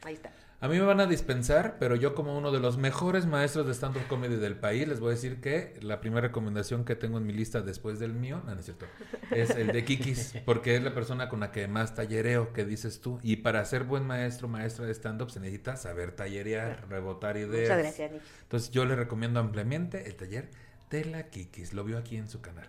ahí 0.03 0.15
está. 0.15 0.31
A 0.61 0.67
mí 0.67 0.77
me 0.77 0.83
van 0.83 0.99
a 0.99 1.05
dispensar, 1.05 1.77
pero 1.79 1.95
yo 1.95 2.13
como 2.13 2.37
uno 2.37 2.51
de 2.51 2.59
los 2.59 2.77
mejores 2.77 3.25
maestros 3.25 3.65
de 3.65 3.73
stand-up 3.73 4.05
comedy 4.09 4.35
del 4.35 4.57
país, 4.57 4.85
les 4.89 4.99
voy 4.99 5.11
a 5.11 5.15
decir 5.15 5.39
que 5.39 5.79
la 5.81 6.01
primera 6.01 6.27
recomendación 6.27 6.83
que 6.83 6.97
tengo 6.97 7.17
en 7.17 7.25
mi 7.25 7.31
lista 7.31 7.61
después 7.61 7.97
del 7.97 8.11
mío, 8.11 8.41
no, 8.45 8.53
no 8.53 8.59
es 8.59 8.65
cierto, 8.65 8.85
es 9.31 9.51
el 9.51 9.67
de 9.67 9.85
Kikis, 9.85 10.33
porque 10.45 10.75
es 10.75 10.83
la 10.83 10.93
persona 10.93 11.29
con 11.29 11.39
la 11.39 11.53
que 11.53 11.65
más 11.69 11.95
tallereo, 11.95 12.51
que 12.51 12.65
dices 12.65 12.99
tú. 12.99 13.19
Y 13.23 13.37
para 13.37 13.63
ser 13.63 13.85
buen 13.85 14.05
maestro, 14.05 14.49
maestra 14.49 14.85
de 14.85 14.93
stand-up, 14.93 15.31
se 15.31 15.39
necesita 15.39 15.77
saber 15.77 16.11
tallerear, 16.11 16.89
rebotar 16.89 17.37
ideas. 17.37 17.69
Muchas 17.69 17.77
gracias, 17.77 18.11
Entonces 18.41 18.71
yo 18.71 18.83
le 18.83 18.97
recomiendo 18.97 19.39
ampliamente 19.39 20.07
el 20.07 20.15
taller 20.15 20.49
de 20.89 21.05
la 21.05 21.29
Kikis. 21.29 21.71
Lo 21.71 21.85
vio 21.85 21.97
aquí 21.97 22.17
en 22.17 22.27
su 22.27 22.41
canal 22.41 22.67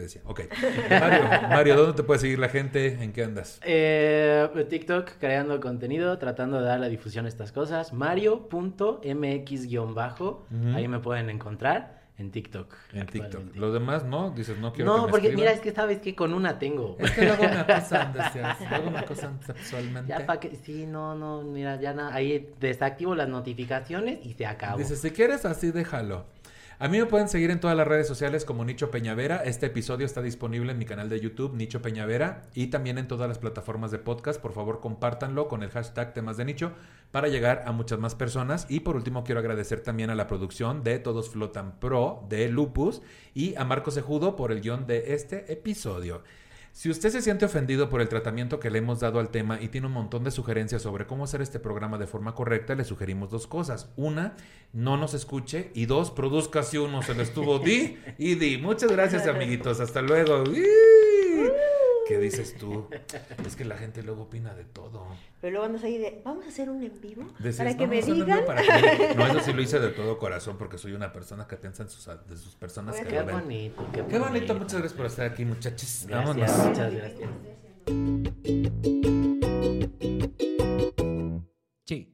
decía. 0.00 0.22
Ok. 0.24 0.40
Mario, 0.90 1.22
Mario, 1.48 1.76
¿dónde 1.76 1.92
te 1.94 2.02
puede 2.02 2.20
seguir 2.20 2.38
la 2.38 2.48
gente? 2.48 3.02
¿En 3.02 3.12
qué 3.12 3.24
andas? 3.24 3.60
Eh, 3.64 4.48
TikTok, 4.68 5.12
creando 5.18 5.58
contenido, 5.60 6.18
tratando 6.18 6.60
de 6.60 6.66
dar 6.66 6.80
la 6.80 6.88
difusión 6.88 7.24
a 7.26 7.28
estas 7.28 7.52
cosas. 7.52 7.92
Mario.mx-bajo. 7.92 10.46
Ahí 10.74 10.88
me 10.88 10.98
pueden 11.00 11.30
encontrar. 11.30 12.04
En 12.16 12.30
TikTok. 12.30 12.72
En 12.92 13.06
TikTok. 13.06 13.56
Los 13.56 13.72
demás 13.72 14.04
no, 14.04 14.30
dices, 14.30 14.56
no 14.58 14.72
quiero. 14.72 14.96
No, 14.96 15.08
porque 15.08 15.32
mira, 15.32 15.50
es 15.50 15.58
que 15.60 15.72
sabes 15.72 15.98
que 15.98 16.14
con 16.14 16.32
una 16.32 16.60
tengo. 16.60 16.96
Es 17.00 17.10
que 17.10 17.24
luego 17.24 17.42
me 17.42 17.56
acosan, 17.58 18.12
deseas, 18.12 18.56
luego 18.70 18.92
me 18.92 19.00
acosan 19.00 19.40
sexualmente. 19.42 20.10
Ya 20.10 20.24
para 20.24 20.38
que, 20.38 20.54
sí, 20.54 20.86
no, 20.86 21.16
no, 21.16 21.42
mira, 21.42 21.80
ya 21.80 21.92
na, 21.92 22.14
ahí 22.14 22.52
desactivo 22.60 23.16
las 23.16 23.28
notificaciones 23.28 24.24
y 24.24 24.34
se 24.34 24.46
acabó. 24.46 24.78
Dices, 24.78 25.00
si 25.00 25.10
quieres 25.10 25.44
así, 25.44 25.72
déjalo. 25.72 26.26
A 26.84 26.88
mí 26.88 26.98
me 26.98 27.06
pueden 27.06 27.30
seguir 27.30 27.50
en 27.50 27.60
todas 27.60 27.74
las 27.78 27.88
redes 27.88 28.06
sociales 28.06 28.44
como 28.44 28.62
Nicho 28.62 28.90
Peñavera. 28.90 29.42
Este 29.42 29.64
episodio 29.64 30.04
está 30.04 30.20
disponible 30.20 30.70
en 30.70 30.76
mi 30.76 30.84
canal 30.84 31.08
de 31.08 31.18
YouTube, 31.18 31.54
Nicho 31.54 31.80
Peñavera, 31.80 32.42
y 32.52 32.66
también 32.66 32.98
en 32.98 33.08
todas 33.08 33.26
las 33.26 33.38
plataformas 33.38 33.90
de 33.90 33.98
podcast. 33.98 34.38
Por 34.38 34.52
favor, 34.52 34.80
compártanlo 34.80 35.48
con 35.48 35.62
el 35.62 35.70
hashtag 35.70 36.12
temas 36.12 36.36
de 36.36 36.44
nicho 36.44 36.72
para 37.10 37.28
llegar 37.28 37.62
a 37.64 37.72
muchas 37.72 37.98
más 38.00 38.14
personas. 38.14 38.66
Y 38.68 38.80
por 38.80 38.96
último, 38.96 39.24
quiero 39.24 39.40
agradecer 39.40 39.80
también 39.80 40.10
a 40.10 40.14
la 40.14 40.26
producción 40.26 40.84
de 40.84 40.98
Todos 40.98 41.30
Flotan 41.30 41.80
Pro 41.80 42.26
de 42.28 42.50
Lupus 42.50 43.00
y 43.32 43.54
a 43.54 43.64
Marco 43.64 43.90
Sejudo 43.90 44.36
por 44.36 44.52
el 44.52 44.60
guion 44.60 44.86
de 44.86 45.14
este 45.14 45.50
episodio. 45.50 46.22
Si 46.74 46.90
usted 46.90 47.10
se 47.10 47.22
siente 47.22 47.44
ofendido 47.44 47.88
por 47.88 48.00
el 48.00 48.08
tratamiento 48.08 48.58
que 48.58 48.68
le 48.68 48.80
hemos 48.80 48.98
dado 48.98 49.20
al 49.20 49.28
tema 49.28 49.62
y 49.62 49.68
tiene 49.68 49.86
un 49.86 49.92
montón 49.92 50.24
de 50.24 50.32
sugerencias 50.32 50.82
sobre 50.82 51.06
cómo 51.06 51.22
hacer 51.22 51.40
este 51.40 51.60
programa 51.60 51.98
de 51.98 52.08
forma 52.08 52.34
correcta, 52.34 52.74
le 52.74 52.82
sugerimos 52.82 53.30
dos 53.30 53.46
cosas. 53.46 53.92
Una, 53.94 54.34
no 54.72 54.96
nos 54.96 55.14
escuche 55.14 55.70
y 55.72 55.86
dos, 55.86 56.10
produzca 56.10 56.64
si 56.64 56.78
uno 56.78 57.00
se 57.02 57.14
le 57.14 57.22
estuvo 57.22 57.60
di 57.60 57.96
y 58.18 58.34
di. 58.34 58.58
Muchas 58.58 58.90
gracias, 58.90 59.28
amiguitos. 59.28 59.78
Hasta 59.78 60.02
luego. 60.02 60.42
¿Qué 62.06 62.18
dices 62.18 62.56
tú? 62.56 62.88
Es 63.46 63.56
que 63.56 63.64
la 63.64 63.76
gente 63.76 64.02
luego 64.02 64.22
opina 64.22 64.54
de 64.54 64.64
todo. 64.64 65.06
Pero 65.40 65.52
luego 65.52 65.66
andas 65.66 65.84
ahí 65.84 65.98
de, 65.98 66.22
vamos 66.24 66.44
a 66.46 66.48
hacer 66.48 66.70
un 66.70 66.82
en 66.82 67.00
vivo 67.00 67.24
para 67.56 67.76
que 67.76 67.86
me 67.86 68.02
digan. 68.02 68.44
No, 69.16 69.26
eso 69.26 69.40
sí 69.40 69.52
lo 69.52 69.62
hice 69.62 69.78
de 69.78 69.90
todo 69.90 70.18
corazón 70.18 70.56
porque 70.58 70.78
soy 70.78 70.92
una 70.92 71.12
persona 71.12 71.46
que 71.46 71.56
piensa 71.56 71.82
en 71.82 71.90
sus, 71.90 72.06
de 72.06 72.36
sus 72.36 72.54
personas 72.56 72.96
que 72.96 73.06
qué 73.06 73.22
bonito, 73.22 73.86
qué, 73.92 74.04
qué 74.06 74.18
bonito. 74.18 74.54
Muchas 74.54 74.80
gracias 74.80 74.92
por 74.94 75.06
estar 75.06 75.30
aquí, 75.30 75.44
muchachos. 75.44 76.06
Vámonos. 76.08 76.50
Muchas 76.58 76.94
gracias. 76.94 77.30
Sí. 81.86 82.13